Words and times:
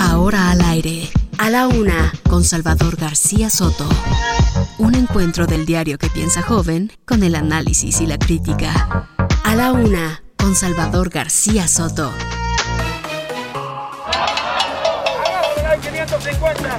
Ahora 0.00 0.50
al 0.50 0.62
aire, 0.62 1.10
a 1.36 1.50
la 1.50 1.66
una, 1.66 2.10
con 2.30 2.44
Salvador 2.44 2.96
García 2.96 3.50
Soto. 3.50 3.86
Un 4.78 4.94
encuentro 4.94 5.46
del 5.46 5.66
diario 5.66 5.98
que 5.98 6.08
piensa 6.08 6.40
joven 6.40 6.90
con 7.04 7.22
el 7.22 7.34
análisis 7.34 8.00
y 8.00 8.06
la 8.06 8.16
crítica. 8.16 9.10
A 9.44 9.54
la 9.54 9.72
una, 9.72 10.22
con 10.38 10.54
Salvador 10.54 11.10
García 11.10 11.68
Soto. 11.68 12.10
550. 15.82 16.74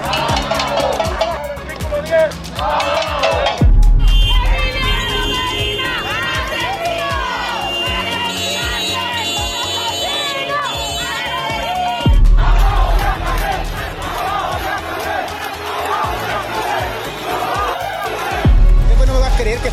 Artículo 1.68 2.02
10. 2.02 2.56
Después 2.56 3.60
no 3.60 3.65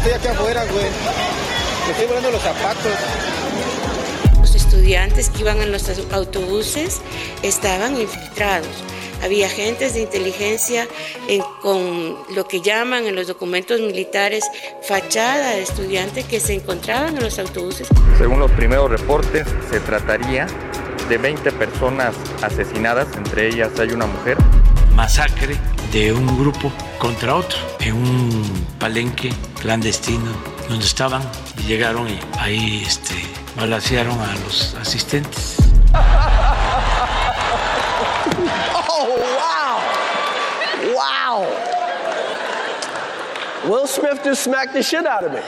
estoy 0.03 0.13
aquí 0.13 0.29
afuera, 0.29 0.65
güey. 0.67 0.85
Me 1.87 1.93
estoy 1.93 2.07
volando 2.07 2.31
los 2.31 2.43
zapatos. 2.43 2.93
Los 4.41 4.55
estudiantes 4.55 5.31
que 5.31 5.41
iban 5.41 5.61
en 5.61 5.73
los 5.73 5.89
autobuses 6.13 7.01
estaban 7.43 8.01
infiltrados. 8.01 8.69
Había 9.23 9.47
agentes 9.47 9.95
de 9.95 10.01
inteligencia 10.01 10.89
en- 11.29 11.43
con 11.61 12.17
lo 12.35 12.49
que 12.49 12.61
llaman 12.61 13.07
en 13.07 13.15
los 13.15 13.29
documentos 13.29 13.81
militares 13.81 14.45
fachada 14.83 15.51
de 15.51 15.63
estudiante 15.63 16.25
que 16.25 16.41
se 16.41 16.55
encontraban 16.55 17.17
en 17.17 17.23
los 17.23 17.39
autobuses. 17.39 17.87
Según 18.19 18.41
los 18.41 18.51
primeros 18.53 18.91
reportes, 18.91 19.47
se 19.71 19.79
trataría 19.81 20.47
de 21.09 21.19
20 21.19 21.53
personas 21.53 22.15
asesinadas, 22.43 23.07
entre 23.17 23.49
ellas 23.49 23.71
hay 23.79 23.91
una 23.91 24.07
mujer. 24.07 24.37
masacre 24.97 25.57
de 25.93 26.11
un 26.11 26.27
grupo 26.39 26.73
contra 26.99 27.37
otro 27.37 27.59
en 27.81 27.95
un 27.95 28.67
palenque 28.79 29.31
clandestino 29.61 30.33
donde 30.69 30.87
estaban 30.87 31.23
y 31.59 31.63
llegaron 31.65 32.09
y 32.09 32.19
ahí 32.39 32.83
este, 32.87 33.15
balacearon 33.57 34.19
a 34.19 34.35
los 34.37 34.75
asistentes. 34.81 35.59
Oh, 38.89 39.07
wow. 39.39 39.81
Wow. 40.95 41.47
Will 43.71 43.87
Smith 43.87 44.25
just 44.25 44.43
smacked 44.45 44.73
the 44.73 44.83
shit 44.83 45.07
out 45.07 45.25
of 45.25 45.33
me. 45.33 45.41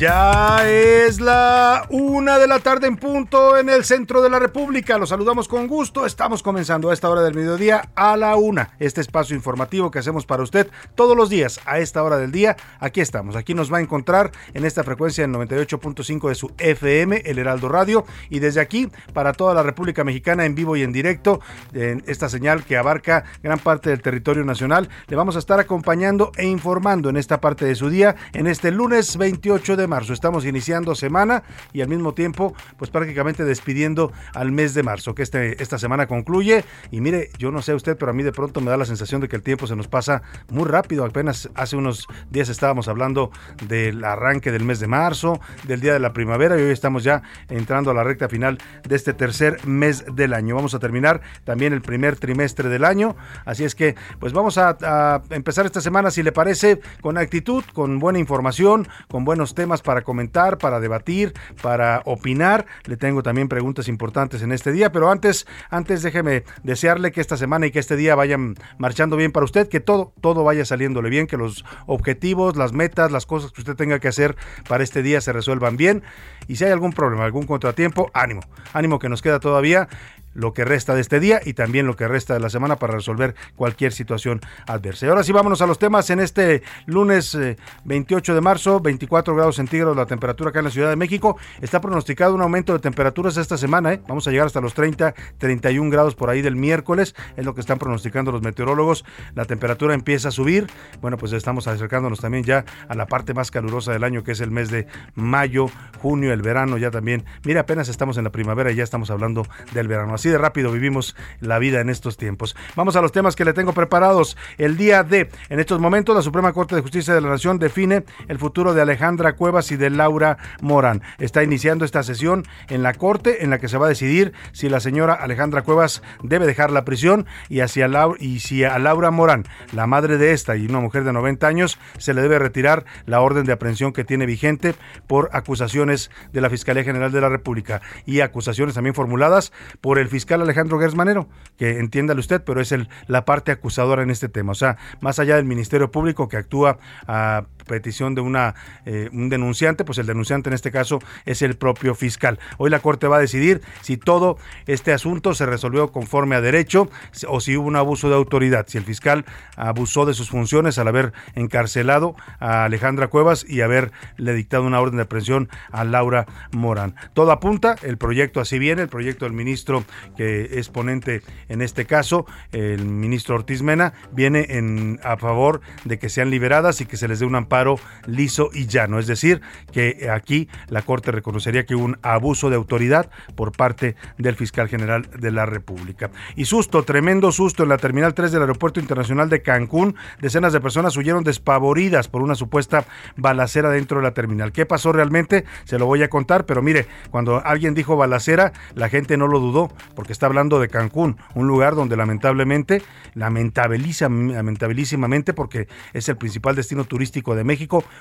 Ya 0.00 0.66
es 0.66 1.20
la 1.20 1.84
una 1.90 2.38
de 2.38 2.46
la 2.46 2.60
tarde 2.60 2.86
en 2.86 2.96
punto 2.96 3.58
en 3.58 3.68
el 3.68 3.84
centro 3.84 4.22
de 4.22 4.30
la 4.30 4.38
República. 4.38 4.96
Los 4.96 5.10
saludamos 5.10 5.46
con 5.46 5.66
gusto. 5.66 6.06
Estamos 6.06 6.42
comenzando 6.42 6.88
a 6.88 6.94
esta 6.94 7.10
hora 7.10 7.20
del 7.20 7.34
mediodía 7.34 7.90
a 7.94 8.16
la 8.16 8.34
una. 8.36 8.70
Este 8.78 9.02
espacio 9.02 9.36
informativo 9.36 9.90
que 9.90 9.98
hacemos 9.98 10.24
para 10.24 10.42
usted 10.42 10.70
todos 10.94 11.14
los 11.14 11.28
días 11.28 11.60
a 11.66 11.80
esta 11.80 12.02
hora 12.02 12.16
del 12.16 12.32
día. 12.32 12.56
Aquí 12.78 13.02
estamos. 13.02 13.36
Aquí 13.36 13.52
nos 13.52 13.70
va 13.70 13.76
a 13.76 13.82
encontrar 13.82 14.32
en 14.54 14.64
esta 14.64 14.84
frecuencia 14.84 15.26
del 15.26 15.36
98.5 15.36 16.28
de 16.30 16.34
su 16.34 16.50
FM, 16.56 17.20
el 17.26 17.38
Heraldo 17.38 17.68
Radio. 17.68 18.06
Y 18.30 18.38
desde 18.38 18.62
aquí, 18.62 18.90
para 19.12 19.34
toda 19.34 19.52
la 19.52 19.62
República 19.62 20.02
Mexicana, 20.02 20.46
en 20.46 20.54
vivo 20.54 20.78
y 20.78 20.82
en 20.82 20.92
directo, 20.92 21.42
en 21.74 22.02
esta 22.06 22.30
señal 22.30 22.64
que 22.64 22.78
abarca 22.78 23.24
gran 23.42 23.58
parte 23.58 23.90
del 23.90 24.00
territorio 24.00 24.44
nacional, 24.44 24.88
le 25.08 25.16
vamos 25.16 25.36
a 25.36 25.40
estar 25.40 25.60
acompañando 25.60 26.32
e 26.38 26.46
informando 26.46 27.10
en 27.10 27.18
esta 27.18 27.38
parte 27.38 27.66
de 27.66 27.74
su 27.74 27.90
día 27.90 28.16
en 28.32 28.46
este 28.46 28.70
lunes 28.70 29.18
28 29.18 29.76
de 29.76 29.89
marzo. 29.90 30.14
Estamos 30.14 30.46
iniciando 30.46 30.94
semana 30.94 31.42
y 31.74 31.82
al 31.82 31.88
mismo 31.88 32.14
tiempo, 32.14 32.54
pues 32.78 32.90
prácticamente 32.90 33.44
despidiendo 33.44 34.12
al 34.32 34.52
mes 34.52 34.72
de 34.72 34.82
marzo, 34.82 35.14
que 35.14 35.22
este, 35.22 35.62
esta 35.62 35.78
semana 35.78 36.06
concluye. 36.06 36.64
Y 36.90 37.02
mire, 37.02 37.28
yo 37.36 37.50
no 37.50 37.60
sé 37.60 37.74
usted, 37.74 37.98
pero 37.98 38.12
a 38.12 38.14
mí 38.14 38.22
de 38.22 38.32
pronto 38.32 38.62
me 38.62 38.70
da 38.70 38.78
la 38.78 38.86
sensación 38.86 39.20
de 39.20 39.28
que 39.28 39.36
el 39.36 39.42
tiempo 39.42 39.66
se 39.66 39.76
nos 39.76 39.88
pasa 39.88 40.22
muy 40.48 40.64
rápido. 40.64 41.04
Apenas 41.04 41.50
hace 41.54 41.76
unos 41.76 42.06
días 42.30 42.48
estábamos 42.48 42.88
hablando 42.88 43.30
del 43.68 44.02
arranque 44.04 44.50
del 44.50 44.64
mes 44.64 44.80
de 44.80 44.86
marzo, 44.86 45.40
del 45.66 45.80
día 45.80 45.92
de 45.92 46.00
la 46.00 46.12
primavera 46.12 46.58
y 46.58 46.62
hoy 46.62 46.70
estamos 46.70 47.04
ya 47.04 47.22
entrando 47.48 47.90
a 47.90 47.94
la 47.94 48.04
recta 48.04 48.28
final 48.28 48.58
de 48.88 48.96
este 48.96 49.12
tercer 49.12 49.66
mes 49.66 50.04
del 50.14 50.32
año. 50.32 50.54
Vamos 50.54 50.74
a 50.74 50.78
terminar 50.78 51.20
también 51.44 51.72
el 51.72 51.82
primer 51.82 52.16
trimestre 52.16 52.68
del 52.68 52.84
año. 52.84 53.16
Así 53.44 53.64
es 53.64 53.74
que, 53.74 53.96
pues 54.20 54.32
vamos 54.32 54.56
a, 54.56 54.76
a 54.82 55.22
empezar 55.30 55.66
esta 55.66 55.80
semana, 55.80 56.10
si 56.10 56.22
le 56.22 56.32
parece, 56.32 56.80
con 57.00 57.18
actitud, 57.18 57.64
con 57.72 57.98
buena 57.98 58.18
información, 58.18 58.88
con 59.08 59.24
buenos 59.24 59.54
temas 59.54 59.79
para 59.82 60.02
comentar, 60.02 60.58
para 60.58 60.80
debatir, 60.80 61.32
para 61.62 62.02
opinar. 62.04 62.66
Le 62.84 62.96
tengo 62.96 63.22
también 63.22 63.48
preguntas 63.48 63.88
importantes 63.88 64.42
en 64.42 64.52
este 64.52 64.72
día, 64.72 64.92
pero 64.92 65.10
antes, 65.10 65.46
antes 65.70 66.02
déjeme 66.02 66.44
desearle 66.62 67.12
que 67.12 67.20
esta 67.20 67.36
semana 67.36 67.66
y 67.66 67.70
que 67.70 67.78
este 67.78 67.96
día 67.96 68.14
vayan 68.14 68.54
marchando 68.78 69.16
bien 69.16 69.32
para 69.32 69.44
usted, 69.44 69.68
que 69.68 69.80
todo, 69.80 70.12
todo 70.20 70.44
vaya 70.44 70.64
saliéndole 70.64 71.10
bien, 71.10 71.26
que 71.26 71.36
los 71.36 71.64
objetivos, 71.86 72.56
las 72.56 72.72
metas, 72.72 73.10
las 73.10 73.26
cosas 73.26 73.52
que 73.52 73.60
usted 73.60 73.76
tenga 73.76 73.98
que 73.98 74.08
hacer 74.08 74.36
para 74.68 74.84
este 74.84 75.02
día 75.02 75.20
se 75.20 75.32
resuelvan 75.32 75.76
bien. 75.76 76.02
Y 76.48 76.56
si 76.56 76.64
hay 76.64 76.72
algún 76.72 76.92
problema, 76.92 77.24
algún 77.24 77.46
contratiempo, 77.46 78.10
ánimo, 78.14 78.40
ánimo 78.72 78.98
que 78.98 79.08
nos 79.08 79.22
queda 79.22 79.40
todavía 79.40 79.88
lo 80.34 80.52
que 80.52 80.64
resta 80.64 80.94
de 80.94 81.00
este 81.00 81.20
día 81.20 81.40
y 81.44 81.54
también 81.54 81.86
lo 81.86 81.96
que 81.96 82.08
resta 82.08 82.34
de 82.34 82.40
la 82.40 82.50
semana 82.50 82.76
para 82.76 82.94
resolver 82.94 83.34
cualquier 83.56 83.92
situación 83.92 84.40
adversa. 84.66 85.06
Y 85.06 85.08
ahora 85.08 85.22
sí, 85.22 85.32
vámonos 85.32 85.62
a 85.62 85.66
los 85.66 85.78
temas 85.78 86.10
en 86.10 86.20
este 86.20 86.62
lunes 86.86 87.34
eh, 87.34 87.56
28 87.84 88.34
de 88.34 88.40
marzo, 88.40 88.80
24 88.80 89.34
grados 89.34 89.56
centígrados 89.56 89.96
la 89.96 90.06
temperatura 90.06 90.50
acá 90.50 90.60
en 90.60 90.66
la 90.66 90.70
Ciudad 90.70 90.90
de 90.90 90.96
México. 90.96 91.36
Está 91.60 91.80
pronosticado 91.80 92.34
un 92.34 92.42
aumento 92.42 92.72
de 92.72 92.78
temperaturas 92.78 93.36
esta 93.36 93.56
semana, 93.56 93.94
¿eh? 93.94 94.00
vamos 94.06 94.26
a 94.26 94.30
llegar 94.30 94.46
hasta 94.46 94.60
los 94.60 94.74
30, 94.74 95.14
31 95.38 95.90
grados 95.90 96.14
por 96.14 96.30
ahí 96.30 96.42
del 96.42 96.56
miércoles, 96.56 97.14
es 97.36 97.44
lo 97.44 97.54
que 97.54 97.60
están 97.60 97.78
pronosticando 97.78 98.32
los 98.32 98.42
meteorólogos. 98.42 99.04
La 99.34 99.44
temperatura 99.44 99.94
empieza 99.94 100.28
a 100.28 100.30
subir, 100.30 100.66
bueno, 101.00 101.16
pues 101.16 101.32
estamos 101.32 101.66
acercándonos 101.66 102.20
también 102.20 102.44
ya 102.44 102.64
a 102.88 102.94
la 102.94 103.06
parte 103.06 103.34
más 103.34 103.50
calurosa 103.50 103.92
del 103.92 104.04
año, 104.04 104.22
que 104.22 104.32
es 104.32 104.40
el 104.40 104.50
mes 104.50 104.70
de 104.70 104.86
mayo, 105.14 105.66
junio, 106.00 106.32
el 106.32 106.42
verano 106.42 106.78
ya 106.78 106.90
también. 106.90 107.24
Mira, 107.44 107.62
apenas 107.62 107.88
estamos 107.88 108.16
en 108.18 108.24
la 108.24 108.30
primavera 108.30 108.70
y 108.70 108.76
ya 108.76 108.84
estamos 108.84 109.10
hablando 109.10 109.46
del 109.72 109.88
verano. 109.88 110.14
Así 110.20 110.28
de 110.28 110.36
rápido 110.36 110.70
vivimos 110.70 111.16
la 111.40 111.58
vida 111.58 111.80
en 111.80 111.88
estos 111.88 112.18
tiempos. 112.18 112.54
Vamos 112.76 112.94
a 112.94 113.00
los 113.00 113.10
temas 113.10 113.36
que 113.36 113.46
le 113.46 113.54
tengo 113.54 113.72
preparados. 113.72 114.36
El 114.58 114.76
día 114.76 115.02
de, 115.02 115.30
en 115.48 115.60
estos 115.60 115.80
momentos, 115.80 116.14
la 116.14 116.20
Suprema 116.20 116.52
Corte 116.52 116.74
de 116.74 116.82
Justicia 116.82 117.14
de 117.14 117.22
la 117.22 117.30
Nación 117.30 117.58
define 117.58 118.04
el 118.28 118.38
futuro 118.38 118.74
de 118.74 118.82
Alejandra 118.82 119.32
Cuevas 119.32 119.72
y 119.72 119.78
de 119.78 119.88
Laura 119.88 120.36
Morán. 120.60 121.00
Está 121.18 121.42
iniciando 121.42 121.86
esta 121.86 122.02
sesión 122.02 122.44
en 122.68 122.82
la 122.82 122.92
Corte 122.92 123.42
en 123.44 123.48
la 123.48 123.58
que 123.58 123.68
se 123.68 123.78
va 123.78 123.86
a 123.86 123.88
decidir 123.88 124.34
si 124.52 124.68
la 124.68 124.80
señora 124.80 125.14
Alejandra 125.14 125.62
Cuevas 125.62 126.02
debe 126.22 126.46
dejar 126.46 126.70
la 126.70 126.84
prisión 126.84 127.24
y, 127.48 127.60
hacia 127.60 127.88
Laura, 127.88 128.18
y 128.20 128.40
si 128.40 128.62
a 128.62 128.78
Laura 128.78 129.10
Morán, 129.10 129.46
la 129.72 129.86
madre 129.86 130.18
de 130.18 130.32
esta 130.32 130.54
y 130.54 130.66
una 130.66 130.80
mujer 130.80 131.04
de 131.04 131.14
90 131.14 131.46
años, 131.46 131.78
se 131.96 132.12
le 132.12 132.20
debe 132.20 132.38
retirar 132.38 132.84
la 133.06 133.22
orden 133.22 133.46
de 133.46 133.54
aprehensión 133.54 133.94
que 133.94 134.04
tiene 134.04 134.26
vigente 134.26 134.74
por 135.06 135.30
acusaciones 135.32 136.10
de 136.30 136.42
la 136.42 136.50
Fiscalía 136.50 136.84
General 136.84 137.10
de 137.10 137.22
la 137.22 137.30
República 137.30 137.80
y 138.04 138.20
acusaciones 138.20 138.74
también 138.74 138.94
formuladas 138.94 139.50
por 139.80 139.98
el 139.98 140.09
fiscal 140.10 140.42
Alejandro 140.42 140.78
Gersmanero, 140.78 141.28
que 141.56 141.78
entiéndale 141.78 142.20
usted, 142.20 142.42
pero 142.44 142.60
es 142.60 142.72
el, 142.72 142.88
la 143.06 143.24
parte 143.24 143.52
acusadora 143.52 144.02
en 144.02 144.10
este 144.10 144.28
tema. 144.28 144.52
O 144.52 144.56
sea, 144.56 144.76
más 145.00 145.18
allá 145.18 145.36
del 145.36 145.44
Ministerio 145.44 145.90
Público 145.90 146.28
que 146.28 146.36
actúa 146.36 146.78
a 147.06 147.44
petición 147.70 148.16
de 148.16 148.20
una 148.20 148.56
eh, 148.84 149.08
un 149.12 149.28
denunciante, 149.28 149.84
pues 149.84 149.98
el 149.98 150.06
denunciante 150.06 150.50
en 150.50 150.54
este 150.54 150.72
caso 150.72 150.98
es 151.24 151.40
el 151.40 151.56
propio 151.56 151.94
fiscal. 151.94 152.40
Hoy 152.58 152.68
la 152.68 152.80
Corte 152.80 153.06
va 153.06 153.16
a 153.18 153.20
decidir 153.20 153.62
si 153.80 153.96
todo 153.96 154.38
este 154.66 154.92
asunto 154.92 155.34
se 155.34 155.46
resolvió 155.46 155.92
conforme 155.92 156.34
a 156.34 156.40
derecho 156.40 156.90
o 157.28 157.40
si 157.40 157.56
hubo 157.56 157.68
un 157.68 157.76
abuso 157.76 158.08
de 158.08 158.16
autoridad, 158.16 158.66
si 158.66 158.76
el 158.76 158.84
fiscal 158.84 159.24
abusó 159.56 160.04
de 160.04 160.14
sus 160.14 160.30
funciones 160.30 160.78
al 160.78 160.88
haber 160.88 161.12
encarcelado 161.36 162.16
a 162.40 162.64
Alejandra 162.64 163.06
Cuevas 163.06 163.46
y 163.48 163.60
haberle 163.60 164.34
dictado 164.34 164.64
una 164.64 164.80
orden 164.80 164.96
de 164.96 165.04
aprehensión 165.04 165.48
a 165.70 165.84
Laura 165.84 166.26
Morán. 166.50 166.96
Todo 167.14 167.30
apunta, 167.30 167.76
el 167.82 167.98
proyecto 167.98 168.40
así 168.40 168.58
viene, 168.58 168.82
el 168.82 168.88
proyecto 168.88 169.26
del 169.26 169.32
ministro 169.32 169.84
que 170.16 170.58
es 170.58 170.68
ponente 170.68 171.22
en 171.48 171.62
este 171.62 171.86
caso, 171.86 172.26
el 172.50 172.84
ministro 172.84 173.36
Ortiz 173.36 173.62
Mena, 173.62 173.92
viene 174.10 174.46
en, 174.50 174.98
a 175.04 175.16
favor 175.16 175.60
de 175.84 176.00
que 176.00 176.08
sean 176.08 176.30
liberadas 176.30 176.80
y 176.80 176.86
que 176.86 176.96
se 176.96 177.06
les 177.06 177.20
dé 177.20 177.26
un 177.26 177.36
amparo 177.36 177.59
liso 178.06 178.50
y 178.52 178.66
llano. 178.66 178.98
Es 178.98 179.06
decir, 179.06 179.40
que 179.72 180.08
aquí 180.12 180.48
la 180.68 180.82
Corte 180.82 181.12
reconocería 181.12 181.64
que 181.64 181.74
hubo 181.74 181.84
un 181.84 181.98
abuso 182.02 182.50
de 182.50 182.56
autoridad 182.56 183.10
por 183.34 183.52
parte 183.52 183.96
del 184.18 184.36
fiscal 184.36 184.68
general 184.68 185.08
de 185.18 185.30
la 185.30 185.46
República. 185.46 186.10
Y 186.36 186.44
susto, 186.44 186.82
tremendo 186.82 187.32
susto 187.32 187.62
en 187.62 187.68
la 187.68 187.78
Terminal 187.78 188.14
3 188.14 188.32
del 188.32 188.42
Aeropuerto 188.42 188.80
Internacional 188.80 189.28
de 189.28 189.42
Cancún. 189.42 189.96
Decenas 190.20 190.52
de 190.52 190.60
personas 190.60 190.96
huyeron 190.96 191.24
despavoridas 191.24 192.08
por 192.08 192.22
una 192.22 192.34
supuesta 192.34 192.84
balacera 193.16 193.70
dentro 193.70 193.98
de 193.98 194.04
la 194.04 194.14
terminal. 194.14 194.52
¿Qué 194.52 194.66
pasó 194.66 194.92
realmente? 194.92 195.44
Se 195.64 195.78
lo 195.78 195.86
voy 195.86 196.02
a 196.02 196.10
contar, 196.10 196.46
pero 196.46 196.62
mire, 196.62 196.86
cuando 197.10 197.44
alguien 197.44 197.74
dijo 197.74 197.96
balacera, 197.96 198.52
la 198.74 198.88
gente 198.88 199.16
no 199.16 199.26
lo 199.26 199.40
dudó, 199.40 199.72
porque 199.94 200.12
está 200.12 200.26
hablando 200.26 200.60
de 200.60 200.68
Cancún, 200.68 201.16
un 201.34 201.46
lugar 201.46 201.74
donde 201.74 201.96
lamentablemente, 201.96 202.82
lamentabilísimamente, 203.14 205.34
porque 205.34 205.68
es 205.92 206.08
el 206.08 206.16
principal 206.16 206.56
destino 206.56 206.84
turístico 206.84 207.34
de 207.34 207.44
México, 207.44 207.49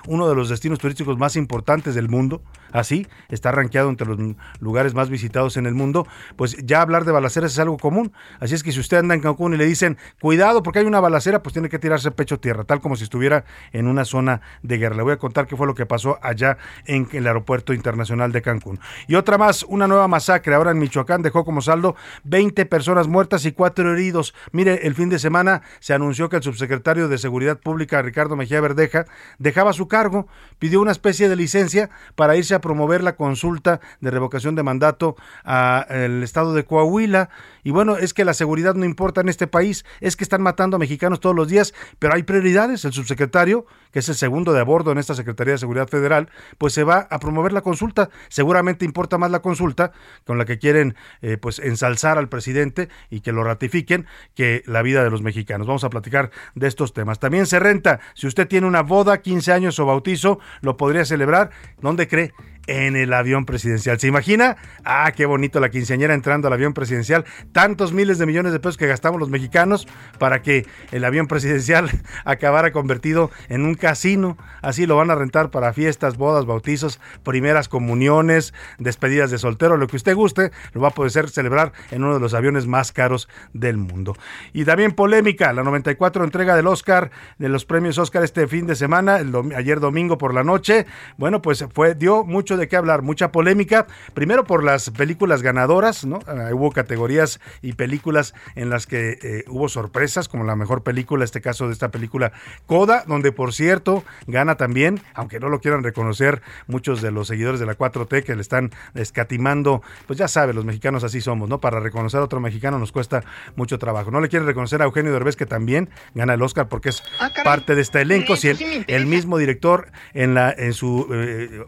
uno 0.08 0.28
de 0.28 0.36
los 0.36 0.50
destinos 0.50 0.80
turísticos 0.80 1.18
más 1.18 1.36
importantes 1.36 1.96
del 1.96 2.10
mundo, 2.10 2.42
así, 2.72 3.08
está 3.30 3.52
rankeado 3.52 3.90
entre 3.90 4.08
los 4.08 4.18
lugares 4.60 4.94
más 4.94 5.10
visitados 5.10 5.58
en 5.58 5.66
el 5.66 5.74
mundo, 5.74 6.08
pues 6.36 6.58
ya 6.64 6.82
hablar 6.82 7.06
de 7.06 7.12
balaceras 7.12 7.54
es 7.54 7.60
algo 7.60 7.78
común. 7.78 8.12
Así 8.40 8.56
es 8.56 8.64
que 8.64 8.72
si 8.72 8.80
usted 8.80 8.98
anda 8.98 9.16
en 9.16 9.22
Cancún 9.22 9.54
y 9.54 9.58
le 9.58 9.66
dicen, 9.66 9.98
cuidado 10.22 10.64
porque 10.64 10.80
hay 10.80 10.86
una 10.86 11.00
balacera, 11.00 11.42
pues 11.42 11.54
tiene 11.54 11.70
que 11.70 11.80
tirarse 11.80 12.12
pecho 12.12 12.40
tierra, 12.40 12.64
tal 12.64 12.82
como 12.82 12.96
si 12.96 13.04
estuviera 13.04 13.46
en 13.72 13.88
una 13.88 14.06
zona 14.06 14.42
de 14.62 14.78
guerra. 14.78 14.96
Le 14.96 15.04
voy 15.04 15.14
a 15.14 15.18
contar 15.18 15.48
qué 15.48 15.56
fue 15.56 15.68
lo 15.68 15.76
que 15.76 15.86
pasó 15.86 16.20
allá 16.22 16.58
en 16.86 17.08
el 17.12 17.28
aeropuerto 17.28 17.74
internacional 17.74 18.32
de 18.32 18.42
Cancún. 18.42 18.80
Y 19.08 19.16
otra 19.16 19.38
más, 19.38 19.64
una 19.64 19.88
nueva 19.88 20.08
masacre 20.08 20.56
ahora 20.56 20.72
en 20.72 20.80
Michoacán 20.80 21.22
dejó 21.22 21.46
como 21.46 21.62
saldo 21.62 21.96
20 22.24 22.66
personas 22.66 23.08
muertas 23.08 23.46
y 23.46 23.52
4 23.52 23.94
heridos. 23.94 24.34
Mire, 24.52 24.88
el 24.88 24.96
fin 24.96 25.10
de 25.10 25.20
semana 25.20 25.62
se 25.80 25.94
anunció 25.94 26.30
que 26.30 26.38
el 26.38 26.44
subsecretario 26.44 27.08
de 27.08 27.18
Seguridad 27.18 27.60
Pública, 27.60 28.02
Ricardo 28.02 28.36
Mejía 28.36 28.62
Verdeja, 28.62 29.06
dejaba 29.38 29.74
su 29.74 29.88
cargo, 29.88 30.28
pidió 30.58 30.82
una 30.82 30.92
especie 30.92 31.30
de 31.30 31.36
licencia 31.36 31.90
para 32.16 32.36
irse 32.36 32.56
a 32.56 32.62
promover 32.62 33.04
la 33.04 33.16
consulta 33.16 33.80
de 34.02 34.12
revocación 34.12 34.56
de 34.56 34.64
mandato 34.64 35.16
al 35.44 36.24
estado 36.24 36.54
de 36.54 36.66
Coahuila. 36.66 37.30
Y 37.70 37.72
bueno, 37.72 37.98
es 37.98 38.16
que 38.16 38.26
la 38.26 38.34
seguridad 38.34 38.74
no 38.74 38.84
importa 38.84 39.22
en 39.22 39.30
este 39.30 39.46
país, 39.46 39.86
es 40.02 40.16
que 40.16 40.24
están 40.24 40.42
matando 40.42 40.78
a 40.78 40.80
mexicanos 40.80 41.20
todos 41.20 41.36
los 41.36 41.48
días, 41.48 41.76
pero 42.00 42.16
hay 42.16 42.24
prioridades. 42.24 42.84
El 42.84 42.94
subsecretario, 42.94 43.68
que 43.92 44.00
es 44.00 44.10
el 44.10 44.16
segundo 44.16 44.54
de 44.54 44.60
a 44.60 44.64
bordo 44.64 44.92
en 44.92 44.98
esta 44.98 45.14
Secretaría 45.14 45.54
de 45.54 45.60
Seguridad 45.60 45.88
Federal, 45.88 46.32
pues 46.58 46.74
se 46.74 46.84
va 46.84 47.08
a 47.12 47.20
promover 47.20 47.54
la 47.54 47.62
consulta. 47.62 48.10
Seguramente 48.28 48.86
importa 48.86 49.20
más 49.20 49.30
la 49.30 49.44
consulta 49.44 49.92
con 50.26 50.40
la 50.40 50.46
que 50.46 50.58
quieren 50.58 50.96
eh, 51.22 51.38
pues 51.38 51.60
ensalzar 51.60 52.18
al 52.18 52.28
presidente 52.28 52.90
y 53.12 53.22
que 53.22 53.34
lo 53.34 53.44
ratifiquen 53.44 54.08
que 54.34 54.64
la 54.66 54.82
vida 54.82 55.04
de 55.04 55.12
los 55.12 55.22
mexicanos. 55.22 55.68
Vamos 55.68 55.84
a 55.84 55.92
platicar 55.92 56.32
de 56.56 56.68
estos 56.68 56.94
temas. 56.94 57.20
También 57.20 57.46
se 57.46 57.60
renta, 57.60 58.00
si 58.16 58.26
usted 58.26 58.48
tiene 58.48 58.66
una 58.66 58.82
boda, 58.82 59.22
15 59.22 59.54
años 59.54 59.78
o 59.78 59.86
bautizo, 59.86 60.40
lo 60.62 60.76
podría 60.76 61.06
celebrar. 61.06 61.52
¿Dónde 61.80 62.08
cree? 62.08 62.34
En 62.68 62.96
el 62.96 63.14
avión 63.14 63.46
presidencial. 63.46 64.00
¿Se 64.00 64.08
imagina? 64.08 64.58
Ah, 64.84 65.12
qué 65.16 65.26
bonito 65.26 65.60
la 65.60 65.70
quinceañera 65.70 66.14
entrando 66.14 66.48
al 66.48 66.54
avión 66.54 66.74
presidencial. 66.74 67.26
Tantos 67.52 67.94
miles 67.94 68.18
de 68.18 68.26
millones 68.26 68.52
de 68.52 68.60
pesos 68.60 68.78
que 68.78 68.88
gastamos 68.88 69.20
los 69.20 69.30
mexicanos 69.30 69.88
para 70.18 70.42
que 70.42 70.66
el 70.92 71.04
avión 71.04 71.28
presidencial 71.28 71.90
acabara 72.26 72.72
convertido 72.72 73.32
en 73.50 73.66
un 73.66 73.76
casino. 73.76 74.38
Así 74.62 74.86
lo 74.86 74.96
van 74.96 75.12
a 75.12 75.16
rentar 75.16 75.52
para 75.52 75.74
fiestas, 75.74 76.18
bodas, 76.18 76.46
bautizos, 76.46 77.00
primeras 77.24 77.70
comuniones, 77.70 78.54
despedidas 78.78 79.32
de 79.32 79.38
soltero, 79.38 79.78
lo 79.78 79.88
que 79.88 79.96
usted 79.96 80.16
guste, 80.16 80.52
lo 80.74 80.82
va 80.82 80.90
a 80.90 80.92
poder 80.92 81.30
celebrar 81.30 81.74
en 81.92 82.04
uno 82.04 82.14
de 82.14 82.20
los 82.20 82.34
aviones 82.34 82.68
más 82.68 82.92
caros 82.92 83.28
del 83.54 83.78
mundo. 83.78 84.16
Y 84.54 84.66
también 84.66 84.92
polémica, 84.92 85.54
la 85.54 85.64
94 85.64 86.24
entrega 86.24 86.56
del 86.56 86.68
Oscar, 86.68 87.12
de 87.38 87.50
los 87.50 87.66
premios 87.66 87.98
Oscar 87.98 88.24
este 88.24 88.48
fin 88.48 88.68
de 88.68 88.76
semana, 88.76 89.18
el 89.18 89.34
ayer 89.56 89.80
domingo 89.80 90.18
por 90.18 90.34
la 90.34 90.44
noche. 90.44 90.86
Bueno, 91.18 91.42
pues 91.42 91.66
fue 91.74 91.96
dio 91.96 92.24
mucho 92.24 92.49
de 92.58 92.68
qué 92.68 92.76
hablar, 92.76 93.02
mucha 93.02 93.32
polémica, 93.32 93.88
primero 94.14 94.44
por 94.44 94.64
las 94.64 94.90
películas 94.90 95.42
ganadoras, 95.42 96.06
¿no? 96.06 96.20
Ah, 96.28 96.50
hubo 96.54 96.72
categorías 96.72 97.40
y 97.62 97.74
películas 97.74 98.34
en 98.56 98.70
las 98.70 98.88
que 98.88 99.18
eh, 99.22 99.44
hubo 99.48 99.70
sorpresas, 99.70 100.28
como 100.28 100.44
la 100.44 100.56
mejor 100.56 100.84
película, 100.84 101.24
este 101.24 101.42
caso 101.42 101.68
de 101.68 101.74
esta 101.74 101.90
película 101.90 102.32
Coda, 102.66 103.04
donde 103.08 103.32
por 103.32 103.54
cierto 103.54 104.04
gana 104.28 104.56
también, 104.56 105.02
aunque 105.14 105.40
no 105.40 105.50
lo 105.50 105.60
quieran 105.60 105.84
reconocer 105.84 106.42
muchos 106.68 107.02
de 107.02 107.12
los 107.12 107.28
seguidores 107.28 107.60
de 107.60 107.66
la 107.66 107.78
4T 107.78 108.24
que 108.24 108.36
le 108.36 108.42
están 108.42 108.72
escatimando, 108.96 109.82
pues 110.08 110.20
ya 110.20 110.28
sabe, 110.28 110.54
los 110.54 110.66
mexicanos 110.66 111.04
así 111.04 111.22
somos, 111.22 111.50
¿no? 111.50 111.60
Para 111.60 111.80
reconocer 111.80 112.20
a 112.20 112.24
otro 112.24 112.40
mexicano 112.40 112.80
nos 112.80 112.92
cuesta 112.92 113.24
mucho 113.56 113.78
trabajo. 113.80 114.12
No 114.12 114.22
le 114.22 114.30
quieren 114.30 114.48
reconocer 114.48 114.82
a 114.82 114.86
Eugenio 114.86 115.12
Derbez 115.12 115.36
que 115.36 115.46
también 115.46 115.90
gana 116.14 116.34
el 116.34 116.42
Oscar 116.42 116.68
porque 116.68 116.90
es 116.90 117.04
ah, 117.20 117.30
parte 117.44 117.76
de 117.76 117.82
este 117.82 118.02
elenco, 118.02 118.36
si 118.36 118.50
el, 118.50 119.06
mismo 119.06 119.38
director 119.38 119.92
en 120.14 120.34
la 120.34 120.52
en 120.52 120.74
su 120.74 121.08
eh, 121.12 121.64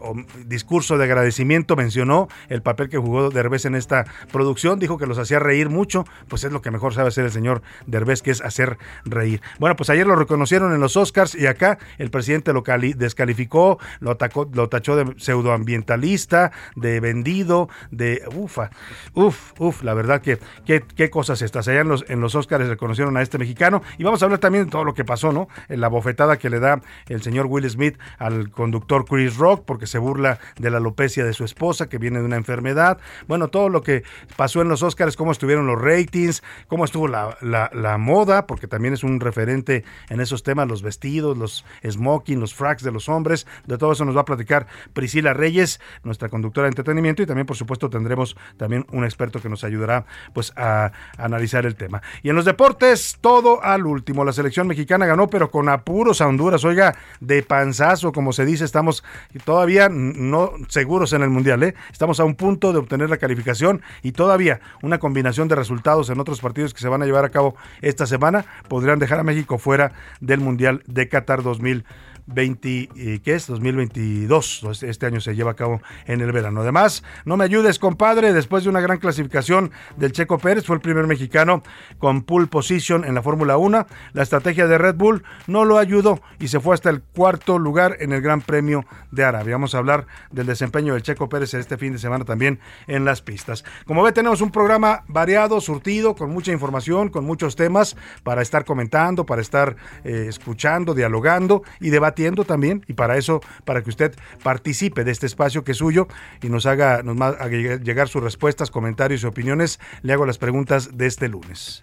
discurso 0.46 0.71
de 0.72 1.04
agradecimiento 1.04 1.76
mencionó 1.76 2.28
el 2.48 2.62
papel 2.62 2.88
que 2.88 2.96
jugó 2.96 3.28
Derbez 3.28 3.66
en 3.66 3.74
esta 3.74 4.06
producción, 4.32 4.78
dijo 4.78 4.96
que 4.96 5.06
los 5.06 5.18
hacía 5.18 5.38
reír 5.38 5.68
mucho, 5.68 6.04
pues 6.28 6.44
es 6.44 6.52
lo 6.52 6.62
que 6.62 6.70
mejor 6.70 6.94
sabe 6.94 7.08
hacer 7.08 7.26
el 7.26 7.30
señor 7.30 7.60
Derbez, 7.86 8.22
que 8.22 8.30
es 8.30 8.40
hacer 8.40 8.78
reír. 9.04 9.42
Bueno, 9.58 9.76
pues 9.76 9.90
ayer 9.90 10.06
lo 10.06 10.16
reconocieron 10.16 10.72
en 10.72 10.80
los 10.80 10.96
Oscars 10.96 11.34
y 11.34 11.46
acá 11.46 11.78
el 11.98 12.10
presidente 12.10 12.54
lo 12.54 12.62
descalificó, 12.96 13.78
lo 14.00 14.12
atacó, 14.12 14.48
lo 14.54 14.70
tachó 14.70 14.96
de 14.96 15.14
pseudoambientalista, 15.18 16.52
de 16.74 17.00
vendido, 17.00 17.68
de 17.90 18.22
ufa, 18.34 18.70
uf, 19.12 19.52
uf, 19.58 19.82
la 19.82 19.92
verdad 19.92 20.22
que 20.22 20.38
qué, 20.64 21.10
cosas 21.10 21.42
estas. 21.42 21.68
Allá 21.68 21.80
en 21.80 21.88
los, 21.88 22.04
en 22.08 22.20
los 22.20 22.34
Oscars 22.34 22.66
reconocieron 22.66 23.18
a 23.18 23.22
este 23.22 23.36
mexicano 23.36 23.82
y 23.98 24.04
vamos 24.04 24.22
a 24.22 24.24
hablar 24.24 24.38
también 24.38 24.64
de 24.64 24.70
todo 24.70 24.84
lo 24.84 24.94
que 24.94 25.04
pasó, 25.04 25.32
¿no? 25.32 25.48
En 25.68 25.82
la 25.82 25.88
bofetada 25.88 26.38
que 26.38 26.48
le 26.48 26.60
da 26.60 26.80
el 27.08 27.22
señor 27.22 27.44
Will 27.46 27.68
Smith 27.68 27.98
al 28.18 28.50
conductor 28.50 29.04
Chris 29.04 29.36
Rock 29.36 29.64
porque 29.66 29.86
se 29.86 29.98
burla 29.98 30.38
de 30.62 30.70
la 30.70 30.78
alopecia 30.78 31.24
de 31.24 31.34
su 31.34 31.44
esposa, 31.44 31.88
que 31.88 31.98
viene 31.98 32.20
de 32.20 32.24
una 32.24 32.36
enfermedad. 32.36 32.98
Bueno, 33.26 33.48
todo 33.48 33.68
lo 33.68 33.82
que 33.82 34.04
pasó 34.36 34.62
en 34.62 34.68
los 34.68 34.82
Oscars, 34.82 35.16
cómo 35.16 35.32
estuvieron 35.32 35.66
los 35.66 35.80
ratings, 35.80 36.42
cómo 36.68 36.84
estuvo 36.84 37.08
la, 37.08 37.36
la, 37.40 37.98
moda, 37.98 38.46
porque 38.46 38.68
también 38.68 38.94
es 38.94 39.02
un 39.02 39.20
referente 39.20 39.84
en 40.08 40.20
esos 40.20 40.42
temas, 40.42 40.68
los 40.68 40.82
vestidos, 40.82 41.36
los 41.36 41.64
smoking, 41.86 42.40
los 42.40 42.54
fracks 42.54 42.82
de 42.82 42.92
los 42.92 43.08
hombres. 43.08 43.46
De 43.66 43.76
todo 43.76 43.92
eso 43.92 44.04
nos 44.04 44.16
va 44.16 44.22
a 44.22 44.24
platicar 44.24 44.66
Priscila 44.92 45.34
Reyes, 45.34 45.80
nuestra 46.04 46.28
conductora 46.28 46.66
de 46.66 46.70
entretenimiento, 46.70 47.22
y 47.22 47.26
también, 47.26 47.46
por 47.46 47.56
supuesto, 47.56 47.90
tendremos 47.90 48.36
también 48.56 48.86
un 48.92 49.04
experto 49.04 49.42
que 49.42 49.48
nos 49.48 49.64
ayudará 49.64 50.06
pues 50.32 50.52
a, 50.56 50.92
analizar 51.18 51.66
el 51.66 51.74
tema. 51.74 52.02
Y 52.22 52.30
en 52.30 52.36
los 52.36 52.44
deportes, 52.44 53.18
todo 53.20 53.62
al 53.64 53.84
último. 53.84 54.24
La 54.24 54.32
selección 54.32 54.68
mexicana 54.68 55.06
ganó, 55.06 55.26
pero 55.26 55.50
con 55.50 55.68
apuros 55.68 56.20
a 56.20 56.28
Honduras. 56.28 56.64
Oiga, 56.64 56.94
de 57.20 57.42
panzazo, 57.42 58.12
como 58.12 58.32
se 58.32 58.44
dice, 58.44 58.64
estamos 58.64 59.02
todavía 59.44 59.88
no 59.90 60.51
seguros 60.68 61.12
en 61.12 61.22
el 61.22 61.30
Mundial. 61.30 61.62
¿eh? 61.62 61.74
Estamos 61.90 62.20
a 62.20 62.24
un 62.24 62.34
punto 62.34 62.72
de 62.72 62.78
obtener 62.78 63.10
la 63.10 63.16
calificación 63.16 63.82
y 64.02 64.12
todavía 64.12 64.60
una 64.82 64.98
combinación 64.98 65.48
de 65.48 65.54
resultados 65.54 66.10
en 66.10 66.20
otros 66.20 66.40
partidos 66.40 66.74
que 66.74 66.80
se 66.80 66.88
van 66.88 67.02
a 67.02 67.06
llevar 67.06 67.24
a 67.24 67.30
cabo 67.30 67.56
esta 67.80 68.06
semana 68.06 68.44
podrían 68.68 68.98
dejar 68.98 69.18
a 69.18 69.24
México 69.24 69.58
fuera 69.58 69.92
del 70.20 70.40
Mundial 70.40 70.82
de 70.86 71.08
Qatar 71.08 71.42
2000. 71.42 71.84
20, 72.26 72.88
eh, 72.96 73.20
¿qué 73.24 73.34
es? 73.34 73.46
2022. 73.46 74.82
Este 74.82 75.06
año 75.06 75.20
se 75.20 75.34
lleva 75.34 75.52
a 75.52 75.54
cabo 75.54 75.80
en 76.06 76.20
el 76.20 76.32
verano. 76.32 76.60
Además, 76.60 77.02
no 77.24 77.36
me 77.36 77.44
ayudes, 77.44 77.78
compadre. 77.78 78.32
Después 78.32 78.64
de 78.64 78.70
una 78.70 78.80
gran 78.80 78.98
clasificación 78.98 79.72
del 79.96 80.12
Checo 80.12 80.38
Pérez, 80.38 80.64
fue 80.64 80.76
el 80.76 80.82
primer 80.82 81.06
mexicano 81.06 81.62
con 81.98 82.22
pole 82.22 82.46
position 82.46 83.04
en 83.04 83.14
la 83.14 83.22
Fórmula 83.22 83.56
1. 83.56 83.86
La 84.12 84.22
estrategia 84.22 84.66
de 84.66 84.78
Red 84.78 84.94
Bull 84.94 85.24
no 85.46 85.64
lo 85.64 85.78
ayudó 85.78 86.20
y 86.38 86.48
se 86.48 86.60
fue 86.60 86.74
hasta 86.74 86.90
el 86.90 87.02
cuarto 87.02 87.58
lugar 87.58 87.96
en 88.00 88.12
el 88.12 88.20
Gran 88.20 88.40
Premio 88.40 88.84
de 89.10 89.24
Arabia. 89.24 89.54
Vamos 89.54 89.74
a 89.74 89.78
hablar 89.78 90.06
del 90.30 90.46
desempeño 90.46 90.94
del 90.94 91.02
Checo 91.02 91.28
Pérez 91.28 91.54
este 91.54 91.76
fin 91.76 91.92
de 91.92 91.98
semana 91.98 92.24
también 92.24 92.60
en 92.86 93.04
las 93.04 93.22
pistas. 93.22 93.64
Como 93.86 94.02
ve, 94.02 94.12
tenemos 94.12 94.40
un 94.40 94.50
programa 94.50 95.04
variado, 95.08 95.60
surtido, 95.60 96.14
con 96.14 96.30
mucha 96.30 96.52
información, 96.52 97.08
con 97.08 97.24
muchos 97.24 97.56
temas 97.56 97.96
para 98.22 98.42
estar 98.42 98.64
comentando, 98.64 99.26
para 99.26 99.42
estar 99.42 99.76
eh, 100.04 100.26
escuchando, 100.28 100.94
dialogando 100.94 101.62
y 101.80 101.90
debatiendo 101.90 102.11
también 102.44 102.84
y 102.88 102.94
para 102.94 103.16
eso, 103.16 103.40
para 103.64 103.82
que 103.82 103.90
usted 103.90 104.14
participe 104.42 105.04
de 105.04 105.10
este 105.10 105.26
espacio 105.26 105.64
que 105.64 105.72
es 105.72 105.78
suyo 105.78 106.08
y 106.42 106.48
nos 106.48 106.66
haga, 106.66 107.02
nos 107.02 107.20
haga 107.20 107.48
llegar 107.48 108.08
sus 108.08 108.22
respuestas, 108.22 108.70
comentarios 108.70 109.22
y 109.22 109.26
opiniones, 109.26 109.80
le 110.02 110.12
hago 110.12 110.26
las 110.26 110.38
preguntas 110.38 110.96
de 110.96 111.06
este 111.06 111.28
lunes. 111.28 111.82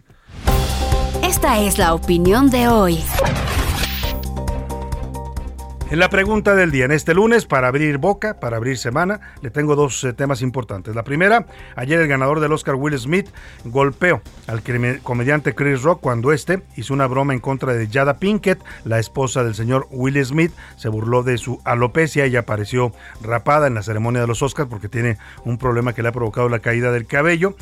Esta 1.24 1.59
es 1.59 1.77
la 1.77 1.93
opinión 1.93 2.50
de 2.50 2.67
hoy. 2.67 3.00
En 5.91 5.98
la 5.98 6.10
pregunta 6.10 6.53
del 6.53 6.69
día, 6.69 6.86
en 6.86 6.91
este 6.91 7.15
lunes, 7.15 7.48
para 7.48 7.67
abrir 7.67 7.98
boca, 7.98 8.39
para 8.39 8.58
abrir 8.58 8.77
semana, 8.77 9.22
le 9.41 9.50
tengo 9.50 9.75
dos 9.75 10.03
eh, 10.03 10.13
temas 10.13 10.43
importantes. 10.43 10.93
La 10.93 11.03
primera, 11.03 11.48
ayer 11.75 12.00
el 12.00 12.08
ganador 12.08 12.41
del 12.41 12.51
Oscar 12.51 12.75
Will 12.75 12.96
Smith 13.00 13.27
golpeó 13.65 14.22
al 14.46 14.62
comediante 15.01 15.55
Chris 15.55 15.81
Rock 15.81 16.00
cuando 16.01 16.31
este 16.31 16.62
hizo 16.75 16.93
una 16.93 17.08
broma 17.08 17.34
en 17.34 17.39
contra 17.39 17.74
de 17.74 17.88
Jada 17.88 18.19
Pinkett, 18.19 18.60
la 18.86 19.00
esposa 19.00 19.43
del 19.43 19.55
señor 19.55 19.88
Will 19.89 20.24
Smith, 20.24 20.51
se 20.77 20.89
burló 20.89 21.24
de 21.24 21.39
su 21.39 21.60
alopecia, 21.63 22.25
ella 22.25 22.41
apareció 22.41 22.93
rapada 23.24 23.65
en 23.65 23.74
la 23.74 23.81
ceremonia 23.81 24.22
de 24.22 24.27
los 24.27 24.43
Oscars 24.43 24.69
porque 24.69 24.89
tiene 24.89 25.17
un 25.43 25.58
problema 25.58 25.93
que 25.93 26.03
le 26.03 26.10
ha 26.10 26.12
provocado 26.12 26.50
la 26.50 26.60
caída 26.60 26.91
del 26.91 27.08
cabello. 27.08 27.55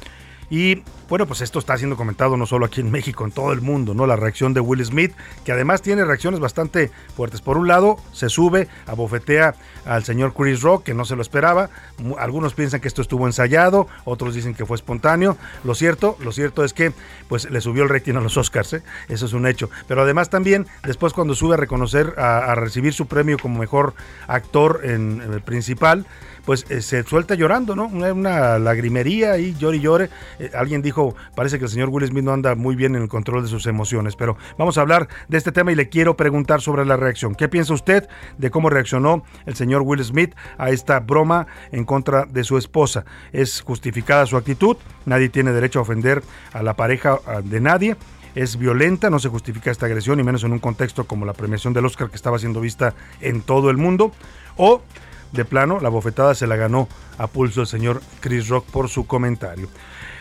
Y 0.50 0.84
bueno, 1.10 1.26
pues 1.26 1.42
esto 1.42 1.60
está 1.60 1.78
siendo 1.78 1.96
comentado 1.96 2.38
no 2.38 2.46
solo 2.46 2.66
aquí 2.66 2.82
en 2.82 2.92
México, 2.92 3.26
en 3.26 3.32
todo 3.32 3.52
el 3.52 3.62
mundo, 3.62 3.94
¿no? 3.94 4.06
La 4.08 4.16
reacción 4.16 4.54
de 4.54 4.60
Will 4.60 4.84
Smith, 4.84 5.14
que 5.46 5.52
además 5.52 5.82
tiene 5.82 6.06
reacciones 6.06 6.40
bastante 6.40 6.92
fuertes. 7.16 7.42
Por 7.42 7.58
un 7.58 7.68
lado, 7.68 7.98
se 8.14 8.30
sube, 8.30 8.68
abofetea 8.86 9.56
al 9.86 10.04
señor 10.04 10.34
Chris 10.34 10.62
Rock, 10.62 10.84
que 10.84 10.94
no 10.94 11.06
se 11.06 11.16
lo 11.16 11.22
esperaba. 11.22 11.70
Algunos 12.18 12.54
piensan 12.54 12.82
que 12.82 12.88
esto 12.88 13.02
estuvo 13.02 13.26
ensayado, 13.26 13.88
otros 14.06 14.36
dicen 14.36 14.54
que 14.54 14.66
fue 14.66 14.76
espontáneo. 14.76 15.38
Lo 15.64 15.76
cierto, 15.76 16.18
lo 16.22 16.32
cierto 16.32 16.64
es 16.64 16.74
que 16.74 16.94
pues 17.28 17.50
le 17.50 17.62
subió 17.62 17.84
el 17.84 17.90
rating 17.90 18.16
a 18.16 18.22
los 18.22 18.38
Oscars, 18.38 18.74
¿eh? 18.74 18.84
eso 19.10 19.26
es 19.26 19.34
un 19.34 19.48
hecho. 19.48 19.70
Pero 19.88 20.02
además 20.02 20.30
también, 20.30 20.68
después 20.84 21.14
cuando 21.14 21.36
sube 21.36 21.56
a 21.56 21.58
reconocer, 21.58 22.14
a, 22.18 22.56
recibir 22.56 22.94
su 22.94 23.08
premio 23.08 23.38
como 23.38 23.60
mejor 23.60 23.94
actor 24.28 24.82
en, 24.84 25.22
en 25.22 25.34
el 25.34 25.42
principal, 25.42 26.06
pues 26.48 26.66
eh, 26.70 26.82
se 26.82 27.04
suelta 27.04 27.36
llorando, 27.36 27.76
¿no? 27.76 27.88
Una, 27.88 28.58
lagrimería 28.58 29.38
y 29.38 29.54
llore 29.56 29.78
y 29.78 29.80
llore. 29.82 30.10
Eh, 30.40 30.50
alguien 30.56 30.82
dijo, 30.82 31.14
parece 31.36 31.60
que 31.60 31.66
el 31.66 31.70
señor 31.70 31.90
Will 31.90 32.08
Smith 32.08 32.24
no 32.24 32.32
anda 32.32 32.56
muy 32.56 32.78
bien 32.78 32.96
en 32.96 33.02
el 33.02 33.10
control 33.10 33.44
de 33.44 33.50
sus 33.50 33.68
emociones, 33.68 34.16
pero 34.16 34.38
vamos 34.58 34.78
a 34.78 34.82
hablar 34.82 35.10
de 35.28 35.38
este 35.38 35.52
tema 35.52 35.74
y 35.74 35.76
le 35.76 35.90
quiero 35.90 36.16
preguntar 36.16 36.62
sobre 36.62 36.86
la 36.86 36.96
reacción. 36.96 37.36
¿Qué 37.36 37.50
piensa 37.50 37.74
usted 37.74 38.08
de 38.38 38.50
cómo 38.50 38.70
reaccionó 38.70 39.26
el 39.46 39.56
señor 39.56 39.82
Will 39.82 40.02
Smith 40.02 40.36
a 40.58 40.70
esta 40.70 41.02
broma 41.02 41.48
en 41.74 41.84
contra 41.84 42.24
de 42.24 42.46
su 42.46 42.58
esposa? 42.58 43.04
¿Es 43.34 43.60
justificada 43.60 44.26
su 44.26 44.38
actitud? 44.38 44.78
Nadie 45.06 45.28
tiene 45.28 45.52
derecho 45.52 45.80
a 45.80 45.82
ofender 45.82 46.24
a 46.54 46.64
la 46.64 46.76
pareja 46.76 47.20
de 47.44 47.60
nadie 47.60 47.98
es 48.36 48.58
violenta, 48.58 49.10
no 49.10 49.18
se 49.18 49.30
justifica 49.30 49.72
esta 49.72 49.88
agresión, 49.88 50.20
y 50.20 50.24
menos 50.24 50.44
en 50.44 50.54
un 50.54 50.60
contexto 50.60 51.06
como 51.06 51.26
la 51.26 51.34
premiación 51.34 51.74
del 51.74 51.86
Oscar 51.86 52.12
que 52.12 52.16
estaba 52.16 52.38
siendo 52.38 52.62
vista 52.62 52.94
en 53.20 53.42
todo 53.42 53.72
el 53.72 53.78
mundo. 53.78 54.12
O 54.58 54.84
de 55.32 55.46
plano, 55.46 55.80
la 55.80 55.90
bofetada 55.90 56.36
se 56.36 56.48
la 56.48 56.56
ganó 56.56 56.88
a 57.18 57.28
pulso 57.28 57.62
el 57.62 57.68
señor 57.68 58.02
Chris 58.20 58.48
Rock 58.48 58.66
por 58.66 58.90
su 58.90 59.08
comentario. 59.08 59.68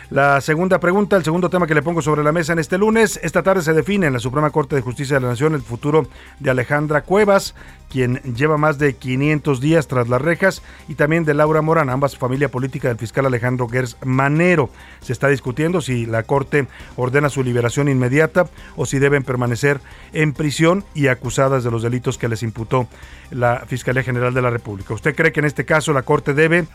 La 0.09 0.39
segunda 0.39 0.79
pregunta, 0.79 1.17
el 1.17 1.25
segundo 1.25 1.49
tema 1.49 1.67
que 1.67 1.75
le 1.75 1.81
pongo 1.81 2.01
sobre 2.01 2.23
la 2.23 2.31
mesa 2.31 2.53
en 2.53 2.59
este 2.59 2.77
lunes, 2.77 3.19
esta 3.23 3.43
tarde 3.43 3.61
se 3.61 3.73
define 3.73 4.07
en 4.07 4.13
la 4.13 4.19
Suprema 4.19 4.51
Corte 4.51 4.77
de 4.77 4.81
Justicia 4.81 5.17
de 5.17 5.21
la 5.21 5.27
Nación 5.27 5.53
el 5.53 5.61
futuro 5.61 6.07
de 6.39 6.49
Alejandra 6.49 7.01
Cuevas, 7.01 7.55
quien 7.89 8.21
lleva 8.23 8.57
más 8.57 8.77
de 8.77 8.95
500 8.95 9.59
días 9.59 9.89
tras 9.89 10.07
las 10.07 10.21
rejas, 10.21 10.61
y 10.87 10.95
también 10.95 11.25
de 11.25 11.33
Laura 11.33 11.61
Morán, 11.61 11.89
ambas 11.89 12.17
familia 12.17 12.47
política 12.47 12.87
del 12.87 12.97
fiscal 12.97 13.25
Alejandro 13.25 13.67
Gers 13.67 13.97
Manero. 14.05 14.69
Se 15.01 15.11
está 15.11 15.27
discutiendo 15.27 15.81
si 15.81 16.05
la 16.05 16.23
Corte 16.23 16.67
ordena 16.95 17.27
su 17.27 17.43
liberación 17.43 17.89
inmediata 17.89 18.47
o 18.77 18.85
si 18.85 18.99
deben 18.99 19.23
permanecer 19.23 19.81
en 20.13 20.31
prisión 20.31 20.85
y 20.93 21.07
acusadas 21.07 21.65
de 21.65 21.71
los 21.71 21.83
delitos 21.83 22.17
que 22.17 22.29
les 22.29 22.43
imputó 22.43 22.87
la 23.29 23.65
Fiscalía 23.67 24.03
General 24.03 24.33
de 24.33 24.41
la 24.41 24.51
República. 24.51 24.93
¿Usted 24.93 25.13
cree 25.13 25.33
que 25.33 25.41
en 25.41 25.47
este 25.47 25.65
caso 25.65 25.91
la 25.91 26.03
Corte 26.03 26.33
debe 26.33 26.65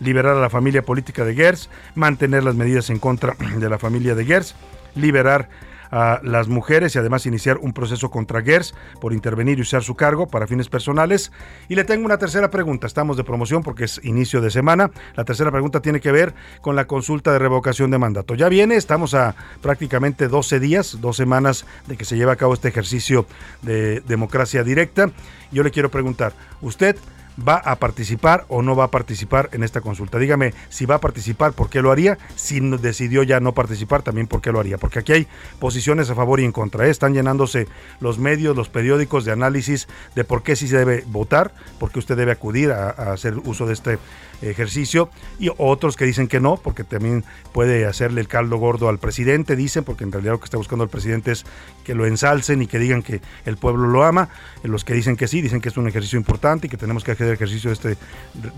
liberar 0.00 0.36
a 0.36 0.40
la 0.40 0.50
familia 0.50 0.82
política 0.82 1.24
de 1.24 1.34
Gers, 1.34 1.70
mantener 1.94 2.44
las 2.44 2.54
medidas 2.54 2.90
en 2.90 2.98
contra 2.98 3.34
de 3.58 3.68
la 3.68 3.78
familia 3.78 4.14
de 4.14 4.24
Gers, 4.24 4.54
liberar 4.94 5.48
a 5.90 6.20
las 6.22 6.48
mujeres 6.48 6.94
y 6.94 6.98
además 6.98 7.26
iniciar 7.26 7.58
un 7.58 7.72
proceso 7.72 8.10
contra 8.10 8.42
Gers 8.42 8.74
por 9.00 9.12
intervenir 9.12 9.58
y 9.58 9.62
usar 9.62 9.82
su 9.82 9.94
cargo 9.94 10.26
para 10.26 10.46
fines 10.46 10.68
personales. 10.68 11.32
Y 11.68 11.74
le 11.74 11.84
tengo 11.84 12.04
una 12.04 12.18
tercera 12.18 12.50
pregunta. 12.50 12.86
Estamos 12.86 13.16
de 13.16 13.24
promoción 13.24 13.62
porque 13.62 13.84
es 13.84 14.00
inicio 14.04 14.40
de 14.40 14.50
semana. 14.50 14.90
La 15.14 15.24
tercera 15.24 15.50
pregunta 15.50 15.80
tiene 15.80 16.00
que 16.00 16.12
ver 16.12 16.34
con 16.60 16.76
la 16.76 16.86
consulta 16.86 17.32
de 17.32 17.38
revocación 17.38 17.90
de 17.90 17.98
mandato. 17.98 18.34
Ya 18.34 18.48
viene, 18.48 18.76
estamos 18.76 19.14
a 19.14 19.34
prácticamente 19.62 20.28
12 20.28 20.60
días, 20.60 20.98
dos 21.00 21.16
semanas 21.16 21.66
de 21.86 21.96
que 21.96 22.04
se 22.04 22.16
lleve 22.16 22.32
a 22.32 22.36
cabo 22.36 22.54
este 22.54 22.68
ejercicio 22.68 23.26
de 23.62 24.00
democracia 24.00 24.62
directa. 24.62 25.10
Yo 25.50 25.62
le 25.62 25.70
quiero 25.70 25.90
preguntar, 25.90 26.32
¿usted 26.60 26.96
va 27.46 27.56
a 27.56 27.76
participar 27.76 28.44
o 28.48 28.62
no 28.62 28.74
va 28.74 28.84
a 28.84 28.90
participar 28.90 29.50
en 29.52 29.62
esta 29.62 29.80
consulta. 29.80 30.18
Dígame 30.18 30.54
si 30.68 30.86
va 30.86 30.96
a 30.96 31.00
participar, 31.00 31.52
¿por 31.52 31.70
qué 31.70 31.82
lo 31.82 31.90
haría? 31.90 32.18
Si 32.36 32.60
decidió 32.60 33.22
ya 33.22 33.40
no 33.40 33.52
participar, 33.52 34.02
también 34.02 34.26
por 34.26 34.40
qué 34.40 34.52
lo 34.52 34.60
haría. 34.60 34.78
Porque 34.78 34.98
aquí 34.98 35.12
hay 35.12 35.28
posiciones 35.58 36.10
a 36.10 36.14
favor 36.14 36.40
y 36.40 36.44
en 36.44 36.52
contra. 36.52 36.86
¿eh? 36.86 36.90
Están 36.90 37.14
llenándose 37.14 37.68
los 38.00 38.18
medios, 38.18 38.56
los 38.56 38.68
periódicos 38.68 39.24
de 39.24 39.32
análisis 39.32 39.88
de 40.14 40.24
por 40.24 40.42
qué 40.42 40.56
sí 40.56 40.68
se 40.68 40.78
debe 40.78 41.04
votar, 41.06 41.52
por 41.78 41.90
qué 41.90 41.98
usted 41.98 42.16
debe 42.16 42.32
acudir 42.32 42.72
a, 42.72 42.90
a 42.90 43.12
hacer 43.12 43.36
uso 43.44 43.66
de 43.66 43.74
este 43.74 43.98
ejercicio 44.42 45.10
y 45.38 45.50
otros 45.56 45.96
que 45.96 46.04
dicen 46.04 46.28
que 46.28 46.40
no, 46.40 46.56
porque 46.56 46.84
también 46.84 47.24
puede 47.52 47.86
hacerle 47.86 48.20
el 48.20 48.28
caldo 48.28 48.56
gordo 48.56 48.88
al 48.88 48.98
presidente, 48.98 49.56
dicen, 49.56 49.84
porque 49.84 50.04
en 50.04 50.12
realidad 50.12 50.34
lo 50.34 50.40
que 50.40 50.44
está 50.44 50.56
buscando 50.56 50.84
el 50.84 50.90
presidente 50.90 51.32
es 51.32 51.44
que 51.84 51.94
lo 51.94 52.06
ensalcen 52.06 52.62
y 52.62 52.66
que 52.66 52.78
digan 52.78 53.02
que 53.02 53.20
el 53.44 53.56
pueblo 53.56 53.88
lo 53.88 54.04
ama. 54.04 54.28
Los 54.62 54.84
que 54.84 54.94
dicen 54.94 55.16
que 55.16 55.28
sí, 55.28 55.40
dicen 55.40 55.60
que 55.60 55.68
es 55.68 55.76
un 55.76 55.88
ejercicio 55.88 56.18
importante 56.18 56.66
y 56.66 56.70
que 56.70 56.76
tenemos 56.76 57.04
que 57.04 57.12
hacer 57.12 57.32
ejercicio 57.32 57.70
de 57.70 57.74
este, 57.74 57.96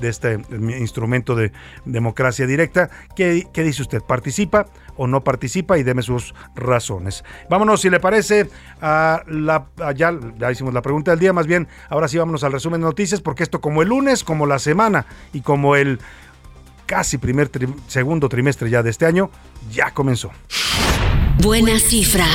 de 0.01 0.09
este 0.09 0.41
instrumento 0.79 1.35
de 1.35 1.53
democracia 1.85 2.47
directa. 2.47 2.91
¿Qué, 3.15 3.47
qué 3.53 3.63
dice 3.63 3.83
usted? 3.83 4.03
¿Participa 4.03 4.67
o 5.01 5.07
no 5.07 5.25
participa? 5.25 5.79
Y 5.79 5.83
deme 5.83 6.03
sus 6.03 6.35
razones. 6.55 7.25
Vámonos, 7.49 7.81
si 7.81 7.89
le 7.89 8.01
parece, 8.01 8.51
a 8.83 9.23
la, 9.27 9.67
ya, 9.97 10.13
ya 10.39 10.53
hicimos 10.53 10.75
la 10.75 10.83
pregunta 10.83 11.11
del 11.13 11.21
día, 11.21 11.33
más 11.33 11.47
bien, 11.47 11.69
ahora 11.89 12.07
sí 12.07 12.19
vámonos 12.19 12.45
al 12.45 12.53
resumen 12.53 12.83
de 12.83 12.87
noticias, 12.87 13.23
porque 13.23 13.43
esto 13.43 13.63
como 13.63 13.81
el 13.81 13.89
lunes, 13.89 14.25
como 14.25 14.45
la 14.45 14.59
semana 14.59 15.07
y 15.33 15.41
como 15.41 15.75
el 15.75 16.01
casi 16.85 17.17
primer 17.17 17.51
segundo 17.87 18.29
trimestre 18.29 18.69
ya 18.69 18.83
de 18.83 18.91
este 18.91 19.07
año 19.07 19.31
ya 19.71 19.93
comenzó. 19.93 20.33
Buena 21.43 21.79
cifra. 21.79 22.27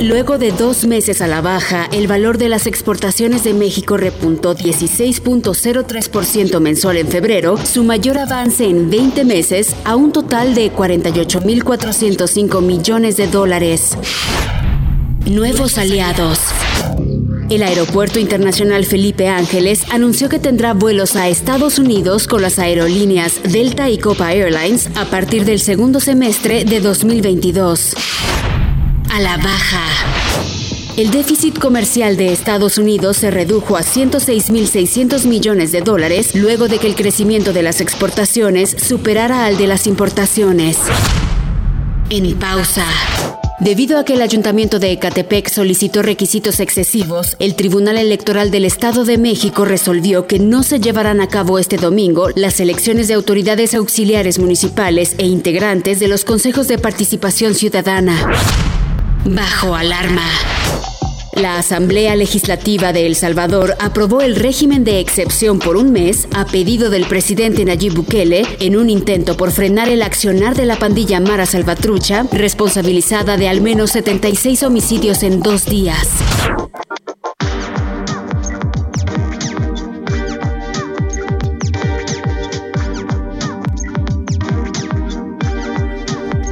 Luego 0.00 0.36
de 0.36 0.50
dos 0.50 0.84
meses 0.84 1.22
a 1.22 1.28
la 1.28 1.40
baja, 1.40 1.88
el 1.92 2.08
valor 2.08 2.38
de 2.38 2.48
las 2.48 2.66
exportaciones 2.66 3.44
de 3.44 3.54
México 3.54 3.96
repuntó 3.96 4.56
16.03% 4.56 6.58
mensual 6.58 6.96
en 6.96 7.06
febrero, 7.06 7.56
su 7.56 7.84
mayor 7.84 8.18
avance 8.18 8.64
en 8.64 8.90
20 8.90 9.24
meses, 9.24 9.76
a 9.84 9.94
un 9.94 10.10
total 10.10 10.56
de 10.56 10.72
48.405 10.72 12.60
millones 12.62 13.16
de 13.16 13.28
dólares. 13.28 13.96
Nuevos 15.24 15.78
aliados. 15.78 16.40
El 17.52 17.62
Aeropuerto 17.62 18.18
Internacional 18.18 18.86
Felipe 18.86 19.28
Ángeles 19.28 19.82
anunció 19.90 20.30
que 20.30 20.38
tendrá 20.38 20.72
vuelos 20.72 21.16
a 21.16 21.28
Estados 21.28 21.78
Unidos 21.78 22.26
con 22.26 22.40
las 22.40 22.58
aerolíneas 22.58 23.42
Delta 23.42 23.90
y 23.90 23.98
Copa 23.98 24.32
Airlines 24.32 24.88
a 24.96 25.04
partir 25.04 25.44
del 25.44 25.60
segundo 25.60 26.00
semestre 26.00 26.64
de 26.64 26.80
2022. 26.80 27.94
A 29.10 29.20
la 29.20 29.36
baja. 29.36 29.84
El 30.96 31.10
déficit 31.10 31.58
comercial 31.58 32.16
de 32.16 32.32
Estados 32.32 32.78
Unidos 32.78 33.18
se 33.18 33.30
redujo 33.30 33.76
a 33.76 33.82
106.600 33.82 35.26
millones 35.26 35.72
de 35.72 35.82
dólares 35.82 36.34
luego 36.34 36.68
de 36.68 36.78
que 36.78 36.86
el 36.86 36.94
crecimiento 36.94 37.52
de 37.52 37.62
las 37.62 37.82
exportaciones 37.82 38.74
superara 38.78 39.44
al 39.44 39.58
de 39.58 39.66
las 39.66 39.86
importaciones. 39.86 40.78
En 42.08 42.34
pausa. 42.38 42.86
Debido 43.62 43.96
a 44.00 44.04
que 44.04 44.14
el 44.14 44.22
Ayuntamiento 44.22 44.80
de 44.80 44.90
Ecatepec 44.90 45.48
solicitó 45.48 46.02
requisitos 46.02 46.58
excesivos, 46.58 47.36
el 47.38 47.54
Tribunal 47.54 47.96
Electoral 47.96 48.50
del 48.50 48.64
Estado 48.64 49.04
de 49.04 49.18
México 49.18 49.64
resolvió 49.64 50.26
que 50.26 50.40
no 50.40 50.64
se 50.64 50.80
llevarán 50.80 51.20
a 51.20 51.28
cabo 51.28 51.60
este 51.60 51.76
domingo 51.76 52.30
las 52.34 52.58
elecciones 52.58 53.06
de 53.06 53.14
autoridades 53.14 53.74
auxiliares 53.74 54.40
municipales 54.40 55.14
e 55.18 55.26
integrantes 55.26 56.00
de 56.00 56.08
los 56.08 56.24
consejos 56.24 56.66
de 56.66 56.78
participación 56.78 57.54
ciudadana. 57.54 58.32
Bajo 59.24 59.76
alarma. 59.76 60.26
La 61.32 61.56
Asamblea 61.56 62.14
Legislativa 62.14 62.92
de 62.92 63.06
El 63.06 63.16
Salvador 63.16 63.74
aprobó 63.80 64.20
el 64.20 64.36
régimen 64.36 64.84
de 64.84 65.00
excepción 65.00 65.58
por 65.58 65.76
un 65.76 65.90
mes 65.90 66.28
a 66.34 66.44
pedido 66.44 66.90
del 66.90 67.06
presidente 67.06 67.64
Nayib 67.64 67.94
Bukele 67.94 68.44
en 68.60 68.76
un 68.76 68.90
intento 68.90 69.34
por 69.34 69.50
frenar 69.50 69.88
el 69.88 70.02
accionar 70.02 70.54
de 70.54 70.66
la 70.66 70.76
pandilla 70.76 71.20
Mara 71.20 71.46
Salvatrucha, 71.46 72.26
responsabilizada 72.32 73.38
de 73.38 73.48
al 73.48 73.62
menos 73.62 73.92
76 73.92 74.62
homicidios 74.62 75.22
en 75.22 75.40
dos 75.40 75.64
días. 75.64 76.06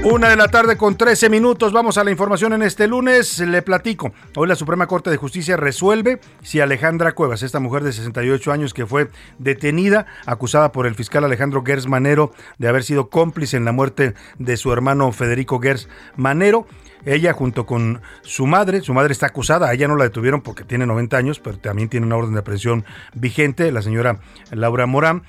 Una 0.02 0.30
de 0.30 0.36
la 0.36 0.48
tarde 0.48 0.78
con 0.78 0.96
13 0.96 1.28
minutos. 1.28 1.74
Vamos 1.74 1.98
a 1.98 2.04
la 2.04 2.10
información 2.10 2.54
en 2.54 2.62
este 2.62 2.88
lunes. 2.88 3.38
Le 3.38 3.60
platico. 3.60 4.12
Hoy 4.34 4.48
la 4.48 4.56
Suprema 4.56 4.86
Corte 4.86 5.10
de 5.10 5.18
Justicia 5.18 5.58
resuelve 5.58 6.20
si 6.42 6.58
Alejandra 6.58 7.12
Cuevas, 7.12 7.42
esta 7.42 7.60
mujer 7.60 7.84
de 7.84 7.92
68 7.92 8.50
años 8.50 8.72
que 8.72 8.86
fue 8.86 9.10
detenida, 9.38 10.06
acusada 10.24 10.72
por 10.72 10.86
el 10.86 10.94
fiscal 10.94 11.22
Alejandro 11.24 11.62
Gers 11.62 11.86
Manero 11.86 12.32
de 12.56 12.68
haber 12.68 12.82
sido 12.82 13.10
cómplice 13.10 13.58
en 13.58 13.66
la 13.66 13.72
muerte 13.72 14.14
de 14.38 14.56
su 14.56 14.72
hermano 14.72 15.12
Federico 15.12 15.60
Gers 15.60 15.86
Manero. 16.16 16.66
Ella 17.04 17.34
junto 17.34 17.66
con 17.66 18.00
su 18.22 18.46
madre, 18.46 18.80
su 18.80 18.94
madre 18.94 19.12
está 19.12 19.26
acusada, 19.26 19.68
a 19.68 19.74
ella 19.74 19.88
no 19.88 19.96
la 19.96 20.04
detuvieron 20.04 20.40
porque 20.40 20.64
tiene 20.64 20.86
90 20.86 21.16
años, 21.16 21.40
pero 21.40 21.58
también 21.58 21.90
tiene 21.90 22.06
una 22.06 22.16
orden 22.16 22.32
de 22.32 22.40
aprehensión 22.40 22.84
vigente, 23.14 23.70
la 23.70 23.82
señora 23.82 24.20
Laura 24.50 24.86
Morán, 24.86 25.22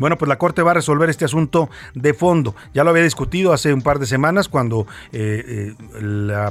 Bueno, 0.00 0.16
pues 0.16 0.30
la 0.30 0.38
Corte 0.38 0.62
va 0.62 0.70
a 0.70 0.74
resolver 0.74 1.10
este 1.10 1.26
asunto 1.26 1.68
de 1.92 2.14
fondo. 2.14 2.56
Ya 2.72 2.84
lo 2.84 2.90
había 2.90 3.02
discutido 3.02 3.52
hace 3.52 3.74
un 3.74 3.82
par 3.82 3.98
de 3.98 4.06
semanas 4.06 4.48
cuando 4.48 4.86
eh, 5.12 5.74
eh, 5.78 6.50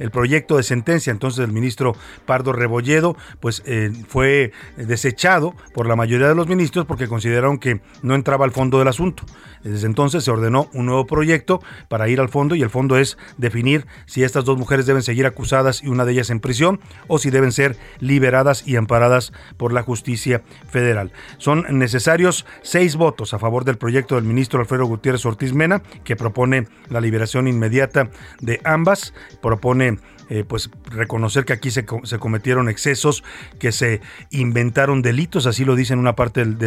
el 0.00 0.10
proyecto 0.10 0.56
de 0.56 0.64
sentencia 0.64 1.12
entonces 1.12 1.38
del 1.38 1.52
ministro 1.52 1.94
Pardo 2.26 2.52
Rebolledo 2.52 3.16
pues 3.38 3.62
eh, 3.64 3.92
fue 4.08 4.50
desechado 4.76 5.54
por 5.72 5.86
la 5.86 5.94
mayoría 5.94 6.26
de 6.26 6.34
los 6.34 6.48
ministros 6.48 6.84
porque 6.84 7.06
consideraron 7.06 7.58
que 7.58 7.80
no 8.02 8.16
entraba 8.16 8.44
al 8.44 8.50
fondo 8.50 8.80
del 8.80 8.88
asunto. 8.88 9.22
Desde 9.62 9.86
entonces 9.86 10.24
se 10.24 10.30
ordenó 10.32 10.68
un 10.72 10.86
nuevo 10.86 11.06
proyecto 11.06 11.62
para 11.88 12.08
ir 12.08 12.18
al 12.18 12.28
fondo 12.28 12.56
y 12.56 12.62
el 12.62 12.70
fondo 12.70 12.98
es 12.98 13.18
definir 13.36 13.86
si 14.06 14.24
estas 14.24 14.44
dos 14.44 14.58
mujeres 14.58 14.84
deben 14.84 15.02
seguir 15.04 15.26
acusadas 15.26 15.84
y 15.84 15.86
una 15.86 16.04
de 16.04 16.12
ellas 16.12 16.30
en 16.30 16.40
prisión 16.40 16.80
o 17.06 17.18
si 17.18 17.30
deben 17.30 17.52
ser 17.52 17.76
liberadas 18.00 18.66
y 18.66 18.74
amparadas 18.74 19.32
por 19.56 19.72
la 19.72 19.82
justicia 19.82 20.42
federal. 20.68 21.12
Son 21.38 21.64
necesarios 21.78 22.46
seis 22.62 22.96
votos 22.96 23.34
a 23.34 23.38
favor 23.38 23.64
del 23.64 23.78
proyecto 23.78 24.14
del 24.14 24.24
ministro 24.24 24.60
Alfredo 24.60 24.86
Gutiérrez 24.86 25.24
Ortiz 25.26 25.52
Mena, 25.52 25.82
que 26.04 26.16
propone 26.16 26.66
la 26.88 27.00
liberación 27.00 27.48
inmediata 27.48 28.10
de 28.40 28.60
ambas, 28.64 29.14
propone 29.40 29.98
eh, 30.30 30.44
pues 30.46 30.70
reconocer 30.86 31.44
que 31.44 31.52
aquí 31.52 31.70
se, 31.70 31.84
cometieron 31.84 32.68
excesos, 32.68 33.24
que 33.58 33.72
se 33.72 34.00
inventaron 34.30 35.02
delitos, 35.02 35.46
así 35.46 35.64
lo 35.64 35.74
dice 35.74 35.94
en 35.94 35.98
una 35.98 36.14
parte 36.14 36.44
del, 36.44 36.58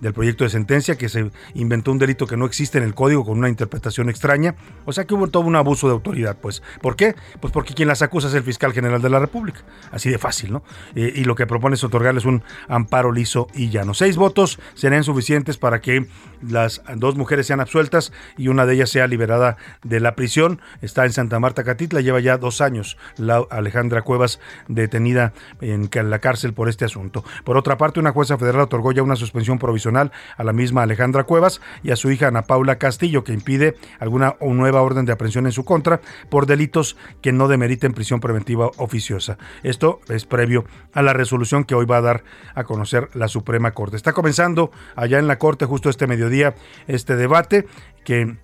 del, 0.00 0.12
proyecto 0.12 0.44
de 0.44 0.50
sentencia, 0.50 0.96
que 0.96 1.08
se 1.08 1.30
inventó 1.54 1.90
un 1.90 1.98
delito 1.98 2.26
que 2.26 2.36
no 2.36 2.46
existe 2.46 2.78
en 2.78 2.84
el 2.84 2.94
código 2.94 3.24
con 3.24 3.38
una 3.38 3.48
interpretación 3.48 4.08
extraña, 4.08 4.54
o 4.84 4.92
sea 4.92 5.04
que 5.04 5.14
hubo 5.14 5.26
todo 5.28 5.42
un 5.42 5.56
abuso 5.56 5.88
de 5.88 5.94
autoridad, 5.94 6.36
pues. 6.40 6.62
¿Por 6.80 6.96
qué? 6.96 7.14
Pues 7.40 7.52
porque 7.52 7.74
quien 7.74 7.88
las 7.88 8.02
acusa 8.02 8.28
es 8.28 8.34
el 8.34 8.42
fiscal 8.42 8.72
general 8.72 9.02
de 9.02 9.10
la 9.10 9.18
República, 9.18 9.60
así 9.90 10.10
de 10.10 10.18
fácil, 10.18 10.52
¿no? 10.52 10.62
Eh, 10.94 11.12
y 11.16 11.24
lo 11.24 11.34
que 11.34 11.46
propone 11.46 11.74
es 11.74 11.84
otorgarles 11.84 12.24
un 12.24 12.42
amparo 12.68 13.12
liso 13.12 13.48
y 13.54 13.70
llano. 13.70 13.94
Seis 13.94 14.16
votos 14.16 14.60
serán 14.74 15.04
suficientes 15.04 15.58
para 15.58 15.80
que 15.80 16.06
las 16.40 16.82
dos 16.96 17.16
mujeres 17.16 17.46
sean 17.46 17.60
absueltas 17.60 18.12
y 18.36 18.48
una 18.48 18.66
de 18.66 18.74
ellas 18.74 18.90
sea 18.90 19.06
liberada 19.06 19.56
de 19.82 20.00
la 20.00 20.14
prisión. 20.14 20.60
Está 20.80 21.04
en 21.04 21.12
Santa 21.12 21.40
Marta 21.40 21.64
Catitla, 21.64 22.00
lleva 22.00 22.20
ya 22.20 22.38
dos 22.38 22.60
años 22.60 22.91
la 23.16 23.44
Alejandra 23.50 24.02
Cuevas 24.02 24.40
detenida 24.68 25.32
en 25.60 25.88
la 26.10 26.18
cárcel 26.18 26.54
por 26.54 26.68
este 26.68 26.84
asunto. 26.84 27.24
Por 27.44 27.56
otra 27.56 27.76
parte, 27.76 28.00
una 28.00 28.12
jueza 28.12 28.38
federal 28.38 28.62
otorgó 28.62 28.92
ya 28.92 29.02
una 29.02 29.16
suspensión 29.16 29.58
provisional 29.58 30.12
a 30.36 30.44
la 30.44 30.52
misma 30.52 30.82
Alejandra 30.82 31.24
Cuevas 31.24 31.60
y 31.82 31.90
a 31.90 31.96
su 31.96 32.10
hija 32.10 32.28
Ana 32.28 32.42
Paula 32.42 32.78
Castillo, 32.78 33.24
que 33.24 33.32
impide 33.32 33.76
alguna 33.98 34.36
nueva 34.40 34.82
orden 34.82 35.04
de 35.04 35.12
aprehensión 35.12 35.46
en 35.46 35.52
su 35.52 35.64
contra 35.64 36.00
por 36.28 36.46
delitos 36.46 36.96
que 37.20 37.32
no 37.32 37.48
demeriten 37.48 37.92
prisión 37.92 38.20
preventiva 38.20 38.70
oficiosa. 38.76 39.38
Esto 39.62 40.00
es 40.08 40.24
previo 40.24 40.64
a 40.92 41.02
la 41.02 41.12
resolución 41.12 41.64
que 41.64 41.74
hoy 41.74 41.86
va 41.86 41.98
a 41.98 42.02
dar 42.02 42.24
a 42.54 42.64
conocer 42.64 43.08
la 43.14 43.28
Suprema 43.28 43.72
Corte. 43.72 43.96
Está 43.96 44.12
comenzando 44.12 44.70
allá 44.96 45.18
en 45.18 45.26
la 45.26 45.38
Corte 45.38 45.66
justo 45.66 45.90
este 45.90 46.06
mediodía 46.06 46.54
este 46.86 47.16
debate 47.16 47.66
que 48.04 48.36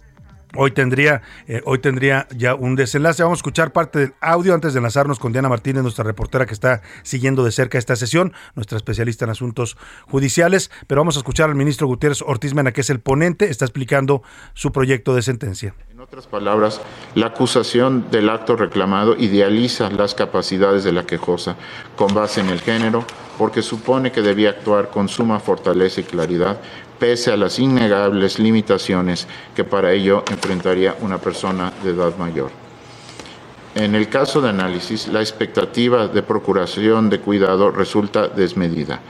Hoy 0.56 0.70
tendría, 0.70 1.20
eh, 1.46 1.60
hoy 1.66 1.78
tendría 1.78 2.26
ya 2.34 2.54
un 2.54 2.74
desenlace. 2.74 3.22
Vamos 3.22 3.36
a 3.36 3.40
escuchar 3.40 3.72
parte 3.72 3.98
del 3.98 4.14
audio 4.20 4.54
antes 4.54 4.72
de 4.72 4.78
enlazarnos 4.78 5.18
con 5.18 5.32
Diana 5.32 5.48
Martínez, 5.48 5.82
nuestra 5.82 6.04
reportera 6.04 6.46
que 6.46 6.54
está 6.54 6.80
siguiendo 7.02 7.44
de 7.44 7.52
cerca 7.52 7.76
esta 7.76 7.96
sesión, 7.96 8.32
nuestra 8.54 8.78
especialista 8.78 9.26
en 9.26 9.30
asuntos 9.30 9.76
judiciales. 10.06 10.70
Pero 10.86 11.02
vamos 11.02 11.16
a 11.16 11.20
escuchar 11.20 11.50
al 11.50 11.54
ministro 11.54 11.86
Gutiérrez 11.86 12.22
Ortiz 12.22 12.54
Mena, 12.54 12.72
que 12.72 12.80
es 12.80 12.88
el 12.88 13.00
ponente, 13.00 13.50
está 13.50 13.66
explicando 13.66 14.22
su 14.54 14.72
proyecto 14.72 15.14
de 15.14 15.20
sentencia. 15.20 15.74
En 15.90 16.00
otras 16.00 16.26
palabras, 16.26 16.80
la 17.14 17.26
acusación 17.26 18.10
del 18.10 18.30
acto 18.30 18.56
reclamado 18.56 19.16
idealiza 19.16 19.90
las 19.90 20.14
capacidades 20.14 20.82
de 20.82 20.92
la 20.92 21.04
quejosa 21.04 21.56
con 21.96 22.14
base 22.14 22.40
en 22.40 22.48
el 22.48 22.60
género, 22.60 23.04
porque 23.36 23.60
supone 23.60 24.12
que 24.12 24.22
debía 24.22 24.50
actuar 24.50 24.88
con 24.90 25.08
suma 25.08 25.40
fortaleza 25.40 26.00
y 26.00 26.04
claridad 26.04 26.58
pese 26.98 27.32
a 27.32 27.36
las 27.36 27.58
innegables 27.58 28.38
limitaciones 28.38 29.26
que 29.54 29.64
para 29.64 29.92
ello 29.92 30.24
enfrentaría 30.30 30.96
una 31.00 31.18
persona 31.18 31.72
de 31.82 31.90
edad 31.90 32.16
mayor. 32.16 32.50
En 33.74 33.94
el 33.94 34.08
caso 34.08 34.40
de 34.40 34.48
análisis, 34.48 35.08
la 35.08 35.20
expectativa 35.20 36.08
de 36.08 36.22
procuración 36.22 37.10
de 37.10 37.20
cuidado 37.20 37.70
resulta 37.70 38.26
desmedida. 38.28 39.00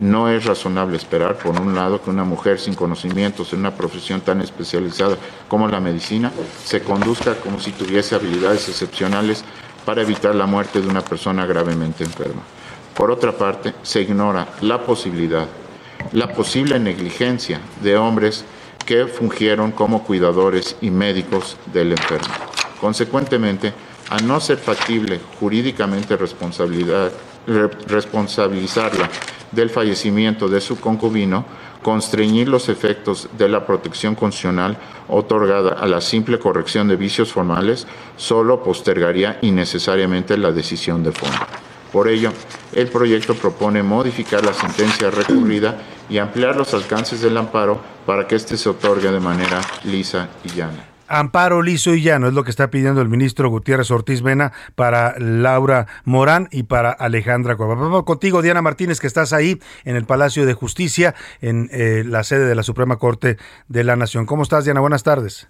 No 0.00 0.28
es 0.28 0.44
razonable 0.44 0.96
esperar, 0.96 1.38
por 1.38 1.58
un 1.60 1.74
lado, 1.74 2.02
que 2.02 2.10
una 2.10 2.24
mujer 2.24 2.58
sin 2.58 2.74
conocimientos 2.74 3.52
en 3.52 3.60
una 3.60 3.74
profesión 3.74 4.20
tan 4.20 4.40
especializada 4.40 5.16
como 5.48 5.68
la 5.68 5.80
medicina 5.80 6.32
se 6.64 6.82
conduzca 6.82 7.36
como 7.36 7.60
si 7.60 7.72
tuviese 7.72 8.14
habilidades 8.14 8.68
excepcionales 8.68 9.44
para 9.84 10.02
evitar 10.02 10.34
la 10.34 10.46
muerte 10.46 10.80
de 10.80 10.88
una 10.88 11.02
persona 11.02 11.46
gravemente 11.46 12.04
enferma. 12.04 12.42
Por 12.94 13.10
otra 13.10 13.32
parte, 13.32 13.74
se 13.82 14.02
ignora 14.02 14.48
la 14.60 14.82
posibilidad 14.82 15.46
la 16.12 16.32
posible 16.32 16.78
negligencia 16.78 17.60
de 17.82 17.96
hombres 17.96 18.44
que 18.84 19.06
fungieron 19.06 19.72
como 19.72 20.04
cuidadores 20.04 20.76
y 20.80 20.90
médicos 20.90 21.56
del 21.72 21.92
enfermo. 21.92 22.34
Consecuentemente, 22.80 23.72
a 24.10 24.18
no 24.18 24.38
ser 24.40 24.58
factible 24.58 25.20
jurídicamente 25.40 26.16
responsabilizarla 26.16 29.10
del 29.50 29.70
fallecimiento 29.70 30.48
de 30.48 30.60
su 30.60 30.78
concubino, 30.78 31.44
constreñir 31.82 32.48
los 32.48 32.68
efectos 32.68 33.28
de 33.36 33.48
la 33.48 33.66
protección 33.66 34.14
constitucional 34.14 34.76
otorgada 35.08 35.72
a 35.72 35.86
la 35.86 36.00
simple 36.00 36.38
corrección 36.38 36.86
de 36.88 36.96
vicios 36.96 37.32
formales 37.32 37.86
solo 38.16 38.62
postergaría 38.62 39.38
innecesariamente 39.42 40.36
la 40.36 40.52
decisión 40.52 41.02
de 41.02 41.12
fondo. 41.12 41.36
Por 41.92 42.08
ello, 42.08 42.32
el 42.72 42.88
proyecto 42.88 43.34
propone 43.34 43.82
modificar 43.82 44.44
la 44.44 44.52
sentencia 44.52 45.10
recurrida 45.10 45.78
y 46.08 46.18
ampliar 46.18 46.56
los 46.56 46.74
alcances 46.74 47.20
del 47.20 47.36
amparo 47.36 47.80
para 48.04 48.26
que 48.26 48.36
éste 48.36 48.56
se 48.56 48.68
otorgue 48.68 49.10
de 49.10 49.20
manera 49.20 49.60
lisa 49.84 50.28
y 50.44 50.48
llana. 50.50 50.84
Amparo 51.08 51.62
liso 51.62 51.94
y 51.94 52.02
llano 52.02 52.26
es 52.26 52.34
lo 52.34 52.42
que 52.42 52.50
está 52.50 52.68
pidiendo 52.68 53.00
el 53.00 53.08
ministro 53.08 53.48
Gutiérrez 53.48 53.90
Ortiz 53.92 54.22
Mena 54.22 54.52
para 54.74 55.14
Laura 55.18 55.86
Morán 56.04 56.48
y 56.50 56.64
para 56.64 56.90
Alejandra 56.90 57.56
Cueva. 57.56 57.76
Vamos 57.76 58.02
contigo, 58.02 58.42
Diana 58.42 58.60
Martínez, 58.60 58.98
que 58.98 59.06
estás 59.06 59.32
ahí 59.32 59.58
en 59.84 59.94
el 59.94 60.04
Palacio 60.04 60.46
de 60.46 60.54
Justicia, 60.54 61.14
en 61.40 61.68
eh, 61.70 62.02
la 62.04 62.24
sede 62.24 62.46
de 62.46 62.56
la 62.56 62.64
Suprema 62.64 62.96
Corte 62.96 63.36
de 63.68 63.84
la 63.84 63.94
Nación. 63.94 64.26
¿Cómo 64.26 64.42
estás, 64.42 64.64
Diana? 64.64 64.80
Buenas 64.80 65.04
tardes. 65.04 65.48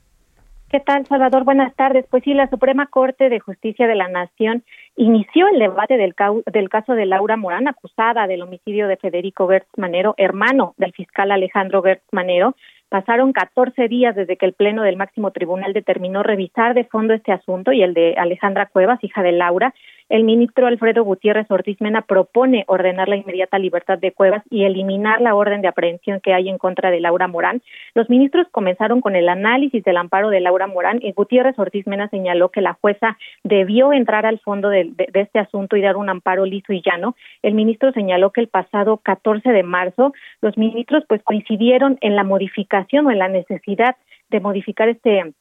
¿Qué 0.68 0.80
tal, 0.80 1.06
Salvador? 1.06 1.44
Buenas 1.44 1.74
tardes. 1.74 2.04
Pues 2.10 2.24
sí, 2.24 2.34
la 2.34 2.50
Suprema 2.50 2.88
Corte 2.88 3.28
de 3.30 3.40
Justicia 3.40 3.86
de 3.86 3.94
la 3.94 4.08
Nación 4.08 4.64
inició 4.96 5.48
el 5.48 5.58
debate 5.58 5.96
del, 5.96 6.14
del 6.52 6.68
caso 6.68 6.94
de 6.94 7.06
Laura 7.06 7.36
Morán, 7.36 7.68
acusada 7.68 8.26
del 8.26 8.42
homicidio 8.42 8.88
de 8.88 8.96
Federico 8.96 9.48
Gertz 9.48 9.68
Manero, 9.76 10.14
hermano 10.16 10.74
del 10.78 10.92
fiscal 10.92 11.30
Alejandro 11.30 11.82
Gertz 11.82 12.04
Manero. 12.12 12.54
Pasaron 12.88 13.32
14 13.32 13.88
días 13.88 14.14
desde 14.14 14.36
que 14.36 14.46
el 14.46 14.52
Pleno 14.52 14.82
del 14.82 14.96
Máximo 14.96 15.32
Tribunal 15.32 15.72
determinó 15.72 16.22
revisar 16.22 16.74
de 16.74 16.84
fondo 16.84 17.14
este 17.14 17.32
asunto 17.32 17.72
y 17.72 17.82
el 17.82 17.94
de 17.94 18.14
Alejandra 18.16 18.66
Cuevas, 18.66 19.02
hija 19.02 19.22
de 19.22 19.32
Laura, 19.32 19.74
el 20.08 20.24
ministro 20.24 20.66
Alfredo 20.66 21.04
Gutiérrez 21.04 21.50
Ortiz 21.50 21.80
Mena 21.80 22.02
propone 22.02 22.64
ordenar 22.68 23.08
la 23.08 23.16
inmediata 23.16 23.58
libertad 23.58 23.98
de 23.98 24.12
Cuevas 24.12 24.42
y 24.50 24.64
eliminar 24.64 25.20
la 25.20 25.34
orden 25.34 25.62
de 25.62 25.68
aprehensión 25.68 26.20
que 26.20 26.32
hay 26.32 26.48
en 26.48 26.58
contra 26.58 26.90
de 26.90 27.00
Laura 27.00 27.26
Morán. 27.28 27.62
Los 27.94 28.08
ministros 28.08 28.46
comenzaron 28.50 29.00
con 29.00 29.16
el 29.16 29.28
análisis 29.28 29.82
del 29.82 29.96
amparo 29.96 30.30
de 30.30 30.40
Laura 30.40 30.66
Morán 30.66 31.00
y 31.02 31.12
Gutiérrez 31.12 31.58
Ortiz 31.58 31.86
Mena 31.86 32.08
señaló 32.08 32.50
que 32.50 32.60
la 32.60 32.74
jueza 32.74 33.18
debió 33.42 33.92
entrar 33.92 34.26
al 34.26 34.38
fondo 34.38 34.68
de, 34.68 34.84
de 34.84 35.20
este 35.20 35.38
asunto 35.38 35.76
y 35.76 35.80
dar 35.80 35.96
un 35.96 36.08
amparo 36.08 36.44
liso 36.44 36.72
y 36.72 36.82
llano. 36.82 37.16
El 37.42 37.54
ministro 37.54 37.92
señaló 37.92 38.30
que 38.30 38.40
el 38.40 38.48
pasado 38.48 38.98
14 38.98 39.50
de 39.50 39.62
marzo 39.62 40.12
los 40.40 40.56
ministros 40.56 41.04
pues 41.08 41.22
coincidieron 41.22 41.98
en 42.00 42.16
la 42.16 42.24
modificación 42.24 43.06
o 43.06 43.10
en 43.10 43.18
la 43.18 43.28
necesidad 43.28 43.96
de 44.30 44.40
modificar 44.40 44.88
este 44.88 45.34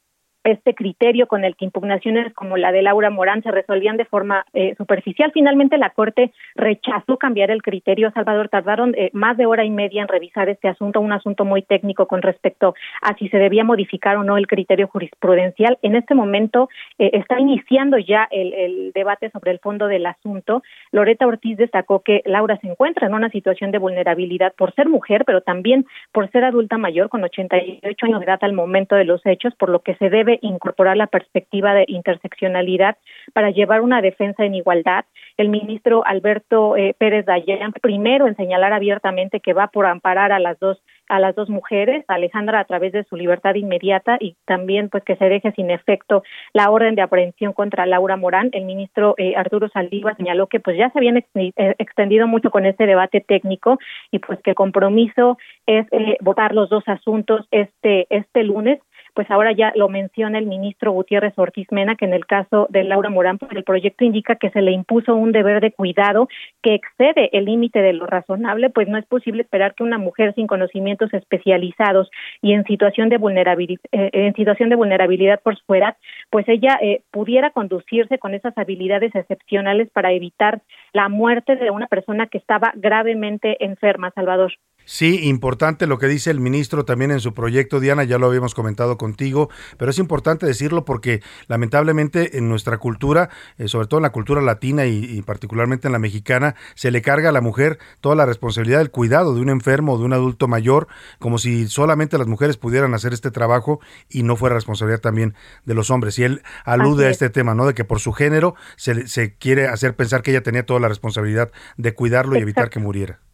este 0.46 0.76
criterio 0.76 1.28
con 1.28 1.44
el 1.44 1.56
que 1.56 1.66
impugnaciones 1.66 2.34
como 2.34 2.56
la 2.56 2.72
de 2.72 2.84
Laura 2.84 3.10
Morán 3.10 3.42
se 3.42 3.52
resolvían 3.52 3.98
de 3.98 4.06
forma 4.06 4.46
eh, 4.54 4.76
superficial. 4.78 5.32
Finalmente, 5.34 5.78
la 5.78 5.90
Corte 5.90 6.32
rechazó 6.56 7.18
cambiar 7.18 7.52
el 7.52 7.64
criterio. 7.64 8.12
Salvador, 8.12 8.50
tardaron 8.50 8.94
eh, 8.96 9.10
más 9.14 9.38
de 9.38 9.48
hora 9.48 9.66
y 9.66 9.72
media 9.72 10.04
en 10.04 10.08
revisar 10.08 10.48
este 10.48 10.68
asunto, 10.68 11.02
un 11.02 11.12
asunto 11.12 11.46
muy 11.46 11.64
técnico 11.64 12.08
con 12.08 12.22
respecto 12.22 12.76
a 13.02 13.16
si 13.16 13.28
se 13.30 13.38
debía 13.38 13.64
modificar 13.64 14.18
o 14.18 14.24
no 14.24 14.38
el 14.38 14.48
criterio 14.48 14.88
jurisprudencial. 14.88 15.80
En 15.82 15.96
este 15.96 16.14
momento 16.14 16.70
eh, 17.00 17.10
está 17.14 17.40
iniciando 17.40 17.98
ya 17.98 18.28
el, 18.30 18.54
el, 18.54 18.92
debate 18.94 19.32
sobre 19.32 19.52
el 19.52 19.60
fondo 19.60 19.88
del 19.88 20.06
asunto. 20.06 20.62
Loreta 20.92 21.26
Ortiz 21.26 21.58
destacó 21.58 22.02
que 22.02 22.22
Laura 22.26 22.58
se 22.58 22.68
encuentra 22.68 23.08
en 23.08 23.16
una 23.16 23.30
situación 23.30 23.72
de 23.72 23.80
vulnerabilidad 23.80 24.54
por 24.56 24.74
ser 24.76 24.88
mujer, 24.88 25.24
pero 25.26 25.42
también 25.42 25.86
por 26.12 26.30
ser 26.32 26.44
adulta 26.44 26.78
mayor 26.78 27.10
con 27.10 27.24
88 27.24 28.06
años 28.06 28.20
de 28.20 28.26
edad 28.26 28.40
al 28.42 28.54
momento 28.54 28.96
de 28.96 29.06
los 29.06 29.26
hechos, 29.26 29.56
por 29.56 29.70
lo 29.70 29.80
que 29.80 29.96
se 29.96 30.10
debe 30.10 30.35
incorporar 30.42 30.98
la 30.98 31.08
perspectiva 31.08 31.74
de 31.74 31.86
interseccionalidad 31.88 32.98
para 33.34 33.52
llevar 33.52 33.82
una 33.82 34.02
defensa 34.02 34.46
en 34.46 34.56
igualdad. 34.56 35.06
El 35.38 35.50
ministro 35.50 36.06
Alberto 36.06 36.78
eh, 36.78 36.96
Pérez 36.98 37.26
Dayan, 37.26 37.74
primero 37.74 38.28
en 38.28 38.36
señalar 38.36 38.74
abiertamente 38.74 39.40
que 39.40 39.54
va 39.54 39.68
por 39.68 39.86
amparar 39.86 40.32
a 40.32 40.40
las 40.40 40.60
dos 40.60 40.82
a 41.08 41.20
las 41.20 41.36
dos 41.36 41.50
mujeres, 41.50 42.04
Alejandra 42.08 42.60
a 42.60 42.66
través 42.66 42.92
de 42.92 43.04
su 43.04 43.16
libertad 43.16 43.56
inmediata 43.56 44.18
y 44.20 44.36
también 44.46 44.90
pues 44.90 45.04
que 45.04 45.16
se 45.16 45.30
deje 45.30 45.52
sin 45.52 45.70
efecto 45.70 46.24
la 46.54 46.70
orden 46.70 46.96
de 46.96 47.02
aprehensión 47.02 47.54
contra 47.54 47.86
Laura 47.86 48.18
Morán. 48.18 48.50
El 48.54 48.66
ministro 48.66 49.16
eh, 49.18 49.36
Arturo 49.36 49.70
Saldívar 49.70 50.18
señaló 50.18 50.48
que 50.48 50.60
pues 50.60 50.78
ya 50.78 50.90
se 50.90 51.00
habían 51.00 51.18
eh, 51.18 51.52
extendido 51.56 52.28
mucho 52.28 52.50
con 52.50 52.66
este 52.66 52.86
debate 52.86 53.22
técnico 53.22 53.78
y 54.12 54.20
pues 54.20 54.40
que 54.42 54.52
el 54.52 54.56
compromiso 54.56 55.38
es 55.66 55.86
eh, 55.92 56.18
votar 56.22 56.54
los 56.54 56.70
dos 56.70 56.84
asuntos 56.88 57.48
este 57.52 58.08
este 58.10 58.44
lunes 58.44 58.80
pues 59.16 59.32
ahora 59.32 59.54
ya 59.54 59.72
lo 59.76 59.88
menciona 59.90 60.38
el 60.38 60.46
ministro 60.46 60.92
Gutiérrez 60.92 61.34
Ortiz 61.38 61.68
Mena, 61.72 61.96
que 61.96 62.06
en 62.06 62.14
el 62.14 62.26
caso 62.26 62.68
de 62.70 62.84
Laura 62.84 63.10
Morán, 63.10 63.38
pues 63.38 63.52
el 63.54 63.64
proyecto 63.64 64.04
indica 64.04 64.36
que 64.36 64.52
se 64.52 64.62
le 64.62 64.72
impuso 64.72 65.16
un 65.16 65.32
deber 65.32 65.62
de 65.62 65.72
cuidado 65.72 66.28
que 66.62 66.76
excede 66.76 67.30
el 67.36 67.46
límite 67.46 67.82
de 67.82 67.94
lo 67.94 68.06
razonable, 68.06 68.70
pues 68.70 68.88
no 68.90 68.98
es 68.98 69.06
posible 69.06 69.42
esperar 69.42 69.74
que 69.74 69.84
una 69.84 69.98
mujer 69.98 70.36
sin 70.36 70.48
conocimientos 70.48 71.14
especializados 71.14 72.12
y 72.42 72.54
en 72.54 72.66
situación 72.66 73.10
de 73.10 73.18
vulnerabilidad, 73.18 73.82
eh, 73.94 74.10
en 74.12 74.34
situación 74.36 74.70
de 74.70 74.76
vulnerabilidad 74.76 75.40
por 75.42 75.58
su 75.58 75.74
edad, 75.74 75.96
pues 76.30 76.48
ella 76.50 76.78
eh, 76.82 77.02
pudiera 77.12 77.52
conducirse 77.52 78.20
con 78.20 78.34
esas 78.34 78.58
habilidades 78.58 79.16
excepcionales 79.16 79.90
para 79.92 80.12
evitar 80.12 80.62
la 80.92 81.08
muerte 81.08 81.56
de 81.56 81.72
una 81.72 81.88
persona 81.88 82.28
que 82.28 82.38
estaba 82.38 82.74
gravemente 82.76 83.64
enferma, 83.64 84.12
Salvador. 84.12 84.52
Sí, 84.86 85.28
importante 85.28 85.88
lo 85.88 85.98
que 85.98 86.08
dice 86.08 86.30
el 86.30 86.40
ministro 86.40 86.86
también 86.86 87.10
en 87.10 87.20
su 87.20 87.34
proyecto, 87.34 87.80
Diana, 87.80 88.04
ya 88.04 88.20
lo 88.20 88.28
habíamos 88.28 88.54
comentado 88.54 89.00
contigo, 89.00 89.50
pero 89.78 89.90
es 89.90 89.98
importante 89.98 90.46
decirlo 90.46 90.86
porque 90.86 91.24
lamentablemente 91.48 92.38
en 92.38 92.50
nuestra 92.50 92.78
cultura, 92.78 93.30
eh, 93.58 93.68
sobre 93.68 93.88
todo 93.88 93.98
en 93.98 94.04
la 94.04 94.12
cultura 94.12 94.42
latina 94.42 94.86
y, 94.86 95.24
particularmente 95.24 95.88
en 95.88 95.92
la 95.94 96.00
mexicana, 96.00 96.56
se 96.76 96.92
le 96.92 97.02
carga 97.02 97.30
a 97.30 97.32
la 97.32 97.42
mujer 97.42 97.80
toda 98.00 98.16
la 98.16 98.28
responsabilidad 98.28 98.78
del 98.78 98.92
cuidado 98.92 99.34
de 99.34 99.42
un 99.42 99.50
enfermo 99.50 99.94
o 99.94 99.98
de 99.98 100.06
un 100.06 100.14
adulto 100.14 100.48
mayor, 100.48 100.88
como 101.18 101.40
si 101.40 101.68
solamente 101.68 102.20
las 102.20 102.28
mujeres 102.28 102.58
pudieran 102.58 102.94
hacer 102.94 103.12
este 103.12 103.32
trabajo 103.32 103.80
y 104.08 104.22
no 104.22 104.36
fuera 104.36 104.54
responsabilidad 104.54 105.02
también 105.02 105.34
de 105.66 105.74
los 105.74 105.90
hombres. 105.90 106.20
Y 106.20 106.26
él 106.26 106.44
alude 106.64 107.08
a 107.08 107.10
este 107.10 107.32
tema, 107.32 107.56
¿no? 107.56 107.66
De 107.66 107.74
que 107.74 107.86
por 107.86 108.00
su 108.00 108.14
género 108.14 108.54
se, 108.76 109.08
se 109.08 109.34
quiere 109.36 109.68
hacer 109.68 109.96
pensar 109.96 110.22
que 110.22 110.30
ella 110.30 110.44
tenía 110.44 110.64
toda 110.64 110.80
la 110.80 110.90
responsabilidad 110.90 111.52
de 111.78 111.96
cuidarlo 111.96 112.38
y 112.38 112.42
evitar 112.42 112.70
que 112.70 112.80
muriera. 112.80 113.25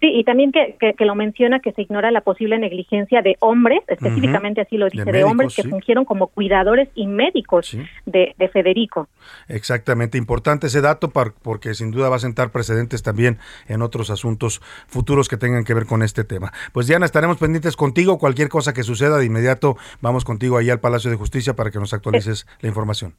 Sí, 0.00 0.10
y 0.14 0.24
también 0.24 0.50
que, 0.50 0.94
que, 0.96 1.04
lo 1.04 1.14
menciona 1.14 1.60
que 1.60 1.72
se 1.72 1.82
ignora 1.82 2.10
la 2.10 2.22
posible 2.22 2.58
negligencia 2.58 3.20
de 3.20 3.36
hombres, 3.40 3.80
específicamente 3.86 4.62
así 4.62 4.78
lo 4.78 4.88
dice, 4.88 5.04
de, 5.04 5.24
hombres 5.24 5.54
que 5.54 5.62
fungieron 5.62 6.06
como 6.06 6.28
cuidadores 6.28 6.88
y 6.94 7.06
médicos 7.06 7.76
de, 8.06 8.34
de, 8.38 8.48
Federico. 8.48 9.08
Exactamente, 9.48 10.16
importante 10.16 10.68
ese 10.68 10.80
dato 10.80 11.10
porque 11.10 11.74
sin 11.74 11.90
duda 11.90 12.08
va 12.08 12.16
a 12.16 12.20
sentar 12.20 12.50
precedentes 12.50 13.02
también 13.02 13.36
en 13.68 13.82
otros 13.82 14.08
asuntos 14.08 14.62
futuros 14.86 15.28
que 15.28 15.36
tengan 15.36 15.64
que 15.64 15.74
ver 15.74 15.84
con 15.84 16.02
este 16.02 16.24
tema. 16.24 16.50
Pues 16.72 16.86
Diana, 16.86 17.04
estaremos 17.04 17.36
pendientes 17.36 17.76
contigo, 17.76 18.18
cualquier 18.18 18.48
cosa 18.48 18.72
que 18.72 18.82
suceda 18.82 19.18
de 19.18 19.26
inmediato, 19.26 19.76
vamos 20.00 20.24
contigo 20.24 20.56
ahí 20.56 20.70
al 20.70 20.80
Palacio 20.80 21.10
de 21.10 21.16
Justicia 21.16 21.54
para 21.54 21.70
que 21.70 21.78
nos 21.78 21.92
actualices 21.92 22.46
la 22.60 22.68
información. 22.68 23.14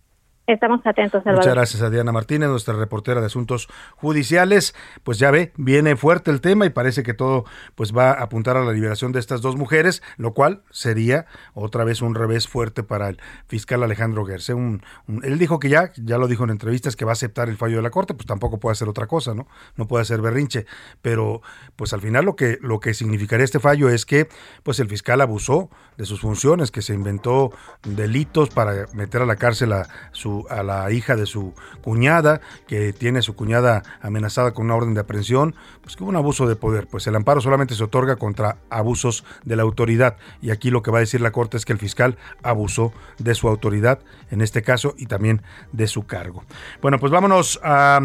Estamos 0.47 0.81
atentos, 0.85 1.23
Salvador. 1.23 1.43
Muchas 1.43 1.53
gracias 1.53 1.81
a 1.83 1.89
Diana 1.91 2.11
Martínez, 2.11 2.49
nuestra 2.49 2.73
reportera 2.73 3.21
de 3.21 3.27
Asuntos 3.27 3.69
Judiciales. 3.95 4.73
Pues 5.03 5.19
ya 5.19 5.29
ve, 5.29 5.53
viene 5.55 5.95
fuerte 5.95 6.31
el 6.31 6.41
tema 6.41 6.65
y 6.65 6.71
parece 6.71 7.03
que 7.03 7.13
todo 7.13 7.45
pues 7.75 7.95
va 7.95 8.09
a 8.09 8.23
apuntar 8.23 8.57
a 8.57 8.65
la 8.65 8.73
liberación 8.73 9.11
de 9.11 9.19
estas 9.19 9.41
dos 9.41 9.55
mujeres, 9.55 10.01
lo 10.17 10.33
cual 10.33 10.63
sería 10.71 11.27
otra 11.53 11.83
vez 11.83 12.01
un 12.01 12.15
revés 12.15 12.47
fuerte 12.47 12.81
para 12.81 13.09
el 13.09 13.19
fiscal 13.47 13.83
Alejandro 13.83 14.25
Gerse. 14.25 14.53
él 14.53 15.37
dijo 15.37 15.59
que 15.59 15.69
ya, 15.69 15.91
ya 15.95 16.17
lo 16.17 16.27
dijo 16.27 16.43
en 16.43 16.49
entrevistas, 16.49 16.95
que 16.95 17.05
va 17.05 17.11
a 17.11 17.13
aceptar 17.13 17.47
el 17.47 17.57
fallo 17.57 17.77
de 17.77 17.83
la 17.83 17.91
Corte, 17.91 18.15
pues 18.15 18.25
tampoco 18.25 18.59
puede 18.59 18.71
hacer 18.73 18.89
otra 18.89 19.05
cosa, 19.05 19.35
¿no? 19.35 19.47
No 19.75 19.87
puede 19.87 20.01
hacer 20.01 20.21
berrinche, 20.21 20.65
pero 21.03 21.41
pues 21.75 21.93
al 21.93 22.01
final 22.01 22.25
lo 22.25 22.35
que, 22.35 22.57
lo 22.61 22.79
que 22.79 22.95
significaría 22.95 23.45
este 23.45 23.59
fallo 23.59 23.89
es 23.89 24.07
que 24.07 24.27
pues 24.63 24.79
el 24.79 24.89
fiscal 24.89 25.21
abusó 25.21 25.69
de 25.97 26.05
sus 26.05 26.19
funciones, 26.19 26.71
que 26.71 26.81
se 26.81 26.95
inventó 26.95 27.51
delitos 27.83 28.49
para 28.49 28.87
meter 28.93 29.21
a 29.21 29.25
la 29.25 29.35
cárcel 29.35 29.73
a 29.73 29.87
su 30.11 30.30
a 30.49 30.63
la 30.63 30.91
hija 30.91 31.15
de 31.15 31.25
su 31.25 31.53
cuñada, 31.81 32.41
que 32.67 32.93
tiene 32.93 33.21
su 33.21 33.35
cuñada 33.35 33.83
amenazada 34.01 34.53
con 34.53 34.65
una 34.65 34.75
orden 34.75 34.93
de 34.93 35.01
aprehensión, 35.01 35.55
pues 35.81 35.95
que 35.95 36.03
hubo 36.03 36.09
un 36.09 36.15
abuso 36.15 36.47
de 36.47 36.55
poder. 36.55 36.87
Pues 36.87 37.07
el 37.07 37.15
amparo 37.15 37.41
solamente 37.41 37.75
se 37.75 37.83
otorga 37.83 38.15
contra 38.15 38.57
abusos 38.69 39.23
de 39.43 39.55
la 39.55 39.63
autoridad. 39.63 40.17
Y 40.41 40.51
aquí 40.51 40.71
lo 40.71 40.81
que 40.81 40.91
va 40.91 40.97
a 40.97 41.01
decir 41.01 41.21
la 41.21 41.31
Corte 41.31 41.57
es 41.57 41.65
que 41.65 41.73
el 41.73 41.79
fiscal 41.79 42.17
abusó 42.43 42.93
de 43.17 43.35
su 43.35 43.47
autoridad, 43.47 43.99
en 44.29 44.41
este 44.41 44.61
caso, 44.61 44.93
y 44.97 45.05
también 45.05 45.41
de 45.71 45.87
su 45.87 46.05
cargo. 46.05 46.43
Bueno, 46.81 46.99
pues 46.99 47.11
vámonos 47.11 47.59
a... 47.63 47.99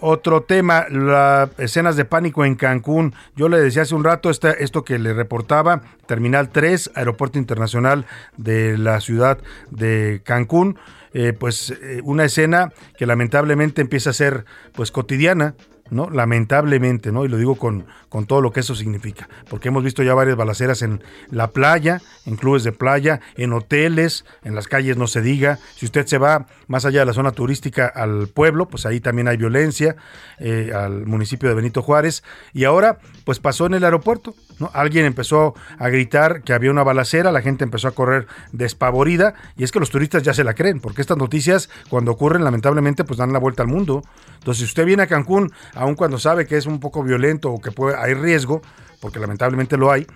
Otro 0.00 0.44
tema, 0.44 0.86
las 0.88 1.50
escenas 1.58 1.96
de 1.96 2.04
pánico 2.04 2.44
en 2.44 2.54
Cancún. 2.54 3.16
Yo 3.34 3.48
le 3.48 3.58
decía 3.58 3.82
hace 3.82 3.96
un 3.96 4.04
rato 4.04 4.30
esto 4.30 4.84
que 4.84 4.96
le 4.96 5.12
reportaba, 5.12 5.82
Terminal 6.06 6.50
3, 6.50 6.92
Aeropuerto 6.94 7.36
Internacional 7.36 8.06
de 8.36 8.78
la 8.78 9.00
ciudad 9.00 9.38
de 9.72 10.22
Cancún. 10.24 10.78
Eh, 11.12 11.32
pues 11.32 11.70
eh, 11.70 12.00
una 12.04 12.24
escena 12.24 12.72
que 12.96 13.06
lamentablemente 13.06 13.80
empieza 13.80 14.10
a 14.10 14.12
ser 14.12 14.44
pues 14.74 14.90
cotidiana 14.90 15.54
¿no? 15.90 16.10
Lamentablemente, 16.10 17.12
¿no? 17.12 17.24
Y 17.24 17.28
lo 17.28 17.36
digo 17.36 17.56
con, 17.56 17.86
con 18.08 18.26
todo 18.26 18.40
lo 18.40 18.52
que 18.52 18.60
eso 18.60 18.74
significa, 18.74 19.28
porque 19.48 19.68
hemos 19.68 19.84
visto 19.84 20.02
ya 20.02 20.14
varias 20.14 20.36
balaceras 20.36 20.82
en 20.82 21.02
la 21.30 21.50
playa, 21.50 22.00
en 22.26 22.36
clubes 22.36 22.64
de 22.64 22.72
playa, 22.72 23.20
en 23.36 23.52
hoteles, 23.52 24.24
en 24.42 24.54
las 24.54 24.68
calles 24.68 24.96
no 24.96 25.06
se 25.06 25.22
diga. 25.22 25.58
Si 25.76 25.86
usted 25.86 26.06
se 26.06 26.18
va 26.18 26.46
más 26.66 26.84
allá 26.84 27.00
de 27.00 27.06
la 27.06 27.12
zona 27.12 27.32
turística 27.32 27.86
al 27.86 28.28
pueblo, 28.28 28.68
pues 28.68 28.86
ahí 28.86 29.00
también 29.00 29.28
hay 29.28 29.36
violencia, 29.36 29.96
eh, 30.38 30.72
al 30.74 31.06
municipio 31.06 31.48
de 31.48 31.54
Benito 31.54 31.82
Juárez. 31.82 32.22
Y 32.52 32.64
ahora, 32.64 32.98
pues 33.24 33.38
pasó 33.38 33.66
en 33.66 33.74
el 33.74 33.84
aeropuerto, 33.84 34.34
Alguien 34.72 35.04
empezó 35.04 35.54
a 35.78 35.88
gritar 35.88 36.42
que 36.42 36.52
había 36.52 36.70
una 36.70 36.82
balacera, 36.82 37.30
la 37.32 37.42
gente 37.42 37.64
empezó 37.64 37.88
a 37.88 37.92
correr 37.92 38.26
despavorida, 38.52 39.34
y 39.56 39.64
es 39.64 39.72
que 39.72 39.80
los 39.80 39.90
turistas 39.90 40.22
ya 40.22 40.34
se 40.34 40.44
la 40.44 40.54
creen, 40.54 40.80
porque 40.80 41.00
estas 41.00 41.16
noticias, 41.16 41.70
cuando 41.88 42.12
ocurren, 42.12 42.44
lamentablemente, 42.44 43.04
pues 43.04 43.18
dan 43.18 43.32
la 43.32 43.38
vuelta 43.38 43.62
al 43.62 43.68
mundo. 43.68 44.02
Entonces, 44.34 44.58
si 44.58 44.64
usted 44.64 44.84
viene 44.84 45.04
a 45.04 45.06
Cancún 45.06 45.52
aun 45.74 45.94
cuando 45.94 46.18
sabe 46.18 46.46
que 46.46 46.56
es 46.56 46.66
un 46.66 46.80
poco 46.80 47.02
violento 47.02 47.50
o 47.50 47.60
que 47.60 47.70
puede, 47.72 47.96
hay 47.96 48.14
riesgo, 48.14 48.62
porque 49.00 49.20
lamentablemente 49.20 49.76
lo 49.76 49.92
hay, 49.92 50.06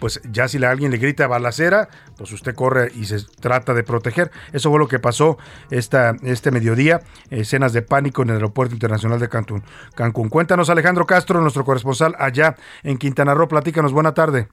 pues 0.00 0.20
ya 0.30 0.48
si 0.48 0.62
alguien 0.64 0.90
le 0.90 0.98
grita 0.98 1.26
balacera, 1.26 1.88
pues 2.16 2.32
usted 2.32 2.54
corre 2.54 2.90
y 2.94 3.04
se 3.04 3.18
trata 3.40 3.74
de 3.74 3.84
proteger. 3.84 4.30
Eso 4.52 4.70
fue 4.70 4.78
lo 4.78 4.88
que 4.88 4.98
pasó 4.98 5.38
esta, 5.70 6.16
este 6.22 6.50
mediodía, 6.50 7.00
escenas 7.30 7.72
de 7.72 7.82
pánico 7.82 8.22
en 8.22 8.30
el 8.30 8.36
Aeropuerto 8.36 8.74
Internacional 8.74 9.20
de 9.20 9.28
Cancún. 9.28 9.62
Cancún. 9.94 10.28
Cuéntanos 10.28 10.70
Alejandro 10.70 11.06
Castro, 11.06 11.40
nuestro 11.40 11.64
corresponsal 11.64 12.16
allá 12.18 12.56
en 12.82 12.98
Quintana 12.98 13.34
Roo, 13.34 13.48
platícanos, 13.48 13.92
buena 13.92 14.14
tarde. 14.14 14.48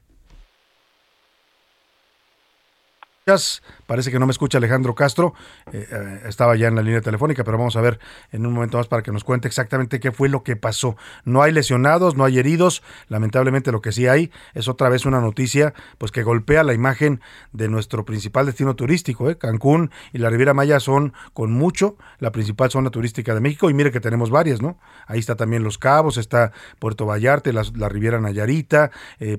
Parece 3.88 4.10
que 4.10 4.20
no 4.20 4.26
me 4.26 4.32
escucha 4.32 4.58
Alejandro 4.58 4.96
Castro. 4.96 5.34
Eh, 5.74 5.86
eh, 5.92 6.22
estaba 6.28 6.56
ya 6.56 6.70
en 6.70 6.76
la 6.76 6.82
línea 6.82 7.02
telefónica, 7.02 7.44
pero 7.44 7.58
vamos 7.58 7.76
a 7.76 7.82
ver 7.82 8.00
en 8.32 8.46
un 8.46 8.54
momento 8.54 8.78
más 8.78 8.88
para 8.88 9.04
que 9.04 9.12
nos 9.12 9.26
cuente 9.26 9.50
exactamente 9.50 10.00
qué 10.00 10.14
fue 10.14 10.30
lo 10.30 10.44
que 10.44 10.56
pasó. 10.56 10.96
No 11.26 11.42
hay 11.42 11.52
lesionados, 11.52 12.16
no 12.16 12.24
hay 12.24 12.40
heridos. 12.40 12.84
Lamentablemente 13.10 13.74
lo 13.74 13.82
que 13.82 13.92
sí 13.92 14.08
hay 14.08 14.32
es 14.54 14.70
otra 14.70 14.88
vez 14.88 15.06
una 15.06 15.20
noticia 15.20 15.74
pues 15.98 16.14
que 16.14 16.24
golpea 16.24 16.64
la 16.64 16.74
imagen 16.74 17.20
de 17.52 17.68
nuestro 17.68 18.06
principal 18.06 18.46
destino 18.46 18.78
turístico. 18.78 19.30
¿eh? 19.30 19.38
Cancún 19.38 19.92
y 20.14 20.20
la 20.20 20.30
Riviera 20.30 20.54
Maya 20.54 20.80
son 20.80 21.12
con 21.34 21.52
mucho 21.52 21.98
la 22.20 22.32
principal 22.32 22.72
zona 22.72 22.92
turística 22.92 23.34
de 23.34 23.42
México. 23.42 23.70
Y 23.70 23.74
mire 23.74 23.92
que 23.92 24.00
tenemos 24.00 24.30
varias, 24.30 24.62
¿no? 24.62 24.80
Ahí 25.06 25.20
está 25.20 25.36
también 25.36 25.64
Los 25.64 25.78
Cabos, 25.78 26.16
está 26.16 26.54
Puerto 26.80 27.06
Vallarta, 27.06 27.52
la, 27.52 27.66
la 27.76 27.90
Riviera 27.90 28.22
Nayarita, 28.22 28.92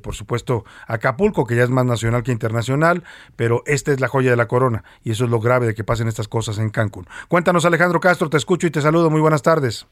por 0.03 0.15
supuesto 0.15 0.65
Acapulco, 0.87 1.47
que 1.47 1.57
ya 1.57 1.65
es 1.65 1.71
más 1.71 1.87
nacional 1.87 2.23
que 2.23 2.33
internacional, 2.33 3.03
pero 3.37 3.63
es 3.67 3.78
esta 3.79 3.93
es 3.93 4.01
la 4.01 4.09
joya 4.09 4.31
de 4.31 4.37
la 4.37 4.49
corona 4.49 4.83
y 5.05 5.13
eso 5.13 5.25
es 5.25 5.31
lo 5.31 5.39
grave 5.39 5.67
de 5.67 5.75
que 5.75 5.85
pasen 5.85 6.09
estas 6.09 6.27
cosas 6.27 6.59
en 6.59 6.71
Cancún. 6.71 7.07
Cuéntanos 7.29 7.65
Alejandro 7.65 8.01
Castro, 8.01 8.29
te 8.29 8.37
escucho 8.37 8.67
y 8.67 8.71
te 8.71 8.81
saludo. 8.81 9.09
Muy 9.09 9.21
buenas 9.21 9.43
tardes. 9.43 9.87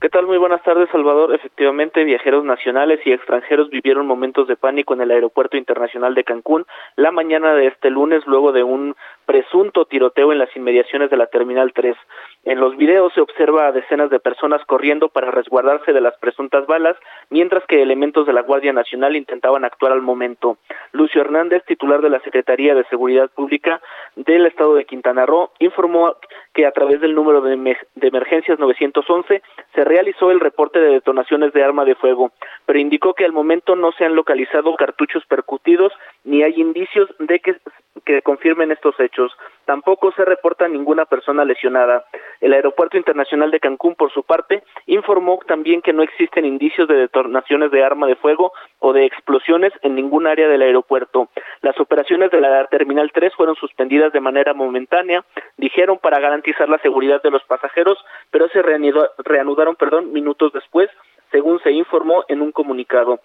¿Qué 0.00 0.08
tal? 0.08 0.28
Muy 0.28 0.38
buenas 0.38 0.62
tardes, 0.62 0.88
Salvador. 0.92 1.34
Efectivamente, 1.34 2.04
viajeros 2.04 2.44
nacionales 2.44 3.00
y 3.04 3.10
extranjeros 3.10 3.68
vivieron 3.68 4.06
momentos 4.06 4.46
de 4.46 4.54
pánico 4.54 4.94
en 4.94 5.00
el 5.00 5.10
Aeropuerto 5.10 5.56
Internacional 5.56 6.14
de 6.14 6.22
Cancún 6.22 6.66
la 6.94 7.10
mañana 7.10 7.52
de 7.54 7.66
este 7.66 7.90
lunes 7.90 8.24
luego 8.24 8.52
de 8.52 8.62
un 8.62 8.94
presunto 9.26 9.86
tiroteo 9.86 10.30
en 10.30 10.38
las 10.38 10.54
inmediaciones 10.54 11.10
de 11.10 11.16
la 11.16 11.26
Terminal 11.26 11.72
3. 11.74 11.96
En 12.44 12.60
los 12.60 12.76
videos 12.76 13.12
se 13.14 13.20
observa 13.20 13.66
a 13.66 13.72
decenas 13.72 14.10
de 14.10 14.20
personas 14.20 14.64
corriendo 14.64 15.08
para 15.08 15.30
resguardarse 15.30 15.92
de 15.92 16.00
las 16.00 16.16
presuntas 16.18 16.66
balas, 16.66 16.96
mientras 17.30 17.64
que 17.66 17.82
elementos 17.82 18.26
de 18.26 18.32
la 18.32 18.42
Guardia 18.42 18.72
Nacional 18.72 19.16
intentaban 19.16 19.64
actuar 19.64 19.92
al 19.92 20.02
momento. 20.02 20.56
Lucio 20.92 21.20
Hernández, 21.20 21.64
titular 21.66 22.00
de 22.00 22.10
la 22.10 22.20
Secretaría 22.20 22.74
de 22.74 22.84
Seguridad 22.84 23.28
Pública 23.30 23.80
del 24.16 24.46
Estado 24.46 24.74
de 24.74 24.84
Quintana 24.84 25.26
Roo, 25.26 25.50
informó 25.58 26.16
que 26.54 26.64
a 26.66 26.72
través 26.72 27.00
del 27.00 27.14
número 27.14 27.40
de, 27.40 27.76
emergencias 28.00 28.58
911 28.58 29.42
se 29.74 29.84
realizó 29.84 30.30
el 30.30 30.40
reporte 30.40 30.80
de 30.80 30.90
detonaciones 30.90 31.52
de 31.52 31.62
arma 31.62 31.84
de 31.84 31.94
fuego, 31.94 32.32
pero 32.66 32.78
indicó 32.78 33.14
que 33.14 33.24
al 33.24 33.32
momento 33.32 33.76
no 33.76 33.92
se 33.92 34.04
han 34.04 34.14
localizado 34.14 34.74
cartuchos 34.76 35.24
percutidos 35.26 35.92
ni 36.24 36.42
hay 36.42 36.60
indicios 36.60 37.08
de 37.18 37.40
que, 37.40 37.56
confirmen 38.22 38.70
estos 38.70 38.98
hechos. 39.00 39.32
Tampoco 39.66 40.12
se 40.12 40.24
reporta 40.24 40.66
ninguna 40.66 41.04
persona 41.04 41.44
lesionada. 41.44 42.04
El 42.40 42.54
Aeropuerto 42.54 42.96
Internacional 42.96 43.50
de 43.50 43.60
Cancún, 43.60 43.96
por 43.96 44.10
su 44.12 44.22
parte, 44.22 44.62
informó 44.86 45.40
también 45.46 45.82
que 45.82 45.92
no 45.92 46.02
existen 46.02 46.46
indicios 46.46 46.88
de 46.88 46.94
detonaciones 46.94 47.70
de 47.70 47.84
arma 47.84 48.06
de 48.06 48.16
fuego 48.16 48.52
o 48.78 48.88
o 48.88 48.92
de 48.94 49.04
explosiones 49.04 49.72
en 49.82 49.94
ningún 49.94 50.26
área 50.26 50.48
del 50.48 50.62
aeropuerto. 50.62 51.28
Las 51.60 51.78
operaciones 51.78 52.30
de 52.30 52.40
la 52.40 52.66
Terminal 52.68 53.10
3 53.12 53.34
fueron 53.34 53.54
suspendidas 53.56 54.12
de 54.12 54.20
manera 54.20 54.54
momentánea, 54.54 55.24
dijeron 55.58 55.98
para 55.98 56.20
garantizar 56.20 56.68
la 56.70 56.78
seguridad 56.78 57.22
de 57.22 57.30
los 57.30 57.44
pasajeros, 57.44 57.98
pero 58.30 58.48
se 58.48 58.62
reanudaron 58.62 59.76
perdón, 59.76 60.12
minutos 60.12 60.52
después, 60.54 60.88
según 61.30 61.60
se 61.60 61.72
informó 61.72 62.24
en 62.28 62.40
un 62.40 62.50
comunicado. 62.50 63.20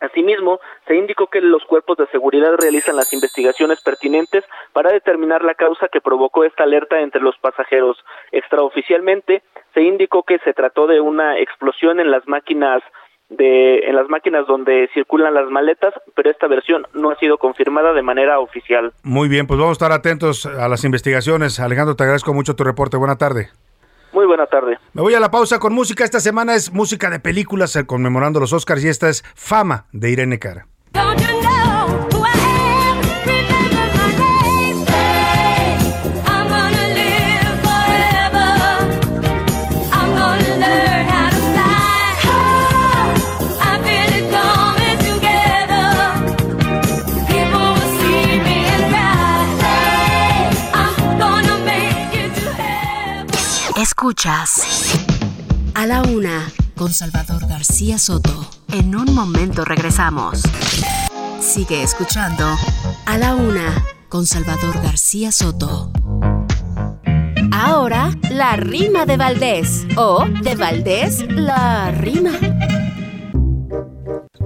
Asimismo, 0.00 0.60
se 0.86 0.96
indicó 0.96 1.28
que 1.28 1.40
los 1.40 1.64
cuerpos 1.64 1.96
de 1.96 2.06
seguridad 2.08 2.54
realizan 2.58 2.96
las 2.96 3.12
investigaciones 3.12 3.82
pertinentes 3.82 4.44
para 4.72 4.92
determinar 4.92 5.42
la 5.44 5.54
causa 5.54 5.88
que 5.88 6.00
provocó 6.00 6.44
esta 6.44 6.64
alerta 6.64 7.00
entre 7.00 7.20
los 7.20 7.36
pasajeros. 7.38 7.96
Extraoficialmente, 8.32 9.42
se 9.72 9.82
indicó 9.82 10.22
que 10.22 10.38
se 10.40 10.52
trató 10.52 10.86
de 10.86 11.00
una 11.00 11.38
explosión 11.38 12.00
en 12.00 12.10
las 12.10 12.26
máquinas 12.26 12.82
de 13.30 13.78
en 13.88 13.96
las 13.96 14.08
máquinas 14.08 14.46
donde 14.46 14.88
circulan 14.92 15.34
las 15.34 15.48
maletas, 15.50 15.94
pero 16.14 16.30
esta 16.30 16.46
versión 16.46 16.86
no 16.92 17.10
ha 17.10 17.16
sido 17.16 17.38
confirmada 17.38 17.92
de 17.92 18.02
manera 18.02 18.38
oficial. 18.38 18.92
Muy 19.02 19.28
bien, 19.28 19.46
pues 19.46 19.58
vamos 19.58 19.70
a 19.70 19.84
estar 19.84 19.92
atentos 19.92 20.46
a 20.46 20.68
las 20.68 20.84
investigaciones. 20.84 21.58
Alejandro, 21.58 21.96
te 21.96 22.04
agradezco 22.04 22.34
mucho 22.34 22.54
tu 22.54 22.64
reporte. 22.64 22.96
Buena 22.96 23.16
tarde. 23.16 23.48
Muy 24.14 24.26
buena 24.26 24.46
tarde. 24.46 24.78
Me 24.92 25.02
voy 25.02 25.14
a 25.14 25.20
la 25.20 25.30
pausa 25.30 25.58
con 25.58 25.74
música. 25.74 26.04
Esta 26.04 26.20
semana 26.20 26.54
es 26.54 26.72
música 26.72 27.10
de 27.10 27.18
películas 27.18 27.74
eh, 27.74 27.84
conmemorando 27.84 28.38
los 28.38 28.52
Oscars 28.52 28.84
y 28.84 28.88
esta 28.88 29.08
es 29.08 29.24
Fama 29.34 29.86
de 29.92 30.10
Irene 30.10 30.38
Cara. 30.38 30.68
Escuchas 54.04 54.60
a 55.72 55.86
la 55.86 56.02
una 56.02 56.52
con 56.76 56.92
Salvador 56.92 57.48
García 57.48 57.96
Soto. 57.96 58.46
En 58.68 58.94
un 58.94 59.14
momento 59.14 59.64
regresamos. 59.64 60.42
Sigue 61.40 61.82
escuchando 61.82 62.44
a 63.06 63.16
la 63.16 63.34
una 63.34 63.82
con 64.10 64.26
Salvador 64.26 64.74
García 64.82 65.32
Soto. 65.32 65.90
Ahora, 67.50 68.10
la 68.30 68.56
rima 68.56 69.06
de 69.06 69.16
Valdés. 69.16 69.86
O 69.96 70.26
de 70.42 70.54
Valdés, 70.54 71.24
la 71.30 71.90
rima. 71.90 72.32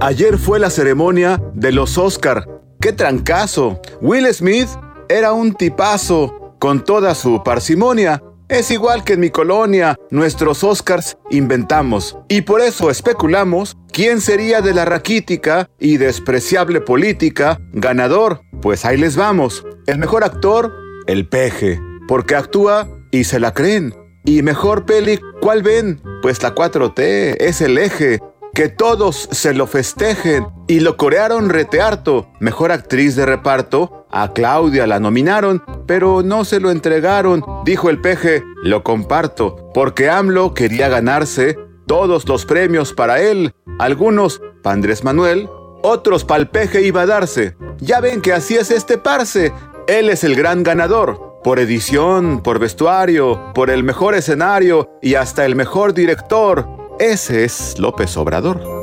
Ayer 0.00 0.38
fue 0.38 0.60
la 0.60 0.70
ceremonia 0.70 1.42
de 1.54 1.72
los 1.72 1.98
Oscar. 1.98 2.46
¡Qué 2.80 2.92
trancazo! 2.92 3.82
Will 4.00 4.32
Smith 4.32 4.68
era 5.08 5.32
un 5.32 5.52
tipazo. 5.52 6.54
Con 6.60 6.84
toda 6.84 7.14
su 7.14 7.42
parsimonia, 7.44 8.20
es 8.48 8.70
igual 8.70 9.04
que 9.04 9.14
en 9.14 9.20
mi 9.20 9.30
colonia, 9.30 9.96
nuestros 10.10 10.64
Oscars 10.64 11.18
inventamos 11.30 12.18
y 12.28 12.42
por 12.42 12.60
eso 12.60 12.90
especulamos 12.90 13.76
quién 13.92 14.20
sería 14.20 14.60
de 14.62 14.74
la 14.74 14.84
raquítica 14.84 15.68
y 15.78 15.98
despreciable 15.98 16.80
política 16.80 17.60
ganador. 17.72 18.40
Pues 18.62 18.84
ahí 18.84 18.96
les 18.96 19.16
vamos. 19.16 19.64
El 19.86 19.98
mejor 19.98 20.24
actor, 20.24 20.72
el 21.06 21.28
peje, 21.28 21.80
porque 22.06 22.36
actúa 22.36 22.88
y 23.10 23.24
se 23.24 23.40
la 23.40 23.52
creen. 23.52 23.94
Y 24.24 24.42
mejor 24.42 24.84
peli, 24.84 25.20
¿cuál 25.40 25.62
ven? 25.62 26.02
Pues 26.22 26.42
la 26.42 26.54
4T 26.54 27.36
es 27.40 27.60
el 27.60 27.78
eje 27.78 28.18
que 28.58 28.68
todos 28.68 29.28
se 29.30 29.54
lo 29.54 29.68
festejen 29.68 30.48
y 30.66 30.80
lo 30.80 30.96
corearon 30.96 31.48
retearto. 31.48 32.26
Mejor 32.40 32.72
actriz 32.72 33.14
de 33.14 33.24
reparto, 33.24 34.08
a 34.10 34.32
Claudia 34.32 34.88
la 34.88 34.98
nominaron, 34.98 35.62
pero 35.86 36.24
no 36.24 36.44
se 36.44 36.58
lo 36.58 36.72
entregaron, 36.72 37.44
dijo 37.64 37.88
el 37.88 38.00
peje, 38.00 38.42
lo 38.64 38.82
comparto, 38.82 39.70
porque 39.72 40.10
AMLO 40.10 40.54
quería 40.54 40.88
ganarse 40.88 41.56
todos 41.86 42.26
los 42.26 42.46
premios 42.46 42.92
para 42.92 43.20
él, 43.20 43.52
algunos 43.78 44.42
para 44.64 44.74
Andrés 44.74 45.04
Manuel, 45.04 45.48
otros 45.84 46.24
para 46.24 46.40
el 46.40 46.48
peje 46.48 46.82
iba 46.82 47.02
a 47.02 47.06
darse. 47.06 47.56
Ya 47.78 48.00
ven 48.00 48.20
que 48.20 48.32
así 48.32 48.56
es 48.56 48.72
este 48.72 48.98
parce, 48.98 49.52
él 49.86 50.10
es 50.10 50.24
el 50.24 50.34
gran 50.34 50.64
ganador, 50.64 51.38
por 51.44 51.60
edición, 51.60 52.40
por 52.42 52.58
vestuario, 52.58 53.52
por 53.54 53.70
el 53.70 53.84
mejor 53.84 54.16
escenario 54.16 54.90
y 55.00 55.14
hasta 55.14 55.46
el 55.46 55.54
mejor 55.54 55.94
director. 55.94 56.87
Ese 56.98 57.44
es 57.44 57.78
López 57.78 58.16
Obrador. 58.16 58.77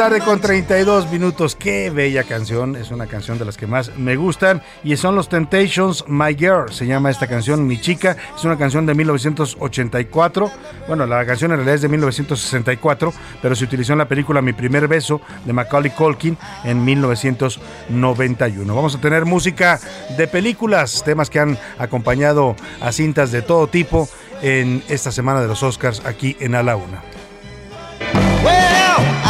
Tarde 0.00 0.20
con 0.20 0.40
32 0.40 1.12
minutos. 1.12 1.54
Qué 1.54 1.90
bella 1.90 2.24
canción. 2.24 2.74
Es 2.74 2.90
una 2.90 3.06
canción 3.06 3.38
de 3.38 3.44
las 3.44 3.58
que 3.58 3.66
más 3.66 3.94
me 3.98 4.16
gustan. 4.16 4.62
Y 4.82 4.96
son 4.96 5.14
los 5.14 5.28
Temptations, 5.28 6.06
My 6.08 6.34
Girl. 6.34 6.72
Se 6.72 6.86
llama 6.86 7.10
esta 7.10 7.26
canción, 7.26 7.66
Mi 7.66 7.78
Chica. 7.78 8.16
Es 8.34 8.42
una 8.42 8.56
canción 8.56 8.86
de 8.86 8.94
1984. 8.94 10.50
Bueno, 10.88 11.04
la 11.04 11.26
canción 11.26 11.50
en 11.50 11.58
realidad 11.58 11.74
es 11.74 11.82
de 11.82 11.90
1964. 11.90 13.12
Pero 13.42 13.54
se 13.54 13.62
utilizó 13.62 13.92
en 13.92 13.98
la 13.98 14.08
película 14.08 14.40
Mi 14.40 14.54
Primer 14.54 14.88
Beso 14.88 15.20
de 15.44 15.52
Macaulay 15.52 15.90
Culkin 15.90 16.38
en 16.64 16.82
1991. 16.82 18.74
Vamos 18.74 18.94
a 18.94 19.00
tener 19.02 19.26
música 19.26 19.78
de 20.16 20.26
películas. 20.26 21.02
Temas 21.04 21.28
que 21.28 21.40
han 21.40 21.58
acompañado 21.78 22.56
a 22.80 22.90
cintas 22.92 23.32
de 23.32 23.42
todo 23.42 23.66
tipo 23.66 24.08
en 24.40 24.82
esta 24.88 25.12
semana 25.12 25.42
de 25.42 25.48
los 25.48 25.62
Oscars 25.62 26.00
aquí 26.06 26.38
en 26.40 26.54
A 26.54 26.62
la 26.62 26.76
Una. 26.76 27.02
Well, 28.42 29.29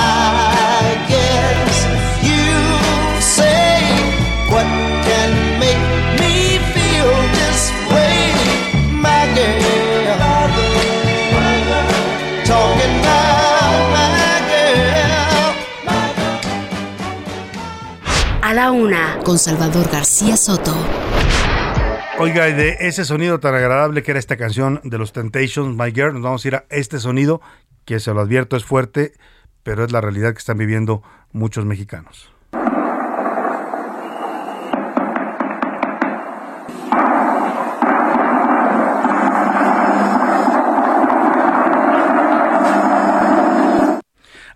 A 18.43 18.55
la 18.55 18.71
una 18.71 19.19
con 19.23 19.39
Salvador 19.39 19.91
García 19.91 20.35
Soto. 20.35 20.75
Oiga, 22.19 22.49
y 22.49 22.55
de 22.55 22.77
ese 22.81 23.05
sonido 23.05 23.39
tan 23.39 23.55
agradable 23.55 24.03
que 24.03 24.13
era 24.13 24.19
esta 24.19 24.39
canción 24.39 24.81
de 24.83 24.97
los 24.97 25.13
Temptations, 25.13 25.77
My 25.77 25.93
Girl, 25.93 26.15
nos 26.15 26.23
vamos 26.23 26.45
a 26.45 26.49
ir 26.49 26.55
a 26.55 26.65
este 26.71 26.99
sonido 26.99 27.43
que 27.85 28.01
se 28.01 28.15
lo 28.15 28.21
advierto 28.21 28.57
es 28.57 28.65
fuerte, 28.65 29.13
pero 29.63 29.85
es 29.85 29.93
la 29.93 30.01
realidad 30.01 30.33
que 30.33 30.39
están 30.39 30.57
viviendo 30.57 31.03
muchos 31.33 31.67
mexicanos. 31.67 32.33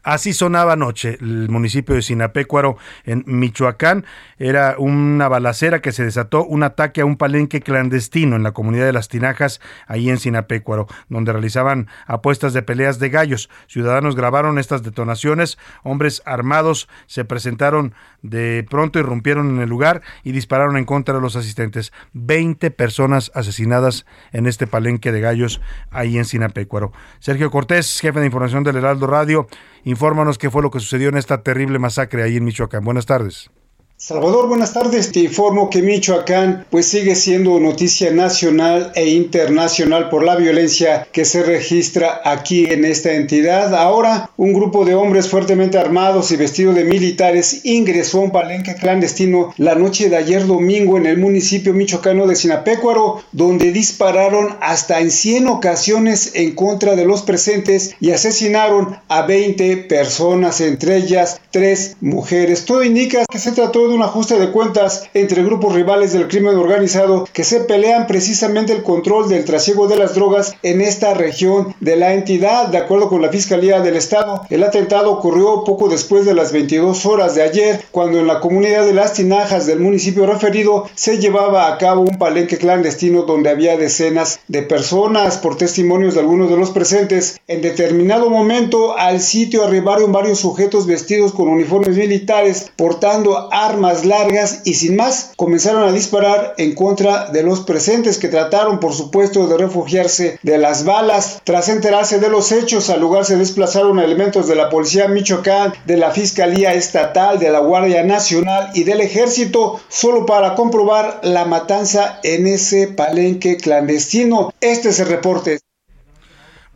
Así 0.05 0.35
sonaba 0.35 0.75
anoche 0.75 1.17
el 1.19 1.49
municipio 1.49 1.95
de 1.95 2.03
Sinapecuaro 2.03 2.77
en 3.05 3.25
Michoacán. 3.27 4.05
Era 4.39 4.77
una 4.79 5.29
balacera 5.29 5.81
que 5.81 5.93
se 5.93 6.05
desató, 6.05 6.45
un 6.45 6.63
ataque 6.63 7.01
a 7.01 7.07
un 7.07 7.17
palenque 7.17 7.63
clandestino 7.63 8.37
en 8.37 8.43
la 8.43 8.53
comunidad 8.53 8.85
de 8.85 8.93
Las 8.93 9.09
Tinajas, 9.09 9.63
ahí 9.87 10.11
en 10.11 10.19
Sinapecuaro, 10.19 10.89
donde 11.09 11.33
realizaban 11.33 11.89
apuestas 12.07 12.53
de 12.53 12.63
peleas 12.63 12.99
de 12.99 13.09
gallos. 13.09 13.49
Ciudadanos 13.67 14.15
grabaron 14.15 14.59
estas 14.59 14.83
detonaciones, 14.83 15.59
hombres 15.83 16.23
armados 16.27 16.87
se 17.07 17.25
presentaron 17.25 17.95
de 18.21 18.67
pronto, 18.69 18.99
irrumpieron 18.99 19.49
en 19.51 19.61
el 19.63 19.71
lugar 19.71 20.03
y 20.23 20.33
dispararon 20.33 20.77
en 20.77 20.85
contra 20.85 21.15
de 21.15 21.21
los 21.23 21.35
asistentes. 21.35 21.93
Veinte 22.13 22.71
personas 22.71 23.31
asesinadas 23.35 24.05
en 24.33 24.47
este 24.47 24.67
palenque 24.67 25.13
de 25.13 25.23
gallos 25.23 25.63
ahí 25.91 26.19
en 26.19 26.27
Sinapecuaro. 26.27 26.93
Sergio 27.21 27.51
Cortés, 27.51 28.01
jefe 28.01 28.21
de 28.21 28.27
información 28.27 28.65
del 28.65 28.77
Heraldo 28.77 29.07
Radio, 29.07 29.47
Infórmanos 29.85 30.39
qué 30.39 30.51
fue 30.51 30.63
lo 30.63 30.71
que 30.71 30.81
sucedió 30.81 31.11
en 31.11 31.17
esta 31.17 31.43
terrible 31.43 31.79
masacre 31.79 32.23
ahí 32.23 32.37
en 32.37 32.45
Michoacán. 32.45 32.85
Buenas 32.85 33.05
tardes. 33.05 33.51
Salvador, 33.97 34.49
buenas 34.49 34.73
tardes. 34.73 35.13
Te 35.13 35.21
informo 35.21 35.71
que 35.71 35.81
Michoacán 35.81 36.67
pues 36.69 36.87
sigue 36.87 37.15
siendo 37.15 37.61
noticia 37.61 38.11
nacional 38.11 38.91
e 38.97 39.09
internacional 39.11 40.09
por 40.09 40.25
la 40.25 40.35
violencia 40.35 41.07
que 41.13 41.25
se 41.25 41.45
registra 41.45 42.21
aquí 42.25 42.67
en 42.67 42.85
esta 42.85 43.13
entidad. 43.13 43.73
Ahora, 43.73 44.31
un 44.37 44.53
grupo 44.53 44.85
de 44.85 44.97
hombres 44.97 45.29
fuertemente 45.29 45.79
armados 45.79 46.33
y 46.33 46.37
vestidos 46.37 46.75
de 46.75 46.83
militares 46.85 47.65
ingresó 47.65 48.19
a 48.19 48.25
un 48.25 48.33
palenque 48.33 48.75
clandestino 48.75 49.55
la 49.59 49.77
noche 49.77 50.11
de 50.11 50.17
ayer 50.17 50.45
domingo 50.45 50.99
en 50.99 51.07
el 51.07 51.17
municipio 51.17 51.73
michoacano 51.73 52.27
de 52.27 52.35
Sinapecuaro, 52.35 53.23
donde 53.31 53.71
dispararon 53.71 54.57
hasta 54.61 54.99
en 55.01 55.13
100 55.13 55.47
ocasiones 55.47 56.33
en 56.35 56.57
contra 56.57 56.97
de 56.97 57.07
los 57.07 57.23
presentes 57.23 57.95
y 58.01 58.11
asesinaron 58.11 58.99
a 59.07 59.23
20 59.23 59.77
personas, 59.77 60.61
entre 60.61 60.97
ellas 60.97 61.41
tres 61.53 61.97
mujeres. 62.01 62.65
Todo 62.65 62.83
indica 62.83 63.25
que 63.31 63.39
se 63.39 63.53
trató 63.53 63.84
de 63.89 63.95
un 63.95 64.03
ajuste 64.03 64.39
de 64.39 64.51
cuentas 64.51 65.09
entre 65.15 65.43
grupos 65.43 65.75
rivales 65.75 66.13
del 66.13 66.29
crimen 66.29 66.57
organizado 66.57 67.29
que 67.33 67.45
se 67.45 67.61
pelean 67.61 68.07
precisamente 68.07 68.73
el 68.73 68.83
control 68.83 69.29
del 69.29 69.45
trasiego 69.45 69.87
de 69.87 69.97
las 69.97 70.15
drogas 70.15 70.55
en 70.63 70.81
esta 70.81 71.15
región 71.15 71.75
de 71.81 71.97
la 71.97 72.15
entidad. 72.15 72.69
De 72.69 72.79
acuerdo 72.79 73.09
con 73.09 73.23
la 73.23 73.31
Fiscalía 73.31 73.81
del 73.81 73.97
Estado, 73.97 74.43
el 74.51 74.63
atentado 74.63 75.13
ocurrió 75.13 75.65
poco 75.65 75.89
después 75.89 76.25
de 76.25 76.35
las 76.35 76.53
22 76.53 77.07
horas 77.07 77.35
de 77.35 77.43
ayer, 77.43 77.85
cuando 77.91 78.19
en 78.19 78.27
la 78.27 78.41
comunidad 78.41 78.85
de 78.85 78.95
Las 78.95 79.15
Tinajas 79.15 79.67
del 79.67 79.81
municipio 79.81 80.27
referido 80.27 80.89
se 80.95 81.19
llevaba 81.19 81.69
a 81.69 81.79
cabo 81.79 82.03
un 82.03 82.19
palenque 82.19 82.59
clandestino 82.59 83.23
donde 83.23 83.51
había 83.51 83.77
decenas 83.77 84.41
de 84.49 84.63
personas. 84.63 85.39
Por 85.39 85.57
testimonios 85.57 86.15
de 86.15 86.21
algunos 86.21 86.51
de 86.51 86.57
los 86.57 86.71
presentes, 86.71 87.41
en 87.49 87.63
determinado 87.63 88.31
momento 88.31 88.97
al 88.97 89.21
sitio 89.21 89.65
arribaron 89.65 90.13
varios 90.13 90.39
sujetos 90.39 90.87
vestidos 90.87 91.33
con 91.33 91.49
uniformes 91.49 91.97
militares 91.97 92.71
portando 92.77 93.53
armas 93.53 93.74
más 93.77 94.05
largas 94.05 94.63
y 94.65 94.75
sin 94.75 94.97
más 94.97 95.33
comenzaron 95.37 95.89
a 95.89 95.93
disparar 95.93 96.55
en 96.59 96.75
contra 96.75 97.31
de 97.31 97.43
los 97.43 97.61
presentes 97.61 98.19
que 98.19 98.29
trataron 98.29 98.81
por 98.81 98.95
supuesto 98.95 99.47
de 99.47 99.59
refugiarse 99.59 100.39
de 100.43 100.59
las 100.59 100.85
balas. 100.85 101.41
Tras 101.45 101.69
enterarse 101.69 102.19
de 102.19 102.29
los 102.29 102.53
hechos 102.53 102.91
al 102.91 103.01
lugar 103.01 103.25
se 103.25 103.37
desplazaron 103.37 103.99
elementos 103.99 104.49
de 104.49 104.55
la 104.55 104.71
Policía 104.71 105.09
Michoacán, 105.09 105.73
de 105.87 105.97
la 105.97 106.11
Fiscalía 106.11 106.75
Estatal, 106.75 107.39
de 107.39 107.51
la 107.51 107.61
Guardia 107.61 108.05
Nacional 108.05 108.71
y 108.75 108.85
del 108.85 109.01
Ejército 109.01 109.81
solo 109.89 110.27
para 110.27 110.55
comprobar 110.55 111.21
la 111.23 111.45
matanza 111.45 112.21
en 112.23 112.47
ese 112.47 112.89
palenque 112.89 113.57
clandestino. 113.57 114.53
Este 114.61 114.91
es 114.91 115.01
el 115.01 115.09
reporte. 115.09 115.61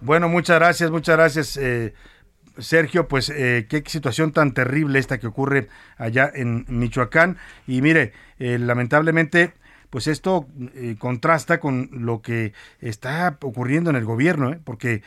Bueno, 0.00 0.28
muchas 0.28 0.58
gracias, 0.58 0.90
muchas 0.90 1.16
gracias. 1.16 1.56
Eh, 1.56 1.92
Sergio, 2.58 3.08
pues 3.08 3.30
eh, 3.30 3.66
qué 3.68 3.82
situación 3.86 4.32
tan 4.32 4.52
terrible 4.52 4.98
esta 4.98 5.18
que 5.18 5.26
ocurre 5.26 5.68
allá 5.96 6.30
en 6.32 6.64
Michoacán. 6.68 7.38
Y 7.66 7.82
mire, 7.82 8.12
eh, 8.38 8.58
lamentablemente, 8.58 9.54
pues 9.90 10.06
esto 10.06 10.46
eh, 10.74 10.96
contrasta 10.98 11.60
con 11.60 11.88
lo 11.92 12.20
que 12.20 12.52
está 12.80 13.38
ocurriendo 13.40 13.90
en 13.90 13.96
el 13.96 14.04
gobierno, 14.04 14.56
porque 14.64 15.02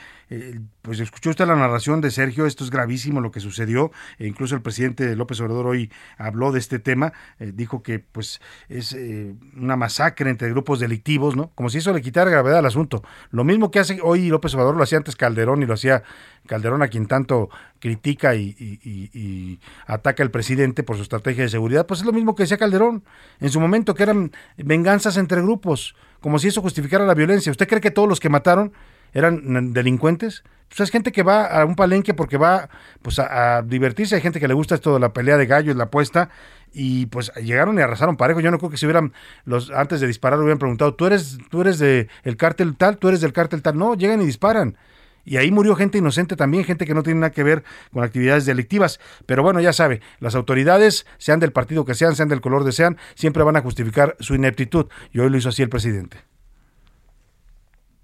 pues 0.81 0.99
escuchó 0.99 1.29
usted 1.29 1.45
la 1.45 1.55
narración 1.55 1.99
de 1.99 2.09
Sergio, 2.09 2.45
esto 2.45 2.63
es 2.63 2.69
gravísimo 2.69 3.19
lo 3.19 3.31
que 3.31 3.39
sucedió, 3.39 3.91
e 4.17 4.27
incluso 4.27 4.55
el 4.55 4.61
presidente 4.61 5.15
López 5.15 5.39
Obrador 5.41 5.67
hoy 5.67 5.91
habló 6.17 6.51
de 6.51 6.59
este 6.59 6.79
tema, 6.79 7.11
eh, 7.39 7.51
dijo 7.53 7.83
que 7.83 7.99
pues 7.99 8.39
es 8.69 8.93
eh, 8.93 9.35
una 9.57 9.75
masacre 9.75 10.29
entre 10.29 10.49
grupos 10.49 10.79
delictivos, 10.79 11.35
¿no? 11.35 11.51
Como 11.53 11.69
si 11.69 11.79
eso 11.79 11.93
le 11.93 12.01
quitara 12.01 12.31
gravedad 12.31 12.59
al 12.59 12.65
asunto. 12.65 13.03
Lo 13.31 13.43
mismo 13.43 13.71
que 13.71 13.79
hace 13.79 13.99
hoy 14.01 14.29
López 14.29 14.53
Obrador 14.55 14.77
lo 14.77 14.83
hacía 14.83 14.99
antes 14.99 15.15
Calderón 15.15 15.63
y 15.63 15.65
lo 15.65 15.73
hacía 15.73 16.03
Calderón 16.47 16.81
a 16.81 16.87
quien 16.87 17.07
tanto 17.07 17.49
critica 17.79 18.35
y, 18.35 18.55
y 18.57 19.59
ataca 19.85 20.23
el 20.23 20.31
presidente 20.31 20.83
por 20.83 20.95
su 20.95 21.03
estrategia 21.03 21.43
de 21.43 21.49
seguridad, 21.49 21.85
pues 21.85 22.01
es 22.01 22.05
lo 22.05 22.13
mismo 22.13 22.35
que 22.35 22.43
decía 22.43 22.57
Calderón 22.57 23.03
en 23.39 23.49
su 23.49 23.59
momento, 23.59 23.95
que 23.95 24.03
eran 24.03 24.31
venganzas 24.57 25.17
entre 25.17 25.41
grupos, 25.41 25.95
como 26.19 26.39
si 26.39 26.47
eso 26.47 26.61
justificara 26.61 27.05
la 27.05 27.15
violencia. 27.15 27.51
¿Usted 27.51 27.67
cree 27.67 27.81
que 27.81 27.91
todos 27.91 28.07
los 28.07 28.19
que 28.19 28.29
mataron 28.29 28.71
eran 29.13 29.73
delincuentes. 29.73 30.43
Pues 30.69 30.79
es 30.79 30.89
gente 30.89 31.11
que 31.11 31.21
va 31.21 31.47
a 31.47 31.65
un 31.65 31.75
palenque 31.75 32.13
porque 32.13 32.37
va 32.37 32.69
pues 33.01 33.19
a, 33.19 33.61
divertirse. 33.61 34.15
Hay 34.15 34.21
gente 34.21 34.39
que 34.39 34.47
le 34.47 34.53
gusta 34.53 34.75
esto 34.75 34.93
de 34.93 35.01
la 35.01 35.11
pelea 35.11 35.35
de 35.35 35.45
gallos, 35.45 35.75
la 35.75 35.85
apuesta. 35.85 36.29
Y 36.71 37.07
pues 37.07 37.31
llegaron 37.35 37.77
y 37.77 37.81
arrasaron 37.81 38.15
parejo. 38.15 38.39
Yo 38.39 38.51
no 38.51 38.57
creo 38.57 38.69
que 38.69 38.77
si 38.77 38.85
hubieran, 38.85 39.11
los, 39.43 39.69
antes 39.71 39.99
de 39.99 40.07
disparar, 40.07 40.39
hubieran 40.39 40.59
preguntado, 40.59 40.93
¿tú 40.93 41.07
eres, 41.07 41.39
tú 41.49 41.61
eres 41.61 41.77
de 41.77 42.07
el 42.23 42.37
cártel 42.37 42.77
tal? 42.77 42.97
¿Tú 42.97 43.09
eres 43.09 43.19
del 43.19 43.33
cártel 43.33 43.61
tal? 43.61 43.77
No, 43.77 43.95
llegan 43.95 44.21
y 44.21 44.25
disparan. 44.25 44.77
Y 45.23 45.37
ahí 45.37 45.51
murió 45.51 45.75
gente 45.75 45.97
inocente 45.97 46.35
también, 46.35 46.63
gente 46.63 46.85
que 46.85 46.93
no 46.93 47.03
tiene 47.03 47.19
nada 47.19 47.31
que 47.31 47.43
ver 47.43 47.63
con 47.91 48.03
actividades 48.03 48.45
delictivas. 48.45 48.99
Pero 49.25 49.43
bueno, 49.43 49.59
ya 49.59 49.73
sabe, 49.73 50.01
las 50.19 50.35
autoridades, 50.35 51.05
sean 51.17 51.39
del 51.39 51.51
partido 51.51 51.85
que 51.85 51.93
sean, 51.95 52.15
sean 52.15 52.29
del 52.29 52.41
color 52.41 52.65
que 52.65 52.71
sean, 52.71 52.97
siempre 53.15 53.43
van 53.43 53.57
a 53.57 53.61
justificar 53.61 54.15
su 54.19 54.35
ineptitud. 54.35 54.87
Y 55.11 55.19
hoy 55.19 55.29
lo 55.29 55.37
hizo 55.37 55.49
así 55.49 55.61
el 55.61 55.69
presidente. 55.69 56.17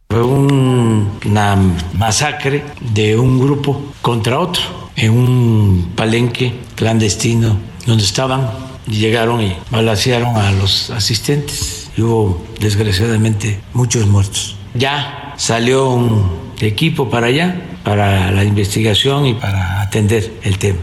Fue 0.10 0.24
una 0.24 1.58
masacre 1.94 2.64
de 2.94 3.18
un 3.18 3.40
grupo 3.40 3.92
contra 4.02 4.40
otro 4.40 4.64
en 4.96 5.12
un 5.12 5.92
palenque 5.96 6.54
clandestino 6.76 7.58
donde 7.86 8.04
estaban 8.04 8.50
y 8.88 8.96
llegaron 8.96 9.42
y 9.42 9.56
balacearon 9.70 10.38
a 10.38 10.52
los 10.52 10.90
asistentes 10.92 11.92
y 11.98 12.02
hubo 12.02 12.42
desgraciadamente 12.60 13.60
muchos 13.74 14.08
muertos. 14.08 14.56
Ya 14.74 15.34
salió 15.38 15.90
un 15.90 16.54
equipo 16.62 17.10
para 17.10 17.28
allá 17.28 17.62
para 17.84 18.32
la 18.32 18.44
investigación 18.44 19.26
y 19.26 19.34
para 19.34 19.82
atender 19.82 20.40
el 20.44 20.58
tema. 20.58 20.80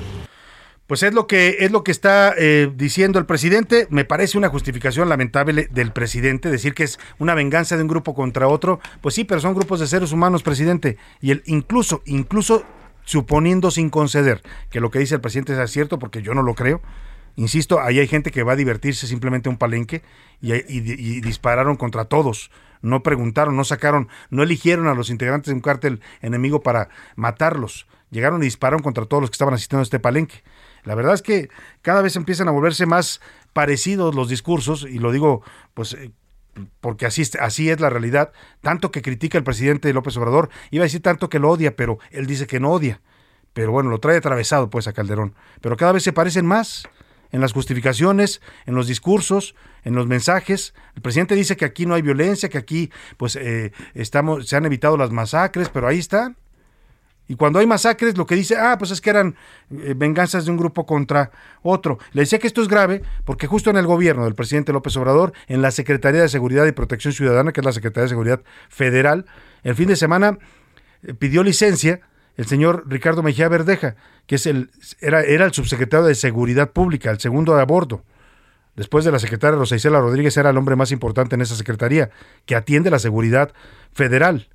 Pues 0.86 1.02
es 1.02 1.14
lo 1.14 1.26
que 1.26 1.56
es 1.60 1.70
lo 1.70 1.82
que 1.82 1.90
está 1.90 2.34
eh, 2.36 2.70
diciendo 2.74 3.18
el 3.18 3.24
presidente. 3.24 3.86
Me 3.88 4.04
parece 4.04 4.36
una 4.36 4.50
justificación 4.50 5.08
lamentable 5.08 5.68
del 5.70 5.92
presidente 5.92 6.50
decir 6.50 6.74
que 6.74 6.84
es 6.84 6.98
una 7.18 7.34
venganza 7.34 7.76
de 7.76 7.82
un 7.82 7.88
grupo 7.88 8.14
contra 8.14 8.48
otro. 8.48 8.80
Pues 9.00 9.14
sí, 9.14 9.24
pero 9.24 9.40
son 9.40 9.54
grupos 9.54 9.80
de 9.80 9.86
seres 9.86 10.12
humanos, 10.12 10.42
presidente. 10.42 10.98
Y 11.22 11.30
el 11.30 11.42
incluso, 11.46 12.02
incluso 12.04 12.64
suponiendo 13.04 13.70
sin 13.70 13.88
conceder 13.88 14.42
que 14.70 14.80
lo 14.80 14.90
que 14.90 14.98
dice 14.98 15.14
el 15.14 15.20
presidente 15.22 15.54
sea 15.54 15.66
cierto, 15.68 15.98
porque 15.98 16.20
yo 16.20 16.34
no 16.34 16.42
lo 16.42 16.54
creo. 16.54 16.82
Insisto, 17.36 17.80
ahí 17.80 17.98
hay 17.98 18.06
gente 18.06 18.30
que 18.30 18.42
va 18.42 18.52
a 18.52 18.56
divertirse 18.56 19.06
simplemente 19.06 19.48
un 19.48 19.56
palenque 19.56 20.02
y, 20.40 20.52
y 20.52 21.20
dispararon 21.22 21.76
contra 21.76 22.04
todos. 22.04 22.50
No 22.82 23.02
preguntaron, 23.02 23.56
no 23.56 23.64
sacaron, 23.64 24.08
no 24.28 24.42
eligieron 24.42 24.86
a 24.88 24.94
los 24.94 25.08
integrantes 25.08 25.46
de 25.46 25.54
un 25.54 25.62
cártel 25.62 26.00
enemigo 26.20 26.62
para 26.62 26.90
matarlos. 27.16 27.86
Llegaron 28.10 28.42
y 28.42 28.44
dispararon 28.44 28.82
contra 28.82 29.06
todos 29.06 29.22
los 29.22 29.30
que 29.30 29.34
estaban 29.34 29.54
asistiendo 29.54 29.80
a 29.80 29.84
este 29.84 29.98
palenque. 29.98 30.44
La 30.84 30.94
verdad 30.94 31.14
es 31.14 31.22
que 31.22 31.48
cada 31.82 32.02
vez 32.02 32.16
empiezan 32.16 32.48
a 32.48 32.52
volverse 32.52 32.86
más 32.86 33.20
parecidos 33.52 34.14
los 34.14 34.28
discursos, 34.28 34.86
y 34.88 34.98
lo 34.98 35.12
digo 35.12 35.42
pues 35.74 35.94
eh, 35.94 36.12
porque 36.80 37.06
así, 37.06 37.22
así 37.40 37.70
es 37.70 37.80
la 37.80 37.90
realidad, 37.90 38.32
tanto 38.60 38.90
que 38.90 39.02
critica 39.02 39.38
el 39.38 39.44
presidente 39.44 39.92
López 39.92 40.16
Obrador, 40.16 40.50
iba 40.70 40.82
a 40.82 40.86
decir 40.86 41.02
tanto 41.02 41.28
que 41.28 41.38
lo 41.38 41.50
odia, 41.50 41.74
pero 41.76 41.98
él 42.10 42.26
dice 42.26 42.46
que 42.46 42.60
no 42.60 42.70
odia. 42.70 43.00
Pero 43.52 43.72
bueno, 43.72 43.90
lo 43.90 44.00
trae 44.00 44.16
atravesado 44.16 44.68
pues 44.68 44.88
a 44.88 44.92
Calderón. 44.92 45.34
Pero 45.60 45.76
cada 45.76 45.92
vez 45.92 46.02
se 46.02 46.12
parecen 46.12 46.44
más 46.44 46.88
en 47.30 47.40
las 47.40 47.52
justificaciones, 47.52 48.40
en 48.66 48.74
los 48.74 48.86
discursos, 48.86 49.54
en 49.84 49.94
los 49.94 50.06
mensajes. 50.06 50.74
El 50.94 51.02
presidente 51.02 51.34
dice 51.34 51.56
que 51.56 51.64
aquí 51.64 51.86
no 51.86 51.94
hay 51.94 52.02
violencia, 52.02 52.48
que 52.48 52.58
aquí 52.58 52.90
pues 53.16 53.36
eh, 53.36 53.72
estamos, 53.94 54.48
se 54.48 54.56
han 54.56 54.66
evitado 54.66 54.96
las 54.96 55.10
masacres, 55.10 55.68
pero 55.68 55.86
ahí 55.86 55.98
están. 55.98 56.36
Y 57.26 57.36
cuando 57.36 57.58
hay 57.58 57.66
masacres, 57.66 58.18
lo 58.18 58.26
que 58.26 58.34
dice, 58.34 58.56
ah, 58.58 58.76
pues 58.78 58.90
es 58.90 59.00
que 59.00 59.10
eran 59.10 59.34
eh, 59.70 59.94
venganzas 59.96 60.44
de 60.44 60.50
un 60.50 60.58
grupo 60.58 60.84
contra 60.84 61.30
otro. 61.62 61.98
Le 62.12 62.22
decía 62.22 62.38
que 62.38 62.46
esto 62.46 62.60
es 62.60 62.68
grave 62.68 63.02
porque 63.24 63.46
justo 63.46 63.70
en 63.70 63.76
el 63.76 63.86
gobierno 63.86 64.24
del 64.24 64.34
presidente 64.34 64.72
López 64.72 64.96
Obrador, 64.96 65.32
en 65.46 65.62
la 65.62 65.70
Secretaría 65.70 66.20
de 66.20 66.28
Seguridad 66.28 66.66
y 66.66 66.72
Protección 66.72 67.14
Ciudadana, 67.14 67.52
que 67.52 67.60
es 67.60 67.64
la 67.66 67.72
Secretaría 67.72 68.04
de 68.04 68.08
Seguridad 68.10 68.42
Federal, 68.68 69.24
el 69.62 69.74
fin 69.74 69.88
de 69.88 69.96
semana 69.96 70.38
eh, 71.02 71.14
pidió 71.14 71.42
licencia 71.42 72.00
el 72.36 72.46
señor 72.46 72.84
Ricardo 72.86 73.22
Mejía 73.22 73.48
Verdeja, 73.48 73.96
que 74.26 74.34
es 74.34 74.46
el, 74.46 74.70
era, 75.00 75.22
era 75.22 75.46
el 75.46 75.52
subsecretario 75.52 76.06
de 76.06 76.14
Seguridad 76.14 76.72
Pública, 76.72 77.10
el 77.10 77.20
segundo 77.20 77.54
de 77.54 77.62
a 77.62 77.64
bordo. 77.64 78.04
Después 78.76 79.04
de 79.04 79.12
la 79.12 79.20
secretaria 79.20 79.56
Rosa 79.56 79.76
Rodríguez, 79.88 80.36
era 80.36 80.50
el 80.50 80.58
hombre 80.58 80.74
más 80.74 80.90
importante 80.90 81.36
en 81.36 81.42
esa 81.42 81.54
secretaría, 81.54 82.10
que 82.44 82.56
atiende 82.56 82.90
la 82.90 82.98
seguridad 82.98 83.52
federal 83.92 84.48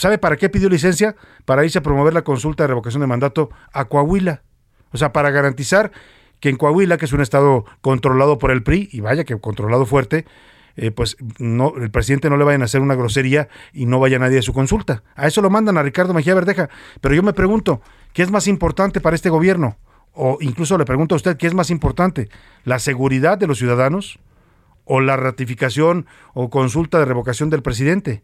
¿sabe 0.00 0.18
para 0.18 0.36
qué 0.36 0.48
pidió 0.48 0.68
licencia? 0.68 1.14
Para 1.44 1.64
irse 1.64 1.78
a 1.78 1.82
promover 1.82 2.14
la 2.14 2.22
consulta 2.22 2.64
de 2.64 2.68
revocación 2.68 3.02
de 3.02 3.06
mandato 3.06 3.50
a 3.72 3.84
Coahuila. 3.84 4.42
O 4.92 4.96
sea, 4.96 5.12
para 5.12 5.30
garantizar 5.30 5.92
que 6.40 6.48
en 6.48 6.56
Coahuila, 6.56 6.96
que 6.96 7.04
es 7.04 7.12
un 7.12 7.20
estado 7.20 7.66
controlado 7.82 8.38
por 8.38 8.50
el 8.50 8.62
PRI, 8.62 8.88
y 8.92 9.00
vaya 9.00 9.24
que 9.24 9.38
controlado 9.38 9.84
fuerte, 9.84 10.24
eh, 10.76 10.90
pues 10.90 11.16
no, 11.38 11.74
el 11.76 11.90
presidente 11.90 12.30
no 12.30 12.38
le 12.38 12.44
vayan 12.44 12.62
a 12.62 12.64
hacer 12.64 12.80
una 12.80 12.94
grosería 12.94 13.48
y 13.72 13.84
no 13.84 14.00
vaya 14.00 14.18
nadie 14.18 14.38
a 14.38 14.42
su 14.42 14.54
consulta. 14.54 15.02
A 15.14 15.26
eso 15.26 15.42
lo 15.42 15.50
mandan 15.50 15.76
a 15.76 15.82
Ricardo 15.82 16.14
Mejía 16.14 16.34
Verdeja. 16.34 16.70
Pero 17.02 17.14
yo 17.14 17.22
me 17.22 17.34
pregunto, 17.34 17.82
¿qué 18.14 18.22
es 18.22 18.30
más 18.30 18.46
importante 18.46 19.00
para 19.00 19.14
este 19.14 19.28
gobierno? 19.28 19.76
O 20.12 20.38
incluso 20.40 20.78
le 20.78 20.86
pregunto 20.86 21.14
a 21.14 21.16
usted, 21.16 21.36
¿qué 21.36 21.46
es 21.46 21.54
más 21.54 21.70
importante? 21.70 22.30
¿La 22.64 22.78
seguridad 22.78 23.36
de 23.36 23.46
los 23.46 23.58
ciudadanos 23.58 24.18
o 24.84 25.00
la 25.00 25.16
ratificación 25.16 26.06
o 26.32 26.48
consulta 26.48 26.98
de 26.98 27.04
revocación 27.04 27.50
del 27.50 27.62
presidente? 27.62 28.22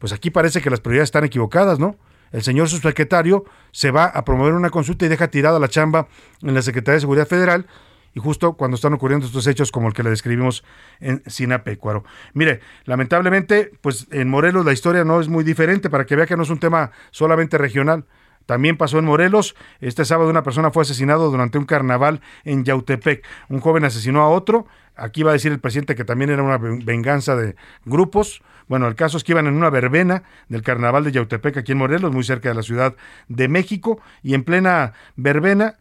Pues 0.00 0.12
aquí 0.12 0.30
parece 0.30 0.60
que 0.60 0.70
las 0.70 0.80
prioridades 0.80 1.08
están 1.08 1.24
equivocadas, 1.24 1.78
¿no? 1.78 1.96
el 2.32 2.42
señor 2.42 2.68
subsecretario 2.68 3.44
se 3.72 3.90
va 3.90 4.04
a 4.04 4.24
promover 4.24 4.54
una 4.54 4.70
consulta 4.70 5.04
y 5.04 5.08
deja 5.08 5.28
tirada 5.28 5.58
la 5.58 5.68
chamba 5.68 6.08
en 6.42 6.54
la 6.54 6.62
Secretaría 6.62 6.94
de 6.94 7.00
Seguridad 7.00 7.26
Federal 7.26 7.66
y 8.14 8.20
justo 8.20 8.54
cuando 8.54 8.74
están 8.74 8.92
ocurriendo 8.92 9.26
estos 9.26 9.46
hechos 9.46 9.70
como 9.70 9.88
el 9.88 9.94
que 9.94 10.02
le 10.02 10.10
describimos 10.10 10.64
en 11.00 11.22
Sinapecuaro. 11.26 12.04
Mire, 12.34 12.60
lamentablemente, 12.84 13.70
pues 13.80 14.08
en 14.10 14.28
Morelos 14.28 14.64
la 14.64 14.72
historia 14.72 15.04
no 15.04 15.20
es 15.20 15.28
muy 15.28 15.44
diferente 15.44 15.90
para 15.90 16.06
que 16.06 16.16
vea 16.16 16.26
que 16.26 16.36
no 16.36 16.42
es 16.42 16.50
un 16.50 16.58
tema 16.58 16.90
solamente 17.10 17.56
regional. 17.56 18.04
También 18.46 18.76
pasó 18.76 18.98
en 18.98 19.04
Morelos. 19.04 19.54
Este 19.80 20.04
sábado 20.04 20.28
una 20.28 20.42
persona 20.42 20.72
fue 20.72 20.82
asesinado 20.82 21.30
durante 21.30 21.56
un 21.56 21.66
carnaval 21.66 22.20
en 22.44 22.64
Yautepec. 22.64 23.24
Un 23.48 23.60
joven 23.60 23.84
asesinó 23.84 24.22
a 24.22 24.28
otro. 24.28 24.66
Aquí 24.96 25.22
va 25.22 25.30
a 25.30 25.34
decir 25.34 25.52
el 25.52 25.60
presidente 25.60 25.94
que 25.94 26.04
también 26.04 26.30
era 26.30 26.42
una 26.42 26.58
venganza 26.58 27.36
de 27.36 27.54
grupos. 27.84 28.42
Bueno, 28.70 28.86
el 28.86 28.94
caso 28.94 29.16
es 29.16 29.24
que 29.24 29.32
iban 29.32 29.48
en 29.48 29.54
una 29.54 29.68
verbena 29.68 30.22
del 30.48 30.62
carnaval 30.62 31.02
de 31.02 31.10
Yautepec 31.10 31.56
aquí 31.56 31.72
en 31.72 31.78
Morelos, 31.78 32.12
muy 32.12 32.22
cerca 32.22 32.50
de 32.50 32.54
la 32.54 32.62
Ciudad 32.62 32.94
de 33.26 33.48
México, 33.48 34.00
y 34.22 34.34
en 34.34 34.44
plena 34.44 34.92
verbena 35.16 35.74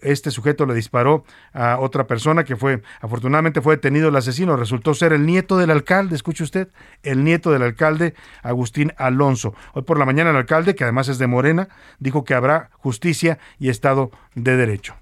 este 0.00 0.30
sujeto 0.30 0.64
le 0.64 0.72
disparó 0.72 1.24
a 1.52 1.80
otra 1.80 2.06
persona 2.06 2.44
que 2.44 2.54
fue, 2.54 2.82
afortunadamente 3.00 3.60
fue 3.60 3.74
detenido 3.74 4.10
el 4.10 4.16
asesino, 4.16 4.56
resultó 4.56 4.94
ser 4.94 5.12
el 5.12 5.26
nieto 5.26 5.58
del 5.58 5.72
alcalde, 5.72 6.14
escuche 6.14 6.44
usted, 6.44 6.68
el 7.02 7.24
nieto 7.24 7.50
del 7.50 7.62
alcalde 7.62 8.14
Agustín 8.44 8.92
Alonso. 8.96 9.52
Hoy 9.74 9.82
por 9.82 9.98
la 9.98 10.04
mañana 10.04 10.30
el 10.30 10.36
alcalde, 10.36 10.76
que 10.76 10.84
además 10.84 11.08
es 11.08 11.18
de 11.18 11.26
Morena, 11.26 11.66
dijo 11.98 12.22
que 12.22 12.34
habrá 12.34 12.70
justicia 12.74 13.40
y 13.58 13.70
Estado 13.70 14.12
de 14.36 14.56
Derecho. 14.56 14.94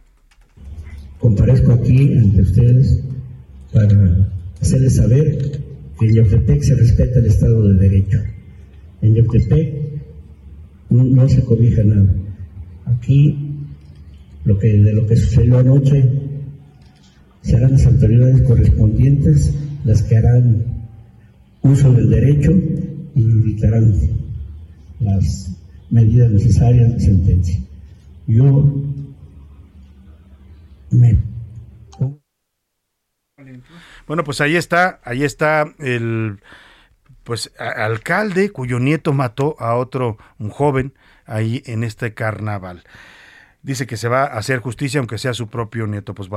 Comparezco 1.18 1.72
aquí 1.72 2.16
ante 2.16 2.40
ustedes 2.40 3.04
para 3.70 3.98
hacerles 4.62 4.96
saber 4.96 5.73
en 6.00 6.14
Yautepec 6.14 6.62
se 6.62 6.74
respeta 6.74 7.18
el 7.18 7.26
Estado 7.26 7.68
de 7.68 7.88
Derecho. 7.88 8.20
En 9.02 9.14
Yautepec 9.14 9.74
no, 10.90 11.28
se 11.28 11.42
cobija 11.44 11.82
nada. 11.84 12.14
Aquí, 12.86 13.36
lo 14.44 14.58
que, 14.58 14.78
de 14.80 14.92
lo 14.92 15.06
que 15.06 15.16
sucedió 15.16 15.58
anoche, 15.58 16.04
serán 17.42 17.72
las 17.72 17.86
autoridades 17.86 18.42
correspondientes 18.42 19.54
las 19.84 20.02
que 20.02 20.16
harán 20.16 20.64
uso 21.62 21.92
del 21.92 22.10
derecho 22.10 22.50
y 23.14 23.20
indicarán 23.20 23.94
las 25.00 25.56
medidas 25.90 26.30
necesarias 26.30 26.94
de 26.94 27.00
sentencia. 27.00 27.60
Yo 28.26 28.82
me 30.90 31.33
bueno, 34.06 34.24
pues 34.24 34.40
ahí 34.40 34.56
está, 34.56 35.00
ahí 35.04 35.24
está 35.24 35.72
el 35.78 36.40
pues 37.24 37.52
alcalde 37.58 38.50
cuyo 38.50 38.78
nieto 38.78 39.12
mató 39.12 39.56
a 39.58 39.74
otro 39.76 40.18
un 40.38 40.50
joven 40.50 40.92
ahí 41.26 41.62
en 41.66 41.82
este 41.82 42.12
carnaval 42.12 42.84
dice 43.64 43.86
que 43.86 43.96
se 43.96 44.08
va 44.08 44.24
a 44.24 44.38
hacer 44.38 44.60
justicia 44.60 45.00
aunque 45.00 45.18
sea 45.18 45.34
su 45.34 45.48
propio 45.48 45.86
nieto. 45.86 46.14
Pues 46.14 46.28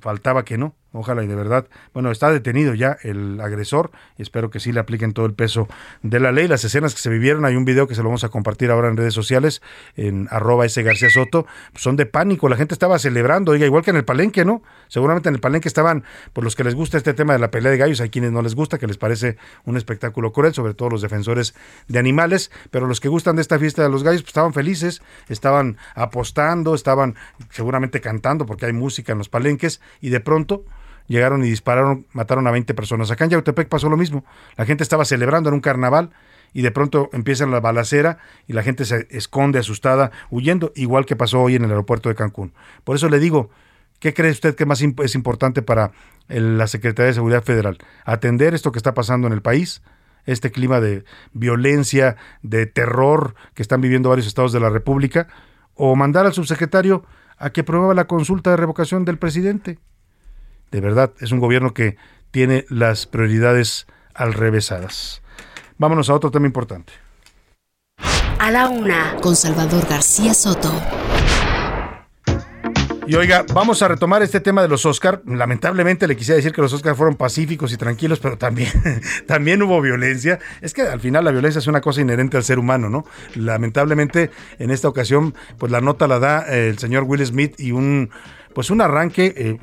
faltaba 0.00 0.44
que 0.44 0.56
no, 0.56 0.74
ojalá 0.92 1.22
y 1.24 1.26
de 1.26 1.34
verdad. 1.34 1.66
Bueno, 1.92 2.10
está 2.10 2.30
detenido 2.30 2.72
ya 2.72 2.96
el 3.02 3.40
agresor 3.40 3.90
y 4.16 4.22
espero 4.22 4.48
que 4.50 4.60
sí 4.60 4.72
le 4.72 4.80
apliquen 4.80 5.12
todo 5.12 5.26
el 5.26 5.34
peso 5.34 5.68
de 6.02 6.20
la 6.20 6.32
ley. 6.32 6.48
Las 6.48 6.64
escenas 6.64 6.94
que 6.94 7.00
se 7.00 7.10
vivieron, 7.10 7.44
hay 7.44 7.56
un 7.56 7.64
video 7.64 7.86
que 7.88 7.94
se 7.94 8.02
lo 8.02 8.08
vamos 8.08 8.24
a 8.24 8.28
compartir 8.30 8.70
ahora 8.70 8.88
en 8.88 8.96
redes 8.96 9.12
sociales, 9.12 9.60
en 9.96 10.28
arroba 10.30 10.64
ese 10.64 10.82
García 10.82 11.10
Soto, 11.10 11.46
pues 11.72 11.82
son 11.82 11.96
de 11.96 12.06
pánico. 12.06 12.48
La 12.48 12.56
gente 12.56 12.74
estaba 12.74 12.98
celebrando, 12.98 13.52
oiga, 13.52 13.66
igual 13.66 13.82
que 13.82 13.90
en 13.90 13.96
el 13.96 14.04
palenque, 14.04 14.44
¿no? 14.44 14.62
Seguramente 14.86 15.28
en 15.28 15.34
el 15.34 15.40
palenque 15.40 15.68
estaban, 15.68 16.04
por 16.32 16.44
los 16.44 16.54
que 16.54 16.64
les 16.64 16.74
gusta 16.74 16.96
este 16.96 17.12
tema 17.12 17.32
de 17.32 17.40
la 17.40 17.50
pelea 17.50 17.72
de 17.72 17.78
gallos, 17.78 18.00
hay 18.00 18.08
quienes 18.08 18.30
no 18.30 18.40
les 18.40 18.54
gusta, 18.54 18.78
que 18.78 18.86
les 18.86 18.96
parece 18.96 19.36
un 19.64 19.76
espectáculo 19.76 20.32
cruel, 20.32 20.54
sobre 20.54 20.74
todo 20.74 20.90
los 20.90 21.02
defensores 21.02 21.54
de 21.88 21.98
animales, 21.98 22.52
pero 22.70 22.86
los 22.86 23.00
que 23.00 23.08
gustan 23.08 23.36
de 23.36 23.42
esta 23.42 23.58
fiesta 23.58 23.82
de 23.82 23.88
los 23.88 24.04
gallos, 24.04 24.22
pues 24.22 24.30
estaban 24.30 24.54
felices, 24.54 25.02
estaban 25.28 25.76
apostando 25.94 26.67
estaban 26.74 27.14
seguramente 27.50 28.00
cantando 28.00 28.46
porque 28.46 28.66
hay 28.66 28.72
música 28.72 29.12
en 29.12 29.18
los 29.18 29.28
palenques 29.28 29.80
y 30.00 30.10
de 30.10 30.20
pronto 30.20 30.64
llegaron 31.06 31.44
y 31.44 31.48
dispararon, 31.48 32.06
mataron 32.12 32.46
a 32.46 32.50
20 32.50 32.74
personas. 32.74 33.10
Acá 33.10 33.24
en 33.24 33.30
Yautepec 33.30 33.68
pasó 33.68 33.88
lo 33.88 33.96
mismo. 33.96 34.24
La 34.56 34.66
gente 34.66 34.82
estaba 34.82 35.04
celebrando 35.04 35.48
en 35.48 35.54
un 35.54 35.60
carnaval 35.60 36.10
y 36.52 36.62
de 36.62 36.70
pronto 36.70 37.10
empieza 37.12 37.46
la 37.46 37.60
balacera 37.60 38.18
y 38.46 38.52
la 38.52 38.62
gente 38.62 38.84
se 38.84 39.06
esconde 39.10 39.58
asustada, 39.58 40.12
huyendo, 40.30 40.72
igual 40.76 41.06
que 41.06 41.16
pasó 41.16 41.42
hoy 41.42 41.56
en 41.56 41.64
el 41.64 41.70
aeropuerto 41.70 42.08
de 42.08 42.14
Cancún. 42.14 42.52
Por 42.84 42.96
eso 42.96 43.08
le 43.08 43.18
digo, 43.18 43.50
¿qué 43.98 44.14
cree 44.14 44.30
usted 44.30 44.54
que 44.54 44.66
más 44.66 44.80
es 44.80 45.14
importante 45.14 45.62
para 45.62 45.92
la 46.28 46.66
Secretaría 46.66 47.08
de 47.08 47.14
Seguridad 47.14 47.42
Federal? 47.42 47.78
¿Atender 48.04 48.54
esto 48.54 48.72
que 48.72 48.78
está 48.78 48.94
pasando 48.94 49.26
en 49.26 49.32
el 49.32 49.42
país? 49.42 49.82
este 50.26 50.50
clima 50.50 50.78
de 50.80 51.04
violencia, 51.32 52.16
de 52.42 52.66
terror 52.66 53.34
que 53.54 53.62
están 53.62 53.80
viviendo 53.80 54.10
varios 54.10 54.26
estados 54.26 54.52
de 54.52 54.60
la 54.60 54.68
República, 54.68 55.26
o 55.78 55.96
mandar 55.96 56.26
al 56.26 56.34
subsecretario 56.34 57.04
a 57.38 57.50
que 57.50 57.64
promueva 57.64 57.94
la 57.94 58.06
consulta 58.06 58.50
de 58.50 58.56
revocación 58.58 59.04
del 59.04 59.16
presidente. 59.16 59.78
De 60.70 60.80
verdad, 60.80 61.12
es 61.20 61.32
un 61.32 61.38
gobierno 61.38 61.72
que 61.72 61.96
tiene 62.30 62.66
las 62.68 63.06
prioridades 63.06 63.86
al 64.12 64.34
revésadas. 64.34 65.22
Vámonos 65.78 66.10
a 66.10 66.14
otro 66.14 66.30
tema 66.30 66.46
importante. 66.46 66.92
A 68.40 68.50
la 68.50 68.68
una, 68.68 69.16
con 69.22 69.36
Salvador 69.36 69.86
García 69.88 70.34
Soto. 70.34 70.72
Y 73.08 73.14
oiga, 73.14 73.46
vamos 73.54 73.80
a 73.80 73.88
retomar 73.88 74.22
este 74.22 74.38
tema 74.38 74.60
de 74.60 74.68
los 74.68 74.84
Oscar. 74.84 75.22
Lamentablemente 75.24 76.06
le 76.06 76.14
quisiera 76.14 76.36
decir 76.36 76.52
que 76.52 76.60
los 76.60 76.74
Oscar 76.74 76.94
fueron 76.94 77.16
pacíficos 77.16 77.72
y 77.72 77.78
tranquilos, 77.78 78.20
pero 78.20 78.36
también, 78.36 78.70
también 79.26 79.62
hubo 79.62 79.80
violencia. 79.80 80.38
Es 80.60 80.74
que 80.74 80.82
al 80.82 81.00
final 81.00 81.24
la 81.24 81.30
violencia 81.30 81.58
es 81.58 81.66
una 81.68 81.80
cosa 81.80 82.02
inherente 82.02 82.36
al 82.36 82.44
ser 82.44 82.58
humano, 82.58 82.90
¿no? 82.90 83.06
Lamentablemente 83.34 84.30
en 84.58 84.70
esta 84.70 84.88
ocasión, 84.88 85.34
pues 85.56 85.72
la 85.72 85.80
nota 85.80 86.06
la 86.06 86.18
da 86.18 86.40
el 86.54 86.78
señor 86.78 87.04
Will 87.04 87.24
Smith 87.24 87.58
y 87.58 87.72
un 87.72 88.10
pues 88.52 88.68
un 88.68 88.82
arranque, 88.82 89.32
eh, 89.36 89.58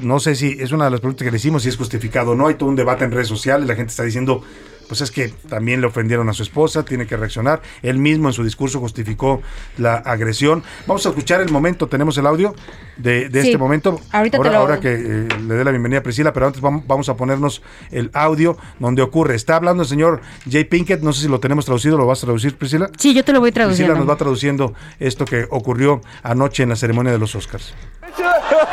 no 0.00 0.18
sé 0.18 0.34
si 0.34 0.56
es 0.58 0.72
una 0.72 0.86
de 0.86 0.92
las 0.92 1.00
preguntas 1.00 1.24
que 1.24 1.30
le 1.30 1.36
hicimos, 1.36 1.64
si 1.64 1.68
es 1.68 1.76
justificado 1.76 2.30
o 2.30 2.34
no, 2.36 2.46
hay 2.46 2.54
todo 2.54 2.70
un 2.70 2.76
debate 2.76 3.04
en 3.04 3.10
redes 3.10 3.28
sociales, 3.28 3.68
la 3.68 3.74
gente 3.74 3.90
está 3.90 4.04
diciendo 4.04 4.42
pues 4.88 5.02
es 5.02 5.10
que 5.10 5.28
también 5.48 5.80
le 5.80 5.86
ofendieron 5.86 6.28
a 6.28 6.32
su 6.32 6.42
esposa, 6.42 6.84
tiene 6.84 7.06
que 7.06 7.16
reaccionar. 7.16 7.60
Él 7.82 7.98
mismo 7.98 8.28
en 8.28 8.32
su 8.32 8.42
discurso 8.42 8.80
justificó 8.80 9.42
la 9.76 9.96
agresión. 9.96 10.64
Vamos 10.86 11.04
a 11.06 11.10
escuchar 11.10 11.40
el 11.40 11.50
momento, 11.50 11.86
tenemos 11.86 12.16
el 12.18 12.26
audio 12.26 12.54
de, 12.96 13.26
este 13.26 13.58
momento. 13.58 14.00
Ahorita 14.10 14.38
ahora, 14.38 14.50
lo... 14.50 14.56
ahora 14.58 14.80
que 14.80 14.94
eh, 14.94 15.28
le 15.46 15.54
dé 15.54 15.64
la 15.64 15.70
bienvenida 15.70 16.00
a 16.00 16.02
Priscila, 16.02 16.32
pero 16.32 16.46
antes 16.46 16.62
vamos, 16.62 17.08
a 17.08 17.16
ponernos 17.16 17.62
el 17.90 18.10
audio 18.14 18.56
donde 18.78 19.02
ocurre. 19.02 19.34
Está 19.34 19.56
hablando 19.56 19.82
el 19.82 19.88
señor 19.88 20.20
Jay 20.50 20.64
Pinkett, 20.64 21.02
no 21.02 21.12
sé 21.12 21.22
si 21.22 21.28
lo 21.28 21.38
tenemos 21.38 21.64
traducido, 21.66 21.98
¿lo 21.98 22.06
vas 22.06 22.22
a 22.22 22.26
traducir, 22.26 22.56
Priscila? 22.56 22.90
Sí, 22.98 23.14
yo 23.14 23.24
te 23.24 23.32
lo 23.32 23.40
voy 23.40 23.52
traduciendo. 23.52 23.92
Priscila 23.92 24.06
nos 24.06 24.12
va 24.12 24.18
traduciendo 24.18 24.74
esto 24.98 25.24
que 25.24 25.46
ocurrió 25.50 26.00
anoche 26.22 26.62
en 26.62 26.70
la 26.70 26.76
ceremonia 26.76 27.12
de 27.12 27.18
los 27.18 27.34
Oscars. 27.34 27.74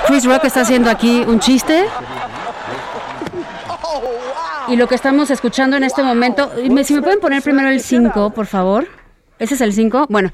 Chris 0.07 0.25
Rock 0.25 0.45
está 0.45 0.61
haciendo 0.61 0.89
aquí 0.89 1.23
un 1.27 1.39
chiste 1.39 1.85
y 4.67 4.75
lo 4.75 4.87
que 4.87 4.95
estamos 4.95 5.29
escuchando 5.31 5.77
en 5.77 5.83
este 5.83 6.03
momento, 6.03 6.51
si 6.83 6.93
me 6.93 7.01
pueden 7.01 7.19
poner 7.19 7.41
primero 7.41 7.69
el 7.69 7.81
5, 7.81 8.31
por 8.31 8.45
favor. 8.45 8.87
¿Ese 9.37 9.55
es 9.55 9.61
el 9.61 9.73
5? 9.73 10.07
Bueno, 10.09 10.31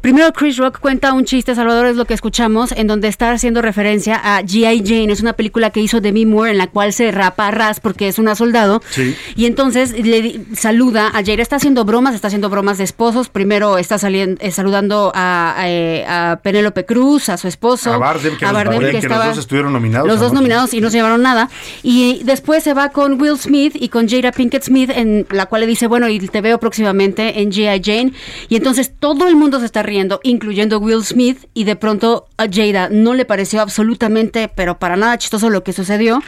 primero 0.00 0.32
Chris 0.32 0.56
Rock 0.56 0.78
cuenta 0.80 1.12
un 1.12 1.26
chiste, 1.26 1.54
Salvador, 1.54 1.86
es 1.86 1.96
lo 1.96 2.06
que 2.06 2.14
escuchamos, 2.14 2.72
en 2.72 2.86
donde 2.86 3.08
está 3.08 3.30
haciendo 3.30 3.60
referencia 3.60 4.16
a 4.16 4.40
G.I. 4.40 4.82
Jane. 4.86 5.12
Es 5.12 5.20
una 5.20 5.34
película 5.34 5.68
que 5.68 5.80
hizo 5.80 6.00
Demi 6.00 6.24
Moore 6.24 6.52
en 6.52 6.58
la 6.58 6.68
cual 6.68 6.94
se 6.94 7.10
rapa 7.10 7.48
a 7.48 7.50
ras 7.50 7.80
porque 7.80 8.08
es 8.08 8.18
una 8.18 8.34
soldado. 8.34 8.82
Sí. 8.88 9.14
Y 9.36 9.44
entonces 9.44 9.92
le 9.92 10.40
saluda 10.54 11.08
a 11.08 11.22
Jade. 11.24 11.42
Está 11.42 11.56
haciendo 11.56 11.84
bromas, 11.84 12.14
está 12.14 12.28
haciendo 12.28 12.48
bromas 12.48 12.78
de 12.78 12.84
esposos. 12.84 13.28
Primero 13.28 13.76
está 13.76 13.98
saliendo, 13.98 14.40
eh, 14.42 14.50
saludando 14.50 15.12
a, 15.14 15.56
eh, 15.66 16.06
a, 16.08 16.40
Penélope 16.42 16.86
Cruz, 16.86 17.28
a 17.28 17.36
su 17.36 17.48
esposo. 17.48 17.92
A 17.92 17.98
Bardem, 17.98 18.36
que, 18.38 18.46
los, 18.46 19.26
dos 19.26 19.38
estuvieron 19.38 19.74
nominados. 19.74 20.08
Los 20.08 20.20
dos 20.20 20.32
nominados 20.32 20.72
y 20.72 20.80
no 20.80 20.88
se 20.88 20.96
llevaron 20.96 21.20
nada. 21.20 21.50
Y 21.82 22.22
después 22.24 22.64
se 22.64 22.72
va 22.72 22.90
con 22.90 23.20
Will 23.20 23.38
Smith 23.38 23.76
y 23.78 23.90
con 23.90 24.08
Jada 24.08 24.32
Pinkett 24.32 24.64
Smith, 24.64 24.90
en 24.94 25.26
la 25.30 25.46
cual 25.46 25.60
le 25.60 25.66
dice, 25.66 25.86
bueno, 25.86 26.08
y 26.08 26.18
te 26.20 26.40
veo 26.40 26.58
próximamente 26.58 27.40
en 27.40 27.50
G.I. 27.50 27.82
Jane. 27.84 28.12
Y 28.48 28.56
entonces 28.56 28.92
todo 28.98 29.28
el 29.28 29.36
mundo 29.36 29.60
se 29.60 29.66
está 29.66 29.82
riendo, 29.82 30.20
incluyendo 30.22 30.78
Will 30.78 31.04
Smith, 31.04 31.46
y 31.54 31.64
de 31.64 31.76
pronto 31.76 32.26
a 32.36 32.46
Jada 32.50 32.88
no 32.90 33.14
le 33.14 33.24
pareció 33.24 33.60
absolutamente, 33.60 34.48
pero 34.48 34.78
para 34.78 34.96
nada 34.96 35.18
chistoso 35.18 35.50
lo 35.50 35.64
que 35.64 35.72
sucedió. 35.72 36.22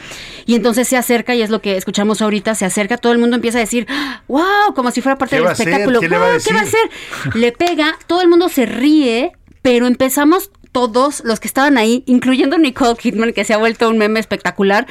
Y 0.45 0.55
entonces 0.55 0.87
se 0.87 0.97
acerca, 0.97 1.35
y 1.35 1.41
es 1.41 1.49
lo 1.49 1.61
que 1.61 1.77
escuchamos 1.77 2.21
ahorita, 2.21 2.55
se 2.55 2.65
acerca, 2.65 2.97
todo 2.97 3.13
el 3.13 3.19
mundo 3.19 3.35
empieza 3.35 3.57
a 3.57 3.61
decir, 3.61 3.87
wow, 4.27 4.73
como 4.75 4.91
si 4.91 5.01
fuera 5.01 5.17
parte 5.17 5.37
del 5.37 5.45
espectáculo. 5.45 5.99
¿Qué 5.99 6.09
le 6.09 6.17
va 6.17 6.35
a 6.35 6.39
¿Qué 6.39 6.53
va 6.53 6.59
a 6.59 6.63
hacer? 6.63 6.89
Le 7.35 7.51
pega, 7.51 7.97
todo 8.07 8.21
el 8.21 8.27
mundo 8.27 8.49
se 8.49 8.65
ríe, 8.65 9.31
pero 9.61 9.87
empezamos 9.87 10.51
todos 10.71 11.21
los 11.25 11.39
que 11.39 11.47
estaban 11.47 11.77
ahí, 11.77 12.03
incluyendo 12.05 12.57
Nicole 12.57 12.95
Kidman, 12.95 13.33
que 13.33 13.43
se 13.43 13.53
ha 13.53 13.57
vuelto 13.57 13.89
un 13.89 13.97
meme 13.97 14.19
espectacular, 14.19 14.87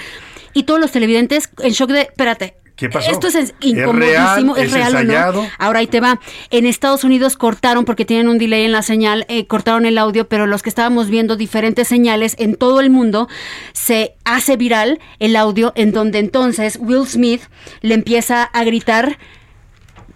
y 0.53 0.65
todos 0.65 0.81
los 0.81 0.91
televidentes 0.91 1.49
en 1.61 1.73
shock 1.73 1.91
de, 1.91 2.01
espérate. 2.03 2.60
¿Qué 2.81 2.89
pasó? 2.89 3.11
Esto 3.11 3.29
es 3.29 3.35
¿Es 3.35 3.55
incomodísimo, 3.61 4.55
real? 4.55 4.55
es 4.57 4.65
¿Es 4.65 4.73
real, 4.73 4.95
o 4.95 4.99
ensayado? 5.01 5.43
no. 5.43 5.49
Ahora 5.59 5.81
ahí 5.81 5.87
te 5.87 6.01
va. 6.01 6.19
En 6.51 6.65
Estados 6.65 7.05
Unidos 7.05 7.37
cortaron, 7.37 7.85
porque 7.85 8.07
tienen 8.07 8.29
un 8.29 8.39
delay 8.39 8.65
en 8.65 8.73
la 8.73 8.81
señal, 8.81 9.27
eh, 9.29 9.47
cortaron 9.47 9.85
el 9.85 9.99
audio, 9.99 10.27
pero 10.29 10.47
los 10.47 10.63
que 10.63 10.71
estábamos 10.71 11.11
viendo 11.11 11.37
diferentes 11.37 11.87
señales 11.89 12.35
en 12.39 12.55
todo 12.57 12.81
el 12.81 12.89
mundo, 12.89 13.29
se 13.75 14.15
hace 14.25 14.57
viral 14.57 14.99
el 15.19 15.37
audio 15.37 15.73
en 15.77 15.93
donde 15.93 16.21
entonces 16.21 16.79
Will 16.81 17.07
Smith 17.07 17.43
le 17.83 17.93
empieza 17.93 18.45
a 18.45 18.65
gritar 18.65 19.19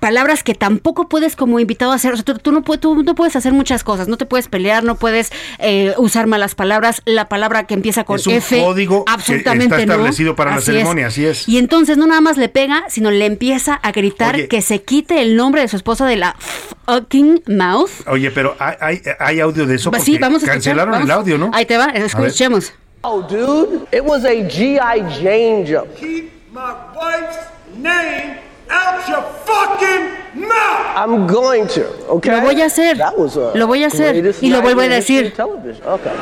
palabras 0.05 0.43
que 0.43 0.55
tampoco 0.55 1.09
puedes 1.09 1.35
como 1.35 1.59
invitado 1.61 1.93
a 1.93 1.95
hacer. 1.95 2.13
O 2.13 2.17
sea, 2.17 2.25
tú, 2.27 2.35
tú 2.35 2.53
no, 2.53 2.61
puedes, 2.61 2.83
tú 2.83 3.03
no 3.03 3.15
puedes 3.15 3.37
hacer 3.37 3.55
muchas 3.55 3.83
cosas. 3.83 4.07
No 4.07 4.19
te 4.19 4.27
puedes 4.27 4.49
pelear, 4.49 4.85
no 4.85 4.97
puedes 4.97 5.33
eh, 5.59 5.95
usar 5.97 6.27
malas 6.27 6.55
palabras. 6.55 7.01
La 7.07 7.31
palabra 7.31 7.65
que 7.67 7.73
empieza 7.73 8.05
con 8.05 8.17
Es 8.17 8.27
un 8.27 8.35
F. 8.35 8.61
código 8.61 9.07
que 9.07 9.13
absolutamente 9.13 9.75
está 9.77 9.87
no. 9.87 9.93
establecido 9.95 10.37
para 10.37 10.57
la 10.57 10.61
ceremonia, 10.61 11.07
así 11.07 11.25
es. 11.25 11.49
Y 11.49 11.57
entonces 11.57 11.97
no 11.97 12.07
nada 12.07 12.21
más 12.21 12.37
le 12.37 12.51
pega, 12.51 12.85
sino 12.91 13.11
le 13.11 13.25
empieza 13.25 13.77
a 13.77 13.93
gritar 13.93 14.35
Oye. 14.35 14.47
que 14.49 14.61
se 14.61 14.83
quite 14.83 15.23
el 15.23 15.37
nombre 15.37 15.63
de 15.63 15.69
su 15.69 15.77
esposa 15.77 16.05
de 16.05 16.17
la 16.17 16.37
fucking 16.85 17.43
mouth. 17.47 18.07
Oye, 18.07 18.31
pero 18.31 18.57
hay, 18.59 18.77
hay, 18.81 19.03
hay 19.19 19.41
audio 19.41 19.65
de 19.65 19.77
eso 19.77 19.91
porque 19.91 20.05
sí, 20.05 20.19
vamos 20.19 20.43
a 20.43 20.45
escuchar, 20.45 20.55
cancelaron 20.57 20.93
vamos. 20.93 21.09
el 21.09 21.13
audio, 21.13 21.39
¿no? 21.39 21.51
Ahí 21.55 21.65
te 21.65 21.79
va, 21.79 21.87
escuchemos. 21.87 22.75
Oh, 23.01 23.23
dude, 23.23 23.87
it 23.91 24.05
was 24.05 24.27
a 24.27 24.35
G.I. 24.35 25.01
Jane 25.23 25.65
jump. 25.67 25.97
Keep 25.97 26.31
my 26.53 26.75
wife's 26.95 27.39
name 27.79 28.54
out 28.71 29.09
your 29.09 29.23
fucking 29.45 30.47
mouth. 30.47 30.97
I'm 30.97 31.27
going 31.27 31.67
to, 31.69 31.85
okay? 32.09 32.33
Lo 32.33 32.41
voy 32.43 32.61
a 32.61 32.67
hacer. 32.67 32.97
That 32.99 33.17
was 33.19 33.37
a 33.37 33.53
Lo 33.55 33.67
voy 33.67 33.85
a 33.85 33.89
hacer. 33.89 34.35
Y 34.41 34.51
lo 34.51 34.63
vuelvo 34.63 34.81
a 34.83 34.89
decir. 34.89 35.27
of 35.27 35.35
television. 35.35 35.87
Okay. 35.87 36.13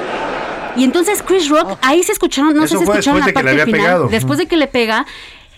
Y 0.77 0.85
entonces 0.85 1.23
Chris 1.23 1.49
Rock, 1.49 1.79
ahí 1.83 2.03
se 2.03 2.13
escucharon, 2.13 2.55
no 2.57 2.65
Eso 2.65 2.79
sé 2.79 2.85
si 2.85 2.91
escucharon 2.91 3.21
la 3.21 3.33
parte 3.33 3.51
había 3.51 3.65
final. 3.67 3.81
pegado. 3.81 4.09
Después 4.09 4.39
de 4.39 4.47
que 4.47 4.57
le 4.57 4.67
pega, 4.69 5.07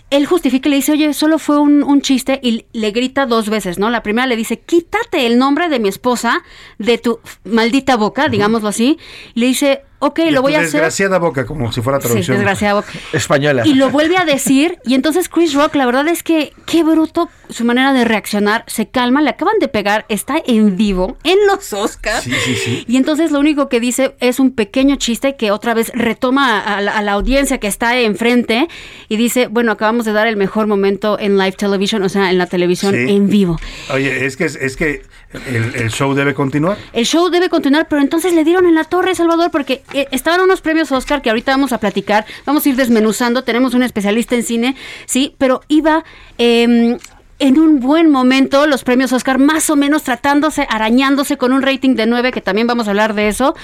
él 0.09 0.25
justifica 0.25 0.67
y 0.67 0.71
le 0.71 0.75
dice, 0.77 0.91
oye, 0.91 1.13
solo 1.13 1.39
fue 1.39 1.57
un, 1.57 1.83
un 1.83 2.01
chiste 2.01 2.39
y 2.43 2.65
le 2.73 2.91
grita 2.91 3.25
dos 3.25 3.49
veces, 3.49 3.79
¿no? 3.79 3.89
La 3.89 4.03
primera 4.03 4.27
le 4.27 4.35
dice, 4.35 4.59
quítate 4.59 5.25
el 5.25 5.37
nombre 5.37 5.69
de 5.69 5.79
mi 5.79 5.87
esposa 5.89 6.43
de 6.77 6.97
tu 6.97 7.19
maldita 7.45 7.95
boca, 7.95 8.27
digámoslo 8.27 8.67
así. 8.69 8.99
Y 9.33 9.39
le 9.39 9.45
dice, 9.47 9.83
ok, 9.99 10.17
De 10.19 10.31
lo 10.31 10.41
voy 10.41 10.53
a 10.55 10.59
hacer. 10.59 10.71
Desgraciada 10.71 11.17
boca, 11.19 11.45
como 11.45 11.71
si 11.71 11.81
fuera 11.81 11.99
Sí, 11.99 12.07
traducción. 12.07 12.37
desgraciada 12.37 12.73
boca. 12.75 12.91
Española. 13.13 13.63
Y 13.65 13.73
lo 13.75 13.89
vuelve 13.89 14.17
a 14.17 14.25
decir, 14.25 14.77
y 14.85 14.93
entonces 14.95 15.29
Chris 15.29 15.53
Rock, 15.53 15.75
la 15.75 15.85
verdad 15.85 16.07
es 16.07 16.23
que 16.23 16.53
qué 16.65 16.83
bruto 16.83 17.29
su 17.49 17.63
manera 17.65 17.93
de 17.93 18.05
reaccionar, 18.05 18.63
se 18.67 18.87
calma, 18.87 19.21
le 19.21 19.29
acaban 19.29 19.55
de 19.59 19.67
pegar, 19.67 20.05
está 20.09 20.35
en 20.45 20.75
vivo 20.77 21.17
en 21.23 21.37
los 21.47 21.73
Oscars. 21.73 22.23
Sí, 22.23 22.31
sí, 22.43 22.55
sí. 22.55 22.85
Y 22.87 22.97
entonces 22.97 23.31
lo 23.31 23.39
único 23.39 23.69
que 23.69 23.79
dice 23.79 24.15
es 24.19 24.39
un 24.39 24.51
pequeño 24.51 24.95
chiste 24.95 25.35
que 25.35 25.51
otra 25.51 25.73
vez 25.73 25.91
retoma 25.93 26.59
a 26.59 26.81
la, 26.81 26.97
a 26.97 27.01
la 27.01 27.11
audiencia 27.13 27.59
que 27.59 27.67
está 27.67 27.97
enfrente 27.99 28.67
y 29.09 29.17
dice, 29.17 29.47
bueno, 29.47 29.71
acabamos 29.71 30.05
de 30.05 30.13
dar 30.13 30.27
el 30.27 30.37
mejor 30.37 30.67
momento 30.67 31.17
en 31.19 31.37
live 31.37 31.53
television, 31.53 32.01
o 32.03 32.09
sea, 32.09 32.29
en 32.31 32.37
la 32.37 32.47
televisión 32.47 32.93
Sí. 32.93 33.05
en 33.15 33.29
vivo. 33.29 33.59
Oye, 33.93 34.25
es 34.25 34.37
que, 34.37 34.45
es 34.45 34.75
que 34.75 35.03
el, 35.47 35.75
el 35.75 35.89
show 35.91 36.13
debe 36.13 36.33
continuar. 36.33 36.77
El 36.93 37.05
show 37.05 37.29
debe 37.29 37.49
continuar, 37.49 37.87
pero 37.89 38.01
entonces 38.01 38.33
le 38.33 38.43
dieron 38.43 38.65
en 38.65 38.75
la 38.75 38.83
torre, 38.85 39.13
Salvador, 39.15 39.51
porque 39.51 39.83
estaban 39.93 40.41
unos 40.41 40.61
premios 40.61 40.91
Oscar 40.91 41.21
que 41.21 41.29
ahorita 41.29 41.51
vamos 41.51 41.73
a 41.73 41.79
platicar, 41.79 42.25
vamos 42.45 42.65
a 42.65 42.69
ir 42.69 42.75
desmenuzando, 42.75 43.43
tenemos 43.43 43.73
un 43.73 43.83
especialista 43.83 44.35
en 44.35 44.43
cine, 44.43 44.75
sí, 45.05 45.35
pero 45.37 45.61
iba 45.67 46.03
eh, 46.37 46.97
en 47.39 47.59
un 47.59 47.79
buen 47.79 48.09
momento 48.09 48.65
los 48.67 48.83
premios 48.83 49.11
Oscar, 49.11 49.39
más 49.39 49.69
o 49.69 49.75
menos 49.75 50.03
tratándose, 50.03 50.67
arañándose 50.69 51.37
con 51.37 51.51
un 51.51 51.61
rating 51.61 51.95
de 51.95 52.05
9, 52.05 52.31
que 52.31 52.41
también 52.41 52.67
vamos 52.67 52.87
a 52.87 52.91
hablar 52.91 53.13
de 53.13 53.27
eso. 53.27 53.55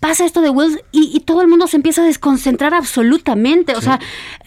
Pasa 0.00 0.24
esto 0.24 0.40
de 0.40 0.50
Will 0.50 0.80
y, 0.92 1.10
y 1.12 1.20
todo 1.20 1.42
el 1.42 1.48
mundo 1.48 1.66
se 1.66 1.76
empieza 1.76 2.02
a 2.02 2.04
desconcentrar 2.04 2.72
absolutamente. 2.72 3.74
O 3.74 3.80
sea, 3.80 3.98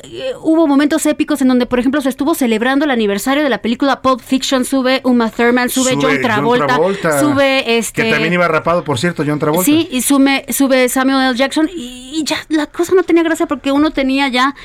eh, 0.03 0.31
hubo 0.41 0.65
momentos 0.65 1.05
épicos 1.05 1.41
en 1.41 1.49
donde, 1.49 1.65
por 1.65 1.77
ejemplo, 1.77 1.99
se 1.99 2.07
estuvo 2.07 2.35
celebrando 2.35 2.85
el 2.85 2.91
aniversario 2.91 3.43
de 3.43 3.49
la 3.49 3.61
película 3.61 4.01
Pulp 4.01 4.21
Fiction. 4.21 4.63
Sube 4.63 5.01
Uma 5.03 5.29
Thurman, 5.29 5.69
sube, 5.69 5.97
John, 6.01 6.21
Travolta, 6.21 7.19
sube 7.19 7.77
este. 7.77 8.03
Que 8.03 8.11
también 8.11 8.33
iba 8.33 8.47
rapado, 8.47 8.85
por 8.85 8.97
cierto, 8.97 9.23
John 9.27 9.39
Travolta. 9.39 9.65
Sí, 9.65 9.89
y 9.91 10.01
sube, 10.01 10.45
sube 10.49 10.87
Samuel 10.87 11.29
L. 11.29 11.35
Jackson 11.37 11.69
y, 11.75 12.13
y 12.15 12.23
ya 12.23 12.37
la 12.47 12.67
cosa 12.67 12.93
no 12.95 13.03
tenía 13.03 13.23
gracia 13.23 13.45
porque 13.45 13.73
uno 13.73 13.91
tenía 13.91 14.29
ya 14.29 14.55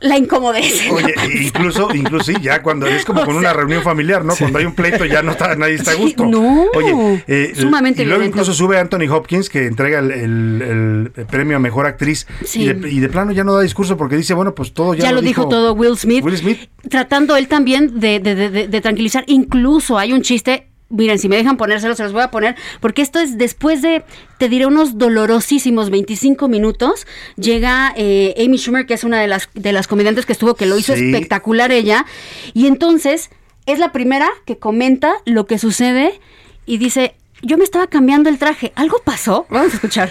la 0.00 0.16
incomodez. 0.18 0.88
Oye, 0.90 1.14
incluso, 1.42 1.88
incluso 1.94 2.24
sí, 2.24 2.34
ya 2.40 2.62
cuando 2.62 2.86
es 2.86 3.04
como 3.04 3.22
con 3.24 3.36
una 3.36 3.52
reunión 3.52 3.82
familiar, 3.82 4.24
¿no? 4.24 4.34
Cuando 4.36 4.58
hay 4.58 4.64
un 4.66 4.74
pleito 4.74 5.04
ya 5.04 5.22
no 5.22 5.32
está, 5.32 5.54
nadie 5.56 5.74
está 5.74 5.92
a 5.92 5.94
gusto. 5.94 6.24
no, 6.26 6.66
Oye, 6.74 7.24
eh, 7.26 7.52
sumamente 7.56 8.02
y 8.02 8.04
luego 8.04 8.20
violento. 8.20 8.38
incluso 8.38 8.54
sube 8.54 8.78
Anthony 8.78 9.08
Hopkins 9.10 9.48
que 9.50 9.66
entrega 9.66 9.98
el, 9.98 10.10
el- 10.12 11.12
el 11.16 11.26
premio 11.26 11.56
a 11.56 11.60
mejor 11.60 11.86
actriz 11.86 12.26
Sí. 12.44 12.62
y, 12.62 12.72
de, 12.72 12.88
y 12.90 13.00
de 13.00 13.08
plano 13.08 13.32
ya 13.32 13.44
no 13.44 13.54
da 13.54 13.62
discurso 13.62 13.96
porque 13.96 14.16
dice, 14.16 14.34
bueno, 14.34 14.54
pues 14.54 14.72
todo 14.74 14.94
ya, 14.94 15.04
ya, 15.04 15.12
lo 15.12 15.20
dijo, 15.20 15.48
todo 15.48 15.72
Will 15.74 15.96
Smith, 15.96 16.24
Will 16.24 16.36
Smith. 16.36 16.68
tratando 16.88 17.36
él 17.36 17.48
también 17.48 17.98
de- 18.00 18.20
de- 18.20 18.68
de 18.68 18.80
tranquilizar. 18.80 19.24
Incluso 19.26 19.98
hay 19.98 20.12
un 20.12 20.22
chiste, 20.22 20.68
miren, 20.88 21.18
si 21.18 21.28
me 21.28 21.36
dejan 21.36 21.56
ponérselo, 21.56 21.94
se 21.94 22.02
los 22.04 22.12
voy 22.12 22.22
a 22.22 22.30
poner, 22.30 22.54
porque 22.80 23.02
esto 23.02 23.18
es 23.18 23.36
después 23.38 23.82
de, 23.82 24.04
te 24.38 24.48
diré, 24.48 24.66
unos 24.66 24.98
dolorosísimos 24.98 25.90
25 25.90 26.48
minutos, 26.48 27.06
llega 27.36 27.92
eh, 27.96 28.34
Amy 28.44 28.58
Schumer, 28.58 28.86
que 28.86 28.94
es 28.94 29.04
una 29.04 29.20
de 29.20 29.26
las, 29.26 29.48
de 29.54 29.72
las 29.72 29.86
comediantes 29.86 30.26
que 30.26 30.32
estuvo, 30.32 30.54
que 30.54 30.66
lo 30.66 30.78
hizo 30.78 30.94
Sí. 30.94 31.10
espectacular 31.12 31.72
ella, 31.72 32.06
y 32.52 32.66
entonces 32.66 33.30
es 33.66 33.78
la 33.78 33.92
primera 33.92 34.28
que 34.44 34.58
comenta 34.58 35.14
lo 35.24 35.46
que 35.46 35.58
sucede 35.58 36.20
y 36.66 36.78
dice... 36.78 37.14
Yo 37.46 37.58
me 37.58 37.64
estaba 37.64 37.88
cambiando 37.88 38.30
el 38.30 38.38
traje. 38.38 38.72
¿Algo 38.74 39.02
pasó? 39.04 39.44
Vamos 39.50 39.72
a 39.72 39.74
escuchar. 39.74 40.10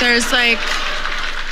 There's 0.00 0.32
like 0.32 0.58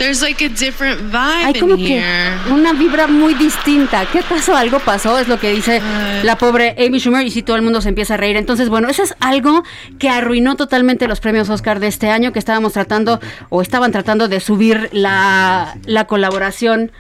there's 0.01 0.23
like 0.23 0.43
a 0.45 0.49
different 0.49 0.99
vibe 1.13 1.45
Hay 1.45 1.61
como 1.61 1.75
in 1.77 1.85
que 1.87 1.99
here. 2.01 2.33
una 2.51 2.73
vibra 2.73 3.07
muy 3.07 3.35
distinta. 3.35 4.07
¿Qué 4.11 4.21
acaso 4.21 4.57
algo 4.57 4.79
pasó? 4.81 5.19
Es 5.19 5.29
lo 5.29 5.39
que 5.39 5.53
dice 5.53 5.81
la 6.25 6.37
pobre 6.37 6.75
Amy 6.79 6.99
Schumer 6.99 7.25
y 7.27 7.31
si 7.31 7.43
todo 7.43 7.57
el 7.57 7.63
mundo 7.63 7.81
se 7.83 7.91
empieza 7.91 8.15
a 8.15 8.17
reír. 8.17 8.37
Entonces, 8.37 8.69
bueno, 8.71 8.89
eso 8.89 9.03
es 9.03 9.15
algo 9.21 9.63
que 9.99 10.09
arruinó 10.09 10.57
totalmente 10.57 11.07
los 11.07 11.21
premios 11.21 11.51
Oscar 11.51 11.81
de 11.81 11.89
este 11.89 12.09
año, 12.09 12.33
que 12.33 12.39
estábamos 12.39 12.73
tratando 12.73 13.21
o 13.51 13.61
estaban 13.63 13.93
tratando 13.93 14.27
de 14.29 14.41
subir 14.41 14.89
la, 14.93 15.77
la 15.85 16.07
colaboración 16.07 16.93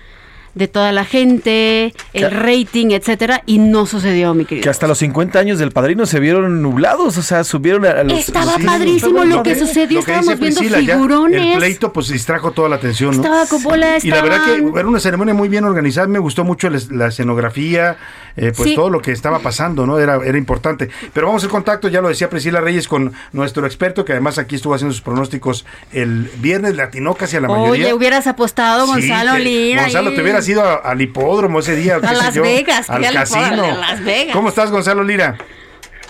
de 0.54 0.68
toda 0.68 0.92
la 0.92 1.04
gente, 1.04 1.94
el 2.12 2.30
rating, 2.30 2.90
etcétera, 2.90 3.42
y 3.46 3.58
no 3.58 3.86
sucedió, 3.86 4.34
mi 4.34 4.44
querido. 4.44 4.64
Que 4.64 4.70
hasta 4.70 4.86
los 4.86 4.98
50 4.98 5.38
años 5.38 5.58
del 5.58 5.70
padrino 5.70 6.06
se 6.06 6.20
vieron 6.20 6.62
nublados, 6.62 7.16
o 7.16 7.22
sea, 7.22 7.44
subieron 7.44 7.86
a, 7.86 8.02
los... 8.02 8.18
Estaba 8.18 8.56
sí, 8.56 8.64
padrísimo 8.64 9.24
lo 9.24 9.42
que 9.42 9.54
sucedió, 9.56 10.00
Lo 10.00 10.06
que 10.06 10.12
estábamos 10.12 10.38
viendo 10.38 10.60
Priscila, 10.60 10.80
ya 10.80 10.94
figurones. 10.94 11.52
el 11.54 11.58
pleito 11.58 11.92
pues 11.92 12.08
distrajo 12.08 12.50
toda 12.52 12.68
la 12.68 12.76
atención, 12.76 13.16
¿no? 13.16 13.22
Estaba 13.22 13.46
Coppola, 13.46 13.98
Y 14.02 14.08
la 14.08 14.22
verdad 14.22 14.44
que 14.44 14.78
era 14.78 14.88
una 14.88 15.00
ceremonia 15.00 15.34
muy 15.34 15.48
bien 15.48 15.64
organizada, 15.64 16.06
me 16.06 16.18
gustó 16.18 16.44
mucho 16.44 16.68
la 16.70 17.08
escenografía, 17.08 17.96
eh, 18.40 18.52
pues 18.56 18.70
Sí. 18.70 18.74
todo 18.74 18.90
lo 18.90 19.00
que 19.02 19.12
estaba 19.12 19.38
pasando, 19.40 19.86
¿no? 19.86 19.98
Era, 19.98 20.16
era 20.24 20.38
importante. 20.38 20.88
Pero 21.12 21.26
vamos 21.26 21.44
al 21.44 21.50
contacto, 21.50 21.88
ya 21.88 22.00
lo 22.00 22.08
decía 22.08 22.28
Priscila 22.30 22.60
Reyes, 22.60 22.88
con 22.88 23.12
nuestro 23.32 23.66
experto, 23.66 24.04
que 24.04 24.12
además 24.12 24.38
aquí 24.38 24.56
estuvo 24.56 24.74
haciendo 24.74 24.92
sus 24.94 25.02
pronósticos 25.02 25.66
el 25.92 26.30
viernes, 26.38 26.74
le 26.74 26.82
atinó 26.82 27.14
casi 27.14 27.36
a 27.36 27.40
la 27.42 27.48
mayoría. 27.48 27.84
Oye, 27.86 27.94
hubieras 27.94 28.26
apostado, 28.26 28.86
Sí, 28.86 28.92
Gonzalo 28.92 29.34
que- 29.34 29.38
Lira. 29.40 29.82
Gonzalo, 29.82 30.08
ahí. 30.10 30.16
te 30.16 30.22
hubieras 30.22 30.48
ido 30.48 30.62
a- 30.62 30.74
al 30.76 31.00
hipódromo 31.00 31.60
ese 31.60 31.76
día, 31.76 31.96
A 32.02 32.12
Las 32.14 32.34
yo, 32.34 32.42
Vegas, 32.42 32.88
al 32.88 33.02
casino. 33.12 33.64
a 33.64 33.74
Las 33.76 34.02
Vegas. 34.04 34.34
¿Cómo 34.34 34.48
estás, 34.48 34.70
Gonzalo 34.70 35.04
Lira? 35.04 35.36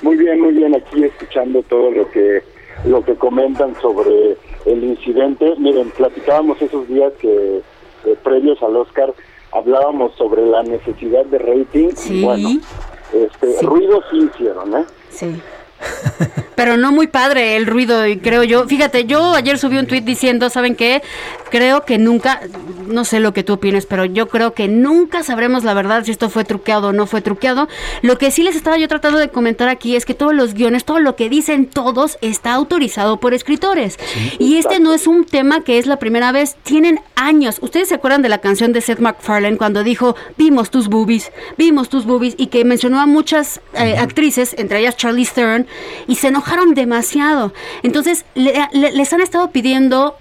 Muy 0.03 0.17
bien, 0.17 0.41
muy 0.41 0.53
bien, 0.55 0.75
aquí 0.75 1.05
escuchando 1.05 1.63
todo 1.65 1.91
lo 1.91 2.11
que 2.11 2.43
lo 2.87 3.05
que 3.05 3.15
comentan 3.15 3.75
sobre 3.83 4.37
el 4.65 4.85
incidente. 4.85 5.53
Miren, 5.59 5.91
platicábamos 5.91 6.63
esos 6.63 6.89
días 6.89 7.13
que 7.21 7.29
eh, 8.07 8.17
previos 8.25 8.63
al 8.63 8.75
Oscar 8.77 9.13
hablábamos 9.53 10.13
sobre 10.17 10.45
la 10.47 10.63
necesidad 10.63 11.25
de 11.27 11.39
rating. 11.39 11.91
Sí. 11.95 12.21
Y 12.21 12.25
bueno, 12.25 12.49
este, 13.13 13.53
Sí. 13.59 13.67
ruido 13.67 14.01
sí 14.11 14.31
hicieron, 14.33 14.75
¿eh? 14.77 14.85
Sí. 15.11 15.41
pero 16.55 16.77
no 16.77 16.93
muy 16.93 17.07
padre 17.07 17.57
el 17.57 17.67
ruido, 17.67 18.07
y 18.07 18.19
creo 18.19 18.45
yo. 18.45 18.67
Fíjate, 18.67 19.05
yo 19.07 19.35
ayer 19.35 19.59
subí 19.59 19.79
un 19.79 19.87
tweet 19.87 20.03
diciendo, 20.03 20.51
¿saben 20.51 20.77
qué? 20.77 21.03
Creo 21.51 21.85
que 21.85 21.99
nunca, 21.99 22.41
no 22.87 23.05
sé 23.05 23.19
lo 23.19 23.33
que 23.33 23.43
tú 23.43 23.55
opines, 23.55 23.87
pero 23.87 24.05
yo 24.05 24.29
creo 24.29 24.53
que 24.53 24.69
nunca 24.69 25.23
sabremos 25.23 25.65
la 25.65 25.75
verdad 25.75 26.05
si 26.05 26.11
esto 26.11 26.29
fue 26.29 26.45
truqueado 26.45 26.89
o 26.89 26.93
no 26.93 27.07
fue 27.07 27.23
truqueado. 27.23 27.69
Lo 28.03 28.19
que 28.19 28.31
sí 28.31 28.43
les 28.43 28.57
estaba 28.57 28.77
yo 28.77 28.89
tratando 28.89 29.19
de 29.19 29.29
comentar 29.31 29.69
aquí 29.69 29.97
es 29.97 30.05
que 30.05 30.15
todos 30.15 30.35
los 30.35 30.55
guiones, 30.55 30.85
todo 30.85 30.99
lo 30.99 31.17
que 31.17 31.29
dicen 31.29 31.67
todos 31.67 32.19
está 32.21 32.53
autorizado 32.53 33.19
por 33.19 33.35
escritores. 33.35 33.99
y 34.39 34.57
este 34.57 34.81
no 34.81 34.93
es 34.93 35.07
un 35.07 35.25
tema 35.25 35.63
que 35.65 35.79
es 35.79 35.87
la 35.87 35.99
primera 35.99 36.31
vez, 36.33 36.57
tienen 36.63 37.01
años. 37.17 37.59
¿Ustedes 37.61 37.89
se 37.89 37.95
acuerdan 37.95 38.23
de 38.23 38.29
la 38.29 38.39
canción 38.39 38.73
de 38.73 38.81
Seth 38.81 38.99
MacFarlane 38.99 39.57
cuando 39.57 39.83
dijo, 39.83 40.17
vimos 40.37 40.71
tus 40.71 40.89
boobies, 40.89 41.33
vimos 41.57 41.89
tus 41.89 42.05
boobies, 42.05 42.35
y 42.37 42.49
que 42.49 42.65
mencionó 42.65 43.01
a 43.01 43.07
muchas 43.07 43.61
eh, 43.75 43.97
actrices, 43.99 44.55
entre 44.59 44.81
ellas 44.81 44.97
Charlie 44.97 45.25
Stern, 45.25 45.67
y 46.07 46.17
se 46.17 46.29
enojaron 46.29 46.75
demasiado. 46.75 47.53
Entonces, 47.83 48.25
le- 48.35 48.55
le- 48.73 48.93
les 48.93 49.13
han 49.13 49.21
estado 49.21 49.51
pidiendo 49.51 50.17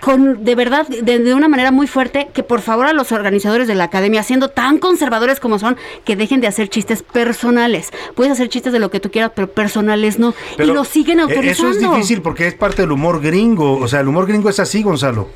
con 0.00 0.44
de 0.44 0.54
verdad 0.54 0.86
de, 0.88 1.18
de 1.18 1.34
una 1.34 1.48
manera 1.48 1.70
muy 1.72 1.86
fuerte 1.86 2.28
que 2.32 2.42
por 2.42 2.62
favor 2.62 2.86
a 2.86 2.94
los 2.94 3.12
organizadores 3.12 3.68
de 3.68 3.74
la 3.74 3.84
academia 3.84 4.22
siendo 4.22 4.48
tan 4.48 4.78
conservadores 4.78 5.40
como 5.40 5.58
son 5.58 5.76
que 6.04 6.16
dejen 6.16 6.40
de 6.40 6.46
hacer 6.46 6.70
chistes 6.70 7.02
personales 7.02 7.90
puedes 8.14 8.32
hacer 8.32 8.48
chistes 8.48 8.72
de 8.72 8.78
lo 8.78 8.90
que 8.90 8.98
tú 8.98 9.10
quieras 9.10 9.32
pero 9.34 9.48
personales 9.50 10.18
no 10.18 10.32
Pero, 10.56 10.70
y 10.70 10.74
lo 10.74 10.84
siguen 10.84 11.18
eh, 11.18 11.22
autorizando 11.24 11.72
Eso 11.76 11.84
es 11.86 11.90
difícil 11.94 12.22
porque 12.22 12.46
es 12.46 12.54
parte 12.54 12.80
del 12.82 12.92
humor 12.92 13.20
gringo. 13.20 13.74
O 13.78 13.86
sea, 13.88 14.00
el 14.00 14.08
humor 14.08 14.26
gringo 14.26 14.48
es 14.48 14.58
así, 14.58 14.82
Gonzalo. 14.82 15.28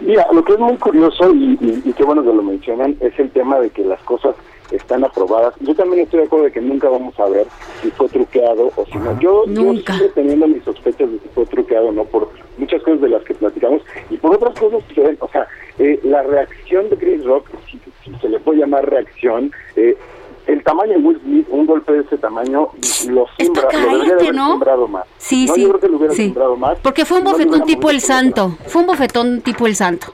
Mira, 0.00 0.26
lo 0.30 0.44
que 0.44 0.52
es 0.52 0.58
muy 0.58 0.76
curioso 0.76 1.32
y, 1.32 1.56
y- 1.58 1.82
y 1.86 1.92
qué 1.94 2.04
bueno 2.04 2.22
que 2.22 2.28
lo 2.34 2.42
mencionan 2.42 2.96
es 3.00 3.18
el 3.18 3.30
tema 3.30 3.58
de 3.60 3.70
que 3.70 3.82
las 3.82 4.02
cosas 4.02 4.34
están 4.70 5.04
aprobadas. 5.04 5.54
Yo 5.60 5.74
también 5.74 6.02
estoy 6.02 6.20
de 6.20 6.26
acuerdo 6.26 6.46
de 6.46 6.52
que 6.52 6.60
nunca 6.60 6.88
vamos 6.88 7.18
a 7.18 7.26
ver 7.26 7.46
si 7.82 7.90
fue 7.90 8.08
truqueado 8.08 8.70
o 8.76 8.86
si 8.86 8.98
no. 8.98 9.18
Yo, 9.20 9.44
yo 9.46 9.62
sigo 9.74 10.10
teniendo 10.14 10.46
mis 10.46 10.62
sospechas 10.64 11.10
de 11.10 11.18
si 11.18 11.28
fue 11.34 11.46
truqueado 11.46 11.88
o 11.88 11.92
no 11.92 12.04
por 12.04 12.28
muchas 12.58 12.82
cosas 12.82 13.00
de 13.00 13.08
las 13.10 13.22
que 13.24 13.34
platicamos 13.34 13.82
y 14.10 14.16
por 14.16 14.34
otras 14.34 14.58
cosas 14.58 14.82
que 14.94 15.00
ven, 15.00 15.16
o 15.20 15.28
sea, 15.28 15.46
eh, 15.78 16.00
la 16.04 16.22
reacción 16.22 16.88
de 16.90 16.96
Chris 16.96 17.24
Rock, 17.24 17.48
si, 17.70 17.78
si 18.04 18.14
se 18.18 18.28
le 18.28 18.40
puede 18.40 18.60
llamar 18.60 18.88
reacción, 18.88 19.52
eh, 19.76 19.96
el 20.46 20.62
tamaño 20.62 20.92
de 20.92 20.98
Will 20.98 21.20
Smith, 21.20 21.46
un 21.50 21.66
golpe 21.66 21.92
de 21.92 22.00
ese 22.02 22.18
tamaño, 22.18 22.68
lo 23.08 23.26
simbra, 23.36 23.68
lo 23.72 23.78
debería 23.78 23.98
de 23.98 23.98
cállate, 23.98 24.12
haber 24.22 24.34
¿no? 24.34 24.50
simbrado 24.52 24.88
más. 24.88 25.04
Sí, 25.18 25.46
no, 25.46 25.54
sí, 25.54 25.62
Yo 25.62 25.68
creo 25.70 25.80
que 25.80 25.88
lo 25.88 25.96
hubiera 25.96 26.14
sí. 26.14 26.22
simbrado 26.24 26.56
más. 26.56 26.78
porque 26.80 27.04
fue 27.04 27.18
un 27.18 27.24
bofetón 27.24 27.62
tipo 27.64 27.90
el 27.90 28.00
santo 28.00 28.56
fue 28.66 28.82
un 28.82 28.86
bofetón 28.86 29.40
tipo 29.40 29.66
el 29.66 29.74
santo 29.74 30.12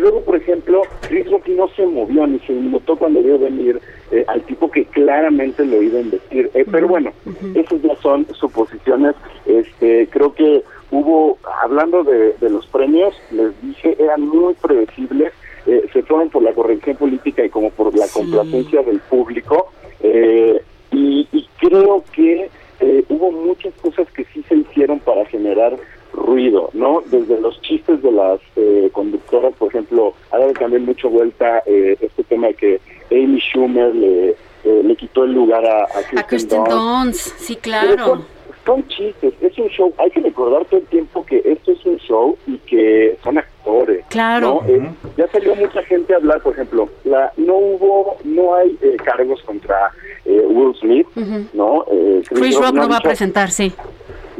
luego, 0.00 0.20
por 0.22 0.36
ejemplo, 0.36 0.82
Chris 1.08 1.30
Rock 1.30 1.46
no 1.48 1.68
se 1.76 1.86
movió 1.86 2.26
ni 2.26 2.38
se 2.40 2.52
notó 2.52 2.96
cuando 2.96 3.22
vio 3.22 3.38
venir 3.38 3.80
eh, 4.10 4.24
al 4.26 4.42
tipo 4.42 4.70
que 4.70 4.84
claramente 4.86 5.64
lo 5.64 5.80
iba 5.82 5.98
a 5.98 6.02
investir. 6.02 6.50
Eh, 6.54 6.64
pero 6.70 6.88
bueno, 6.88 7.12
esas 7.54 7.80
ya 7.82 7.94
son 8.02 8.26
suposiciones. 8.34 9.14
Este, 9.46 10.08
creo 10.10 10.34
que 10.34 10.62
hubo, 10.90 11.38
hablando 11.62 12.02
de, 12.02 12.34
de 12.40 12.50
los 12.50 12.66
premios, 12.66 13.14
les 13.30 13.52
dije, 13.62 13.96
eran 14.02 14.22
muy 14.22 14.54
predecibles. 14.54 15.32
eh, 15.66 15.84
se 15.92 16.02
fueron 16.02 16.30
por 16.30 16.42
la 16.42 16.52
corrección 16.52 16.96
política 16.96 17.44
y 17.44 17.50
como 17.50 17.70
por 17.70 17.96
la 17.96 18.06
complacencia 18.08 18.82
del 18.82 18.98
público. 19.00 19.70
eh, 20.02 20.60
y, 20.92 21.28
y 21.30 21.46
creo 21.60 22.02
que 22.12 22.50
eh, 22.80 23.04
hubo 23.10 23.30
muchas 23.30 23.72
cosas 23.74 24.10
que 24.12 24.24
sí 24.32 24.42
se 24.48 24.56
hicieron 24.56 24.98
para 25.00 25.24
generar 25.26 25.76
ruido, 26.20 26.70
¿no? 26.72 27.02
Desde 27.06 27.40
los 27.40 27.60
chistes 27.62 28.02
de 28.02 28.12
las 28.12 28.40
eh, 28.56 28.90
conductoras, 28.92 29.52
por 29.58 29.68
ejemplo, 29.68 30.14
ha 30.30 30.38
dado 30.38 30.52
también 30.52 30.84
mucha 30.84 31.08
vuelta 31.08 31.62
eh, 31.66 31.96
este 32.00 32.22
tema 32.24 32.48
de 32.48 32.54
que 32.54 32.80
Amy 33.10 33.40
Schumer 33.40 33.94
le, 33.94 34.30
eh, 34.30 34.82
le 34.84 34.96
quitó 34.96 35.24
el 35.24 35.32
lugar 35.32 35.64
a, 35.64 35.84
a 35.84 35.86
Kristen, 35.86 36.18
a 36.18 36.26
Kristen 36.26 36.64
Dunst. 36.64 37.26
Dunst 37.26 37.38
sí 37.38 37.56
claro 37.56 38.22
son, 38.64 38.86
chistes, 38.88 39.34
es 39.40 39.58
un 39.58 39.68
show. 39.68 39.92
Hay 39.98 40.10
que 40.10 40.20
recordar 40.20 40.64
todo 40.66 40.80
el 40.80 40.86
tiempo 40.86 41.24
que 41.24 41.42
esto 41.44 41.72
es 41.72 41.84
un 41.84 41.96
show 41.98 42.36
y 42.46 42.58
que 42.58 43.18
son 43.22 43.38
actores. 43.38 44.04
Claro. 44.08 44.62
¿no? 44.66 44.74
Eh, 44.74 44.90
ya 45.16 45.26
salió 45.28 45.54
mucha 45.56 45.82
gente 45.84 46.14
a 46.14 46.16
hablar, 46.16 46.40
por 46.42 46.54
ejemplo, 46.54 46.88
la 47.04 47.32
no 47.36 47.54
hubo, 47.54 48.16
no 48.24 48.54
hay 48.54 48.78
eh, 48.82 48.96
cargos 49.04 49.42
contra 49.42 49.90
eh, 50.24 50.44
Will 50.48 50.74
Smith. 50.76 51.06
¿no? 51.52 51.84
Eh, 51.90 52.22
Chris 52.28 52.56
Rock 52.56 52.74
no 52.74 52.88
va 52.88 52.98
a 52.98 53.00
presentar 53.00 53.50
sí 53.50 53.72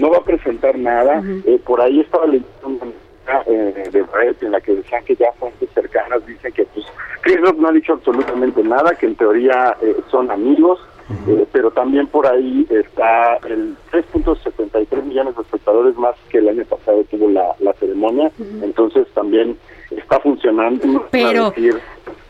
no 0.00 0.10
va 0.10 0.18
a 0.18 0.24
presentar 0.24 0.76
nada. 0.76 1.22
Eh, 1.44 1.60
por 1.64 1.80
ahí 1.80 2.00
estaba 2.00 2.26
leyendo 2.26 2.48
una 2.64 2.86
nota, 2.86 3.44
eh, 3.46 3.88
de 3.92 4.02
red 4.02 4.36
en 4.40 4.52
la 4.52 4.60
que 4.60 4.74
decían 4.74 5.04
que 5.04 5.14
ya 5.14 5.30
fuentes 5.38 5.68
cercanas 5.74 6.26
dicen 6.26 6.52
que 6.52 6.64
pues 6.64 6.86
Chris 7.20 7.40
Rock 7.40 7.58
no 7.58 7.68
ha 7.68 7.72
dicho 7.72 7.92
absolutamente 7.92 8.62
nada, 8.62 8.94
que 8.94 9.06
en 9.06 9.14
teoría 9.14 9.76
eh, 9.82 9.96
son 10.10 10.30
amigos, 10.30 10.80
eh, 11.28 11.46
pero 11.52 11.70
también 11.70 12.06
por 12.06 12.26
ahí 12.26 12.66
está 12.70 13.36
el 13.48 13.74
3.73 13.92 15.02
millones 15.04 15.36
de 15.36 15.42
espectadores 15.42 15.96
más 15.96 16.14
que 16.30 16.38
el 16.38 16.48
año 16.48 16.64
pasado 16.64 17.04
tuvo 17.10 17.28
la, 17.30 17.54
la 17.60 17.72
ceremonia, 17.74 18.30
entonces 18.62 19.06
también 19.14 19.56
está 19.90 20.20
funcionando. 20.20 21.06
Pero- 21.10 21.52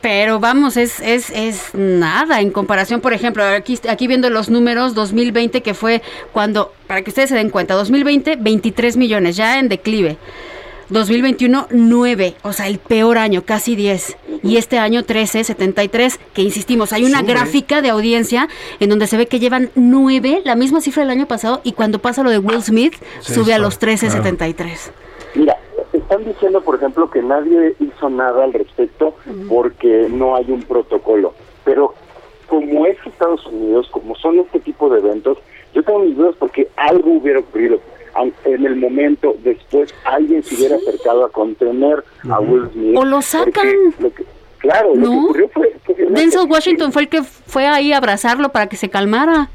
Pero 0.02 0.40
vamos, 0.40 0.78
es, 0.78 0.98
es, 1.00 1.28
es 1.28 1.74
nada 1.74 2.40
en 2.40 2.50
comparación, 2.52 3.02
por 3.02 3.12
ejemplo, 3.12 3.44
aquí, 3.44 3.78
aquí 3.86 4.06
viendo 4.06 4.30
los 4.30 4.48
números, 4.48 4.94
2020 4.94 5.62
que 5.62 5.74
fue 5.74 6.00
cuando, 6.32 6.72
para 6.86 7.02
que 7.02 7.10
ustedes 7.10 7.28
se 7.28 7.36
den 7.36 7.50
cuenta, 7.50 7.74
2020 7.74 8.36
23 8.36 8.96
millones, 8.96 9.36
ya 9.36 9.58
en 9.58 9.68
declive. 9.68 10.16
2021 10.90 11.68
9, 11.70 12.34
o 12.42 12.52
sea, 12.52 12.66
el 12.66 12.78
peor 12.78 13.18
año, 13.18 13.42
casi 13.44 13.76
10. 13.76 14.16
Y 14.42 14.56
este 14.56 14.78
año 14.78 15.04
13, 15.04 15.44
73, 15.44 16.18
que 16.34 16.42
insistimos, 16.42 16.92
hay 16.92 17.04
una 17.04 17.20
Sube. 17.20 17.32
gráfica 17.32 17.82
de 17.82 17.90
audiencia 17.90 18.48
en 18.80 18.88
donde 18.90 19.06
se 19.06 19.16
ve 19.16 19.26
que 19.26 19.38
llevan 19.38 19.70
9, 19.74 20.42
la 20.44 20.56
misma 20.56 20.80
cifra 20.80 21.02
del 21.02 21.10
año 21.10 21.26
pasado, 21.26 21.60
y 21.64 21.72
cuando 21.72 21.98
pasa 22.00 22.22
lo 22.22 22.30
de 22.30 22.38
Will 22.38 22.62
Smith, 22.62 22.94
Sí, 23.20 23.34
sube 23.34 23.54
a 23.54 23.58
los 23.58 23.78
13, 23.78 24.06
claro. 24.06 24.22
73. 24.22 24.92
Mira, 25.34 25.56
están 25.92 26.24
diciendo, 26.24 26.60
por 26.60 26.76
ejemplo, 26.76 27.10
que 27.10 27.22
nadie 27.22 27.74
hizo 27.78 28.10
nada 28.10 28.44
al 28.44 28.52
respecto 28.52 29.14
porque 29.48 30.08
no 30.10 30.36
hay 30.36 30.50
un 30.50 30.62
protocolo. 30.62 31.34
Pero 31.64 31.94
como 32.48 32.86
es 32.86 32.96
Estados 33.06 33.46
Unidos, 33.46 33.88
como 33.92 34.16
son 34.16 34.38
este 34.40 34.58
tipo 34.60 34.88
de 34.88 34.98
eventos, 34.98 35.38
yo 35.72 35.82
tengo 35.84 36.00
mis 36.00 36.16
dudas 36.16 36.34
porque 36.38 36.68
algo 36.76 37.12
hubiera 37.12 37.40
ocurrido. 37.40 37.80
En 38.44 38.66
el 38.66 38.76
momento, 38.76 39.34
después, 39.42 39.94
alguien 40.04 40.42
se 40.42 40.54
hubiera 40.56 40.76
acercado 40.76 41.24
a 41.24 41.30
contener 41.30 42.04
a 42.28 42.40
Will 42.40 42.68
Smith. 42.72 42.96
O 42.96 43.04
lo 43.04 43.22
sacan. 43.22 43.66
lo 43.98 44.12
que- 44.12 44.24
claro, 44.58 44.94
lo 44.94 45.08
que 45.08 45.14
¿No? 45.14 45.24
ocurrió 45.24 45.48
fue... 45.48 45.76
Denzel 46.10 46.48
Washington 46.50 46.92
fue 46.92 47.02
el 47.02 47.08
que 47.08 47.22
fue 47.22 47.66
ahí 47.66 47.92
a 47.92 47.96
abrazarlo 47.98 48.50
para 48.50 48.68
que 48.68 48.76
se 48.76 48.88
calmara. 48.90 49.48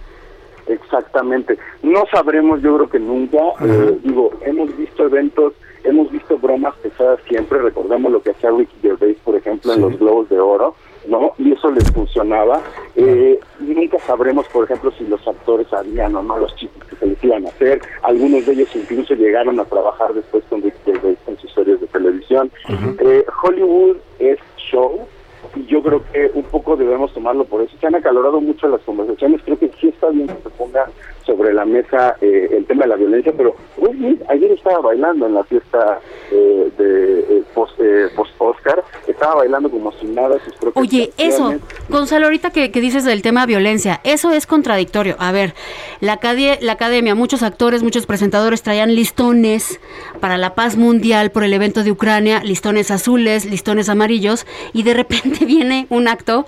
Exactamente. 0.67 1.57
No 1.83 2.03
sabremos, 2.11 2.61
yo 2.61 2.75
creo 2.77 2.89
que 2.89 2.99
nunca. 2.99 3.37
eh, 3.61 3.97
digo, 4.03 4.31
hemos 4.45 4.75
visto 4.77 5.03
eventos, 5.05 5.53
hemos 5.83 6.11
visto 6.11 6.37
bromas 6.37 6.73
pesadas 6.77 7.19
siempre. 7.27 7.59
Recordamos 7.59 8.11
lo 8.11 8.21
que 8.21 8.31
hacía 8.31 8.49
Ricky 8.51 8.75
Gervais, 8.81 9.17
por 9.23 9.35
ejemplo, 9.35 9.73
en 9.73 9.81
los 9.81 9.99
Globos 9.99 10.29
de 10.29 10.39
Oro, 10.39 10.75
¿no? 11.07 11.33
Y 11.37 11.51
eso 11.53 11.71
les 11.71 11.89
funcionaba. 11.91 12.61
Eh, 12.95 13.39
nunca 13.59 13.99
sabremos, 13.99 14.47
por 14.47 14.65
ejemplo, 14.65 14.91
si 14.97 15.05
los 15.05 15.25
actores 15.27 15.67
sabían 15.67 16.15
o 16.15 16.23
no 16.23 16.37
los 16.37 16.55
chistes 16.55 16.83
que 16.83 16.95
se 16.95 17.05
les 17.07 17.23
iban 17.23 17.45
a 17.45 17.49
hacer. 17.49 17.81
Algunos 18.03 18.45
de 18.45 18.53
ellos 18.53 18.69
incluso 18.75 19.13
llegaron 19.15 19.59
a 19.59 19.65
trabajar 19.65 20.13
después 20.13 20.43
con 20.49 20.63
en 20.65 21.37
sus 21.37 21.53
series 21.53 21.79
de 21.79 21.87
televisión. 21.87 22.51
Eh, 22.99 23.25
Hollywood 23.43 23.97
es 24.19 24.39
show 24.57 25.07
y 25.55 25.65
yo 25.65 25.81
creo 25.81 26.03
que 26.11 26.31
un 26.33 26.43
poco 26.43 26.75
debemos 26.75 27.13
tomarlo 27.13 27.45
por 27.45 27.61
eso. 27.61 27.75
Se 27.79 27.87
han 27.87 27.95
acalorado 27.95 28.41
mucho 28.41 28.67
las 28.67 28.81
conversaciones. 28.81 29.41
Creo 29.43 29.59
que 29.59 29.71
sí 29.79 29.89
está 29.89 30.09
bien 30.09 30.27
que 30.27 30.41
se 30.43 30.49
ponga 30.51 30.89
sobre 31.25 31.53
la 31.53 31.65
mesa 31.65 32.15
eh, 32.21 32.49
el 32.51 32.65
tema 32.65 32.83
de 32.83 32.89
la 32.89 32.95
violencia, 32.95 33.33
pero 33.35 33.55
Will 33.77 34.23
ayer 34.29 34.51
estaba 34.51 34.79
bailando 34.79 35.25
en 35.25 35.33
la 35.33 35.43
fiesta 35.43 35.99
eh, 36.31 36.71
de 36.77 37.19
eh, 37.19 37.43
post, 37.53 37.79
eh, 37.79 38.07
post-Oscar, 38.15 38.83
estaba 39.07 39.35
bailando 39.35 39.69
como 39.69 39.91
si 39.93 40.07
nada 40.07 40.37
sus 40.43 40.53
propias 40.53 40.81
Oye, 40.81 41.11
eso. 41.17 41.55
Gonzalo, 41.89 42.25
ahorita 42.25 42.49
que, 42.51 42.71
que 42.71 42.81
dices 42.81 43.05
del 43.05 43.21
tema 43.21 43.45
violencia, 43.45 44.01
eso 44.03 44.31
es 44.31 44.47
contradictorio. 44.47 45.15
A 45.19 45.31
ver, 45.31 45.53
la, 45.99 46.19
la 46.61 46.71
academia, 46.71 47.15
muchos 47.15 47.43
actores, 47.43 47.83
muchos 47.83 48.05
presentadores 48.05 48.63
traían 48.63 48.95
listones 48.95 49.79
para 50.19 50.37
la 50.37 50.55
paz 50.55 50.77
mundial 50.77 51.31
por 51.31 51.43
el 51.43 51.53
evento 51.53 51.83
de 51.83 51.91
Ucrania, 51.91 52.41
listones 52.43 52.91
azules, 52.91 53.45
listones 53.45 53.89
amarillos, 53.89 54.45
y 54.73 54.83
de 54.83 54.93
repente 54.93 55.45
viene 55.45 55.87
un 55.89 56.07
acto 56.07 56.45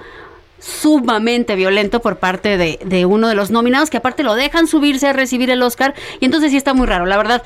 sumamente 0.60 1.56
violento 1.56 2.02
por 2.02 2.18
parte 2.18 2.58
de, 2.58 2.80
de 2.86 3.06
uno 3.06 3.28
de 3.28 3.36
los 3.36 3.52
nominados 3.52 3.90
que 3.90 3.98
aparte 3.98 4.24
lo 4.24 4.36
dejan 4.36 4.68
subirse 4.68 5.08
a 5.08 5.14
recibir 5.14 5.50
el 5.50 5.62
Oscar 5.62 5.94
y 6.20 6.26
entonces 6.26 6.52
sí 6.52 6.58
está 6.58 6.74
muy 6.74 6.88
raro, 6.88 7.06
la 7.06 7.18
verdad. 7.18 7.44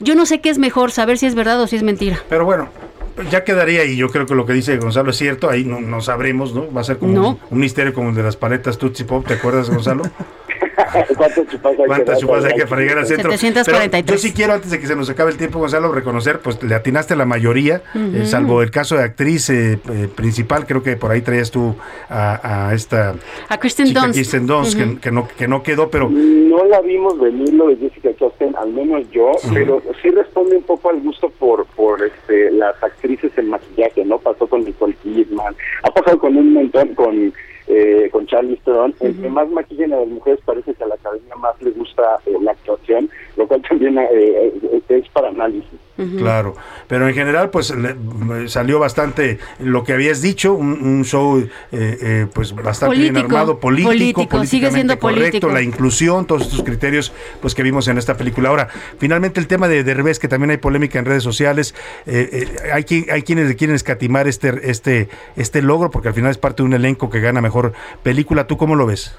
Yo 0.00 0.14
no 0.14 0.26
sé 0.26 0.40
qué 0.40 0.50
es 0.50 0.58
mejor, 0.58 0.90
saber 0.90 1.18
si 1.18 1.26
es 1.26 1.34
verdad 1.34 1.60
o 1.60 1.66
si 1.66 1.76
es 1.76 1.82
mentira. 1.82 2.20
Pero 2.28 2.44
bueno, 2.44 2.68
ya 3.30 3.44
quedaría, 3.44 3.84
y 3.84 3.96
yo 3.96 4.08
creo 4.08 4.26
que 4.26 4.34
lo 4.34 4.46
que 4.46 4.52
dice 4.52 4.76
Gonzalo 4.78 5.10
es 5.10 5.16
cierto, 5.18 5.48
ahí 5.50 5.64
no, 5.64 5.80
no 5.80 6.00
sabremos, 6.00 6.54
¿no? 6.54 6.72
Va 6.72 6.80
a 6.80 6.84
ser 6.84 6.98
como 6.98 7.12
No. 7.12 7.28
un, 7.30 7.38
un 7.50 7.58
misterio 7.58 7.92
como 7.94 8.10
el 8.10 8.14
de 8.14 8.22
las 8.22 8.36
paletas 8.36 8.78
Tootsie 8.78 9.04
Pop, 9.06 9.26
¿te 9.26 9.34
acuerdas, 9.34 9.68
Gonzalo? 9.70 10.02
¿Cuántas 11.16 11.48
chupas 11.48 11.78
hay 11.78 11.86
¿Cuántas 11.86 12.14
que 12.16 12.20
chupas 12.20 12.44
hay 12.44 12.54
que 12.54 12.66
para 12.66 12.80
llegar 12.82 12.98
al 12.98 13.06
centro? 13.06 13.30
743. 13.30 14.04
Pero 14.04 14.16
yo 14.16 14.20
sí 14.20 14.32
quiero, 14.32 14.52
antes 14.52 14.70
de 14.70 14.80
que 14.80 14.86
se 14.86 14.96
nos 14.96 15.08
acabe 15.10 15.30
el 15.30 15.36
tiempo, 15.36 15.58
Gonzalo, 15.58 15.92
reconocer, 15.92 16.40
pues 16.40 16.62
le 16.62 16.74
atinaste 16.74 17.14
a 17.14 17.16
la 17.16 17.24
mayoría, 17.24 17.82
eh, 17.94 18.24
salvo 18.26 18.62
el 18.62 18.70
caso 18.70 18.96
de 18.96 19.04
actriz 19.04 19.50
eh, 19.50 19.78
eh, 19.90 20.08
principal, 20.14 20.66
creo 20.66 20.82
que 20.82 20.96
por 20.96 21.10
ahí 21.10 21.22
traías 21.22 21.50
tú 21.50 21.74
a, 22.08 22.68
a 22.68 22.74
esta 22.74 23.14
A 23.48 23.58
Kristen 23.58 23.92
Dunst. 23.92 24.14
Kirsten 24.14 24.46
Dunst, 24.46 24.78
que 25.00 25.10
no, 25.10 25.28
que 25.28 25.48
no 25.48 25.62
quedó, 25.62 25.90
pero 25.90 26.08
No 26.10 26.64
la 26.64 26.80
vimos 26.80 27.18
venir 27.18 27.52
lo 27.54 27.68
de 27.68 27.76
Jessica 27.76 28.10
Chastain, 28.18 28.54
al 28.56 28.72
menos 28.72 29.08
yo, 29.10 29.32
pero 29.52 29.82
sí 30.02 30.10
responde 30.10 30.56
un 30.56 30.62
poco 30.62 30.90
al 30.90 31.00
gusto 31.00 31.30
por 31.30 31.66
por 31.76 32.02
este, 32.02 32.50
las 32.52 32.80
actrices 32.82 33.32
en 33.36 33.48
maquillaje, 33.48 34.04
¿no? 34.04 34.18
Pasó 34.18 34.46
con 34.46 34.64
Nicole 34.64 34.94
Kidman, 35.02 35.54
ha 35.82 35.90
pasado 35.90 36.18
con 36.18 36.36
un 36.36 36.52
montón, 36.52 36.94
con 36.94 37.32
eh, 37.72 38.10
con 38.10 38.26
Charlie 38.26 38.58
Theron. 38.64 38.94
El 39.00 39.20
que 39.20 39.28
más 39.28 39.48
maquillan 39.50 39.92
a 39.94 40.00
las 40.00 40.08
mujeres 40.08 40.40
parece 40.44 40.74
que 40.74 40.84
a 40.84 40.88
la 40.88 40.94
academia 40.94 41.34
más 41.36 41.60
le 41.62 41.70
gusta 41.70 42.02
eh, 42.26 42.36
la 42.40 42.52
actuación, 42.52 43.08
lo 43.36 43.46
cual 43.48 43.62
también 43.62 43.98
eh, 43.98 44.08
eh, 44.12 44.82
es 44.88 45.08
para 45.08 45.28
análisis. 45.28 45.80
Claro, 46.18 46.56
pero 46.88 47.06
en 47.06 47.14
general 47.14 47.50
pues 47.50 47.70
le- 47.76 48.48
salió 48.48 48.78
bastante 48.78 49.38
lo 49.60 49.84
que 49.84 49.92
habías 49.92 50.22
dicho, 50.22 50.54
un, 50.54 50.72
un 50.82 51.04
show 51.04 51.38
eh, 51.38 51.48
eh, 51.70 52.26
pues 52.32 52.54
bastante 52.54 52.96
bien 52.96 53.16
armado, 53.18 53.60
político, 53.60 53.90
político, 53.90 54.20
sigue 54.22 54.28
políticamente 54.68 54.74
siendo 54.78 54.98
correcto, 54.98 55.20
político. 55.22 55.48
la 55.52 55.62
inclusión, 55.62 56.26
todos 56.26 56.42
estos 56.42 56.62
criterios 56.62 57.12
pues 57.40 57.54
que 57.54 57.62
vimos 57.62 57.86
en 57.88 57.98
esta 57.98 58.16
película. 58.16 58.48
Ahora, 58.48 58.68
finalmente 58.98 59.38
el 59.38 59.46
tema 59.46 59.68
de 59.68 59.84
Derbez, 59.84 60.18
que 60.18 60.28
también 60.28 60.50
hay 60.50 60.56
polémica 60.56 60.98
en 60.98 61.04
redes 61.04 61.22
sociales, 61.22 61.74
eh, 62.06 62.28
eh, 62.32 62.70
hay, 62.72 62.84
hay 63.10 63.22
quienes 63.22 63.46
le 63.48 63.54
quieren 63.54 63.76
escatimar 63.76 64.26
este, 64.26 64.70
este, 64.70 65.08
este 65.36 65.62
logro 65.62 65.90
porque 65.90 66.08
al 66.08 66.14
final 66.14 66.30
es 66.30 66.38
parte 66.38 66.62
de 66.62 66.66
un 66.68 66.72
elenco 66.72 67.10
que 67.10 67.20
gana 67.20 67.40
mejor 67.42 67.74
película. 68.02 68.46
¿Tú 68.46 68.56
cómo 68.56 68.74
lo 68.76 68.86
ves? 68.86 69.14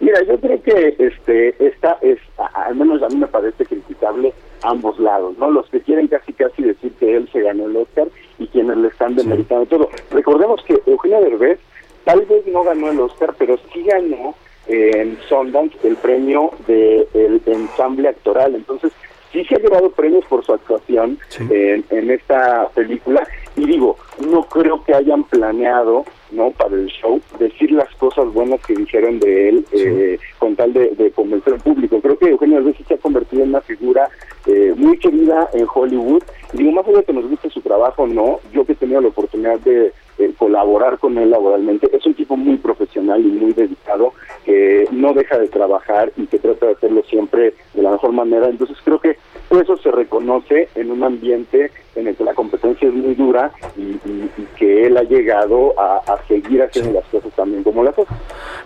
Mira, 0.00 0.20
yo 0.26 0.38
creo 0.40 0.62
que 0.62 0.94
este 0.98 1.54
esta 1.64 1.98
es, 2.02 2.18
al 2.54 2.74
menos 2.76 3.02
a 3.02 3.08
mí 3.08 3.16
me 3.16 3.26
parece 3.26 3.64
criticable 3.64 4.32
ambos 4.62 4.98
lados, 4.98 5.36
¿no? 5.38 5.50
Los 5.50 5.68
que 5.68 5.80
quieren 5.80 6.08
casi 6.08 6.32
casi 6.32 6.62
decir 6.62 6.92
que 6.98 7.16
él 7.16 7.28
se 7.32 7.40
ganó 7.40 7.66
el 7.66 7.76
Oscar 7.76 8.08
y 8.38 8.46
quienes 8.48 8.76
le 8.76 8.88
están 8.88 9.16
demeritando 9.16 9.66
todo. 9.66 9.90
Recordemos 10.10 10.62
que 10.64 10.80
Eugenio 10.86 11.20
Derbez 11.20 11.58
tal 12.04 12.20
vez 12.26 12.46
no 12.46 12.64
ganó 12.64 12.90
el 12.90 13.00
Oscar, 13.00 13.34
pero 13.38 13.58
sí 13.72 13.82
ganó 13.82 14.34
eh, 14.66 14.90
en 14.94 15.18
Sundance 15.28 15.76
el 15.84 15.96
premio 15.96 16.50
de 16.66 17.06
el 17.14 17.42
ensamble 17.46 18.08
actoral. 18.08 18.54
Entonces, 18.54 18.92
sí 19.32 19.44
se 19.44 19.56
ha 19.56 19.58
llevado 19.58 19.90
premios 19.90 20.24
por 20.26 20.44
su 20.44 20.52
actuación 20.52 21.18
en, 21.38 21.84
en 21.90 22.10
esta 22.10 22.68
película 22.74 23.26
y 23.56 23.66
digo, 23.66 23.96
no 24.26 24.42
creo 24.44 24.82
que 24.84 24.94
hayan 24.94 25.24
planeado 25.24 26.04
no 26.30 26.50
para 26.50 26.74
el 26.74 26.86
show 26.86 27.20
decir 27.38 27.72
las 27.72 27.92
cosas 27.96 28.32
buenas 28.32 28.60
que 28.66 28.74
dijeron 28.74 29.18
de 29.18 29.48
él 29.48 29.64
eh, 29.72 30.18
con 30.38 30.56
tal 30.56 30.72
de, 30.72 30.90
de 30.90 31.10
convencer 31.10 31.54
al 31.54 31.60
público. 31.60 32.00
Creo 32.00 32.18
que 32.18 32.28
Eugenio 32.28 32.56
Derbez 32.56 32.76
se 32.86 32.94
ha 32.94 32.98
convertido 32.98 33.42
en 33.42 33.50
una 33.50 33.60
figura 33.60 34.08
eh, 34.46 34.72
muy 34.76 34.98
querida 34.98 35.48
en 35.52 35.66
Hollywood. 35.72 36.22
Y 36.52 36.58
digo, 36.58 36.72
más 36.72 36.86
allá 36.86 36.98
de 36.98 37.04
que 37.04 37.12
nos 37.12 37.28
guste 37.28 37.50
su 37.50 37.60
trabajo, 37.60 38.06
no, 38.06 38.40
yo 38.52 38.64
que 38.64 38.72
he 38.72 38.76
tenido 38.76 39.00
la 39.00 39.08
oportunidad 39.08 39.58
de 39.60 39.92
eh, 40.18 40.32
colaborar 40.38 40.98
con 40.98 41.18
él 41.18 41.30
laboralmente, 41.30 41.88
es 41.94 42.04
un 42.06 42.14
tipo 42.14 42.36
muy 42.36 42.56
profesional 42.56 43.20
y 43.20 43.28
muy 43.28 43.52
dedicado, 43.52 44.14
que 44.44 44.88
no 44.90 45.12
deja 45.12 45.38
de 45.38 45.48
trabajar 45.48 46.12
y 46.16 46.26
que 46.26 46.38
trata 46.38 46.66
de 46.66 46.72
hacerlo 46.72 47.02
siempre 47.10 47.54
de 47.74 47.82
la 47.82 47.90
mejor 47.90 48.12
manera. 48.12 48.48
Entonces 48.48 48.78
creo 48.82 48.98
que 48.98 49.18
eso 49.50 49.76
se 49.76 49.90
reconoce 49.90 50.68
en 50.74 50.90
un 50.90 51.04
ambiente 51.04 51.70
en 51.94 52.08
el 52.08 52.16
que 52.16 52.24
la 52.24 52.34
competencia 52.34 52.88
es 52.88 52.94
muy 52.94 53.14
dura 53.14 53.52
y, 53.76 54.07
y- 54.08 54.30
y 54.42 54.46
que 54.56 54.86
él 54.86 54.96
ha 54.96 55.02
llegado 55.02 55.78
a, 55.78 55.98
a 55.98 56.18
seguir 56.26 56.62
haciendo 56.62 56.92
las 57.00 57.04
cosas 57.10 57.30
también 57.36 57.62
como 57.62 57.84
las 57.84 57.98
hace. 57.98 58.08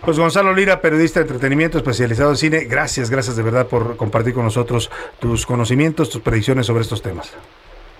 Pues 0.03 0.17
Gonzalo 0.17 0.53
Lira, 0.53 0.81
periodista 0.81 1.19
de 1.19 1.25
entretenimiento 1.25 1.77
especializado 1.77 2.31
en 2.31 2.37
cine, 2.37 2.59
gracias, 2.65 3.09
gracias 3.09 3.35
de 3.35 3.43
verdad 3.43 3.67
por 3.67 3.95
compartir 3.97 4.33
con 4.33 4.43
nosotros 4.43 4.89
tus 5.19 5.45
conocimientos, 5.45 6.09
tus 6.09 6.21
predicciones 6.21 6.65
sobre 6.65 6.81
estos 6.81 7.01
temas. 7.01 7.33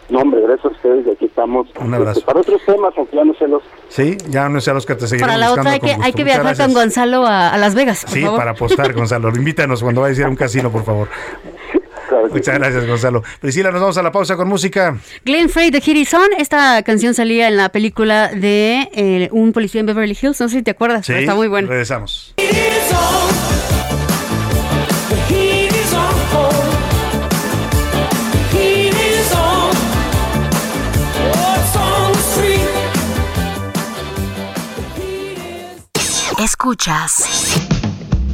No, 0.09 0.19
hombre, 0.19 0.41
gracias 0.41 0.65
a 0.65 0.67
ustedes 0.75 1.07
aquí 1.15 1.25
estamos 1.25 1.65
Un 1.79 1.93
abrazo. 1.93 2.19
este, 2.19 2.25
para 2.25 2.41
otros 2.41 2.61
temas, 2.65 2.93
aunque 2.97 3.15
ya 3.15 3.23
no 3.23 3.33
sé 3.35 3.47
los... 3.47 3.63
Sí, 3.87 4.17
ya 4.29 4.49
no 4.49 4.59
sea 4.59 4.73
los 4.73 4.85
que 4.85 4.95
te 4.95 5.07
seguiremos 5.07 5.33
Para 5.33 5.37
la 5.45 5.51
otra 5.53 5.71
hay 5.71 5.79
que, 5.79 5.95
hay 5.99 6.11
viajar 6.23 6.57
con 6.57 6.73
Gonzalo 6.73 7.25
a, 7.25 7.49
a 7.53 7.57
Las 7.57 7.73
Vegas. 7.73 8.03
por 8.03 8.13
Sí, 8.13 8.21
favor. 8.21 8.37
para 8.37 8.51
apostar, 8.51 8.91
Gonzalo. 8.93 9.29
Invítanos 9.29 9.81
cuando 9.81 10.01
vayas 10.01 10.17
a 10.17 10.21
ir 10.21 10.27
a 10.27 10.29
un 10.29 10.35
casino, 10.35 10.69
por 10.69 10.83
favor. 10.83 11.07
Muchas 12.31 12.55
gracias, 12.59 12.85
Gonzalo. 12.87 13.23
Priscila, 13.39 13.71
nos 13.71 13.81
vamos 13.81 13.97
a 13.97 14.03
la 14.03 14.11
pausa 14.11 14.35
con 14.35 14.47
música. 14.47 14.97
Glenn 15.25 15.49
Frey 15.49 15.69
de 15.71 15.81
Hit 15.81 15.97
Is 15.97 16.13
On. 16.13 16.27
Esta 16.37 16.81
canción 16.83 17.13
salía 17.13 17.47
en 17.47 17.57
la 17.57 17.69
película 17.69 18.29
de 18.29 18.89
eh, 18.93 19.29
Un 19.31 19.53
policía 19.53 19.79
en 19.81 19.85
Beverly 19.87 20.17
Hills. 20.21 20.39
No 20.41 20.49
sé 20.49 20.57
si 20.57 20.63
te 20.63 20.71
acuerdas, 20.71 21.05
Sí, 21.05 21.11
pero 21.13 21.19
está 21.21 21.35
muy 21.35 21.47
bueno. 21.47 21.67
regresamos. 21.67 22.33
Escuchas 36.39 37.23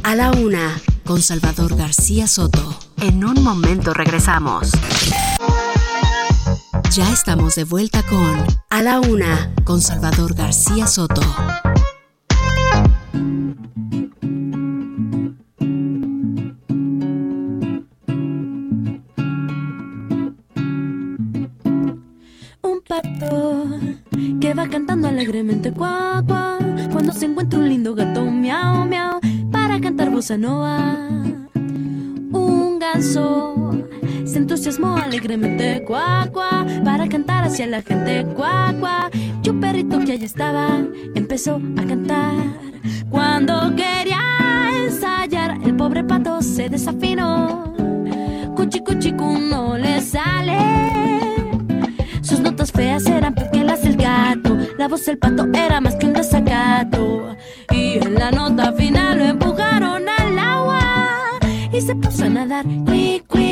A 0.02 0.14
la 0.14 0.30
Una 0.32 0.80
con 1.04 1.20
Salvador 1.22 1.76
García 1.76 2.26
Soto. 2.26 2.89
En 3.02 3.24
un 3.24 3.42
momento 3.42 3.94
regresamos. 3.94 4.72
Ya 6.92 7.10
estamos 7.10 7.54
de 7.54 7.64
vuelta 7.64 8.02
con 8.02 8.44
A 8.68 8.82
la 8.82 9.00
Una 9.00 9.54
con 9.64 9.80
Salvador 9.80 10.34
García 10.34 10.86
Soto. 10.86 11.22
Que 24.40 24.54
va 24.54 24.68
cantando 24.68 25.08
alegremente 25.08 25.72
cuá, 25.72 26.22
cuá, 26.26 26.58
cuando 26.92 27.12
se 27.12 27.26
encuentra 27.26 27.58
un 27.60 27.68
lindo 27.68 27.94
gato 27.94 28.24
miau 28.24 28.84
miau 28.84 29.20
para 29.50 29.80
cantar 29.80 30.10
bossa 30.10 30.36
nova. 30.36 31.19
Cuá, 35.86 36.28
cuá, 36.32 36.66
para 36.84 37.08
cantar 37.08 37.44
hacia 37.44 37.66
la 37.66 37.82
gente 37.82 38.26
cuá. 38.34 39.10
Y 39.42 39.48
un 39.48 39.60
perrito 39.60 39.98
que 40.00 40.12
allá 40.12 40.26
estaba 40.26 40.78
empezó 41.14 41.60
a 41.76 41.84
cantar. 41.86 42.34
Cuando 43.10 43.74
quería 43.76 44.20
ensayar, 44.84 45.58
el 45.64 45.76
pobre 45.76 46.04
pato 46.04 46.42
se 46.42 46.68
desafinó. 46.68 47.74
Cuchi 48.56 48.80
cuchi 48.80 49.12
cu 49.12 49.38
no 49.38 49.76
le 49.76 50.00
sale. 50.00 50.58
Sus 52.22 52.40
notas 52.40 52.72
feas 52.72 53.06
eran 53.06 53.34
porque 53.34 53.64
las 53.64 53.82
del 53.82 53.96
gato. 53.96 54.56
La 54.78 54.88
voz 54.88 55.04
del 55.06 55.18
pato 55.18 55.46
era 55.52 55.80
más 55.80 55.96
que 55.96 56.06
un 56.06 56.12
desacato. 56.12 57.36
Y 57.70 57.98
en 57.98 58.14
la 58.14 58.30
nota 58.30 58.72
final 58.72 59.18
lo 59.18 59.24
empujaron 59.24 60.08
al 60.08 60.38
agua. 60.38 61.38
Y 61.72 61.80
se 61.80 61.94
puso 61.94 62.24
a 62.24 62.28
nadar. 62.28 62.64
Cui, 62.86 63.22
cui, 63.26 63.49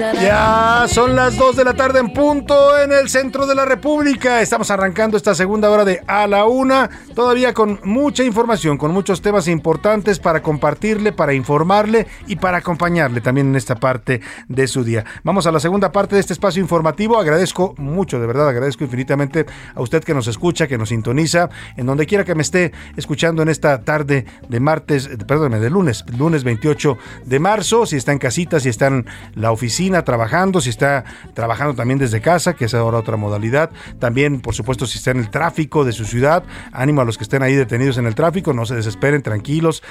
Ya 0.00 0.86
son 0.88 1.14
las 1.14 1.36
2 1.36 1.56
de 1.56 1.64
la 1.64 1.74
tarde 1.74 2.00
en 2.00 2.14
punto 2.14 2.78
en 2.78 2.90
el 2.90 3.10
centro 3.10 3.46
de 3.46 3.54
la 3.54 3.66
República. 3.66 4.40
Estamos 4.40 4.70
arrancando 4.70 5.18
esta 5.18 5.34
segunda 5.34 5.68
hora 5.68 5.84
de 5.84 6.02
A 6.06 6.26
la 6.26 6.46
Una, 6.46 6.88
todavía 7.14 7.52
con 7.52 7.80
mucha 7.84 8.24
información, 8.24 8.78
con 8.78 8.92
muchos 8.92 9.20
temas 9.20 9.46
importantes 9.46 10.18
para 10.18 10.40
compartirle, 10.40 11.12
para 11.12 11.34
informarle 11.34 12.06
y 12.26 12.36
para 12.36 12.58
acompañarle 12.58 13.20
también 13.20 13.48
en 13.48 13.56
esta 13.56 13.74
parte 13.74 14.22
de 14.48 14.66
su 14.68 14.84
día. 14.84 15.04
Vamos 15.22 15.46
a 15.46 15.52
la 15.52 15.60
segunda 15.60 15.92
parte 15.92 16.14
de 16.14 16.22
este 16.22 16.32
espacio 16.32 16.62
informativo. 16.62 17.18
Agradezco 17.18 17.74
mucho, 17.76 18.18
de 18.18 18.26
verdad, 18.26 18.48
agradezco 18.48 18.84
infinitamente 18.84 19.44
a 19.74 19.82
usted 19.82 20.02
que 20.02 20.14
nos 20.14 20.28
escucha, 20.28 20.66
que 20.66 20.78
nos 20.78 20.88
sintoniza, 20.88 21.50
en 21.76 21.84
donde 21.84 22.06
quiera 22.06 22.24
que 22.24 22.34
me 22.34 22.42
esté 22.42 22.72
escuchando 22.96 23.42
en 23.42 23.50
esta 23.50 23.82
tarde 23.82 24.24
de 24.48 24.60
martes, 24.60 25.10
perdóneme, 25.26 25.60
de 25.60 25.68
lunes, 25.68 26.06
lunes 26.16 26.42
28 26.42 26.96
de 27.26 27.38
marzo, 27.38 27.84
si 27.84 27.96
está 27.96 28.12
en 28.12 28.18
casita, 28.18 28.60
si 28.60 28.70
está 28.70 28.86
en 28.86 29.04
la 29.34 29.52
oficina 29.52 29.89
trabajando, 30.04 30.60
si 30.60 30.70
está 30.70 31.04
trabajando 31.34 31.74
también 31.74 31.98
desde 31.98 32.20
casa, 32.20 32.54
que 32.54 32.66
es 32.66 32.74
ahora 32.74 32.98
otra 32.98 33.16
modalidad. 33.16 33.70
También, 33.98 34.40
por 34.40 34.54
supuesto, 34.54 34.86
si 34.86 34.98
está 34.98 35.10
en 35.10 35.18
el 35.18 35.30
tráfico 35.30 35.84
de 35.84 35.92
su 35.92 36.04
ciudad, 36.04 36.42
ánimo 36.72 37.00
a 37.00 37.04
los 37.04 37.18
que 37.18 37.24
estén 37.24 37.42
ahí 37.42 37.54
detenidos 37.54 37.98
en 37.98 38.06
el 38.06 38.14
tráfico, 38.14 38.52
no 38.52 38.66
se 38.66 38.74
desesperen, 38.74 39.22
tranquilos, 39.22 39.82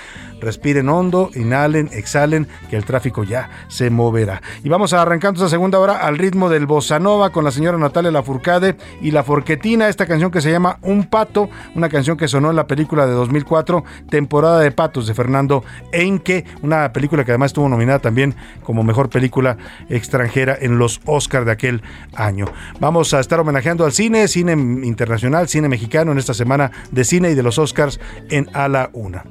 respiren 0.41 0.89
hondo, 0.89 1.30
inhalen, 1.36 1.89
exhalen, 1.93 2.47
que 2.70 2.76
el 2.76 2.86
tráfico 2.86 3.24
ya 3.24 3.50
se 3.68 3.89
moverá. 3.89 4.41
Y 4.64 4.70
vamos 4.70 4.93
arrancando 4.93 5.39
esta 5.39 5.50
segunda 5.50 5.80
hora 5.80 5.97
al 5.97 6.18
ritmo 6.18 6.50
del 6.50 6.66
bossa 6.66 7.00
nova 7.00 7.32
con 7.32 7.43
la 7.43 7.52
señora 7.52 7.78
Natalia 7.78 8.12
Lafourcade 8.12 8.78
y 9.02 9.12
La 9.12 9.24
Forquetina, 9.24 9.88
esta 9.88 10.06
canción 10.06 10.32
que 10.32 10.41
se 10.41 10.52
llama 10.52 10.80
Un 10.82 11.06
Pato, 11.06 11.50
una 11.76 11.89
canción 11.89 12.18
que 12.18 12.28
sonó 12.28 12.50
en 12.50 12.56
la 12.56 12.68
película 12.68 13.06
de 13.06 13.14
2004, 13.14 13.84
Temporada 14.10 14.60
de 14.60 14.72
Patos 14.72 15.08
de 15.08 15.14
Fernando 15.14 15.64
Einke, 15.91 16.45
una 16.62 16.91
película 16.93 17.24
que 17.24 17.32
además 17.32 17.50
estuvo 17.50 17.70
nominada 17.70 18.00
también 18.00 18.36
como 18.64 18.84
mejor 18.84 19.10
película 19.10 19.58
extranjera 19.90 20.58
en 20.60 20.78
los 20.78 21.02
Oscar 21.06 21.46
de 21.46 21.52
aquel 21.52 21.82
año. 22.16 22.46
Vamos 22.80 23.14
a 23.14 23.20
estar 23.20 23.40
homenajeando 23.40 23.86
al 23.86 23.92
cine, 23.92 24.28
cine 24.28 24.54
internacional, 24.54 25.48
cine 25.48 25.68
mexicano 25.68 26.12
en 26.12 26.18
esta 26.18 26.34
semana 26.34 26.72
de 26.92 27.04
cine 27.04 27.32
y 27.32 27.36
de 27.36 27.44
los 27.44 27.58
Oscars 27.58 28.00
en 28.30 28.50
A 28.54 28.68
la 28.68 28.90
Una. 28.94 29.24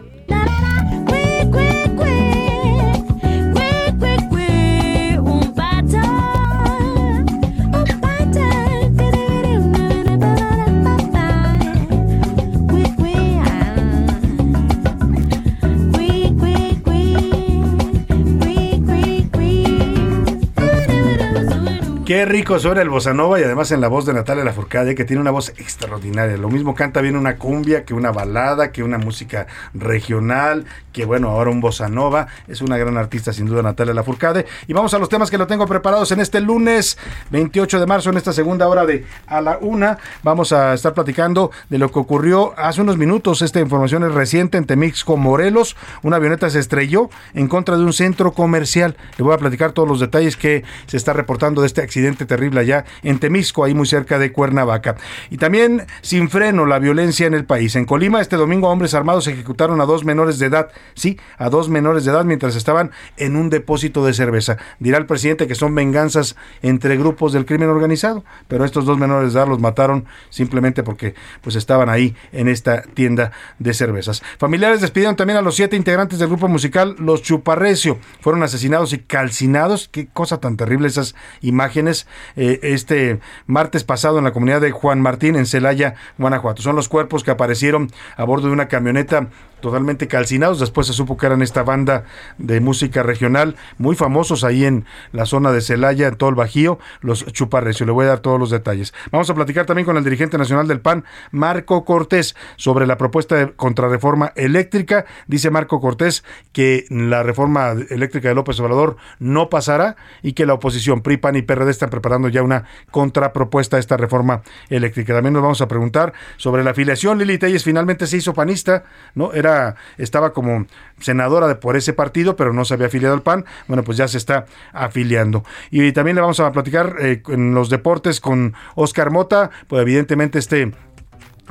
Qué 22.08 22.24
rico 22.24 22.58
suena 22.58 22.80
el 22.80 22.88
bossa 22.88 23.12
nova 23.12 23.38
y 23.38 23.42
además 23.42 23.70
en 23.70 23.82
la 23.82 23.88
voz 23.88 24.06
de 24.06 24.14
Natalia 24.14 24.42
Lafourcade, 24.42 24.94
que 24.94 25.04
tiene 25.04 25.20
una 25.20 25.30
voz 25.30 25.50
extraordinaria. 25.58 26.38
Lo 26.38 26.48
mismo 26.48 26.74
canta 26.74 27.02
bien 27.02 27.16
una 27.16 27.36
cumbia 27.36 27.84
que 27.84 27.92
una 27.92 28.10
balada, 28.12 28.72
que 28.72 28.82
una 28.82 28.96
música 28.96 29.46
regional, 29.74 30.64
que 30.90 31.04
bueno, 31.04 31.28
ahora 31.28 31.50
un 31.50 31.60
bossa 31.60 31.86
nova. 31.90 32.28
Es 32.46 32.62
una 32.62 32.78
gran 32.78 32.96
artista 32.96 33.34
sin 33.34 33.44
duda 33.44 33.60
Natalia 33.60 33.92
Lafourcade. 33.92 34.46
Y 34.66 34.72
vamos 34.72 34.94
a 34.94 34.98
los 34.98 35.10
temas 35.10 35.30
que 35.30 35.36
lo 35.36 35.46
tengo 35.46 35.66
preparados 35.66 36.10
en 36.10 36.20
este 36.20 36.40
lunes 36.40 36.96
28 37.30 37.78
de 37.78 37.84
marzo, 37.84 38.08
en 38.08 38.16
esta 38.16 38.32
segunda 38.32 38.66
hora 38.68 38.86
de 38.86 39.04
a 39.26 39.42
la 39.42 39.58
una. 39.60 39.98
Vamos 40.22 40.52
a 40.52 40.72
estar 40.72 40.94
platicando 40.94 41.50
de 41.68 41.76
lo 41.76 41.92
que 41.92 41.98
ocurrió 41.98 42.54
hace 42.58 42.80
unos 42.80 42.96
minutos. 42.96 43.42
Esta 43.42 43.60
información 43.60 44.02
es 44.04 44.14
reciente 44.14 44.56
en 44.56 44.64
Temixco, 44.64 45.18
Morelos. 45.18 45.76
Una 46.02 46.16
avioneta 46.16 46.48
se 46.48 46.58
estrelló 46.58 47.10
en 47.34 47.48
contra 47.48 47.76
de 47.76 47.84
un 47.84 47.92
centro 47.92 48.32
comercial. 48.32 48.96
Le 49.18 49.24
voy 49.24 49.34
a 49.34 49.38
platicar 49.38 49.72
todos 49.72 49.86
los 49.86 50.00
detalles 50.00 50.38
que 50.38 50.64
se 50.86 50.96
está 50.96 51.12
reportando 51.12 51.60
de 51.60 51.66
este 51.66 51.82
accidente 51.82 51.97
terrible 52.26 52.60
allá 52.60 52.84
en 53.02 53.18
Temisco, 53.18 53.64
ahí 53.64 53.74
muy 53.74 53.86
cerca 53.86 54.18
de 54.18 54.32
Cuernavaca. 54.32 54.96
Y 55.30 55.36
también 55.36 55.86
sin 56.02 56.28
freno 56.28 56.66
la 56.66 56.78
violencia 56.78 57.26
en 57.26 57.34
el 57.34 57.44
país. 57.44 57.76
En 57.76 57.84
Colima 57.84 58.20
este 58.20 58.36
domingo 58.36 58.68
hombres 58.68 58.94
armados 58.94 59.26
ejecutaron 59.26 59.80
a 59.80 59.86
dos 59.86 60.04
menores 60.04 60.38
de 60.38 60.46
edad, 60.46 60.70
sí, 60.94 61.18
a 61.38 61.48
dos 61.50 61.68
menores 61.68 62.04
de 62.04 62.12
edad 62.12 62.24
mientras 62.24 62.56
estaban 62.56 62.90
en 63.16 63.36
un 63.36 63.50
depósito 63.50 64.04
de 64.04 64.14
cerveza. 64.14 64.56
Dirá 64.78 64.98
el 64.98 65.06
presidente 65.06 65.46
que 65.46 65.54
son 65.54 65.74
venganzas 65.74 66.36
entre 66.62 66.96
grupos 66.96 67.32
del 67.32 67.46
crimen 67.46 67.68
organizado, 67.68 68.24
pero 68.48 68.64
estos 68.64 68.84
dos 68.84 68.98
menores 68.98 69.32
de 69.32 69.40
edad 69.40 69.48
los 69.48 69.60
mataron 69.60 70.06
simplemente 70.30 70.82
porque 70.82 71.14
pues 71.40 71.56
estaban 71.56 71.88
ahí 71.88 72.14
en 72.32 72.48
esta 72.48 72.82
tienda 72.82 73.32
de 73.58 73.74
cervezas. 73.74 74.22
Familiares 74.38 74.80
despidieron 74.80 75.16
también 75.16 75.38
a 75.38 75.42
los 75.42 75.56
siete 75.56 75.76
integrantes 75.76 76.18
del 76.18 76.28
grupo 76.28 76.48
musical 76.48 76.96
Los 76.98 77.22
Chuparrecio. 77.22 77.98
Fueron 78.20 78.42
asesinados 78.42 78.92
y 78.92 78.98
calcinados. 78.98 79.88
Qué 79.88 80.08
cosa 80.08 80.40
tan 80.40 80.56
terrible 80.56 80.88
esas 80.88 81.14
imágenes. 81.40 81.87
Eh, 82.36 82.60
este 82.62 83.20
martes 83.46 83.84
pasado 83.84 84.18
en 84.18 84.24
la 84.24 84.32
comunidad 84.32 84.60
de 84.60 84.70
Juan 84.70 85.00
Martín 85.00 85.36
en 85.36 85.46
Celaya, 85.46 85.94
Guanajuato. 86.18 86.62
Son 86.62 86.76
los 86.76 86.88
cuerpos 86.88 87.24
que 87.24 87.30
aparecieron 87.30 87.90
a 88.16 88.24
bordo 88.24 88.48
de 88.48 88.52
una 88.52 88.68
camioneta 88.68 89.28
totalmente 89.60 90.08
calcinados. 90.08 90.60
Después 90.60 90.86
se 90.86 90.92
supo 90.92 91.16
que 91.16 91.26
eran 91.26 91.42
esta 91.42 91.62
banda 91.62 92.04
de 92.38 92.60
música 92.60 93.02
regional, 93.02 93.56
muy 93.78 93.96
famosos 93.96 94.44
ahí 94.44 94.64
en 94.64 94.84
la 95.12 95.26
zona 95.26 95.52
de 95.52 95.60
Celaya, 95.60 96.08
en 96.08 96.16
todo 96.16 96.30
el 96.30 96.36
Bajío, 96.36 96.78
los 97.00 97.24
Chuparrecio. 97.26 97.86
Le 97.86 97.92
voy 97.92 98.06
a 98.06 98.08
dar 98.08 98.20
todos 98.20 98.38
los 98.38 98.50
detalles. 98.50 98.94
Vamos 99.10 99.28
a 99.30 99.34
platicar 99.34 99.66
también 99.66 99.86
con 99.86 99.96
el 99.96 100.04
dirigente 100.04 100.38
nacional 100.38 100.68
del 100.68 100.80
PAN, 100.80 101.04
Marco 101.30 101.84
Cortés, 101.84 102.36
sobre 102.56 102.86
la 102.86 102.96
propuesta 102.96 103.36
de 103.36 103.52
contrarreforma 103.52 104.32
eléctrica. 104.36 105.06
Dice 105.26 105.50
Marco 105.50 105.80
Cortés 105.80 106.24
que 106.52 106.86
la 106.90 107.22
reforma 107.22 107.72
eléctrica 107.90 108.28
de 108.28 108.34
López 108.34 108.58
Obrador 108.60 108.96
no 109.18 109.48
pasará 109.48 109.96
y 110.22 110.32
que 110.32 110.46
la 110.46 110.54
oposición 110.54 111.02
PRI, 111.02 111.16
PAN 111.18 111.36
y 111.36 111.42
PRD 111.42 111.70
están 111.70 111.90
preparando 111.90 112.28
ya 112.28 112.42
una 112.42 112.64
contrapropuesta 112.90 113.76
a 113.76 113.80
esta 113.80 113.96
reforma 113.96 114.42
eléctrica. 114.68 115.14
También 115.14 115.34
nos 115.34 115.42
vamos 115.42 115.60
a 115.60 115.68
preguntar 115.68 116.12
sobre 116.36 116.64
la 116.64 116.70
afiliación. 116.70 117.18
Lili 117.18 117.38
Telles 117.38 117.64
finalmente 117.64 118.06
se 118.06 118.16
hizo 118.16 118.34
panista, 118.34 118.84
¿no? 119.14 119.32
Era 119.32 119.47
estaba 119.96 120.32
como 120.32 120.66
senadora 121.00 121.46
de, 121.48 121.54
por 121.54 121.76
ese 121.76 121.92
partido, 121.92 122.36
pero 122.36 122.52
no 122.52 122.64
se 122.64 122.74
había 122.74 122.86
afiliado 122.86 123.14
al 123.14 123.22
PAN. 123.22 123.44
Bueno, 123.66 123.84
pues 123.84 123.98
ya 123.98 124.08
se 124.08 124.18
está 124.18 124.46
afiliando. 124.72 125.44
Y 125.70 125.92
también 125.92 126.16
le 126.16 126.20
vamos 126.20 126.40
a 126.40 126.50
platicar 126.52 126.96
eh, 127.00 127.22
en 127.28 127.54
los 127.54 127.70
deportes 127.70 128.20
con 128.20 128.54
Oscar 128.74 129.10
Mota, 129.10 129.50
pues 129.66 129.82
evidentemente 129.82 130.38
este 130.38 130.72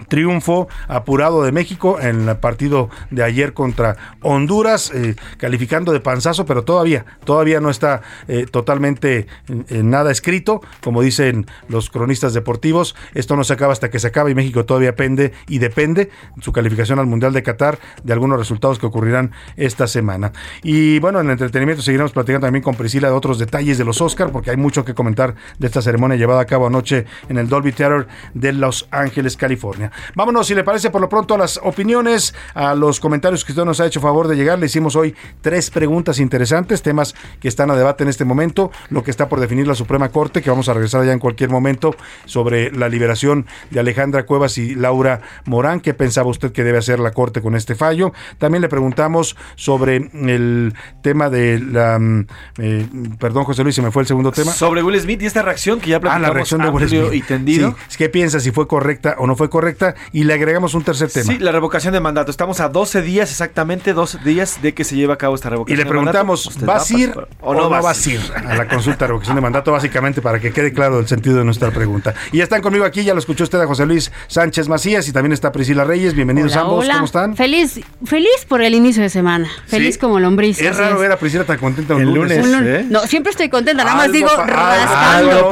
triunfo 0.08 0.68
apurado 0.88 1.44
de 1.44 1.52
México 1.52 2.00
en 2.00 2.28
el 2.28 2.38
partido 2.38 2.90
de 3.12 3.24
ayer 3.24 3.54
contra 3.54 3.98
Honduras, 4.22 4.92
eh, 4.94 5.16
calificando 5.38 5.92
de 5.92 6.00
panzazo, 6.00 6.46
pero 6.46 6.64
todavía, 6.64 7.06
todavía 7.24 7.60
no 7.60 7.70
está 7.70 8.02
eh, 8.28 8.46
totalmente 8.50 9.28
en 9.48 9.90
nada 9.90 10.12
escrito, 10.12 10.62
como 10.84 11.02
dicen 11.02 11.46
los 11.68 11.90
cronistas 11.90 12.34
deportivos, 12.34 12.96
esto 13.14 13.36
no 13.36 13.44
se 13.44 13.54
acaba 13.54 13.74
hasta 13.74 13.90
que 13.90 14.00
se 14.00 14.08
acaba 14.08 14.30
y 14.30 14.36
México 14.36 14.66
todavía 14.66 14.96
pende 14.96 15.34
y 15.48 15.60
depende 15.60 16.10
su 16.42 16.52
calificación 16.52 17.00
al 17.00 17.08
Mundial 17.08 17.34
de 17.34 17.44
Qatar 17.44 17.80
de 18.04 18.14
algunos 18.14 18.40
resultados 18.40 18.80
que 18.80 18.86
ocurrirán 18.86 19.32
esta 19.56 19.88
semana. 19.88 20.32
Y 20.64 21.00
bueno, 21.00 21.20
en 21.20 21.30
entretenimiento 21.30 21.82
seguiremos 21.82 22.12
platicando 22.12 22.48
también 22.48 22.64
con 22.64 22.76
Priscila 22.76 23.10
de 23.10 23.14
otros 23.14 23.40
detalles 23.40 23.78
de 23.78 23.86
los 23.86 24.02
Oscar, 24.02 24.32
porque 24.32 24.52
hay 24.52 24.58
mucho 24.58 24.86
que 24.86 24.94
comentar 24.94 25.36
de 25.58 25.68
esta 25.68 25.82
ceremonia 25.82 26.18
llevada 26.18 26.42
a 26.42 26.46
cabo 26.46 26.68
anoche 26.68 27.06
en 27.30 27.38
el 27.38 27.48
Dolby 27.50 27.72
Theater 27.72 28.08
de 28.34 28.54
Los 28.54 28.88
Ángeles, 28.92 29.38
California. 29.38 29.87
Vámonos, 30.16 30.48
si 30.48 30.56
le 30.56 30.64
parece, 30.64 30.90
por 30.90 31.02
lo 31.02 31.10
pronto 31.10 31.36
a 31.36 31.38
las 31.38 31.60
opiniones, 31.64 32.34
a 32.54 32.76
los 32.76 33.00
comentarios 33.00 33.44
que 33.46 33.52
usted 33.52 33.66
nos 33.66 33.80
ha 33.80 33.86
hecho 33.86 34.02
favor 34.02 34.28
de 34.28 34.36
llegar. 34.36 34.60
Le 34.60 34.66
hicimos 34.68 34.96
hoy 34.96 35.16
tres 35.42 35.70
preguntas 35.70 36.20
interesantes, 36.20 36.82
temas 36.82 37.16
que 37.40 37.48
están 37.48 37.72
a 37.72 37.76
debate 37.76 38.04
en 38.04 38.10
este 38.10 38.26
momento, 38.26 38.72
lo 38.90 39.04
que 39.04 39.12
está 39.12 39.30
por 39.30 39.40
definir 39.40 39.68
la 39.68 39.76
Suprema 39.76 40.10
Corte, 40.10 40.42
que 40.42 40.50
vamos 40.50 40.70
a 40.70 40.74
regresar 40.74 41.06
ya 41.06 41.12
en 41.12 41.20
cualquier 41.20 41.50
momento, 41.50 41.96
sobre 42.26 42.72
la 42.72 42.90
liberación 42.90 43.46
de 43.72 43.80
Alejandra 43.80 44.26
Cuevas 44.26 44.58
y 44.58 44.76
Laura 44.76 45.22
Morán. 45.46 45.80
¿Qué 45.80 45.94
pensaba 45.94 46.30
usted 46.30 46.52
que 46.52 46.64
debe 46.64 46.78
hacer 46.80 47.00
la 47.00 47.12
Corte 47.12 47.42
con 47.42 47.56
este 47.56 47.76
fallo? 47.76 48.14
También 48.38 48.62
le 48.62 48.70
preguntamos 48.70 49.36
sobre 49.56 49.98
el 49.98 50.74
tema 51.02 51.30
de 51.30 51.60
la... 51.60 52.00
mm, 52.00 52.26
eh, 52.60 52.88
perdón, 53.20 53.44
José 53.44 53.64
Luis, 53.64 53.76
se 53.76 53.82
me 53.82 53.92
fue 53.92 54.04
el 54.04 54.08
segundo 54.08 54.32
tema. 54.32 54.52
Sobre 54.52 54.82
Will 54.84 55.00
Smith 55.00 55.22
y 55.22 55.26
esta 55.26 55.42
reacción 55.42 55.80
que 55.80 55.90
ya 55.90 55.98
Ah, 55.98 56.00
platicamos 56.00 56.28
la 56.28 56.34
reacción 56.34 56.62
de 56.62 56.70
Will 56.70 56.88
Smith. 56.90 57.14
y 57.14 57.22
tendido. 57.22 57.76
Sí, 57.88 57.98
¿Qué 57.98 58.10
piensa 58.10 58.40
si 58.40 58.52
fue 58.52 58.68
correcta 58.68 59.16
o 59.20 59.28
no 59.28 59.36
fue 59.36 59.50
correcta? 59.50 59.77
Y 60.12 60.24
le 60.24 60.34
agregamos 60.34 60.74
un 60.74 60.84
tercer 60.84 61.10
tema. 61.12 61.32
Sí, 61.34 61.40
la 61.40 61.52
revocación 61.52 61.94
de 61.94 62.00
mandato. 62.00 62.32
Estamos 62.32 62.60
a 62.60 62.70
12 62.70 63.02
días, 63.02 63.30
exactamente 63.32 63.94
12 63.94 64.20
días 64.24 64.62
de 64.62 64.74
que 64.74 64.84
se 64.84 64.96
lleve 64.96 65.14
a 65.14 65.18
cabo 65.18 65.36
esta 65.36 65.48
Y 65.50 65.52
revocación 65.52 65.78
le 65.78 65.84
de 65.84 65.90
mandato. 65.90 66.12
preguntamos, 66.12 66.46
¿Usted 66.48 66.66
¿vas 66.66 66.90
a 66.92 66.94
ir 66.98 67.14
o 67.42 67.54
no 67.54 67.70
vas 67.70 68.06
a 68.06 68.10
ir 68.10 68.20
a 68.48 68.56
la 68.56 68.68
consulta 68.68 69.06
de 69.06 69.08
revocación 69.08 69.36
de 69.36 69.42
mandato? 69.42 69.72
Básicamente 69.72 70.22
para 70.22 70.40
que 70.40 70.52
quede 70.52 70.74
claro 70.74 71.00
el 71.00 71.08
sentido 71.08 71.38
de 71.38 71.44
nuestra 71.46 71.72
pregunta. 71.72 72.14
Y 72.32 72.38
ya 72.38 72.44
están 72.44 72.62
conmigo 72.62 72.86
aquí, 72.86 73.04
ya 73.04 73.14
lo 73.14 73.20
escuchó 73.20 73.44
usted 73.44 73.60
a 73.62 73.68
José 73.68 73.86
Luis 73.86 74.12
Sánchez 74.28 74.68
Macías 74.68 75.08
y 75.08 75.12
también 75.12 75.34
está 75.34 75.52
Priscila 75.52 75.84
Reyes. 75.84 76.14
Bienvenidos 76.14 76.52
Hola, 76.54 76.62
ambos, 76.62 76.84
hola. 76.86 76.94
¿cómo 76.96 77.06
están? 77.06 77.36
Feliz, 77.36 77.80
feliz 78.06 78.46
por 78.48 78.62
el 78.62 78.74
inicio 78.76 79.02
de 79.04 79.10
semana. 79.10 79.48
Feliz 79.68 79.96
Sí. 79.96 80.00
como 80.00 80.20
lombriz. 80.20 80.60
Es 80.62 80.76
raro 80.78 80.96
es. 80.96 81.02
ver 81.02 81.12
a 81.12 81.18
Priscila 81.18 81.44
tan 81.44 81.58
contenta 81.58 81.96
un 81.96 82.02
El 82.02 82.14
lunes. 82.14 82.38
lunes, 82.38 82.44
Un 82.46 82.52
lun- 82.52 82.68
¿eh? 82.76 82.86
No, 82.90 83.02
siempre 83.08 83.32
estoy 83.32 83.50
contenta, 83.50 83.84
nada 83.84 83.96
más 83.96 84.12
digo 84.12 84.30
rascando. 84.36 85.32
algo 85.32 85.50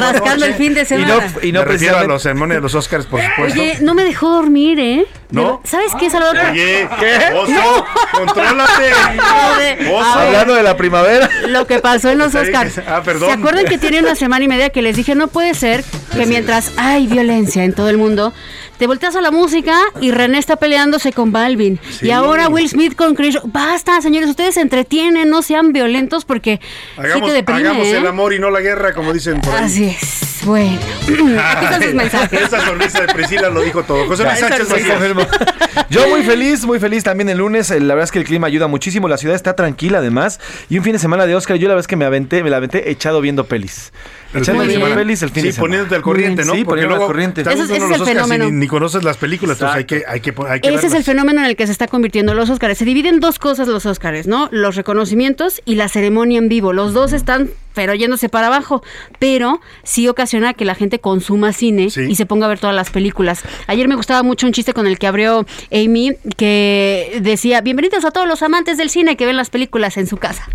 rascando 0.00 0.44
el 0.46 0.54
fin 0.54 0.74
de 0.74 0.82
Y 0.82 0.86
semana. 0.86 1.14
no, 1.16 1.40
y 1.42 1.52
no 1.52 1.60
Me 1.60 1.64
refiero 1.66 1.98
a 1.98 2.04
los 2.04 2.22
ceremonias 2.22 2.56
de 2.58 2.62
los 2.62 2.74
Oscars, 2.74 3.06
por 3.06 3.20
supuesto. 3.20 3.23
Oye, 3.42 3.78
no 3.80 3.94
me 3.94 4.04
dejó 4.04 4.30
dormir, 4.30 4.78
¿eh? 4.80 5.06
¿No? 5.34 5.60
¿Sabes 5.64 5.92
qué, 5.98 6.10
Salvador? 6.10 6.38
Oye, 6.52 6.88
¿qué? 6.98 7.34
Oso, 7.34 7.84
contrólate. 8.12 8.90
Lo 9.16 9.58
de- 9.58 9.94
Oso. 9.94 10.04
Hablando 10.18 10.54
de 10.54 10.62
la 10.62 10.76
primavera. 10.76 11.28
lo 11.48 11.66
que 11.66 11.78
pasó 11.80 12.10
en 12.10 12.18
los 12.18 12.34
Oscars. 12.34 12.78
ah, 12.86 13.02
perdón. 13.04 13.28
¿Se 13.30 13.34
acuerdan 13.34 13.64
que 13.66 13.78
tiene 13.78 14.00
una 14.00 14.14
semana 14.14 14.44
y 14.44 14.48
media 14.48 14.70
que 14.70 14.82
les 14.82 14.96
dije 14.96 15.14
no 15.14 15.28
puede 15.28 15.54
ser 15.54 15.84
que 16.14 16.26
mientras 16.26 16.72
hay 16.76 17.06
violencia 17.06 17.64
en 17.64 17.72
todo 17.74 17.88
el 17.88 17.98
mundo, 17.98 18.32
te 18.78 18.86
volteas 18.86 19.14
a 19.16 19.20
la 19.20 19.30
música 19.30 19.76
y 20.00 20.10
René 20.10 20.38
está 20.38 20.56
peleándose 20.56 21.12
con 21.12 21.32
Balvin 21.32 21.78
Sí. 21.98 22.06
y 22.06 22.10
ahora 22.10 22.48
Will 22.48 22.68
Smith 22.68 22.94
con 22.96 23.14
Chris? 23.14 23.38
Basta, 23.44 24.00
señores, 24.00 24.28
ustedes 24.28 24.54
se 24.54 24.60
entretienen, 24.60 25.28
no 25.30 25.42
sean 25.42 25.72
violentos 25.72 26.24
porque 26.24 26.60
sí 26.62 27.00
Hagamos, 27.00 27.28
te 27.28 27.34
deprime, 27.34 27.60
hagamos 27.60 27.86
¿eh? 27.86 27.96
el 27.98 28.06
amor 28.06 28.32
y 28.32 28.38
no 28.38 28.50
la 28.50 28.60
guerra, 28.60 28.92
como 28.92 29.12
dicen 29.12 29.40
por 29.40 29.54
ahí. 29.54 29.64
Así 29.64 29.84
es. 29.86 30.20
Bueno, 30.44 30.78
aquí 31.08 31.64
están 31.64 31.82
sus 31.82 31.94
mensajes. 31.94 32.42
Esa 32.42 32.60
sonrisa 32.66 33.00
de 33.00 33.14
Priscila 33.14 33.48
lo 33.48 33.62
dijo 33.62 33.82
todo. 33.82 34.06
José 34.06 34.24
Luis 34.24 34.38
Sánchez. 34.38 34.68
Yo 35.90 36.08
muy 36.08 36.22
feliz, 36.22 36.64
muy 36.64 36.78
feliz 36.80 37.04
también 37.04 37.28
el 37.28 37.38
lunes. 37.38 37.70
Eh, 37.70 37.80
La 37.80 37.94
verdad 37.94 38.04
es 38.04 38.12
que 38.12 38.18
el 38.18 38.24
clima 38.24 38.46
ayuda 38.46 38.66
muchísimo. 38.66 39.08
La 39.08 39.16
ciudad 39.16 39.36
está 39.36 39.54
tranquila 39.54 39.98
además. 39.98 40.40
Y 40.68 40.78
un 40.78 40.84
fin 40.84 40.92
de 40.94 40.98
semana 40.98 41.26
de 41.26 41.34
Oscar, 41.34 41.56
yo 41.56 41.68
la 41.68 41.74
verdad 41.74 41.80
es 41.84 41.86
que 41.86 41.96
me 41.96 42.04
aventé, 42.04 42.42
me 42.42 42.50
la 42.50 42.56
aventé 42.56 42.90
echado 42.90 43.20
viendo 43.20 43.44
pelis. 43.44 43.92
El 44.32 44.42
Echando 44.42 44.62
fin 44.62 44.68
de 44.68 44.74
viendo 44.74 44.86
semana. 44.86 45.00
pelis 45.02 45.22
el 45.22 45.30
fin 45.30 45.42
sí, 45.42 45.46
de 45.48 45.52
semana. 45.52 45.68
poniéndote 45.68 45.94
al 45.94 46.02
corriente, 46.02 46.44
¿no? 46.44 46.54
Sí, 46.54 46.64
luego 46.64 46.94
al 46.94 47.00
corriente. 47.06 47.42
Ese 47.42 47.52
ese 47.52 47.62
es 47.62 47.68
los 47.68 47.78
el 47.78 47.84
Oscars 47.84 48.00
y 48.00 48.12
fenómeno. 48.14 48.44
Ni, 48.46 48.52
ni 48.52 48.66
conoces 48.66 49.04
las 49.04 49.16
películas, 49.16 49.56
entonces 49.56 49.76
hay 49.76 49.84
que, 49.84 50.02
hay 50.08 50.20
que, 50.20 50.34
hay 50.48 50.60
que 50.60 50.74
Ese 50.74 50.86
es 50.88 50.94
el 50.94 51.04
fenómeno 51.04 51.40
en 51.40 51.46
el 51.46 51.56
que 51.56 51.66
se 51.66 51.72
está 51.72 51.86
convirtiendo 51.86 52.34
los 52.34 52.50
Óscares. 52.50 52.78
Se 52.78 52.84
dividen 52.84 53.20
dos 53.20 53.38
cosas 53.38 53.68
los 53.68 53.86
Óscares, 53.86 54.26
¿no? 54.26 54.48
Los 54.50 54.76
reconocimientos 54.76 55.62
y 55.64 55.76
la 55.76 55.88
ceremonia 55.88 56.38
en 56.38 56.48
vivo. 56.48 56.72
Los 56.72 56.94
dos 56.94 57.12
están 57.12 57.50
pero 57.74 57.94
yéndose 57.94 58.28
para 58.28 58.46
abajo, 58.48 58.82
pero 59.18 59.60
sí 59.82 60.08
ocasiona 60.08 60.54
que 60.54 60.64
la 60.64 60.74
gente 60.74 61.00
consuma 61.00 61.52
cine 61.52 61.90
Sí. 61.90 62.02
y 62.08 62.14
se 62.14 62.26
ponga 62.26 62.46
a 62.46 62.48
ver 62.48 62.58
todas 62.58 62.74
las 62.76 62.90
películas. 62.90 63.42
Ayer 63.66 63.88
me 63.88 63.96
gustaba 63.96 64.22
mucho 64.22 64.46
un 64.46 64.52
chiste 64.52 64.72
con 64.72 64.86
el 64.86 64.98
que 64.98 65.06
abrió 65.06 65.44
Amy 65.72 66.12
que 66.36 67.18
decía, 67.22 67.60
"Bienvenidos 67.60 68.04
a 68.04 68.10
todos 68.10 68.26
los 68.28 68.42
amantes 68.42 68.76
del 68.78 68.90
cine 68.90 69.16
que 69.16 69.26
ven 69.26 69.36
las 69.36 69.50
películas 69.50 69.96
en 69.96 70.06
su 70.06 70.16
casa." 70.16 70.46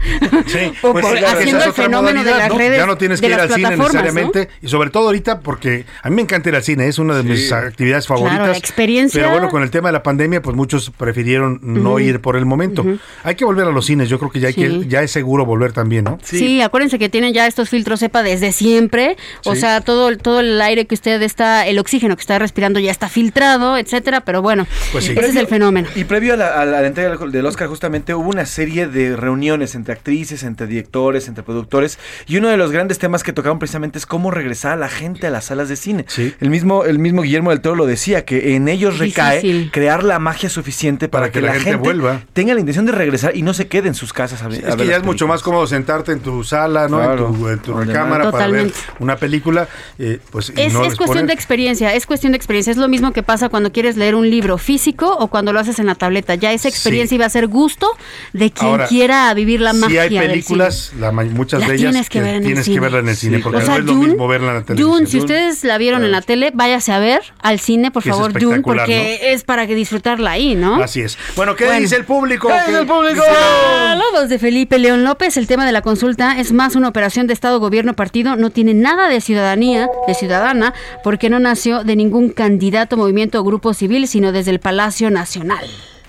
Sí, 0.47 0.71
O 0.81 0.91
pues 0.93 1.05
por- 1.05 1.17
es 1.17 1.23
haciendo 1.25 1.63
el 1.63 1.73
fenómeno 1.73 2.23
de 2.23 2.31
las 2.31 2.49
¿no? 2.49 2.57
redes 2.57 2.77
Ya 2.79 2.85
no 2.85 2.97
tienes 2.97 3.19
de 3.21 3.27
que 3.27 3.33
ir 3.33 3.37
las 3.37 3.49
al 3.51 3.55
cine 3.55 3.75
necesariamente. 3.77 4.49
Y 4.61 4.67
sobre 4.67 4.89
todo 4.89 5.07
ahorita, 5.07 5.41
porque 5.41 5.85
a 6.01 6.09
mí 6.09 6.15
me 6.15 6.21
encanta 6.21 6.49
ir 6.49 6.55
al 6.55 6.63
cine, 6.63 6.87
es 6.87 6.99
una 6.99 7.15
de 7.15 7.23
mis 7.23 7.51
actividades 7.51 8.05
Claro, 8.07 8.21
favoritas. 8.21 8.49
la 8.49 8.57
experiencia. 8.57 9.19
Pero 9.21 9.31
bueno, 9.31 9.49
con 9.49 9.63
el 9.63 9.71
tema 9.71 9.89
de 9.89 9.93
la 9.93 10.03
pandemia, 10.03 10.41
pues 10.41 10.55
muchos 10.55 10.91
prefirieron 10.91 11.59
no 11.61 11.99
ir 11.99 12.21
por 12.21 12.35
el 12.35 12.45
momento. 12.45 12.85
Hay 13.23 13.35
que 13.35 13.45
volver 13.45 13.67
a 13.67 13.71
los 13.71 13.85
cines, 13.85 14.09
yo 14.09 14.19
creo 14.19 14.31
que 14.31 14.39
ya, 14.39 14.47
hay 14.47 14.53
Sí. 14.53 14.61
que, 14.61 14.87
ya 14.87 15.01
es 15.01 15.11
seguro 15.11 15.45
volver 15.45 15.73
también, 15.73 16.05
¿no? 16.05 16.17
Sí. 16.23 16.61
acuérdense 16.61 16.97
que 16.99 17.08
tienen 17.09 17.33
ya 17.33 17.47
estos 17.47 17.69
filtros 17.69 17.99
cepa 17.99 18.23
desde 18.23 18.51
siempre. 18.51 19.17
O 19.45 19.55
sea, 19.55 19.81
todo, 19.81 20.15
todo 20.17 20.39
el 20.39 20.59
aire 20.61 20.85
que 20.85 20.95
usted 20.95 21.21
está, 21.21 21.67
el 21.67 21.79
oxígeno 21.79 22.15
que 22.15 22.21
está 22.21 22.39
respirando 22.39 22.79
ya 22.79 22.91
está 22.91 23.09
filtrado, 23.09 23.77
etcétera. 23.77 24.21
Pero 24.21 24.41
bueno, 24.41 24.67
Pues 24.91 25.05
sí. 25.05 25.11
ese 25.11 25.27
es 25.27 25.35
el 25.35 25.47
fenómeno. 25.47 25.87
Y 25.95 26.03
previo 26.05 26.33
a 26.33 26.37
la, 26.37 26.61
a 26.61 26.65
la 26.65 26.85
entrega 26.85 27.15
del- 27.17 27.45
Oscar, 27.45 27.67
justamente 27.67 28.13
hubo 28.13 28.29
una 28.29 28.45
serie 28.45 28.87
de 28.87 29.15
reuniones 29.15 29.75
entre 29.75 29.93
actrices, 29.93 30.43
entre 30.43 30.67
directores, 30.67 31.27
entre 31.27 31.43
productores. 31.43 31.97
Y 32.27 32.37
uno 32.37 32.49
de 32.49 32.57
los 32.57 32.71
grandes 32.71 32.99
temas 32.99 33.23
que 33.23 33.33
tocaban 33.33 33.59
precisamente 33.59 33.97
es 33.97 34.05
cómo 34.05 34.29
regresar 34.31 34.73
a 34.73 34.75
la 34.75 34.89
gente 34.89 35.27
a 35.27 35.29
las 35.29 35.45
salas 35.45 35.69
de 35.69 35.75
cine. 35.75 36.05
El, 36.39 36.49
mismo, 36.49 36.85
el 36.85 36.99
mismo 36.99 37.21
Guillermo 37.21 37.49
del 37.51 37.61
Toro 37.61 37.75
lo 37.75 37.85
decía, 37.85 38.25
que 38.25 38.55
en 38.55 38.67
ellos 38.67 38.99
recae 38.99 39.41
Difícil. 39.41 39.71
crear 39.71 40.03
la 40.03 40.19
magia 40.19 40.49
suficiente 40.49 41.07
para, 41.07 41.31
que, 41.31 41.41
la, 41.41 41.53
gente, 41.53 41.75
vuelva. 41.75 42.21
tenga 42.33 42.53
la 42.53 42.59
intención 42.59 42.85
de 42.85 42.91
regresar 42.91 43.35
y 43.35 43.41
no 43.41 43.53
se 43.53 43.67
quede 43.67 43.87
en 43.87 43.95
sus 43.95 44.13
casas 44.13 44.41
a, 44.43 44.47
ver- 44.47 44.65
a 44.65 44.69
Es 44.69 44.75
que 44.75 44.85
ya 44.85 44.97
es 44.97 45.03
mucho 45.03 45.27
más 45.27 45.41
cómodo 45.41 45.65
sentarte 45.67 46.11
en 46.11 46.19
tu 46.19 46.43
sala, 46.43 46.87
¿no? 46.87 46.98
Claro. 47.05 47.27
En 47.29 47.35
tu, 47.35 47.47
en 47.49 47.59
tu 47.59 47.71
Ordenado. 47.73 47.93
recámara 47.93 48.31
para 48.31 48.47
ver 48.47 48.67
Totalmente. 48.67 48.79
una 48.99 49.15
película. 49.17 49.67
eh, 49.97 50.19
pues, 50.31 50.51
Es, 50.55 50.73
no 50.73 50.83
es 50.85 50.95
cuestión 50.95 51.27
de 51.27 51.33
experiencia, 51.33 51.93
es 51.93 52.05
cuestión 52.05 52.31
de 52.33 52.37
experiencia. 52.37 52.71
Es 52.71 52.77
lo 52.77 52.87
mismo 52.87 53.11
que 53.13 53.23
pasa 53.23 53.49
cuando 53.49 53.71
quieres 53.71 53.97
leer 53.97 54.15
un 54.15 54.29
libro 54.29 54.57
físico 54.57 55.15
o 55.19 55.27
cuando 55.27 55.53
lo 55.53 55.59
haces 55.59 55.79
en 55.79 55.85
la 55.85 55.95
tableta. 55.95 56.35
Ya 56.35 56.51
esa 56.53 56.67
experiencia 56.67 57.15
iba 57.15 57.25
a 57.25 57.29
ser 57.29 57.47
gusto 57.47 57.87
de 58.33 58.51
quien 58.51 58.71
Ahora, 58.71 58.87
quiera 58.87 59.33
vivir 59.33 59.61
la 59.61 59.73
Si 59.73 59.79
magia 59.79 60.01
hay 60.03 60.09
del 60.09 60.29
películas, 60.29 60.91
la 60.99 61.11
muchas 61.11 61.61
La 61.61 61.67
de 61.69 61.75
ellas, 61.75 61.91
tienes 61.91 62.09
que 62.09 62.21
ver 62.21 62.29
en 62.35 62.35
el 62.37 62.43
tienes 62.45 62.59
que 62.65 62.71
cine. 62.71 62.79
verla 62.79 62.99
en 62.99 63.09
el 63.09 63.15
cine, 63.15 63.37
Sí, 63.37 63.43
porque 63.43 63.57
o 63.57 63.61
sea, 63.61 63.73
no 63.75 63.79
es 63.79 63.85
lo 63.85 63.93
mismo 63.95 64.27
verla 64.27 64.49
en 64.49 64.53
la 64.55 64.61
televisión. 64.63 64.91
Dune, 64.91 65.07
si 65.07 65.17
ustedes 65.19 65.63
la 65.63 65.77
vieron 65.77 66.03
en 66.03 66.11
la 66.11 66.21
tele, 66.21 66.51
váyase 66.53 66.91
a 66.91 66.99
ver 66.99 67.21
al 67.41 67.59
cine, 67.59 67.91
por 67.91 68.03
favor, 68.03 68.33
Dune, 68.33 68.61
porque 68.61 69.33
es 69.33 69.43
para 69.43 69.67
que 69.67 69.75
disfrutarla 69.75 70.31
ahí, 70.31 70.55
¿no? 70.55 70.81
Así 70.83 71.01
es. 71.01 71.17
Bueno, 71.35 71.55
¿qué 71.55 71.65
Bueno. 71.65 71.81
dice 71.81 71.95
el 71.95 72.05
público? 72.05 72.47
¿Qué 72.47 72.53
¿Qué 72.53 72.71
dice 72.71 72.81
el 72.81 72.87
público? 72.87 73.23
Saludos 73.23 74.29
de 74.29 74.39
Felipe 74.39 74.77
León 74.79 75.03
López. 75.03 75.37
El 75.37 75.47
tema 75.47 75.65
de 75.65 75.71
la 75.71 75.81
consulta 75.81 76.39
es 76.39 76.51
más 76.51 76.75
una 76.75 76.88
operación 76.89 77.27
de 77.27 77.33
Estado, 77.33 77.59
gobierno, 77.59 77.95
partido. 77.95 78.35
No 78.35 78.49
tiene 78.49 78.73
nada 78.73 79.07
de 79.07 79.21
ciudadanía, 79.21 79.89
de 80.07 80.13
ciudadana, 80.13 80.73
porque 81.03 81.29
no 81.29 81.39
nació 81.39 81.83
de 81.83 81.95
ningún 81.95 82.29
candidato, 82.29 82.97
movimiento 82.97 83.39
o 83.39 83.43
grupo 83.43 83.73
civil, 83.73 84.07
sino 84.07 84.31
desde 84.31 84.51
el 84.51 84.59
Palacio 84.59 85.09
Nacional. 85.09 85.65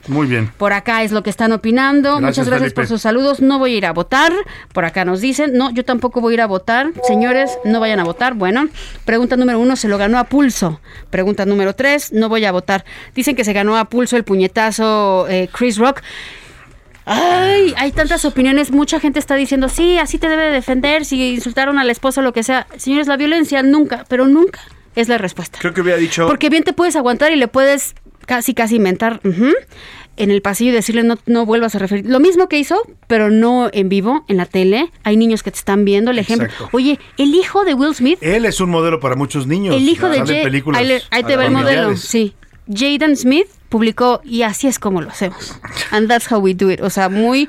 Muy 0.08 0.26
bien. 0.26 0.50
Por 0.56 0.72
acá 0.72 1.02
es 1.02 1.12
lo 1.12 1.22
que 1.22 1.30
están 1.30 1.52
opinando. 1.52 2.16
Gracias, 2.16 2.22
Muchas 2.22 2.48
gracias 2.48 2.72
por 2.72 2.86
sus 2.86 3.02
saludos. 3.02 3.40
No 3.40 3.58
voy 3.58 3.74
a 3.74 3.76
ir 3.76 3.86
a 3.86 3.92
votar. 3.92 4.32
Por 4.72 4.84
acá 4.84 5.04
nos 5.04 5.20
dicen. 5.20 5.52
No, 5.54 5.70
yo 5.70 5.84
tampoco 5.84 6.20
voy 6.20 6.32
a 6.32 6.34
ir 6.34 6.40
a 6.40 6.46
votar. 6.46 6.90
Señores, 7.06 7.50
no 7.64 7.80
vayan 7.80 8.00
a 8.00 8.04
votar. 8.04 8.34
Bueno, 8.34 8.68
pregunta 9.04 9.36
número 9.36 9.60
uno, 9.60 9.76
se 9.76 9.88
lo 9.88 9.98
ganó 9.98 10.18
a 10.18 10.24
pulso. 10.24 10.80
Pregunta 11.10 11.44
número 11.46 11.74
tres, 11.74 12.12
no 12.12 12.28
voy 12.28 12.44
a 12.44 12.52
votar. 12.52 12.84
Dicen 13.14 13.36
que 13.36 13.44
se 13.44 13.52
ganó 13.52 13.76
a 13.76 13.84
pulso 13.84 14.16
el 14.16 14.24
puñetazo 14.24 15.28
eh, 15.28 15.48
Chris 15.52 15.78
Rock. 15.78 16.02
Ay, 17.04 17.74
hay 17.76 17.92
tantas 17.92 18.24
opiniones. 18.24 18.70
Mucha 18.70 19.00
gente 19.00 19.18
está 19.18 19.34
diciendo, 19.34 19.68
sí, 19.68 19.98
así 19.98 20.18
te 20.18 20.28
debe 20.28 20.44
de 20.44 20.50
defender, 20.52 21.04
si 21.04 21.34
insultaron 21.34 21.78
a 21.78 21.84
la 21.84 21.92
esposa 21.92 22.20
o 22.20 22.24
lo 22.24 22.32
que 22.32 22.42
sea. 22.42 22.66
Señores, 22.76 23.06
la 23.06 23.16
violencia 23.16 23.62
nunca, 23.62 24.04
pero 24.08 24.26
nunca 24.26 24.60
es 24.96 25.08
la 25.08 25.18
respuesta. 25.18 25.58
Creo 25.60 25.74
que 25.74 25.80
hubiera 25.80 25.98
dicho... 25.98 26.26
Porque 26.26 26.48
bien 26.48 26.64
te 26.64 26.72
puedes 26.72 26.96
aguantar 26.96 27.32
y 27.32 27.36
le 27.36 27.48
puedes 27.48 27.94
casi, 28.26 28.54
casi 28.54 28.76
inventar 28.76 29.20
en 30.16 30.30
el 30.30 30.42
pasillo 30.42 30.70
y 30.70 30.74
decirle 30.74 31.02
no, 31.02 31.18
no 31.26 31.46
vuelvas 31.46 31.74
a 31.74 31.78
referir. 31.78 32.06
Lo 32.06 32.20
mismo 32.20 32.48
que 32.48 32.58
hizo, 32.58 32.80
pero 33.06 33.30
no 33.30 33.70
en 33.72 33.88
vivo, 33.88 34.24
en 34.28 34.36
la 34.36 34.46
tele. 34.46 34.90
Hay 35.02 35.16
niños 35.16 35.42
que 35.42 35.50
te 35.50 35.58
están 35.58 35.84
viendo 35.84 36.10
el 36.10 36.18
ejemplo. 36.18 36.46
Exacto. 36.46 36.68
Oye, 36.72 36.98
el 37.16 37.34
hijo 37.34 37.64
de 37.64 37.74
Will 37.74 37.94
Smith, 37.94 38.18
Él 38.20 38.44
es 38.44 38.60
un 38.60 38.70
modelo 38.70 39.00
para 39.00 39.16
muchos 39.16 39.46
niños. 39.46 39.74
el 39.74 39.88
hijo 39.88 40.08
de 40.08 40.18
Jay, 40.24 40.62
ahí, 41.10 41.22
te 41.24 41.36
va 41.36 41.46
el 41.46 41.52
modelo. 41.52 41.96
Sí. 41.96 42.34
Jaden 42.72 43.16
Smith 43.16 43.48
publicó 43.70 44.20
y 44.22 44.42
así 44.42 44.66
es 44.66 44.78
como 44.78 45.00
lo 45.00 45.08
hacemos. 45.08 45.58
And 45.90 46.08
that's 46.08 46.30
how 46.30 46.38
we 46.38 46.52
do 46.52 46.70
it. 46.70 46.82
O 46.82 46.90
sea, 46.90 47.08
muy 47.08 47.48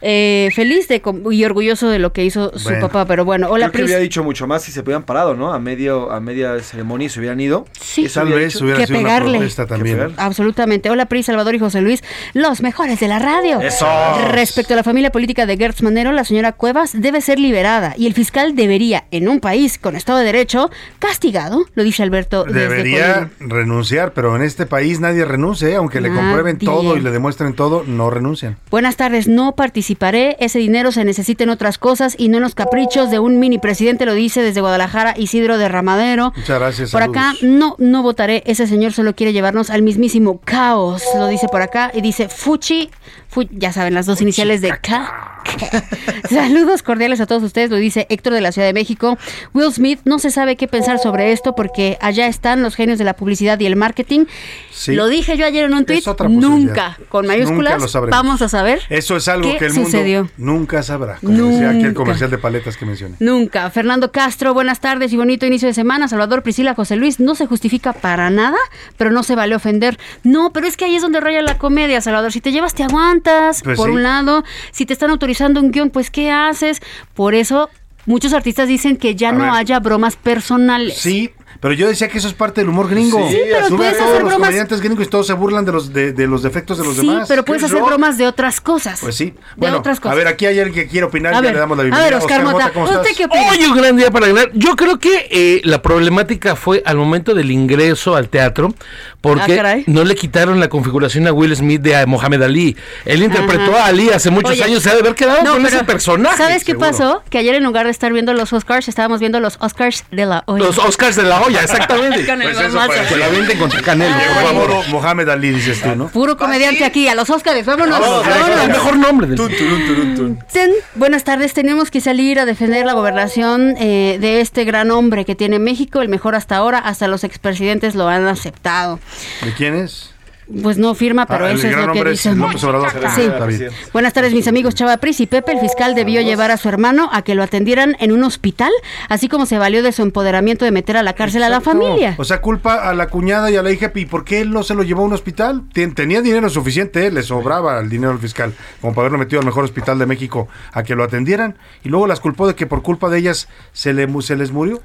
eh, 0.00 0.50
feliz 0.54 0.88
de, 0.88 1.02
y 1.30 1.44
orgulloso 1.44 1.88
de 1.88 1.98
lo 1.98 2.12
que 2.12 2.24
hizo 2.24 2.56
su 2.58 2.64
Bueno. 2.68 2.86
papá. 2.88 3.04
Pero 3.06 3.24
bueno, 3.24 3.48
hola 3.50 3.66
Creo 3.66 3.72
que 3.72 3.78
Pris. 3.78 3.84
hubiera 3.86 4.00
dicho 4.00 4.22
mucho 4.24 4.46
más 4.46 4.62
si 4.62 4.72
se 4.72 4.80
hubieran 4.80 5.02
parado, 5.02 5.34
¿no? 5.34 5.52
A 5.52 5.58
medio 5.58 6.10
a 6.12 6.20
media 6.20 6.58
ceremonia 6.60 7.06
y 7.06 7.10
se 7.10 7.18
hubieran 7.20 7.40
ido. 7.40 7.64
Sí. 7.80 8.04
Eso 8.06 8.20
Tal 8.20 8.28
hubiera 8.28 8.42
vez 8.44 8.60
hubiera 8.60 8.78
que 8.78 8.86
sido 8.86 8.98
una 9.00 9.08
pegarle. 9.08 9.38
protesta 9.38 9.66
también. 9.66 9.98
Que. 9.98 10.14
Absolutamente. 10.16 10.90
Hola, 10.90 11.06
Pri, 11.06 11.22
Salvador 11.22 11.54
y 11.54 11.58
José 11.58 11.80
Luis, 11.80 12.02
los 12.34 12.60
mejores 12.62 13.00
de 13.00 13.08
la 13.08 13.18
radio. 13.18 13.60
¡Eso! 13.60 13.86
Respecto 14.30 14.74
a 14.74 14.76
la 14.76 14.82
familia 14.84 15.10
política 15.10 15.46
de 15.46 15.56
Gertz 15.56 15.82
Manero, 15.82 16.12
la 16.12 16.24
señora 16.24 16.52
Cuevas 16.52 16.92
debe 17.00 17.20
ser 17.20 17.38
liberada 17.38 17.94
y 17.96 18.06
el 18.06 18.14
fiscal 18.14 18.54
debería, 18.56 19.04
en 19.10 19.28
un 19.28 19.40
país 19.40 19.78
con 19.78 19.96
Estado 19.96 20.18
de 20.20 20.24
Derecho, 20.26 20.70
castigado, 20.98 21.64
lo 21.74 21.82
dice 21.84 22.02
Alberto 22.02 22.44
Debería 22.44 23.30
renunciar, 23.40 24.12
pero 24.12 24.36
en 24.36 24.42
este 24.42 24.66
país 24.66 25.00
nadie 25.00 25.24
renuncia, 25.24 25.68
¿eh? 25.68 25.76
aunque 25.76 26.00
le 26.00 26.08
comprueben 26.12 26.58
todo 26.58 26.96
y 26.96 27.00
le 27.00 27.10
demuestren 27.10 27.54
todo, 27.54 27.84
no 27.86 28.10
renuncian. 28.10 28.56
Buenas 28.70 28.96
tardes, 28.96 29.28
no 29.28 29.54
participaré. 29.94 30.36
Ese 30.40 30.58
dinero 30.58 30.92
se 30.92 31.04
necesita 31.04 31.44
en 31.44 31.50
otras 31.50 31.78
cosas 31.78 32.14
y 32.18 32.28
no 32.28 32.36
en 32.38 32.42
los 32.42 32.54
caprichos 32.54 33.10
de 33.10 33.18
un 33.18 33.38
mini 33.38 33.58
presidente, 33.58 34.04
lo 34.06 34.14
dice 34.14 34.42
desde 34.42 34.60
Guadalajara 34.60 35.14
Isidro 35.16 35.56
de 35.58 35.68
Ramadero. 35.68 36.32
Muchas 36.36 36.58
gracias. 36.58 36.90
Por 36.90 37.02
acá 37.02 37.34
no, 37.42 37.74
no 37.78 38.02
votaré. 38.02 38.42
Ese 38.46 38.66
señor 38.66 38.92
solo 38.92 39.14
quiere 39.14 39.32
llevarnos 39.32 39.70
al 39.70 39.82
mismísimo 39.82 40.40
caos. 40.44 41.02
Lo 41.16 41.26
dice 41.28 41.48
por 41.48 41.62
acá 41.62 41.90
y 41.94 42.00
dice 42.00 42.28
Fuchi. 42.28 42.90
Fu- 43.28 43.46
ya 43.50 43.72
saben, 43.72 43.94
las 43.94 44.06
dos 44.06 44.20
iniciales 44.20 44.60
de 44.60 44.70
K. 44.70 45.37
Saludos 46.30 46.82
cordiales 46.82 47.20
a 47.20 47.26
todos 47.26 47.42
ustedes, 47.42 47.70
lo 47.70 47.76
dice 47.76 48.06
Héctor 48.10 48.32
de 48.34 48.40
la 48.40 48.52
Ciudad 48.52 48.66
de 48.68 48.72
México. 48.74 49.18
Will 49.54 49.72
Smith 49.72 50.00
no 50.04 50.18
se 50.18 50.30
sabe 50.30 50.56
qué 50.56 50.68
pensar 50.68 50.98
sobre 50.98 51.32
esto 51.32 51.54
porque 51.54 51.96
allá 52.00 52.26
están 52.26 52.62
los 52.62 52.74
genios 52.74 52.98
de 52.98 53.04
la 53.04 53.14
publicidad 53.14 53.58
y 53.60 53.66
el 53.66 53.76
marketing. 53.76 54.26
Sí. 54.70 54.94
Lo 54.94 55.08
dije 55.08 55.36
yo 55.36 55.46
ayer 55.46 55.64
en 55.64 55.74
un 55.74 55.84
tweet. 55.84 56.02
Nunca, 56.28 56.98
con 57.08 57.24
Nunca 57.26 57.34
mayúsculas, 57.36 57.94
lo 57.94 58.06
vamos 58.08 58.42
a 58.42 58.48
saber. 58.48 58.80
Eso 58.90 59.16
es 59.16 59.28
algo 59.28 59.50
¿Qué 59.52 59.58
que 59.58 59.64
el 59.66 59.72
sucedió? 59.74 60.20
mundo 60.22 60.32
nunca 60.36 60.82
sabrá. 60.82 61.16
Como 61.16 61.32
decía 61.48 61.68
aquí 61.70 61.78
el 61.78 61.84
Nunca. 61.88 61.94
comercial 61.94 62.30
de 62.30 62.38
paletas 62.38 62.76
que 62.76 62.84
mencioné. 62.86 63.16
Nunca. 63.20 63.70
Fernando 63.70 64.12
Castro, 64.12 64.54
buenas 64.54 64.80
tardes 64.80 65.12
y 65.12 65.16
bonito 65.16 65.46
inicio 65.46 65.68
de 65.68 65.74
semana. 65.74 66.08
Salvador 66.08 66.42
Priscila 66.42 66.74
José 66.74 66.96
Luis, 66.96 67.20
no 67.20 67.34
se 67.34 67.46
justifica 67.46 67.92
para 67.92 68.30
nada, 68.30 68.58
pero 68.96 69.10
no 69.10 69.22
se 69.22 69.34
vale 69.34 69.54
ofender. 69.54 69.98
No, 70.24 70.52
pero 70.52 70.66
es 70.66 70.76
que 70.76 70.84
ahí 70.84 70.96
es 70.96 71.02
donde 71.02 71.20
raya 71.20 71.42
la 71.42 71.58
comedia, 71.58 72.00
Salvador. 72.00 72.32
Si 72.32 72.40
te 72.40 72.52
llevas, 72.52 72.74
te 72.74 72.82
aguantas, 72.84 73.62
Pues 73.62 73.76
por 73.76 73.88
sí. 73.88 73.94
un 73.94 74.02
lado. 74.02 74.44
Si 74.72 74.86
te 74.86 74.92
están 74.92 75.10
autorizando 75.10 75.37
un 75.46 75.70
guion, 75.70 75.90
pues 75.90 76.10
¿qué 76.10 76.30
haces? 76.30 76.80
Por 77.14 77.34
eso 77.34 77.70
muchos 78.06 78.32
artistas 78.32 78.68
dicen 78.68 78.96
que 78.96 79.14
ya 79.14 79.30
A 79.30 79.32
no 79.32 79.44
ver. 79.44 79.50
haya 79.52 79.80
bromas 79.80 80.16
personales. 80.16 80.98
Sí, 80.98 81.30
pero 81.60 81.74
yo 81.74 81.88
decía 81.88 82.08
que 82.08 82.18
eso 82.18 82.28
es 82.28 82.34
parte 82.34 82.60
del 82.60 82.68
humor 82.70 82.88
gringo. 82.88 83.28
Sí, 83.28 83.38
pero 83.50 83.68
Tú 83.68 83.76
ves 83.76 83.90
puedes 83.90 83.94
a 83.94 83.98
todos 83.98 84.10
hacer 84.10 84.22
los 84.22 84.32
bromas- 84.32 84.46
comediantes 84.46 84.80
gringos 84.80 85.06
y 85.06 85.08
todos 85.08 85.26
se 85.26 85.32
burlan 85.32 85.64
de 85.64 85.72
los, 85.72 85.92
de, 85.92 86.12
de 86.12 86.26
los 86.26 86.42
defectos 86.42 86.78
de 86.78 86.84
los 86.84 86.96
Sí, 86.96 87.06
demás. 87.06 87.26
pero 87.28 87.44
puedes 87.44 87.62
hacer 87.64 87.78
Rock, 87.78 87.88
bromas 87.88 88.18
de 88.18 88.26
otras 88.26 88.60
cosas. 88.60 89.00
Pues 89.00 89.16
sí. 89.16 89.34
De 89.56 89.70
otras 89.70 90.00
cosas. 90.00 90.12
a 90.12 90.16
ver, 90.16 90.26
aquí 90.28 90.46
hay 90.46 90.58
alguien 90.58 90.74
que 90.84 90.90
quiere 90.90 91.06
opinar, 91.06 91.32
A 91.32 91.36
ya 91.36 91.40
ver, 91.42 91.52
le 91.54 91.58
damos 91.60 91.76
la 91.76 91.82
a 91.82 91.84
bienvenida. 91.84 92.10
ver, 92.10 92.18
Oscar 92.18 92.44
Mota, 92.44 92.70
¿cómo 92.70 92.84
¿usted 92.86 93.00
estás? 93.00 93.16
qué 93.16 93.24
opina? 93.24 93.50
Hoy 93.50 93.64
un 93.64 93.76
gran 93.76 93.96
día 93.96 94.10
para 94.10 94.26
ganar. 94.28 94.50
Yo 94.54 94.76
creo 94.76 94.98
que 94.98 95.28
eh, 95.30 95.60
la 95.64 95.82
problemática 95.82 96.56
fue 96.56 96.82
al 96.86 96.96
momento 96.96 97.34
del 97.34 97.50
ingreso 97.50 98.14
al 98.16 98.28
teatro, 98.28 98.72
porque 99.20 99.58
Ah, 99.60 99.76
no 99.86 100.04
le 100.04 100.14
quitaron 100.14 100.60
la 100.60 100.68
configuración 100.68 101.26
a 101.26 101.32
Will 101.32 101.54
Smith 101.56 101.80
de 101.82 101.96
a 101.96 102.06
Mohamed 102.06 102.42
Ali. 102.42 102.76
Él 103.04 103.22
interpretó 103.22 103.72
Ajá. 103.74 103.84
a 103.84 103.86
Ali 103.86 104.10
hace 104.10 104.30
muchos 104.30 104.52
Oye, 104.52 104.62
años, 104.64 104.82
se 104.82 104.90
ha 104.90 104.94
de 104.94 105.00
haber 105.00 105.14
quedado 105.14 105.42
no, 105.42 105.52
con 105.54 105.62
pero 105.62 105.76
ese 105.76 105.84
personaje. 105.84 106.36
¿Sabes 106.36 106.64
qué 106.64 106.72
seguro. 106.72 106.90
pasó? 106.90 107.22
Que 107.28 107.38
ayer 107.38 107.54
en 107.56 107.64
lugar 107.64 107.86
de 107.86 107.90
estar 107.90 108.12
viendo 108.12 108.32
los 108.34 108.52
Oscars, 108.52 108.88
estábamos 108.88 109.20
viendo 109.20 109.40
los 109.40 109.56
Oscars 109.60 110.04
de 110.12 110.26
la 110.26 110.44
olla. 110.46 110.64
Los 110.64 110.78
Oscars 110.78 111.16
de 111.16 111.24
la 111.24 111.40
olla, 111.48 111.62
exactamente. 111.62 112.26
Con 112.26 112.42
el 112.42 112.52
Pues 112.52 112.66
eso. 112.66 113.08
Que 113.08 113.16
la 113.16 113.28
venden 113.28 113.58
contra 113.58 113.82
Canelo, 113.82 114.14
por 114.14 114.42
favor. 114.44 114.88
Mohamed 114.88 115.28
Ali, 115.28 115.50
dices 115.50 115.80
tú, 115.80 115.94
¿no? 115.94 116.08
Puro 116.08 116.36
comediante 116.36 116.84
aquí, 116.84 117.08
a 117.08 117.14
los 117.14 117.28
Oscars, 117.30 117.64
vámonos. 117.64 118.00
Vámonos. 118.00 118.62
el 118.62 118.68
mejor 118.70 118.96
nombre 118.96 119.26
del 119.26 119.36
Tun, 119.36 119.50
turun, 119.56 120.14
tun. 120.16 120.38
Ten- 120.52 120.72
buenas 120.94 121.24
tardes, 121.24 121.52
tenemos 121.54 121.90
que 121.90 122.00
salir 122.00 122.38
a 122.38 122.44
defender 122.46 122.84
la 122.86 122.92
gobernación 122.92 123.74
eh, 123.78 124.18
de 124.20 124.40
este 124.40 124.64
gran 124.64 124.90
hombre 124.90 125.24
que 125.24 125.34
tiene 125.34 125.58
México, 125.58 126.00
el 126.02 126.08
mejor 126.08 126.34
hasta 126.34 126.56
ahora, 126.56 126.78
hasta 126.78 127.08
los 127.08 127.24
expresidentes 127.24 127.94
lo 127.94 128.08
han 128.08 128.26
aceptado. 128.26 129.00
¿De 129.42 129.52
quién 129.52 129.74
es? 129.74 130.14
Pues 130.62 130.78
no 130.78 130.94
firma, 130.94 131.26
pero 131.26 131.44
Ah, 131.44 131.52
eso 131.52 131.66
es 131.66 131.76
lo 131.76 131.92
que 131.92 132.00
Obrador. 132.00 132.90
Sí. 133.14 133.64
Buenas 133.92 134.12
tardes, 134.14 134.32
mis 134.32 134.48
amigos 134.48 134.74
Chava 134.74 134.96
Pris 134.96 135.20
y 135.20 135.26
Pepe. 135.26 135.52
El 135.52 135.60
fiscal 135.60 135.94
debió 135.94 136.22
llevar 136.22 136.50
a 136.50 136.56
su 136.56 136.68
hermano 136.68 137.10
a 137.12 137.22
que 137.22 137.34
lo 137.34 137.42
atendieran 137.42 137.96
en 138.00 138.12
un 138.12 138.24
hospital, 138.24 138.70
así 139.08 139.28
como 139.28 139.44
se 139.44 139.58
valió 139.58 139.82
de 139.82 139.92
su 139.92 140.02
empoderamiento 140.02 140.64
de 140.64 140.70
meter 140.70 140.96
a 140.96 141.02
la 141.02 141.12
cárcel 141.12 141.42
a 141.42 141.50
la 141.50 141.60
familia. 141.60 142.14
O 142.16 142.24
sea, 142.24 142.40
culpa 142.40 142.88
a 142.88 142.94
la 142.94 143.08
cuñada 143.08 143.50
y 143.50 143.56
a 143.56 143.62
la 143.62 143.70
hija. 143.70 143.92
¿Y 143.94 144.06
por 144.06 144.24
qué 144.24 144.40
él 144.40 144.50
no 144.50 144.62
se 144.62 144.74
lo 144.74 144.82
llevó 144.82 145.02
a 145.02 145.06
un 145.06 145.12
hospital? 145.12 145.64
Tenía 145.72 146.22
dinero 146.22 146.48
suficiente, 146.48 147.06
eh, 147.06 147.10
le 147.10 147.22
sobraba 147.22 147.78
el 147.80 147.88
dinero 147.90 148.12
al 148.12 148.18
fiscal, 148.18 148.54
como 148.80 148.94
para 148.94 149.02
haberlo 149.06 149.18
metido 149.18 149.40
al 149.40 149.46
mejor 149.46 149.64
hospital 149.64 149.98
de 149.98 150.06
México 150.06 150.48
a 150.72 150.82
que 150.82 150.94
lo 150.94 151.04
atendieran. 151.04 151.56
Y 151.84 151.90
luego 151.90 152.06
las 152.06 152.20
culpó 152.20 152.46
de 152.46 152.54
que 152.54 152.66
por 152.66 152.82
culpa 152.82 153.10
de 153.10 153.18
ellas 153.18 153.48
se, 153.72 153.92
le, 153.92 154.08
se 154.22 154.36
les 154.36 154.50
murió. 154.50 154.80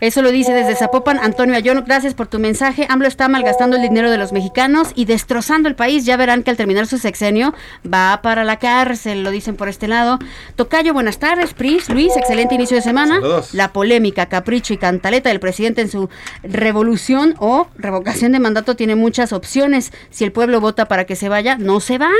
Eso 0.00 0.22
lo 0.22 0.30
dice 0.30 0.52
desde 0.52 0.76
Zapopan 0.76 1.18
Antonio 1.18 1.56
Ayón. 1.56 1.82
Gracias 1.84 2.14
por 2.14 2.28
tu 2.28 2.38
mensaje. 2.38 2.86
AMLO 2.88 3.08
está 3.08 3.26
malgastando 3.26 3.76
el 3.76 3.82
dinero 3.82 4.10
de 4.10 4.18
los 4.18 4.32
mexicanos 4.32 4.92
y 4.94 5.06
destrozando 5.06 5.68
el 5.68 5.74
país. 5.74 6.04
Ya 6.04 6.16
verán 6.16 6.44
que 6.44 6.50
al 6.50 6.56
terminar 6.56 6.86
su 6.86 6.98
sexenio 6.98 7.52
va 7.84 8.20
para 8.22 8.44
la 8.44 8.58
cárcel, 8.58 9.24
lo 9.24 9.30
dicen 9.32 9.56
por 9.56 9.68
este 9.68 9.88
lado. 9.88 10.18
Tocayo, 10.54 10.94
buenas 10.94 11.18
tardes. 11.18 11.52
Pris, 11.52 11.88
Luis, 11.88 12.16
excelente 12.16 12.54
inicio 12.54 12.76
de 12.76 12.82
semana. 12.82 13.16
Saludos. 13.16 13.54
La 13.54 13.72
polémica, 13.72 14.26
capricho 14.26 14.72
y 14.72 14.76
cantaleta 14.76 15.30
del 15.30 15.40
presidente 15.40 15.80
en 15.80 15.90
su 15.90 16.08
revolución 16.44 17.34
o 17.38 17.66
revocación 17.76 18.30
de 18.30 18.38
mandato 18.38 18.76
tiene 18.76 18.94
muchas 18.94 19.32
opciones. 19.32 19.92
Si 20.10 20.22
el 20.22 20.30
pueblo 20.30 20.60
vota 20.60 20.86
para 20.86 21.06
que 21.06 21.16
se 21.16 21.28
vaya, 21.28 21.56
no 21.58 21.80
se 21.80 21.98
va. 21.98 22.10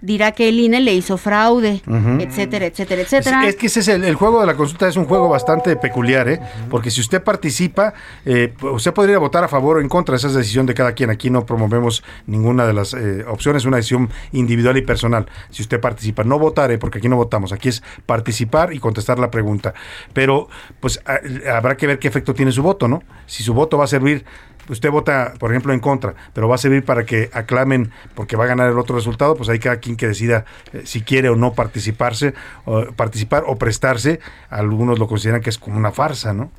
Dirá 0.00 0.32
que 0.32 0.48
el 0.48 0.60
INE 0.60 0.80
le 0.80 0.92
hizo 0.94 1.16
fraude, 1.16 1.82
Ujú. 1.86 2.20
etcétera, 2.20 2.66
etcétera, 2.66 3.02
Es, 3.02 3.12
etcétera. 3.12 3.46
es 3.48 3.56
que 3.56 3.66
ese 3.66 3.80
es 3.80 3.88
el, 3.88 4.04
el 4.04 4.14
juego 4.14 4.40
de 4.40 4.46
la 4.46 4.54
consulta, 4.54 4.86
es 4.88 4.96
un 4.96 5.06
juego 5.06 5.28
bastante 5.28 5.74
peculiar, 5.76 6.28
¿eh? 6.28 6.40
Porque 6.70 6.90
si 6.90 7.00
usted 7.00 7.22
participa, 7.22 7.94
eh, 8.24 8.52
usted 8.60 8.92
podría 8.92 9.18
votar 9.18 9.42
a 9.44 9.48
favor 9.48 9.78
o 9.78 9.80
en 9.80 9.88
contra, 9.88 10.16
esa 10.16 10.28
es 10.28 10.34
decisión 10.34 10.66
de 10.66 10.74
cada 10.74 10.92
quien. 10.92 11.10
Aquí 11.10 11.30
no 11.30 11.46
promovemos 11.46 12.04
ninguna 12.26 12.66
de 12.66 12.72
las 12.74 12.94
eh, 12.94 13.24
opciones, 13.26 13.62
es 13.62 13.66
una 13.66 13.78
decisión 13.78 14.10
individual 14.32 14.76
y 14.76 14.82
personal. 14.82 15.26
Si 15.50 15.62
usted 15.62 15.80
participa, 15.80 16.24
no 16.24 16.38
votaré, 16.38 16.78
porque 16.78 16.98
aquí 16.98 17.08
no 17.08 17.16
votamos, 17.16 17.52
aquí 17.52 17.68
es 17.70 17.82
participar 18.04 18.72
y 18.72 18.78
contestar 18.78 19.18
la 19.18 19.30
pregunta. 19.30 19.72
Pero, 20.12 20.48
pues 20.80 21.00
a- 21.06 21.56
habrá 21.56 21.76
que 21.76 21.86
ver 21.86 21.98
qué 21.98 22.08
efecto 22.08 22.34
tiene 22.34 22.52
su 22.52 22.62
voto, 22.62 22.86
¿no? 22.88 23.02
Si 23.26 23.42
su 23.42 23.54
voto 23.54 23.78
va 23.78 23.84
a 23.84 23.88
servir 23.88 24.24
usted 24.68 24.90
vota, 24.90 25.34
por 25.38 25.52
ejemplo, 25.52 25.72
en 25.72 25.78
contra, 25.78 26.14
pero 26.32 26.48
va 26.48 26.56
a 26.56 26.58
servir 26.58 26.84
para 26.84 27.06
que 27.06 27.30
aclamen 27.32 27.92
porque 28.16 28.34
va 28.34 28.42
a 28.42 28.46
ganar 28.48 28.68
el 28.68 28.76
otro 28.80 28.96
resultado, 28.96 29.36
pues 29.36 29.48
hay 29.48 29.60
cada 29.60 29.78
quien 29.86 29.96
que 29.96 30.08
decida 30.08 30.44
eh, 30.72 30.82
si 30.84 31.02
quiere 31.02 31.28
o 31.30 31.36
no 31.36 31.54
participarse, 31.54 32.34
o, 32.64 32.92
participar 32.92 33.44
o 33.46 33.56
prestarse. 33.56 34.20
Algunos 34.50 34.98
lo 34.98 35.06
consideran 35.06 35.40
que 35.40 35.50
es 35.50 35.58
como 35.58 35.76
una 35.76 35.92
farsa, 35.92 36.32
¿no? 36.32 36.50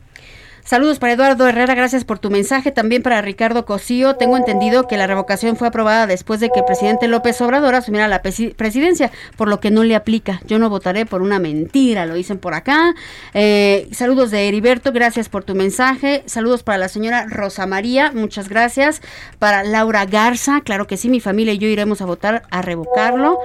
Saludos 0.68 1.00
para 1.00 1.14
Eduardo 1.14 1.48
Herrera, 1.48 1.76
gracias 1.76 2.04
por 2.04 2.20
tu 2.20 2.30
mensaje. 2.30 2.74
También 2.74 3.02
para 3.02 3.22
Ricardo 3.22 3.64
Cosío. 3.64 4.18
Tengo 4.18 4.36
entendido 4.36 4.86
que 4.86 4.98
la 4.98 5.08
revocación 5.08 5.56
fue 5.56 5.70
aprobada 5.70 6.08
después 6.08 6.42
de 6.42 6.50
que 6.50 6.60
el 6.60 6.66
presidente 6.66 7.08
López 7.08 7.40
Obrador 7.40 7.74
asumiera 7.74 8.10
la 8.10 8.22
presi- 8.22 8.54
presidencia, 8.54 9.10
por 9.38 9.48
lo 9.48 9.62
que 9.62 9.72
no 9.72 9.86
le 9.86 9.96
aplica. 9.96 10.42
Yo 10.46 10.60
no 10.60 10.70
votaré 10.70 11.06
por 11.06 11.22
una 11.22 11.40
mentira, 11.40 12.06
lo 12.06 12.16
dicen 12.16 12.38
por 12.38 12.54
acá. 12.54 12.94
Eh, 13.34 13.88
saludos 13.94 14.30
de 14.30 14.50
Heriberto, 14.50 14.92
gracias 14.92 15.30
por 15.30 15.46
tu 15.46 15.56
mensaje. 15.56 16.24
Saludos 16.26 16.64
para 16.64 16.78
la 16.80 16.90
señora 16.90 17.28
Rosa 17.30 17.66
María, 17.66 18.12
muchas 18.14 18.50
gracias. 18.50 19.02
Para 19.40 19.64
Laura 19.64 20.06
Garza, 20.06 20.60
claro 20.66 20.86
que 20.86 20.98
sí, 20.98 21.08
mi 21.08 21.22
familia 21.22 21.54
y 21.54 21.60
yo 21.60 21.70
iremos 21.70 22.02
a 22.02 22.06
votar 22.06 22.44
a 22.52 22.62
revocarlo. 22.62 23.40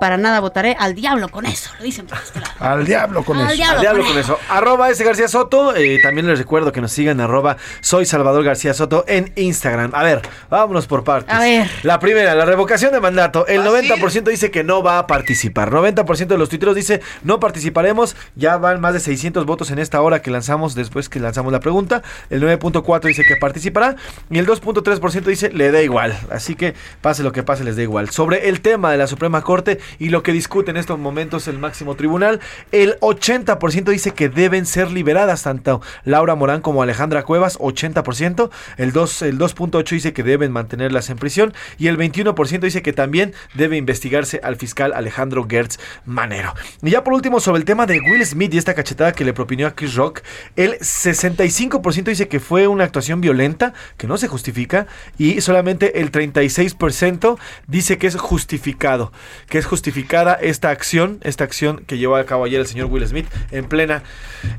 Para 0.00 0.16
nada 0.16 0.40
votaré 0.40 0.76
al 0.76 0.96
diablo 0.96 1.28
con 1.28 1.46
eso, 1.46 1.70
lo 1.78 1.84
dicen 1.84 2.06
por 2.06 2.18
este 2.18 2.40
lado. 2.40 2.52
Al 2.58 2.84
diablo 2.84 3.24
con 3.24 3.38
Al 3.38 3.46
eso. 3.46 3.54
diablo 3.54 3.76
Al 3.76 3.80
diablo 3.80 4.02
con 4.02 4.10
con 4.12 4.20
eso. 4.20 4.38
Arroba 4.48 4.90
ese 4.90 5.04
García 5.04 5.28
Soto. 5.28 5.76
eh, 5.76 6.00
también 6.02 6.26
les 6.26 6.36
recuerdo 6.40 6.63
que 6.72 6.80
nos 6.80 6.92
sigan 6.92 7.20
arroba 7.20 7.56
soy 7.80 8.06
Salvador 8.06 8.44
García 8.44 8.74
Soto 8.74 9.04
en 9.08 9.32
Instagram. 9.36 9.90
A 9.94 10.02
ver, 10.02 10.22
vámonos 10.50 10.86
por 10.86 11.04
partes. 11.04 11.34
A 11.34 11.40
ver. 11.40 11.70
La 11.82 11.98
primera, 11.98 12.34
la 12.34 12.44
revocación 12.44 12.92
de 12.92 13.00
mandato. 13.00 13.46
El 13.46 13.62
90% 13.62 14.24
dice 14.24 14.50
que 14.50 14.64
no 14.64 14.82
va 14.82 14.98
a 14.98 15.06
participar. 15.06 15.70
90% 15.70 16.26
de 16.26 16.38
los 16.38 16.48
tuiteros 16.48 16.74
dice 16.74 17.00
no 17.22 17.40
participaremos. 17.40 18.16
Ya 18.36 18.56
van 18.56 18.80
más 18.80 18.94
de 18.94 19.00
600 19.00 19.44
votos 19.46 19.70
en 19.70 19.78
esta 19.78 20.00
hora 20.00 20.22
que 20.22 20.30
lanzamos 20.30 20.74
después 20.74 21.08
que 21.08 21.20
lanzamos 21.20 21.52
la 21.52 21.60
pregunta. 21.60 22.02
El 22.30 22.42
9.4 22.42 23.02
dice 23.02 23.24
que 23.24 23.36
participará. 23.36 23.96
Y 24.30 24.38
el 24.38 24.46
2.3% 24.46 25.22
dice 25.24 25.50
le 25.52 25.70
da 25.70 25.82
igual. 25.82 26.18
Así 26.30 26.54
que 26.54 26.74
pase 27.00 27.22
lo 27.22 27.32
que 27.32 27.42
pase, 27.42 27.64
les 27.64 27.76
da 27.76 27.82
igual. 27.82 28.10
Sobre 28.10 28.48
el 28.48 28.60
tema 28.60 28.90
de 28.90 28.98
la 28.98 29.06
Suprema 29.06 29.42
Corte 29.42 29.80
y 29.98 30.08
lo 30.08 30.22
que 30.22 30.32
discute 30.32 30.70
en 30.70 30.76
estos 30.76 30.98
momentos 30.98 31.48
el 31.48 31.58
máximo 31.58 31.94
tribunal, 31.94 32.40
el 32.72 32.98
80% 33.00 33.84
dice 33.84 34.12
que 34.12 34.28
deben 34.28 34.66
ser 34.66 34.90
liberadas 34.90 35.42
tanto 35.42 35.80
Laura 36.04 36.34
Morán 36.34 36.53
como 36.60 36.82
Alejandra 36.82 37.24
Cuevas, 37.24 37.58
80%. 37.58 38.50
El 38.76 38.92
2 38.92 39.22
el 39.22 39.38
2.8 39.38 39.90
dice 39.90 40.12
que 40.12 40.22
deben 40.22 40.52
mantenerlas 40.52 41.10
en 41.10 41.16
prisión 41.16 41.54
y 41.78 41.88
el 41.88 41.98
21% 41.98 42.60
dice 42.60 42.82
que 42.82 42.92
también 42.92 43.34
debe 43.54 43.76
investigarse 43.76 44.40
al 44.42 44.56
fiscal 44.56 44.92
Alejandro 44.94 45.46
Gertz 45.48 45.78
Manero. 46.04 46.54
Y 46.82 46.90
ya 46.90 47.04
por 47.04 47.14
último 47.14 47.40
sobre 47.40 47.58
el 47.58 47.64
tema 47.64 47.86
de 47.86 48.00
Will 48.00 48.24
Smith 48.24 48.54
y 48.54 48.58
esta 48.58 48.74
cachetada 48.74 49.12
que 49.12 49.24
le 49.24 49.32
propinó 49.32 49.66
a 49.66 49.74
Chris 49.74 49.94
Rock, 49.94 50.22
el 50.56 50.78
65% 50.78 52.04
dice 52.04 52.28
que 52.28 52.40
fue 52.40 52.66
una 52.66 52.84
actuación 52.84 53.20
violenta, 53.20 53.74
que 53.96 54.06
no 54.06 54.16
se 54.16 54.28
justifica 54.28 54.86
y 55.18 55.40
solamente 55.40 56.00
el 56.00 56.12
36% 56.12 57.38
dice 57.66 57.98
que 57.98 58.06
es 58.06 58.16
justificado, 58.16 59.12
que 59.48 59.58
es 59.58 59.66
justificada 59.66 60.34
esta 60.34 60.70
acción, 60.70 61.18
esta 61.22 61.44
acción 61.44 61.84
que 61.86 61.98
llevó 61.98 62.16
a 62.16 62.24
cabo 62.24 62.44
ayer 62.44 62.60
el 62.60 62.66
señor 62.66 62.86
Will 62.86 63.06
Smith 63.06 63.26
en 63.50 63.66
plena 63.66 64.02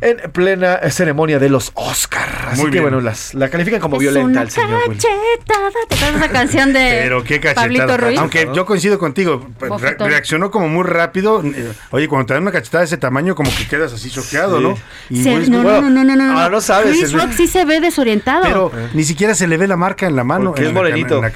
en 0.02 0.32
plena 0.32 0.80
ceremonia 0.90 1.40
de 1.40 1.50
los 1.50 1.72
Oscar. 1.78 2.48
Así 2.52 2.62
Muy 2.62 2.70
que 2.72 2.80
bien. 2.80 2.84
bueno, 2.84 3.02
las, 3.02 3.34
la 3.34 3.50
califican 3.50 3.82
como 3.82 3.98
Es 3.98 4.02
violenta 4.02 4.30
una 4.30 4.42
al 4.42 4.50
señor 4.50 4.80
cachetada. 4.88 5.70
¿Te 5.90 5.96
acuerdas 5.96 6.16
esa 6.24 6.30
canción 6.32 6.72
de 6.74 7.00
Pero 7.04 7.24
qué 7.24 7.40
Pablito 7.40 7.82
cachetada. 7.86 7.98
Ruiz? 7.98 8.20
Aunque 8.20 8.50
yo 8.54 8.66
coincido 8.66 8.98
contigo, 8.98 9.46
re- 9.60 9.68
Bofetón. 9.68 10.10
reaccionó 10.10 10.52
como 10.52 10.70
muy 10.70 10.84
rápido. 10.86 11.44
Oye, 11.92 12.08
cuando 12.08 12.26
te 12.28 12.34
dan 12.34 12.44
una 12.44 12.52
cachetada 12.54 12.80
de 12.82 12.86
ese 12.86 12.98
tamaño, 12.98 13.36
como 13.36 13.54
que 13.56 13.68
quedas 13.68 13.92
así 13.92 14.10
choqueado, 14.10 14.58
Sí. 14.60 14.64
¿no? 14.64 14.78
Y 15.10 15.24
Se- 15.24 15.50
no, 15.50 15.64
no, 15.64 15.82
no, 15.82 16.04
no, 16.04 16.16
no, 16.16 16.34
ahora 16.38 16.50
no 16.50 16.62
sabes, 16.62 16.98
Chris 16.98 17.12
Rock 17.12 17.32
sí 17.34 17.48
se 17.48 17.66
ve 17.66 17.82
desorientado. 17.82 18.44
Pero 18.44 18.72
ni 18.94 19.04
siquiera 19.04 19.36
se 19.36 19.46
le 19.48 19.58
ve 19.58 19.68
la 19.68 19.76
marca 19.78 20.08
en 20.08 20.16
la 20.16 20.24
mano. 20.24 20.52
Porque 20.52 20.62
en 20.62 20.68
es 20.68 20.74
la- 20.74 20.80
morenito. 20.80 21.16
en 21.18 21.22
la 21.24 21.32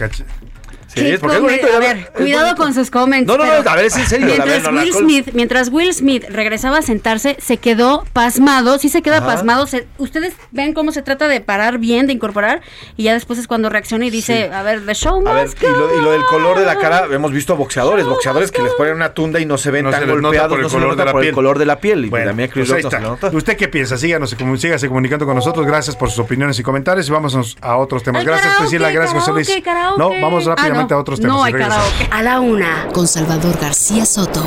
Sí, 0.93 1.15
porque 1.19 1.35
es 1.37 1.41
bonito. 1.41 1.67
a 1.75 1.79
ver, 1.79 1.97
es 1.97 2.09
cuidado 2.09 2.45
bonito. 2.47 2.61
con 2.63 2.73
sus 2.73 2.89
comments. 2.91 3.27
No, 3.27 3.37
no, 3.37 3.45
no, 3.45 3.51
pero 3.59 3.69
a 3.69 3.75
ver, 3.75 3.85
es 3.85 3.95
en 3.97 4.05
serio. 4.07 4.27
ver, 4.27 4.37
Mientras, 4.45 4.73
no, 4.73 4.79
Will 4.81 4.93
Smith, 4.93 5.29
mientras 5.33 5.69
Will 5.69 5.93
Smith 5.93 6.25
regresaba 6.29 6.79
a 6.79 6.81
sentarse, 6.81 7.37
se 7.39 7.57
quedó 7.57 8.03
pasmado. 8.13 8.77
Sí 8.79 8.89
se 8.89 9.01
queda 9.01 9.17
Ajá. 9.17 9.27
pasmado. 9.27 9.67
se- 9.67 9.87
ustedes 9.97 10.33
ven 10.51 10.73
cómo 10.73 10.91
se 10.91 11.01
trata 11.01 11.27
de 11.27 11.41
parar 11.41 11.77
bien, 11.77 12.07
de 12.07 12.13
incorporar. 12.13 12.61
Y 12.97 13.03
ya 13.03 13.13
después 13.13 13.37
es 13.39 13.47
cuando 13.47 13.69
reacciona 13.69 14.05
y 14.05 14.09
dice, 14.09 14.47
Sí. 14.49 14.53
a 14.53 14.63
ver, 14.63 14.85
the 14.85 14.93
show 14.95 15.25
A 15.27 15.33
ver, 15.33 15.45
must 15.47 15.61
y 15.61 15.65
lo, 15.67 15.99
y 15.99 16.01
lo 16.03 16.11
del 16.11 16.23
color 16.25 16.57
de 16.59 16.65
la 16.65 16.77
cara, 16.77 17.05
hemos 17.11 17.31
visto 17.31 17.55
boxeadores, 17.55 18.05
boxeadores 18.05 18.51
que 18.51 18.61
les 18.61 18.73
ponen 18.73 18.95
una 18.95 19.13
tunda 19.13 19.39
y 19.39 19.45
no 19.45 19.57
se 19.57 19.69
ven 19.71 19.85
No 19.85 19.91
tan 19.91 20.01
se 20.01 20.05
golpeados, 20.07 20.49
por 20.49 20.57
el 20.59 20.63
no 20.63 20.69
color 20.69 20.95
de 20.95 21.05
la 21.05 21.11
por 21.11 21.21
el 21.21 21.25
piel. 21.25 21.35
color 21.35 21.59
de 21.59 21.65
la 21.65 21.79
piel. 21.79 22.05
Y 22.05 22.09
Bueno, 22.09 22.27
también 22.27 22.49
pues 22.53 22.71
ahí 22.71 22.81
está. 22.81 23.29
¿Usted 23.31 23.57
qué 23.57 23.67
piensa? 23.67 23.97
Síganos, 23.97 24.35
sígase 24.57 24.87
comunicando 24.87 25.25
con 25.25 25.35
nosotros. 25.35 25.65
Gracias 25.67 25.95
por 25.95 26.09
sus 26.09 26.19
opiniones 26.19 26.57
y 26.59 26.63
comentarios. 26.63 27.07
Y 27.07 27.11
vámonos 27.11 27.57
a 27.61 27.77
otros 27.77 28.01
temas. 28.03 28.25
Gracias, 28.25 28.55
Priscila. 28.57 28.89
Gracias, 28.91 29.19
José 29.19 29.31
Luis. 29.31 29.63
No, 29.97 30.09
vamos 30.21 30.45
rápidamente 30.45 30.78
No. 30.87 30.95
a 30.95 30.97
otros 30.99 31.19
temas. 31.19 31.35
No 31.35 31.43
y 31.43 31.47
hay 31.47 31.53
regresamos. 31.53 31.85
karaoke. 31.93 32.07
A 32.15 32.23
la 32.23 32.39
una, 32.39 32.87
con 32.93 33.07
Salvador 33.07 33.57
García 33.59 34.05
Soto. 34.05 34.43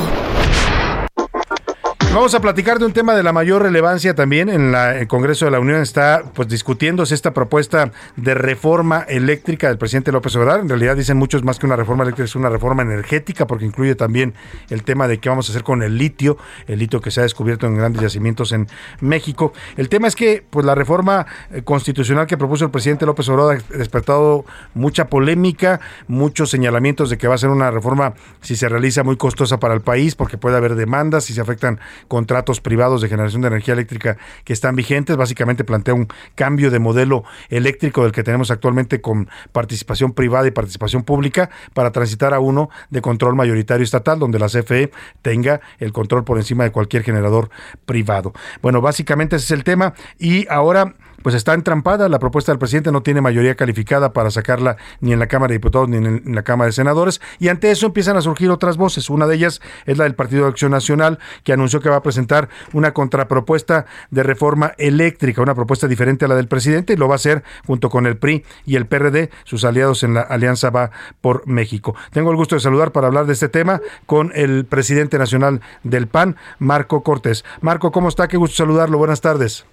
Vamos 2.13 2.35
a 2.35 2.41
platicar 2.41 2.77
de 2.77 2.85
un 2.85 2.93
tema 2.93 3.15
de 3.15 3.23
la 3.23 3.33
mayor 3.33 3.63
relevancia 3.63 4.13
también. 4.13 4.47
En 4.47 4.71
la- 4.71 4.99
el 4.99 5.07
Congreso 5.07 5.45
de 5.45 5.51
la 5.51 5.59
Unión 5.59 5.81
está 5.81 6.21
pues 6.35 6.47
discutiéndose 6.47 7.15
esta 7.15 7.33
propuesta 7.33 7.91
de 8.17 8.35
reforma 8.35 8.99
eléctrica 9.09 9.67
del 9.67 9.79
presidente 9.79 10.11
López 10.11 10.35
Obrador. 10.35 10.61
En 10.61 10.69
realidad 10.69 10.95
dicen 10.95 11.17
muchos 11.17 11.43
más 11.43 11.57
que 11.57 11.65
una 11.65 11.75
reforma 11.75 12.03
eléctrica, 12.03 12.25
es 12.25 12.35
una 12.35 12.49
reforma 12.49 12.83
energética 12.83 13.47
porque 13.47 13.65
incluye 13.65 13.95
también 13.95 14.35
el 14.69 14.83
tema 14.83 15.07
de 15.07 15.17
qué 15.17 15.27
vamos 15.29 15.49
a 15.49 15.53
hacer 15.53 15.63
con 15.63 15.81
el 15.81 15.97
litio, 15.97 16.37
el 16.67 16.77
litio 16.77 17.01
que 17.01 17.09
se 17.09 17.19
ha 17.19 17.23
descubierto 17.23 17.65
en 17.65 17.77
grandes 17.77 18.03
yacimientos 18.03 18.51
en 18.51 18.67
México. 19.01 19.51
El 19.75 19.89
tema 19.89 20.07
es 20.07 20.15
que 20.15 20.45
pues 20.47 20.67
la 20.67 20.75
reforma 20.75 21.25
eh, 21.51 21.63
constitucional 21.63 22.27
que 22.27 22.37
propuso 22.37 22.63
el 22.63 22.69
presidente 22.71 23.07
López 23.07 23.27
Obrador 23.29 23.57
ha 23.73 23.77
despertado 23.77 24.45
mucha 24.75 25.07
polémica, 25.07 25.79
muchos 26.07 26.51
señalamientos 26.51 27.09
de 27.09 27.17
que 27.17 27.27
va 27.27 27.33
a 27.33 27.39
ser 27.39 27.49
una 27.49 27.71
reforma 27.71 28.13
si 28.41 28.55
se 28.55 28.69
realiza 28.69 29.01
muy 29.01 29.17
costosa 29.17 29.59
para 29.59 29.73
el 29.73 29.81
país 29.81 30.13
porque 30.13 30.37
puede 30.37 30.57
haber 30.57 30.75
demandas 30.75 31.23
si 31.23 31.33
se 31.33 31.41
afectan 31.41 31.79
contratos 32.07 32.61
privados 32.61 33.01
de 33.01 33.09
generación 33.09 33.41
de 33.41 33.47
energía 33.49 33.73
eléctrica 33.73 34.17
que 34.43 34.53
están 34.53 34.75
vigentes. 34.75 35.15
Básicamente 35.15 35.63
plantea 35.63 35.93
un 35.93 36.07
cambio 36.35 36.71
de 36.71 36.79
modelo 36.79 37.23
eléctrico 37.49 38.03
del 38.03 38.11
que 38.11 38.23
tenemos 38.23 38.51
actualmente 38.51 39.01
con 39.01 39.29
participación 39.51 40.13
privada 40.13 40.47
y 40.47 40.51
participación 40.51 41.03
pública 41.03 41.49
para 41.73 41.91
transitar 41.91 42.33
a 42.33 42.39
uno 42.39 42.69
de 42.89 43.01
control 43.01 43.35
mayoritario 43.35 43.83
estatal, 43.83 44.19
donde 44.19 44.39
la 44.39 44.47
CFE 44.47 44.91
tenga 45.21 45.61
el 45.79 45.93
control 45.93 46.23
por 46.23 46.37
encima 46.37 46.63
de 46.63 46.71
cualquier 46.71 47.03
generador 47.03 47.49
privado. 47.85 48.33
Bueno, 48.61 48.81
básicamente 48.81 49.35
ese 49.35 49.45
es 49.45 49.51
el 49.51 49.63
tema 49.63 49.93
y 50.19 50.47
ahora 50.49 50.93
pues 51.23 51.35
está 51.35 51.53
entrampada. 51.53 52.09
La 52.09 52.19
propuesta 52.19 52.51
del 52.51 52.59
presidente 52.59 52.91
no 52.91 53.01
tiene 53.01 53.21
mayoría 53.21 53.55
calificada 53.55 54.13
para 54.13 54.29
sacarla 54.29 54.77
ni 54.99 55.13
en 55.13 55.19
la 55.19 55.27
Cámara 55.27 55.51
de 55.51 55.55
Diputados 55.55 55.89
ni 55.89 55.97
en, 55.97 56.21
la 56.25 56.43
Cámara 56.43 56.67
de 56.67 56.73
Senadores. 56.73 57.21
Y 57.39 57.47
ante 57.47 57.71
eso 57.71 57.87
empiezan 57.87 58.17
a 58.17 58.21
surgir 58.21 58.51
otras 58.51 58.77
voces. 58.77 59.09
Una 59.09 59.25
de 59.25 59.35
ellas 59.35 59.61
es 59.85 59.97
la 59.97 60.03
del 60.03 60.15
Partido 60.15 60.43
de 60.43 60.49
Acción 60.49 60.71
Nacional, 60.71 61.19
que 61.43 61.53
anunció 61.53 61.79
que 61.79 61.89
va 61.89 61.97
a 61.97 62.03
presentar 62.03 62.49
una 62.73 62.93
contrapropuesta 62.93 63.85
de 64.11 64.23
reforma 64.23 64.73
eléctrica, 64.77 65.41
una 65.41 65.55
propuesta 65.55 65.87
diferente 65.87 66.25
a 66.25 66.27
la 66.27 66.35
del 66.35 66.47
presidente, 66.47 66.93
y 66.93 66.97
lo 66.97 67.07
va 67.07 67.15
a 67.15 67.17
hacer 67.17 67.43
junto 67.65 67.89
con 67.89 68.05
el 68.05 68.17
PRI 68.17 68.43
y 68.65 68.75
el 68.75 68.85
PRD, 68.85 69.29
sus 69.45 69.63
aliados 69.63 70.03
en 70.03 70.13
la 70.13 70.21
Alianza 70.21 70.69
Va 70.69 70.91
por 71.21 71.47
México. 71.47 71.95
Tengo 72.11 72.31
el 72.31 72.37
gusto 72.37 72.55
de 72.55 72.61
saludar 72.61 72.91
para 72.91 73.07
hablar 73.07 73.25
de 73.25 73.33
este 73.33 73.49
tema 73.49 73.81
con 74.05 74.31
el 74.35 74.65
presidente 74.65 75.17
nacional 75.17 75.61
del 75.83 76.07
PAN, 76.07 76.35
Marco 76.59 77.03
Cortés. 77.03 77.45
Marco, 77.61 77.91
¿cómo 77.91 78.09
está? 78.09 78.27
Qué 78.27 78.37
gusto 78.37 78.55
saludarlo. 78.55 78.97
Buenas 78.97 79.21
tardes. 79.21 79.65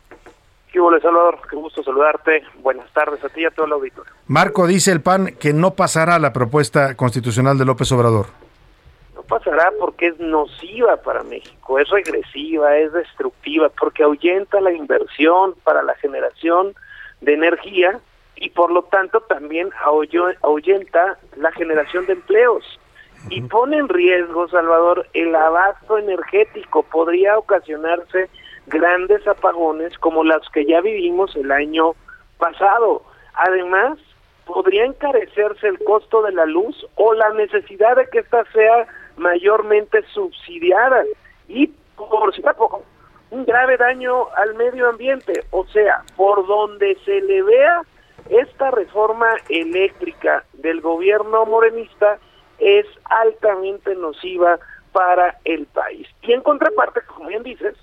¿Qué 0.72 0.80
hubo, 0.80 0.96
Salvador? 1.00 1.38
Qué 1.48 1.56
gusto 1.56 1.82
saludarte. 1.82 2.44
Buenas 2.60 2.88
tardes 2.92 3.22
a 3.24 3.28
ti 3.28 3.40
y 3.40 3.44
a 3.44 3.50
todo 3.50 3.66
el 3.66 3.72
auditorio. 3.72 4.12
Marco 4.28 4.68
dice 4.68 4.92
el 4.92 5.00
PAN 5.00 5.34
que 5.38 5.52
no 5.52 5.74
pasará 5.74 6.18
la 6.20 6.32
propuesta 6.32 6.94
constitucional 6.94 7.58
de 7.58 7.64
López 7.64 7.90
Obrador. 7.90 8.26
No 9.16 9.22
pasará 9.22 9.72
porque 9.80 10.08
es 10.08 10.20
nociva 10.20 10.96
para 10.98 11.24
México, 11.24 11.78
es 11.80 11.88
regresiva, 11.90 12.76
es 12.76 12.92
destructiva, 12.92 13.68
porque 13.80 14.04
ahuyenta 14.04 14.60
la 14.60 14.72
inversión 14.72 15.54
para 15.64 15.82
la 15.82 15.94
generación 15.96 16.74
de 17.20 17.34
energía 17.34 17.98
y 18.36 18.50
por 18.50 18.70
lo 18.70 18.84
tanto 18.84 19.20
también 19.22 19.70
ahuyenta 20.42 21.18
la 21.36 21.50
generación 21.52 22.06
de 22.06 22.12
empleos. 22.12 22.64
Y 23.28 23.42
pone 23.42 23.76
en 23.76 23.88
riesgo, 23.88 24.48
Salvador, 24.48 25.06
el 25.12 25.34
abasto 25.34 25.98
energético. 25.98 26.84
Podría 26.84 27.36
ocasionarse 27.36 28.30
grandes 28.70 29.26
apagones 29.26 29.98
como 29.98 30.24
los 30.24 30.48
que 30.50 30.64
ya 30.64 30.80
vivimos 30.80 31.36
el 31.36 31.52
año 31.52 31.92
pasado. 32.38 33.02
Además, 33.34 33.98
podría 34.46 34.84
encarecerse 34.84 35.68
el 35.68 35.78
costo 35.84 36.22
de 36.22 36.32
la 36.32 36.46
luz 36.46 36.86
o 36.94 37.12
la 37.12 37.30
necesidad 37.30 37.96
de 37.96 38.08
que 38.08 38.20
ésta 38.20 38.44
sea 38.52 38.86
mayormente 39.16 40.02
subsidiadas 40.14 41.06
y 41.48 41.66
por 41.96 42.34
si 42.34 42.40
poco 42.40 42.82
un 43.30 43.44
grave 43.44 43.76
daño 43.76 44.28
al 44.36 44.54
medio 44.54 44.88
ambiente. 44.88 45.44
O 45.50 45.66
sea, 45.66 46.02
por 46.16 46.46
donde 46.46 46.96
se 47.04 47.20
le 47.20 47.42
vea 47.42 47.82
esta 48.28 48.70
reforma 48.70 49.28
eléctrica 49.48 50.44
del 50.54 50.80
gobierno 50.80 51.44
morenista 51.46 52.18
es 52.58 52.86
altamente 53.04 53.94
nociva 53.94 54.58
para 54.92 55.38
el 55.44 55.66
país. 55.66 56.08
Y 56.22 56.32
en 56.32 56.42
contraparte, 56.42 57.00
como 57.02 57.28
bien 57.28 57.42
dices, 57.42 57.74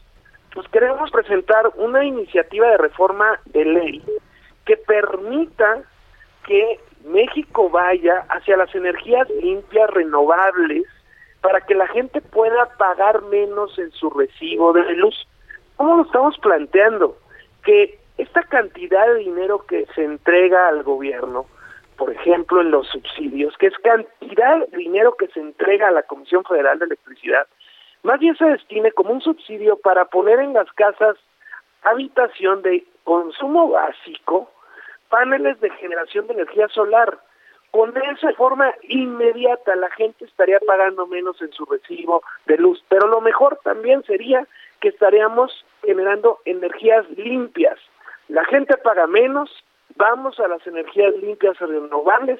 pues 0.57 0.69
queremos 0.69 1.11
presentar 1.11 1.71
una 1.75 2.03
iniciativa 2.03 2.67
de 2.71 2.77
reforma 2.79 3.39
de 3.45 3.63
ley 3.63 4.03
que 4.65 4.75
permita 4.75 5.83
que 6.47 6.79
México 7.05 7.69
vaya 7.69 8.25
hacia 8.29 8.57
las 8.57 8.73
energías 8.73 9.29
limpias, 9.29 9.87
renovables, 9.91 10.83
para 11.41 11.61
que 11.61 11.75
la 11.75 11.85
gente 11.89 12.21
pueda 12.21 12.75
pagar 12.79 13.21
menos 13.25 13.77
en 13.77 13.91
su 13.91 14.09
recibo 14.09 14.73
de 14.73 14.81
luz. 14.95 15.27
¿Cómo 15.75 15.97
lo 15.97 16.03
estamos 16.05 16.35
planteando? 16.39 17.19
Que 17.63 17.99
esta 18.17 18.41
cantidad 18.41 19.05
de 19.13 19.19
dinero 19.19 19.63
que 19.67 19.85
se 19.93 20.05
entrega 20.05 20.69
al 20.69 20.81
gobierno, 20.81 21.45
por 21.97 22.11
ejemplo, 22.11 22.61
en 22.61 22.71
los 22.71 22.87
subsidios, 22.87 23.55
que 23.59 23.67
es 23.67 23.77
cantidad 23.83 24.65
de 24.69 24.77
dinero 24.77 25.15
que 25.19 25.27
se 25.27 25.39
entrega 25.39 25.89
a 25.89 25.91
la 25.91 26.01
Comisión 26.01 26.43
Federal 26.45 26.79
de 26.79 26.85
Electricidad, 26.85 27.45
más 28.03 28.19
bien 28.19 28.35
se 28.37 28.45
destine 28.45 28.91
como 28.91 29.11
un 29.11 29.21
subsidio 29.21 29.77
para 29.77 30.05
poner 30.05 30.39
en 30.39 30.53
las 30.53 30.71
casas 30.73 31.17
habitación 31.83 32.61
de 32.61 32.85
consumo 33.03 33.69
básico, 33.69 34.51
paneles 35.09 35.59
de 35.61 35.69
generación 35.71 36.27
de 36.27 36.33
energía 36.33 36.67
solar. 36.69 37.19
Con 37.71 37.93
esa 37.97 38.33
forma 38.33 38.73
inmediata 38.83 39.75
la 39.75 39.89
gente 39.91 40.25
estaría 40.25 40.59
pagando 40.65 41.05
menos 41.07 41.41
en 41.41 41.51
su 41.51 41.65
recibo 41.65 42.23
de 42.45 42.57
luz, 42.57 42.83
pero 42.89 43.07
lo 43.07 43.21
mejor 43.21 43.59
también 43.63 44.03
sería 44.03 44.47
que 44.79 44.89
estaríamos 44.89 45.65
generando 45.83 46.39
energías 46.45 47.09
limpias. 47.11 47.77
La 48.29 48.45
gente 48.45 48.77
paga 48.77 49.07
menos, 49.07 49.49
vamos 49.95 50.39
a 50.39 50.47
las 50.47 50.65
energías 50.65 51.15
limpias 51.17 51.57
renovables, 51.59 52.39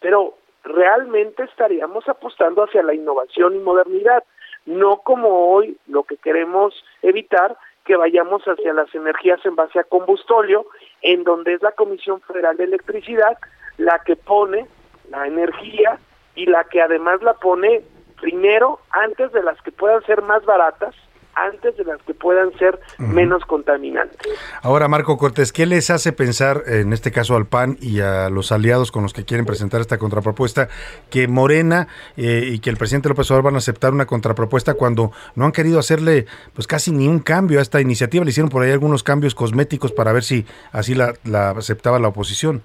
pero 0.00 0.34
realmente 0.64 1.44
estaríamos 1.44 2.08
apostando 2.08 2.64
hacia 2.64 2.82
la 2.82 2.94
innovación 2.94 3.54
y 3.56 3.58
modernidad, 3.58 4.24
no 4.66 4.98
como 4.98 5.52
hoy 5.52 5.76
lo 5.86 6.04
que 6.04 6.16
queremos 6.16 6.74
evitar 7.02 7.56
que 7.84 7.96
vayamos 7.96 8.42
hacia 8.44 8.72
las 8.72 8.92
energías 8.94 9.38
en 9.46 9.54
base 9.54 9.78
a 9.78 9.84
combustóleo, 9.84 10.66
en 11.02 11.22
donde 11.24 11.54
es 11.54 11.62
la 11.62 11.72
Comisión 11.72 12.20
Federal 12.20 12.56
de 12.56 12.64
Electricidad 12.64 13.38
la 13.78 14.00
que 14.00 14.16
pone 14.16 14.66
la 15.10 15.26
energía 15.26 15.98
y 16.34 16.46
la 16.46 16.64
que 16.64 16.82
además 16.82 17.22
la 17.22 17.34
pone 17.34 17.82
primero 18.20 18.80
antes 18.90 19.32
de 19.32 19.42
las 19.42 19.60
que 19.62 19.70
puedan 19.70 20.02
ser 20.04 20.22
más 20.22 20.44
baratas 20.44 20.94
antes 21.36 21.76
de 21.76 21.84
las 21.84 22.02
que 22.02 22.14
puedan 22.14 22.50
ser 22.58 22.80
menos 22.98 23.44
contaminantes. 23.44 24.18
Ahora, 24.62 24.88
Marco 24.88 25.18
Cortés, 25.18 25.52
¿qué 25.52 25.66
les 25.66 25.90
hace 25.90 26.12
pensar, 26.12 26.62
en 26.66 26.92
este 26.94 27.12
caso 27.12 27.36
al 27.36 27.46
PAN 27.46 27.76
y 27.80 28.00
a 28.00 28.30
los 28.30 28.52
aliados 28.52 28.90
con 28.90 29.02
los 29.02 29.12
que 29.12 29.24
quieren 29.24 29.44
presentar 29.44 29.82
esta 29.82 29.98
contrapropuesta, 29.98 30.68
que 31.10 31.28
Morena 31.28 31.88
eh, 32.16 32.48
y 32.52 32.58
que 32.60 32.70
el 32.70 32.78
presidente 32.78 33.10
López 33.10 33.30
Obrador 33.30 33.44
van 33.44 33.54
a 33.56 33.58
aceptar 33.58 33.92
una 33.92 34.06
contrapropuesta 34.06 34.74
cuando 34.74 35.12
no 35.34 35.44
han 35.44 35.52
querido 35.52 35.78
hacerle 35.78 36.26
pues 36.54 36.66
casi 36.66 36.90
ni 36.90 37.06
un 37.06 37.20
cambio 37.20 37.58
a 37.58 37.62
esta 37.62 37.80
iniciativa? 37.80 38.24
Le 38.24 38.30
hicieron 38.30 38.48
por 38.48 38.62
ahí 38.62 38.72
algunos 38.72 39.02
cambios 39.02 39.34
cosméticos 39.34 39.92
para 39.92 40.12
ver 40.12 40.22
si 40.22 40.46
así 40.72 40.94
la, 40.94 41.14
aceptaba 41.50 41.98
la 41.98 42.08
oposición. 42.08 42.62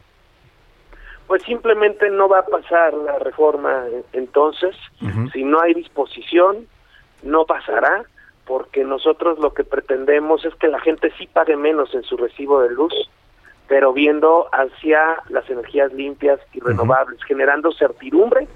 Pues 1.28 1.44
simplemente 1.44 2.10
no 2.10 2.28
va 2.30 2.40
a 2.40 2.46
pasar 2.46 2.94
la 2.94 3.20
reforma 3.20 3.84
entonces. 4.14 4.76
Si 5.34 5.44
no 5.44 5.62
hay 5.62 5.74
disposición, 5.74 6.68
no 7.24 7.46
pasará 7.46 8.06
porque 8.46 8.84
nosotros 8.84 9.40
lo 9.40 9.54
que 9.54 9.64
pretendemos 9.64 10.46
es 10.46 10.54
que 10.56 10.68
la 10.68 10.80
gente 10.80 11.12
sí 11.18 11.28
pague 11.28 11.56
menos 11.56 11.94
en 11.94 12.04
su 12.04 12.18
recibo 12.18 12.62
de 12.62 12.70
luz, 12.70 12.94
pero 13.68 13.94
viendo 13.94 14.50
hacia 14.52 15.18
las 15.30 15.50
energías 15.50 15.94
limpias 15.94 16.40
y 16.54 16.60
renovables, 16.60 17.24
generando 17.24 17.72
certidumbre 17.72 18.48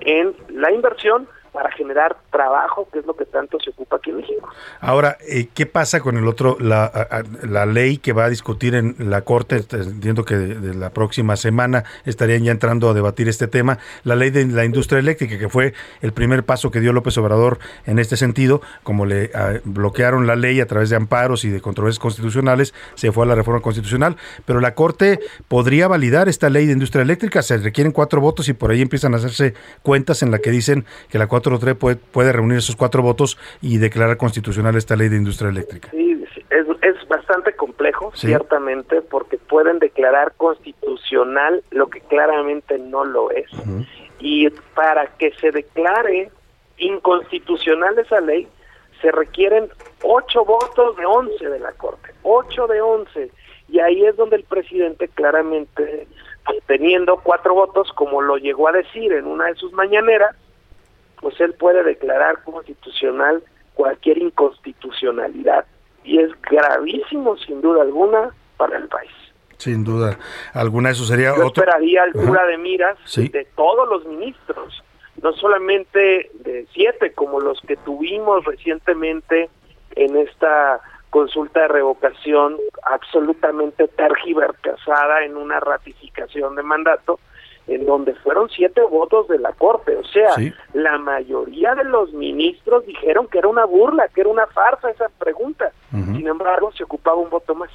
en 0.00 0.34
la 0.48 0.72
inversión 0.72 1.28
para 1.54 1.70
generar 1.70 2.16
trabajo, 2.32 2.88
que 2.92 2.98
es 2.98 3.06
lo 3.06 3.14
que 3.14 3.24
tanto 3.26 3.60
se 3.60 3.70
ocupa 3.70 3.96
aquí 3.96 4.10
en 4.10 4.16
México. 4.16 4.48
Ahora, 4.80 5.16
eh, 5.20 5.46
¿qué 5.54 5.66
pasa 5.66 6.00
con 6.00 6.16
el 6.16 6.26
otro, 6.26 6.56
la, 6.58 7.24
la 7.42 7.64
ley 7.64 7.98
que 7.98 8.12
va 8.12 8.24
a 8.24 8.28
discutir 8.28 8.74
en 8.74 8.96
la 8.98 9.22
Corte? 9.22 9.64
Entiendo 9.70 10.24
que 10.24 10.34
de, 10.34 10.74
la 10.74 10.90
próxima 10.90 11.36
semana 11.36 11.84
estarían 12.04 12.42
ya 12.42 12.50
entrando 12.50 12.90
a 12.90 12.92
debatir 12.94 13.28
este 13.28 13.46
tema, 13.46 13.78
la 14.02 14.16
ley 14.16 14.30
de 14.30 14.46
la 14.46 14.64
industria 14.64 14.98
eléctrica, 14.98 15.38
que 15.38 15.48
fue 15.48 15.74
el 16.02 16.12
primer 16.12 16.44
paso 16.44 16.72
que 16.72 16.80
dio 16.80 16.92
López 16.92 17.16
Obrador 17.18 17.60
en 17.86 18.00
este 18.00 18.16
sentido, 18.16 18.60
como 18.82 19.06
le 19.06 19.30
ah, 19.32 19.52
bloquearon 19.62 20.26
la 20.26 20.34
ley 20.34 20.60
a 20.60 20.66
través 20.66 20.90
de 20.90 20.96
amparos 20.96 21.44
y 21.44 21.50
de 21.50 21.60
controversias 21.60 22.00
constitucionales, 22.00 22.74
se 22.94 23.12
fue 23.12 23.24
a 23.24 23.28
la 23.28 23.36
reforma 23.36 23.60
constitucional, 23.60 24.16
pero 24.44 24.58
la 24.58 24.74
Corte 24.74 25.20
podría 25.46 25.86
validar 25.86 26.28
esta 26.28 26.50
ley 26.50 26.66
de 26.66 26.72
industria 26.72 27.02
eléctrica, 27.02 27.42
se 27.42 27.58
requieren 27.58 27.92
cuatro 27.92 28.20
votos 28.20 28.48
y 28.48 28.54
por 28.54 28.72
ahí 28.72 28.82
empiezan 28.82 29.14
a 29.14 29.18
hacerse 29.18 29.54
cuentas 29.82 30.24
en 30.24 30.32
la 30.32 30.40
que 30.40 30.50
dicen 30.50 30.84
que 31.08 31.18
la 31.18 31.28
4 31.44 31.76
puede, 31.76 31.96
puede 31.96 32.32
reunir 32.32 32.58
esos 32.58 32.76
cuatro 32.76 33.02
votos 33.02 33.38
y 33.60 33.78
declarar 33.78 34.16
constitucional 34.16 34.76
esta 34.76 34.96
ley 34.96 35.08
de 35.08 35.16
industria 35.16 35.50
eléctrica. 35.50 35.90
Sí, 35.90 36.24
es, 36.50 36.66
es 36.82 37.08
bastante 37.08 37.54
complejo, 37.54 38.12
ciertamente, 38.14 39.02
porque 39.02 39.38
pueden 39.38 39.78
declarar 39.78 40.32
constitucional 40.36 41.62
lo 41.70 41.88
que 41.88 42.00
claramente 42.00 42.78
no 42.78 43.04
lo 43.04 43.30
es. 43.30 43.50
Y 44.20 44.48
para 44.74 45.06
que 45.18 45.32
se 45.40 45.50
declare 45.50 46.30
inconstitucional 46.78 47.98
esa 47.98 48.20
ley, 48.20 48.48
se 49.00 49.12
requieren 49.12 49.68
ocho 50.02 50.44
votos 50.44 50.96
de 50.96 51.04
once 51.04 51.48
de 51.48 51.58
la 51.58 51.72
Corte, 51.72 52.10
ocho 52.22 52.66
de 52.66 52.80
once. 52.80 53.30
Y 53.68 53.80
ahí 53.80 54.04
es 54.04 54.16
donde 54.16 54.36
el 54.36 54.44
presidente 54.44 55.08
claramente, 55.08 56.06
teniendo 56.66 57.18
cuatro 57.18 57.54
votos, 57.54 57.92
como 57.94 58.22
lo 58.22 58.36
llegó 58.36 58.68
a 58.68 58.72
decir 58.72 59.12
en 59.12 59.26
una 59.26 59.46
de 59.46 59.54
sus 59.56 59.72
mañaneras, 59.72 60.36
pues 61.24 61.40
él 61.40 61.54
puede 61.54 61.82
declarar 61.82 62.42
constitucional 62.44 63.42
cualquier 63.72 64.18
inconstitucionalidad. 64.18 65.64
Y 66.04 66.18
es 66.18 66.30
gravísimo 66.42 67.38
sin 67.38 67.62
duda 67.62 67.80
alguna 67.80 68.28
para 68.58 68.76
el 68.76 68.88
país. 68.88 69.10
Sin 69.56 69.84
duda 69.84 70.18
alguna 70.52 70.90
eso 70.90 71.04
sería 71.04 71.34
Yo 71.34 71.46
esperaría 71.46 72.02
altura 72.02 72.44
de 72.44 72.58
miras 72.58 72.98
de 73.16 73.48
todos 73.56 73.88
los 73.88 74.04
ministros, 74.04 74.84
no 75.22 75.32
solamente 75.32 76.30
de 76.40 76.66
siete 76.74 77.14
como 77.14 77.40
los 77.40 77.58
que 77.62 77.76
tuvimos 77.76 78.44
recientemente 78.44 79.48
en 79.96 80.18
esta 80.18 80.82
consulta 81.08 81.60
de 81.60 81.68
revocación 81.68 82.58
absolutamente 82.82 83.88
tergiversada 83.88 85.24
en 85.24 85.38
una 85.38 85.58
ratificación 85.58 86.54
de 86.54 86.62
mandato, 86.62 87.18
en 87.66 87.86
donde 87.86 88.14
fueron 88.16 88.48
siete 88.50 88.82
votos 88.82 89.28
de 89.28 89.38
la 89.38 89.52
Corte. 89.52 89.96
O 89.96 90.04
sea, 90.04 90.30
la 90.74 90.98
mayoría 90.98 91.74
de 91.74 91.84
los 91.84 92.12
ministros 92.12 92.84
dijeron 92.86 93.26
que 93.28 93.38
era 93.38 93.48
una 93.48 93.64
burla, 93.64 94.08
que 94.08 94.20
era 94.20 94.30
una 94.30 94.46
farsa 94.48 94.90
esa 94.90 95.08
pregunta. 95.18 95.72
Sin 95.90 96.26
embargo, 96.26 96.72
se 96.72 96.84
ocupaba 96.84 97.16
un 97.16 97.30
voto 97.30 97.54
más. 97.54 97.70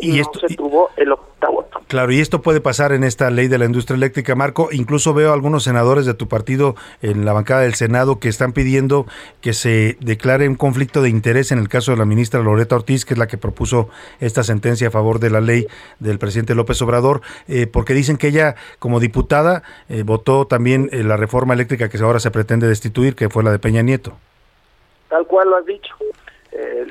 Y, 0.00 0.20
esto, 0.20 0.40
se 0.40 0.54
tuvo 0.54 0.90
el 0.96 1.12
octavo 1.12 1.30
voto. 1.48 1.80
Claro, 1.88 2.12
y 2.12 2.20
esto 2.20 2.42
puede 2.42 2.60
pasar 2.60 2.92
en 2.92 3.02
esta 3.02 3.30
ley 3.30 3.48
de 3.48 3.58
la 3.58 3.64
industria 3.64 3.96
eléctrica, 3.96 4.34
Marco. 4.34 4.68
Incluso 4.72 5.14
veo 5.14 5.32
algunos 5.32 5.64
senadores 5.64 6.06
de 6.06 6.14
tu 6.14 6.28
partido 6.28 6.74
en 7.02 7.24
la 7.24 7.32
bancada 7.32 7.62
del 7.62 7.74
Senado 7.74 8.18
que 8.18 8.28
están 8.28 8.52
pidiendo 8.52 9.06
que 9.40 9.52
se 9.52 9.96
declare 10.00 10.48
un 10.48 10.54
conflicto 10.54 11.02
de 11.02 11.08
interés 11.08 11.50
en 11.52 11.58
el 11.58 11.68
caso 11.68 11.92
de 11.92 11.98
la 11.98 12.04
ministra 12.04 12.40
Loreta 12.40 12.76
Ortiz, 12.76 13.04
que 13.04 13.14
es 13.14 13.18
la 13.18 13.26
que 13.26 13.38
propuso 13.38 13.88
esta 14.20 14.42
sentencia 14.42 14.88
a 14.88 14.90
favor 14.90 15.18
de 15.18 15.30
la 15.30 15.40
ley 15.40 15.66
del 15.98 16.18
presidente 16.18 16.54
López 16.54 16.80
Obrador, 16.82 17.22
eh, 17.48 17.66
porque 17.66 17.94
dicen 17.94 18.16
que 18.16 18.28
ella, 18.28 18.54
como 18.78 19.00
diputada, 19.00 19.62
eh, 19.88 20.02
votó 20.04 20.46
también 20.46 20.88
eh, 20.92 21.02
la 21.02 21.16
reforma 21.16 21.54
eléctrica 21.54 21.88
que 21.88 21.98
ahora 21.98 22.20
se 22.20 22.30
pretende 22.30 22.66
destituir, 22.66 23.14
que 23.14 23.28
fue 23.28 23.42
la 23.42 23.50
de 23.50 23.58
Peña 23.58 23.82
Nieto. 23.82 24.12
Tal 25.08 25.26
cual 25.26 25.50
lo 25.50 25.56
has 25.56 25.66
dicho. 25.66 25.94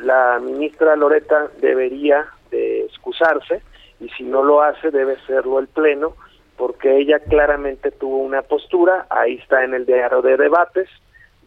La 0.04 0.40
ministra 0.42 0.96
Loreta 0.96 1.50
debería 1.62 2.26
de 2.50 2.86
excusarse 2.86 3.62
y 4.00 4.10
si 4.10 4.24
no 4.24 4.44
lo 4.44 4.62
hace 4.62 4.92
debe 4.92 5.18
serlo 5.28 5.60
el 5.60 5.68
Pleno 5.68 6.16
porque 6.58 6.98
ella 6.98 7.20
claramente 7.20 7.90
tuvo 7.90 8.18
una 8.18 8.42
postura, 8.42 9.08
ahí 9.10 9.36
está 9.36 9.64
en 9.64 9.74
el 9.74 9.86
diario 9.86 10.22
de 10.22 10.36
debates, 10.36 10.90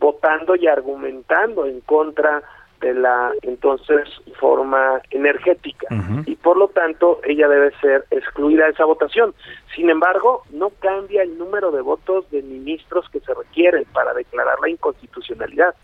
votando 0.00 0.56
y 0.56 0.66
argumentando 0.66 1.66
en 1.66 1.80
contra 1.82 2.42
de 2.80 2.94
la 2.94 3.30
entonces 3.42 4.08
forma 4.40 5.00
energética 5.10 5.86
y 6.26 6.34
por 6.34 6.56
lo 6.56 6.68
tanto 6.68 7.20
ella 7.24 7.46
debe 7.46 7.70
ser 7.80 8.06
excluida 8.10 8.64
de 8.64 8.72
esa 8.72 8.84
votación. 8.84 9.34
Sin 9.74 9.88
embargo, 9.88 10.42
no 10.50 10.70
cambia 10.80 11.22
el 11.22 11.38
número 11.38 11.70
de 11.70 11.80
votos 11.80 12.28
de 12.30 12.42
ministros 12.42 13.08
que 13.10 13.20
se 13.20 13.32
requieren 13.34 13.84
para 13.92 14.12
declarar 14.14 14.58
la 14.60 14.68
inconstitucionalidad. 14.68 15.74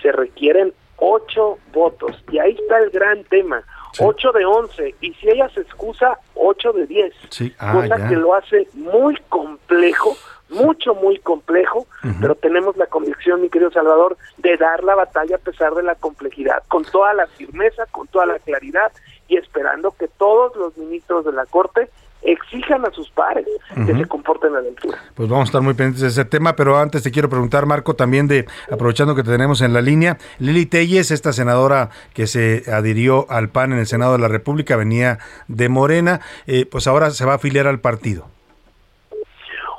Se 0.00 0.12
requieren 0.12 0.72
ocho 0.98 1.58
votos. 1.72 2.22
Y 2.30 2.38
ahí 2.38 2.52
está 2.52 2.78
el 2.78 2.90
gran 2.90 3.24
tema. 3.24 3.64
Ocho 4.00 4.32
de 4.32 4.44
once. 4.44 4.94
Y 5.00 5.12
si 5.14 5.28
ella 5.28 5.48
se 5.50 5.60
excusa, 5.60 6.18
ocho 6.34 6.72
de 6.72 6.86
diez. 6.86 7.14
Ah, 7.58 7.72
cosa 7.72 8.08
que 8.08 8.16
lo 8.16 8.34
hace 8.34 8.68
muy 8.74 9.16
complejo, 9.28 10.16
mucho, 10.48 10.94
muy 10.94 11.18
complejo 11.18 11.86
pero 12.20 12.34
tenemos 12.36 12.76
la 12.76 12.86
convicción, 12.86 13.42
mi 13.42 13.48
querido 13.48 13.70
Salvador, 13.70 14.16
de 14.38 14.56
dar 14.56 14.84
la 14.84 14.94
batalla 14.94 15.36
a 15.36 15.40
pesar 15.40 15.74
de 15.74 15.82
la 15.82 15.94
complejidad, 15.96 16.62
con 16.68 16.84
toda 16.84 17.14
la 17.14 17.26
firmeza, 17.26 17.86
con 17.90 18.06
toda 18.06 18.26
la 18.26 18.38
claridad 18.38 18.92
y 19.28 19.36
esperando 19.36 19.92
que 19.92 20.08
todos 20.08 20.54
los 20.56 20.76
ministros 20.76 21.24
de 21.24 21.32
la 21.32 21.46
Corte 21.46 21.88
exijan 22.26 22.84
a 22.84 22.90
sus 22.90 23.08
pares 23.10 23.46
que 23.74 23.94
se 23.94 24.04
comporten 24.06 24.54
a 24.54 24.60
la 24.60 24.68
altura. 24.68 24.98
Pues 25.14 25.28
vamos 25.28 25.44
a 25.44 25.50
estar 25.50 25.62
muy 25.62 25.74
pendientes 25.74 26.02
de 26.02 26.08
ese 26.08 26.24
tema, 26.24 26.56
pero 26.56 26.76
antes 26.76 27.02
te 27.02 27.10
quiero 27.10 27.28
preguntar, 27.28 27.66
Marco, 27.66 27.94
también 27.94 28.26
de, 28.28 28.46
aprovechando 28.70 29.14
que 29.14 29.22
te 29.22 29.30
tenemos 29.30 29.60
en 29.60 29.72
la 29.72 29.80
línea, 29.80 30.18
Lili 30.38 30.66
Telles, 30.66 31.10
esta 31.10 31.32
senadora 31.32 31.90
que 32.14 32.26
se 32.26 32.64
adhirió 32.70 33.26
al 33.30 33.48
PAN 33.48 33.72
en 33.72 33.78
el 33.78 33.86
Senado 33.86 34.12
de 34.12 34.18
la 34.18 34.28
República, 34.28 34.76
venía 34.76 35.18
de 35.48 35.68
Morena, 35.68 36.20
eh, 36.46 36.66
pues 36.66 36.86
ahora 36.86 37.10
se 37.10 37.24
va 37.24 37.32
a 37.32 37.36
afiliar 37.36 37.66
al 37.66 37.80
partido. 37.80 38.26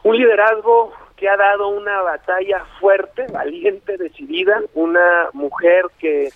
Un 0.03 0.17
liderazgo 0.17 0.93
que 1.17 1.27
ha 1.27 1.35
dado 1.35 1.67
una 1.69 2.01
batalla 2.01 2.63
fuerte, 2.79 3.25
valiente, 3.31 3.97
decidida, 3.97 4.61
una 4.75 5.29
mujer 5.33 5.85
que, 5.99 6.29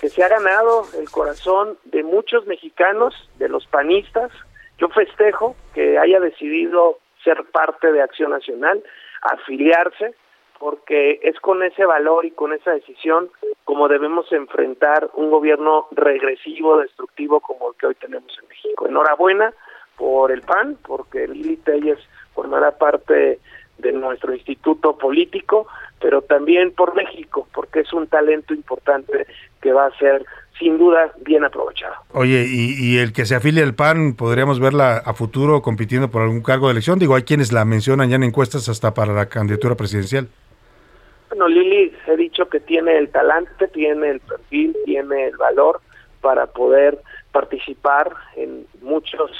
que 0.00 0.08
se 0.08 0.22
ha 0.22 0.28
ganado 0.28 0.86
el 0.98 1.10
corazón 1.10 1.76
de 1.84 2.04
muchos 2.04 2.46
mexicanos, 2.46 3.14
de 3.38 3.48
los 3.48 3.66
panistas, 3.66 4.30
yo 4.78 4.88
festejo 4.88 5.56
que 5.74 5.98
haya 5.98 6.20
decidido 6.20 6.98
ser 7.22 7.44
parte 7.52 7.92
de 7.92 8.02
Acción 8.02 8.30
Nacional, 8.30 8.82
afiliarse, 9.22 10.14
porque 10.58 11.20
es 11.22 11.38
con 11.40 11.62
ese 11.62 11.84
valor 11.84 12.24
y 12.24 12.30
con 12.30 12.52
esa 12.52 12.72
decisión 12.72 13.30
como 13.64 13.86
debemos 13.88 14.32
enfrentar 14.32 15.10
un 15.12 15.30
gobierno 15.30 15.88
regresivo, 15.90 16.78
destructivo 16.78 17.40
como 17.40 17.68
el 17.68 17.76
que 17.76 17.86
hoy 17.88 17.94
tenemos 17.96 18.36
en 18.42 18.48
México. 18.48 18.86
Enhorabuena 18.86 19.52
por 19.96 20.32
el 20.32 20.40
PAN, 20.40 20.78
porque 20.86 21.28
Lili 21.28 21.58
Telles 21.58 21.98
formará 22.32 22.78
parte 22.78 23.38
de 23.76 23.92
nuestro 23.92 24.32
instituto 24.32 24.96
político, 24.96 25.66
pero 26.00 26.22
también 26.22 26.72
por 26.72 26.94
México, 26.94 27.46
porque 27.52 27.80
es 27.80 27.92
un 27.92 28.06
talento 28.06 28.54
importante 28.54 29.26
que 29.60 29.72
va 29.72 29.86
a 29.86 29.98
ser 29.98 30.24
sin 30.58 30.78
duda 30.78 31.12
bien 31.20 31.44
aprovechado. 31.44 31.94
Oye, 32.12 32.46
y, 32.48 32.98
el 32.98 33.12
que 33.12 33.26
se 33.26 33.34
afilie 33.34 33.62
al 33.62 33.74
PAN, 33.74 34.14
¿podríamos 34.14 34.60
verla 34.60 34.98
a 34.98 35.14
futuro 35.14 35.62
compitiendo 35.62 36.10
por 36.10 36.22
algún 36.22 36.42
cargo 36.42 36.66
de 36.66 36.72
elección? 36.72 36.98
Digo, 36.98 37.14
hay 37.14 37.22
quienes 37.22 37.52
la 37.52 37.64
mencionan 37.64 38.10
ya 38.10 38.16
en 38.16 38.24
encuestas 38.24 38.68
hasta 38.68 38.94
para 38.94 39.12
la 39.12 39.26
candidatura 39.26 39.76
presidencial. 39.76 40.28
Bueno, 41.28 41.48
Lili, 41.48 41.92
he 42.06 42.16
dicho 42.16 42.48
que 42.48 42.60
tiene 42.60 42.96
el 42.96 43.10
talante, 43.10 43.68
tiene 43.68 44.10
el 44.10 44.20
perfil, 44.20 44.76
tiene 44.84 45.26
el 45.26 45.36
valor 45.36 45.80
para 46.20 46.46
poder 46.46 46.98
participar 47.32 48.12
en 48.36 48.66
muchos 48.80 49.30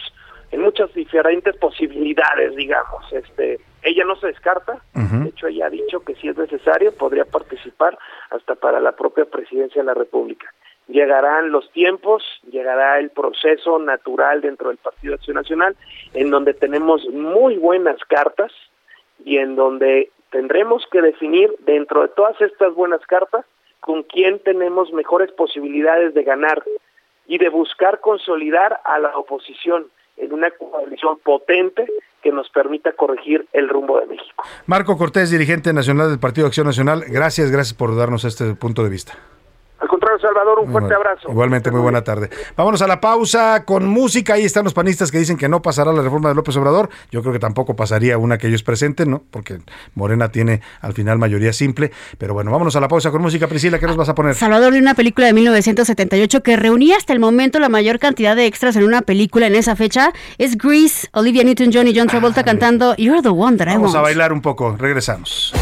en 0.50 0.62
muchas 0.62 0.92
diferentes 0.94 1.54
posibilidades, 1.56 2.56
digamos. 2.56 3.04
Este, 3.12 3.60
ella 3.82 4.04
no 4.04 4.16
se 4.16 4.28
descarta, 4.28 4.80
de 4.94 5.28
hecho 5.28 5.46
ella 5.46 5.66
ha 5.66 5.70
dicho 5.70 6.00
que 6.00 6.14
si 6.14 6.28
es 6.28 6.38
necesario 6.38 6.92
podría 6.92 7.26
participar 7.26 7.98
hasta 8.30 8.54
para 8.54 8.80
la 8.80 8.92
propia 8.92 9.26
presidencia 9.26 9.82
de 9.82 9.86
la 9.86 9.94
República 9.94 10.50
llegarán 10.88 11.52
los 11.52 11.70
tiempos, 11.72 12.22
llegará 12.50 12.98
el 12.98 13.10
proceso 13.10 13.78
natural 13.78 14.40
dentro 14.40 14.68
del 14.68 14.78
Partido 14.78 15.14
Acción 15.14 15.36
Nacional, 15.36 15.76
en 16.14 16.30
donde 16.30 16.54
tenemos 16.54 17.06
muy 17.10 17.56
buenas 17.56 17.98
cartas 18.08 18.52
y 19.24 19.38
en 19.38 19.56
donde 19.56 20.10
tendremos 20.30 20.84
que 20.90 21.02
definir 21.02 21.54
dentro 21.60 22.02
de 22.02 22.08
todas 22.08 22.40
estas 22.40 22.74
buenas 22.74 23.00
cartas 23.06 23.44
con 23.80 24.02
quién 24.02 24.38
tenemos 24.40 24.92
mejores 24.92 25.30
posibilidades 25.32 26.14
de 26.14 26.22
ganar 26.22 26.62
y 27.26 27.38
de 27.38 27.48
buscar 27.48 28.00
consolidar 28.00 28.80
a 28.84 28.98
la 28.98 29.16
oposición 29.16 29.86
en 30.16 30.32
una 30.32 30.50
coalición 30.50 31.18
potente 31.18 31.86
que 32.22 32.32
nos 32.32 32.48
permita 32.50 32.92
corregir 32.92 33.46
el 33.52 33.68
rumbo 33.68 34.00
de 34.00 34.06
México. 34.06 34.44
Marco 34.66 34.96
Cortés, 34.96 35.30
dirigente 35.30 35.72
nacional 35.72 36.08
del 36.10 36.18
Partido 36.18 36.48
Acción 36.48 36.66
Nacional, 36.66 37.04
gracias, 37.08 37.50
gracias 37.52 37.74
por 37.74 37.96
darnos 37.96 38.24
este 38.24 38.54
punto 38.54 38.82
de 38.82 38.90
vista. 38.90 39.16
Al 39.80 39.86
contrario, 39.86 40.18
Salvador, 40.18 40.58
un 40.58 40.72
fuerte 40.72 40.92
abrazo. 40.92 41.30
Igualmente, 41.30 41.70
muy 41.70 41.80
buena 41.80 42.02
tarde. 42.02 42.30
Vámonos 42.56 42.82
a 42.82 42.88
la 42.88 43.00
pausa 43.00 43.64
con 43.64 43.86
música. 43.86 44.34
Ahí 44.34 44.44
están 44.44 44.64
los 44.64 44.74
panistas 44.74 45.12
que 45.12 45.18
dicen 45.18 45.36
que 45.36 45.48
no 45.48 45.62
pasará 45.62 45.92
la 45.92 46.02
reforma 46.02 46.28
de 46.28 46.34
López 46.34 46.56
Obrador. 46.56 46.88
Yo 47.12 47.20
creo 47.22 47.32
que 47.32 47.38
tampoco 47.38 47.76
pasaría 47.76 48.18
una 48.18 48.38
que 48.38 48.48
ellos 48.48 48.64
presenten, 48.64 49.10
¿no? 49.10 49.22
Porque 49.30 49.60
Morena 49.94 50.30
tiene 50.30 50.62
al 50.80 50.94
final 50.94 51.18
mayoría 51.18 51.52
simple. 51.52 51.92
Pero 52.18 52.34
bueno, 52.34 52.50
vámonos 52.50 52.74
a 52.74 52.80
la 52.80 52.88
pausa 52.88 53.12
con 53.12 53.22
música. 53.22 53.46
Priscila, 53.46 53.78
¿qué 53.78 53.86
nos 53.86 53.96
vas 53.96 54.08
a 54.08 54.14
poner? 54.16 54.34
Salvador 54.34 54.72
de 54.72 54.80
una 54.80 54.94
película 54.94 55.28
de 55.28 55.32
1978 55.32 56.42
que 56.42 56.56
reunía 56.56 56.96
hasta 56.96 57.12
el 57.12 57.20
momento 57.20 57.60
la 57.60 57.68
mayor 57.68 58.00
cantidad 58.00 58.34
de 58.34 58.46
extras 58.46 58.74
en 58.74 58.84
una 58.84 59.02
película 59.02 59.46
en 59.46 59.54
esa 59.54 59.76
fecha. 59.76 60.12
Es 60.38 60.58
Grease, 60.58 61.08
Olivia 61.12 61.44
Newton-John 61.44 61.86
y 61.86 61.96
John 61.96 62.08
Travolta 62.08 62.42
cantando 62.42 62.96
You're 62.96 63.22
the 63.22 63.28
One 63.28 63.56
That 63.56 63.66
I 63.66 63.70
Want. 63.70 63.82
Vamos 63.82 63.94
a 63.94 64.00
bailar 64.00 64.32
un 64.32 64.42
poco. 64.42 64.76
Regresamos. 64.76 65.54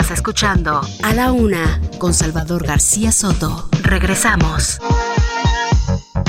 Estás 0.00 0.18
escuchando 0.18 0.80
A 1.02 1.12
la 1.12 1.32
Una 1.32 1.80
con 1.98 2.14
Salvador 2.14 2.64
García 2.64 3.10
Soto. 3.10 3.68
Regresamos. 3.82 4.78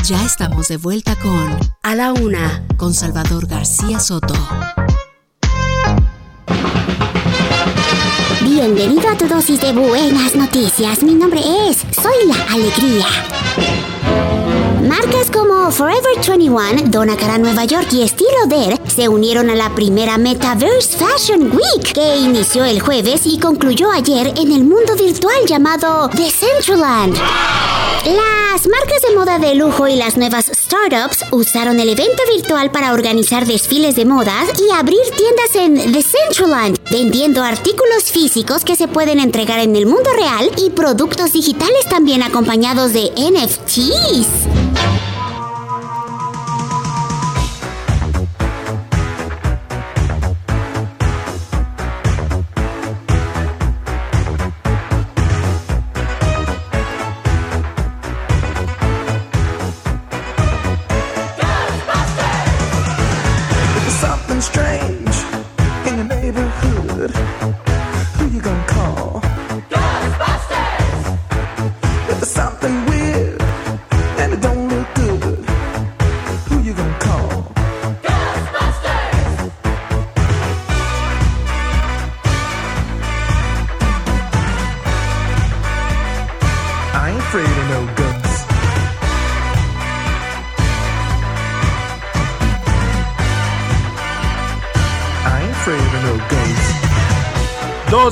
Ya 0.05 0.25
estamos 0.25 0.69
de 0.69 0.77
vuelta 0.77 1.15
con 1.15 1.55
A 1.83 1.93
la 1.93 2.11
Una 2.13 2.65
con 2.77 2.95
Salvador 2.95 3.45
García 3.45 3.99
Soto. 3.99 4.33
Bienvenido 8.41 9.07
a 9.07 9.15
tu 9.15 9.27
dosis 9.27 9.61
de 9.61 9.71
buenas 9.71 10.35
noticias. 10.35 11.03
Mi 11.03 11.13
nombre 11.13 11.39
es 11.69 11.77
Soy 11.91 12.27
la 12.27 12.51
Alegría. 12.51 13.05
Marcas 14.89 15.29
como 15.31 15.69
Forever 15.69 16.15
21, 16.25 16.89
Donna 16.89 17.15
Cara 17.15 17.37
Nueva 17.37 17.63
York 17.65 17.89
y 17.91 18.01
Estilo 18.01 18.47
Der 18.47 18.79
se 18.89 19.07
unieron 19.07 19.51
a 19.51 19.55
la 19.55 19.75
primera 19.75 20.17
Metaverse 20.17 20.97
Fashion 20.97 21.51
Week 21.51 21.93
que 21.93 22.17
inició 22.17 22.65
el 22.65 22.81
jueves 22.81 23.21
y 23.25 23.37
concluyó 23.37 23.91
ayer 23.91 24.33
en 24.35 24.51
el 24.51 24.63
mundo 24.63 24.95
virtual 24.95 25.45
llamado 25.45 26.07
Decentraland. 26.07 27.13
Las 27.13 28.67
marcas 28.67 29.01
de 29.07 29.15
moda 29.15 29.37
de 29.37 29.53
lujo 29.53 29.87
y 29.87 29.95
las 29.95 30.17
nuevas 30.17 30.47
startups 30.51 31.23
usaron 31.31 31.79
el 31.79 31.89
evento 31.89 32.23
virtual 32.33 32.71
para 32.71 32.91
organizar 32.93 33.45
desfiles 33.45 33.95
de 33.95 34.05
modas 34.05 34.49
y 34.59 34.73
abrir 34.73 35.03
tiendas 35.15 35.55
en 35.55 35.91
Decentraland, 35.91 36.79
vendiendo 36.89 37.43
artículos 37.43 38.05
físicos 38.05 38.65
que 38.65 38.75
se 38.75 38.87
pueden 38.87 39.19
entregar 39.19 39.59
en 39.59 39.75
el 39.75 39.85
mundo 39.85 40.09
real 40.15 40.49
y 40.57 40.71
productos 40.71 41.33
digitales 41.33 41.87
también 41.87 42.23
acompañados 42.23 42.91
de 42.91 43.11
NFTs. 43.15 44.58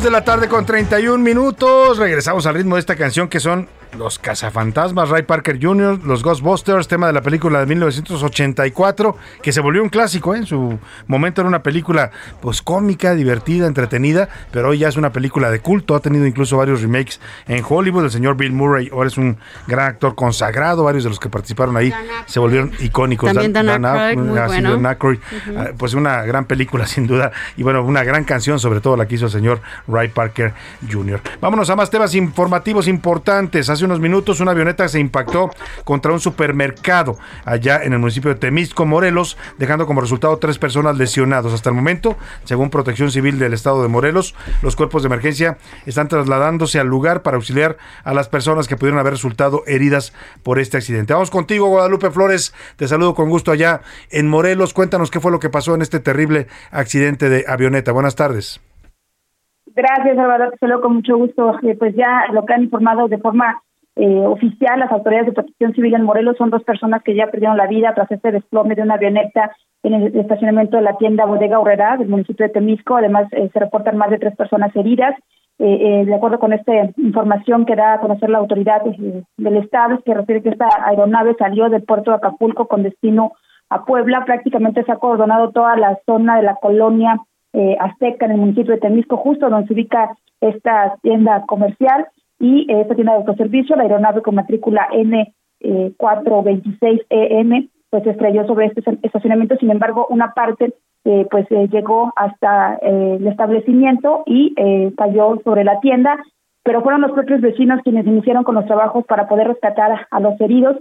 De 0.04 0.12
la 0.12 0.24
tarde 0.24 0.48
con 0.48 0.66
31 0.66 1.18
minutos. 1.18 1.98
Regresamos 1.98 2.46
al 2.46 2.56
ritmo 2.56 2.76
de 2.76 2.82
esta 2.82 2.96
canción 2.96 3.30
que 3.30 3.40
son 3.40 3.68
Los 3.98 4.20
Cazafantasmas, 4.20 5.10
Ray 5.10 5.24
Parker 5.24 5.58
Jr., 5.62 6.00
Los 6.06 6.22
Ghostbusters, 6.22 6.88
tema 6.88 7.08
de 7.08 7.14
la 7.14 7.22
película 7.22 7.60
de 7.60 7.66
1984, 7.66 9.18
que 9.42 9.52
se 9.52 9.60
volvió 9.60 9.82
un 9.82 9.90
clásico, 9.90 10.36
¿eh? 10.36 10.38
en 10.38 10.46
su 10.46 10.78
momento 11.08 11.42
era 11.42 11.48
una 11.48 11.64
película 11.64 12.12
pues 12.40 12.62
cómica, 12.62 13.16
divertida, 13.16 13.66
entretenida, 13.66 14.30
pero 14.52 14.70
hoy 14.70 14.80
ya 14.80 14.88
es 14.88 14.98
una 14.98 15.12
película 15.12 15.50
de 15.50 15.60
culto, 15.62 15.96
ha 15.96 16.00
tenido 16.00 16.28
incluso 16.28 16.58
varios 16.58 16.82
remakes 16.82 17.20
en 17.48 17.64
Hollywood, 17.68 18.06
el 18.06 18.12
señor 18.12 18.38
Bill 18.38 18.54
Murray 18.54 18.90
ahora 18.94 19.08
es 19.08 19.18
un 19.18 19.38
gran 19.66 19.88
actor 19.88 20.14
consagrado, 20.14 20.84
varios 20.84 21.04
de 21.04 21.10
los 21.10 21.20
que 21.20 21.30
participaron 21.30 21.76
ahí 21.76 21.92
se 22.28 22.40
volvieron 22.40 22.72
icónicos. 22.80 23.34
También 23.34 23.52
Dan 23.52 23.84
Aykroyd, 23.84 24.28
muy 24.30 24.38
ah, 24.38 24.48
sí, 24.48 24.54
bueno. 24.54 24.72
Dan 24.74 24.86
Aykroyd, 24.86 25.18
Ujú. 25.18 25.58
ah, 25.58 25.68
pues 25.76 25.96
una 25.96 26.22
gran 26.22 26.46
película 26.46 26.86
sin 26.88 27.08
duda, 27.08 27.32
y 27.56 27.64
bueno, 27.64 27.84
una 27.84 28.04
gran 28.04 28.24
canción, 28.26 28.60
sobre 28.60 28.80
todo 28.80 28.96
la 28.96 29.08
que 29.08 29.16
hizo 29.16 29.26
el 29.26 29.32
señor 29.32 29.62
Ray 29.88 30.10
Parker 30.10 30.54
Jr. 30.90 31.20
Vámonos 31.42 31.70
a 31.72 31.76
más 31.76 31.90
temas 31.90 32.14
informativos 32.14 32.88
importantes. 32.88 33.70
Hace 33.70 33.87
unos 33.88 34.00
minutos 34.00 34.40
una 34.40 34.52
avioneta 34.52 34.88
se 34.88 35.00
impactó 35.00 35.50
contra 35.84 36.12
un 36.12 36.20
supermercado 36.20 37.18
allá 37.46 37.82
en 37.84 37.94
el 37.94 38.00
municipio 38.00 38.34
de 38.34 38.40
Temisco, 38.40 38.86
Morelos, 38.86 39.38
dejando 39.58 39.88
como 39.88 40.02
resultado 40.02 40.38
tres 40.38 40.60
personas 40.60 40.98
lesionados. 40.98 41.54
Hasta 41.54 41.70
el 41.70 41.76
momento, 41.76 42.18
según 42.44 42.70
Protección 42.70 43.12
Civil 43.12 43.40
del 43.40 43.54
Estado 43.54 43.82
de 43.82 43.88
Morelos, 43.88 44.36
los 44.62 44.76
cuerpos 44.76 45.04
de 45.04 45.08
emergencia 45.08 45.58
están 45.86 46.08
trasladándose 46.08 46.80
al 46.80 46.88
lugar 46.88 47.22
para 47.22 47.38
auxiliar 47.38 47.78
a 48.04 48.14
las 48.14 48.30
personas 48.30 48.68
que 48.68 48.76
pudieron 48.76 49.00
haber 49.00 49.14
resultado 49.14 49.64
heridas 49.68 50.14
por 50.44 50.60
este 50.60 50.78
accidente. 50.78 51.14
Vamos 51.14 51.32
contigo, 51.32 51.68
Guadalupe 51.68 52.12
Flores. 52.12 52.54
Te 52.76 52.88
saludo 52.88 53.16
con 53.16 53.30
gusto 53.30 53.52
allá 53.52 53.82
en 54.12 54.28
Morelos. 54.28 54.74
Cuéntanos 54.74 55.12
qué 55.12 55.20
fue 55.20 55.32
lo 55.32 55.40
que 55.40 55.50
pasó 55.50 55.76
en 55.76 55.82
este 55.82 56.00
terrible 56.00 56.48
accidente 56.72 57.30
de 57.30 57.46
avioneta. 57.48 57.92
Buenas 57.92 58.16
tardes. 58.16 58.62
Gracias, 59.78 60.16
Salvador. 60.16 60.50
Te 60.52 60.58
saludo 60.58 60.82
con 60.82 60.96
mucho 60.96 61.18
gusto. 61.18 61.54
Eh, 61.62 61.76
pues 61.78 61.96
ya 61.96 62.24
lo 62.34 62.46
que 62.46 62.54
han 62.54 62.64
informado 62.64 63.08
de 63.08 63.20
forma 63.20 63.62
eh, 64.00 64.26
oficial 64.28 64.80
las 64.80 64.92
autoridades 64.92 65.28
de 65.28 65.34
protección 65.34 65.74
civil 65.74 65.96
en 65.96 66.04
Morelos 66.04 66.38
son 66.38 66.52
dos 66.52 66.64
personas 66.64 67.02
que 67.04 67.16
ya 67.16 67.28
perdieron 67.28 67.58
la 67.58 67.66
vida 67.66 67.94
tras 67.96 68.12
este 68.12 68.32
desplome 68.32 68.76
de 68.76 68.84
una 68.84 68.94
avioneta 68.94 69.52
en 69.84 69.94
el 69.94 70.16
estacionamiento 70.16 70.78
de 70.78 70.84
la 70.84 70.98
tienda 70.98 71.26
Bodega 71.26 71.60
Horrera 71.60 71.98
del 71.98 72.08
municipio 72.08 72.46
de 72.46 72.54
Temisco. 72.54 72.98
Además, 72.98 73.28
eh, 73.32 73.50
se 73.52 73.60
reportan 73.60 73.98
más 73.98 74.10
de 74.10 74.20
tres 74.20 74.36
personas 74.36 74.76
heridas. 74.76 75.16
Eh, 75.60 76.02
eh, 76.02 76.06
de 76.06 76.14
acuerdo 76.14 76.38
con 76.38 76.54
esta 76.54 76.72
información 76.98 77.66
que 77.66 77.76
da 77.76 77.94
a 77.94 78.00
conocer 78.00 78.30
la 78.30 78.38
autoridad 78.38 78.84
del 78.84 79.58
Estado, 79.58 80.00
que 80.06 80.14
refiere 80.14 80.44
que 80.44 80.50
esta 80.50 80.70
aeronave 80.86 81.34
salió 81.40 81.68
del 81.70 81.82
puerto 81.82 82.12
de 82.12 82.18
Acapulco 82.18 82.68
con 82.68 82.84
destino 82.84 83.32
a 83.70 83.84
Puebla. 83.84 84.24
Prácticamente 84.26 84.84
se 84.84 84.92
ha 84.92 84.98
coordonado 84.98 85.50
toda 85.50 85.76
la 85.76 85.98
zona 86.06 86.38
de 86.38 86.44
la 86.44 86.56
colonia 86.56 87.20
Azteca 87.80 88.28
en 88.28 88.34
el 88.34 88.38
municipio 88.38 88.74
de 88.74 88.80
Temisco, 88.80 89.18
justo 89.18 89.50
donde 89.50 89.66
se 89.66 89.74
ubica 89.74 90.16
esta 90.42 90.96
tienda 91.02 91.44
comercial 91.48 92.08
y 92.40 92.68
esta 92.72 92.96
tienda 92.96 93.14
de 93.14 93.20
autoservicio, 93.20 93.76
la 93.76 93.84
aeronave 93.84 94.22
con 94.22 94.36
matrícula 94.36 94.88
N 94.92 95.34
eh, 95.60 95.92
426EN, 95.98 97.70
pues 97.90 98.06
estrelló 98.06 98.46
sobre 98.46 98.68
este 98.68 98.84
estacionamiento. 99.02 99.56
Sin 99.58 99.72
embargo, 99.72 100.08
una 100.10 100.34
parte 100.34 100.74
eh, 101.06 101.26
pues 101.32 101.46
eh, 101.52 101.70
llegó 101.72 102.12
hasta 102.16 102.76
eh, 102.82 103.18
el 103.20 103.28
establecimiento 103.28 104.24
y 104.26 104.54
eh, 104.58 104.92
cayó 104.98 105.40
sobre 105.44 105.64
la 105.64 105.80
tienda, 105.80 106.18
pero 106.64 106.82
fueron 106.82 107.02
los 107.02 107.12
propios 107.12 107.40
vecinos 107.40 107.80
quienes 107.84 108.06
iniciaron 108.06 108.44
con 108.44 108.56
los 108.56 108.66
trabajos 108.66 109.06
para 109.06 109.28
poder 109.28 109.48
rescatar 109.48 110.08
a 110.12 110.20
los 110.20 110.40
heridos. 110.42 110.76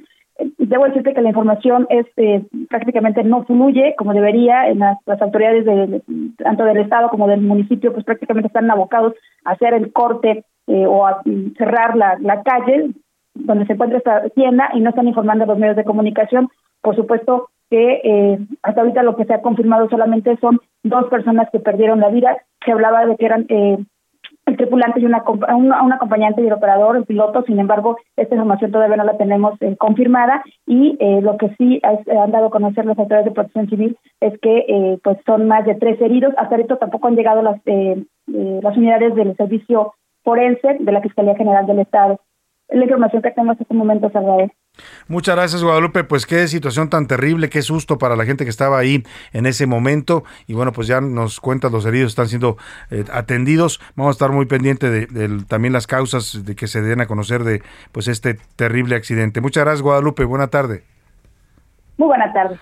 Debo 0.59 0.85
decirte 0.85 1.15
que 1.15 1.23
la 1.23 1.29
información 1.29 1.87
es 1.89 2.07
eh, 2.17 2.45
prácticamente 2.69 3.25
no 3.25 3.45
fluye 3.45 3.95
como 3.97 4.13
debería 4.13 4.69
en 4.69 4.81
las, 4.81 4.99
las 5.07 5.21
autoridades 5.23 5.65
de, 5.65 6.03
tanto 6.37 6.65
del 6.65 6.79
estado 6.79 7.09
como 7.09 7.29
del 7.29 7.41
municipio, 7.41 7.93
pues 7.93 8.05
prácticamente 8.05 8.49
están 8.49 8.71
abocados 8.71 9.15
a 9.45 9.53
hacer 9.53 9.75
el 9.75 9.93
corte 9.93 10.45
eh, 10.67 10.87
o 10.87 11.07
a 11.07 11.23
cerrar 11.57 11.97
la, 11.97 12.19
la 12.21 12.43
calle 12.43 12.91
donde 13.35 13.67
se 13.67 13.75
encuentra 13.75 13.99
esta 13.99 14.29
tienda 14.31 14.71
y 14.75 14.81
no 14.81 14.91
están 14.91 15.09
informando 15.09 15.45
a 15.45 15.47
los 15.47 15.59
medios 15.59 15.77
de 15.77 15.85
comunicación. 15.85 16.49
Por 16.81 16.97
supuesto 16.97 17.49
que 17.71 18.01
eh, 18.05 18.39
hasta 18.63 18.81
ahorita 18.81 19.03
lo 19.03 19.17
que 19.17 19.25
se 19.25 19.35
ha 19.35 19.43
confirmado 19.43 19.89
solamente 19.89 20.37
son 20.41 20.61
dos 20.83 21.07
personas 21.09 21.49
que 21.51 21.61
perdieron 21.61 22.01
la 22.01 22.09
vida. 22.09 22.37
Se 22.65 22.73
hablaba 22.73 23.05
de 23.07 23.17
que 23.17 23.27
eran 23.27 23.47
eh, 23.49 23.79
el 24.47 24.57
tripulante 24.57 25.01
y 25.01 25.05
una, 25.05 25.23
una, 25.57 25.83
un 25.83 25.93
acompañante 25.93 26.41
y 26.41 26.47
el 26.47 26.53
operador, 26.53 26.97
el 26.97 27.05
piloto. 27.05 27.43
Sin 27.47 27.59
embargo, 27.59 27.99
esta 28.17 28.35
información 28.35 28.71
todavía 28.71 28.97
no 28.97 29.05
la 29.05 29.17
tenemos 29.19 29.61
eh, 29.61 29.77
confirmada 29.77 30.43
y 30.67 30.97
eh, 31.01 31.21
lo 31.21 31.37
que 31.37 31.49
sí 31.59 31.81
es- 31.83 32.09
han 32.17 32.31
dado 32.31 32.47
a 32.47 32.51
conocer 32.51 32.85
las 32.87 32.99
autoridades 32.99 33.27
de 33.27 33.33
protección 33.33 33.69
civil 33.69 33.99
es 34.21 34.39
que 34.41 34.65
eh, 34.69 34.99
pues 35.03 35.19
son 35.27 35.49
más 35.49 35.65
de 35.67 35.75
tres 35.75 36.01
heridos. 36.01 36.33
Hasta 36.39 36.55
ahorita 36.55 36.77
tampoco 36.77 37.09
han 37.09 37.17
llegado 37.17 37.43
las, 37.43 37.61
eh, 37.67 38.05
eh, 38.33 38.61
las 38.63 38.77
unidades 38.77 39.15
del 39.15 39.37
servicio 39.37 39.93
forense 40.25 40.77
de 40.81 40.93
la 40.93 41.01
Fiscalía 41.03 41.37
General 41.37 41.67
del 41.67 41.81
Estado. 41.81 42.21
Es 42.69 42.77
la 42.79 42.85
información 42.85 43.23
que 43.23 43.31
tenemos 43.31 43.57
en 43.57 43.63
este 43.63 43.75
momento, 43.75 44.11
Salvador. 44.11 44.51
Muchas 45.09 45.37
gracias, 45.37 45.63
Guadalupe. 45.63 46.05
Pues 46.05 46.27
qué 46.27 46.49
situación 46.49 46.91
tan 46.91 47.07
terrible, 47.07 47.49
qué 47.49 47.63
susto 47.63 47.99
para 47.99 48.17
la 48.17 48.25
gente 48.25 48.45
que 48.45 48.51
estaba 48.51 48.79
ahí 48.79 49.05
en 49.33 49.47
ese 49.47 49.67
momento. 49.67 50.25
Y 50.47 50.55
bueno, 50.55 50.73
pues 50.73 50.89
ya 50.89 51.01
nos 51.01 51.41
cuentas, 51.41 51.73
los 51.73 51.87
heridos 51.87 52.13
están 52.13 52.29
siendo 52.29 52.57
eh, 52.91 53.05
atendidos. 53.13 53.81
Vamos 53.95 54.11
a 54.11 54.17
estar 54.17 54.31
muy 54.31 54.47
pendiente 54.47 54.91
de, 54.91 55.07
de 55.07 55.45
también 55.45 55.73
las 55.73 55.87
causas 55.87 56.45
de 56.45 56.55
que 56.57 56.67
se 56.67 56.83
den 56.83 57.01
a 57.01 57.07
conocer 57.07 57.45
de 57.45 57.63
pues 57.93 58.09
este 58.09 58.39
terrible 58.57 58.97
accidente. 58.97 59.41
Muchas 59.41 59.65
gracias, 59.65 59.83
Guadalupe. 59.83 60.25
Buena 60.25 60.49
tarde. 60.49 60.85
Muy 61.97 62.09
buena 62.09 62.33
tarde. 62.33 62.59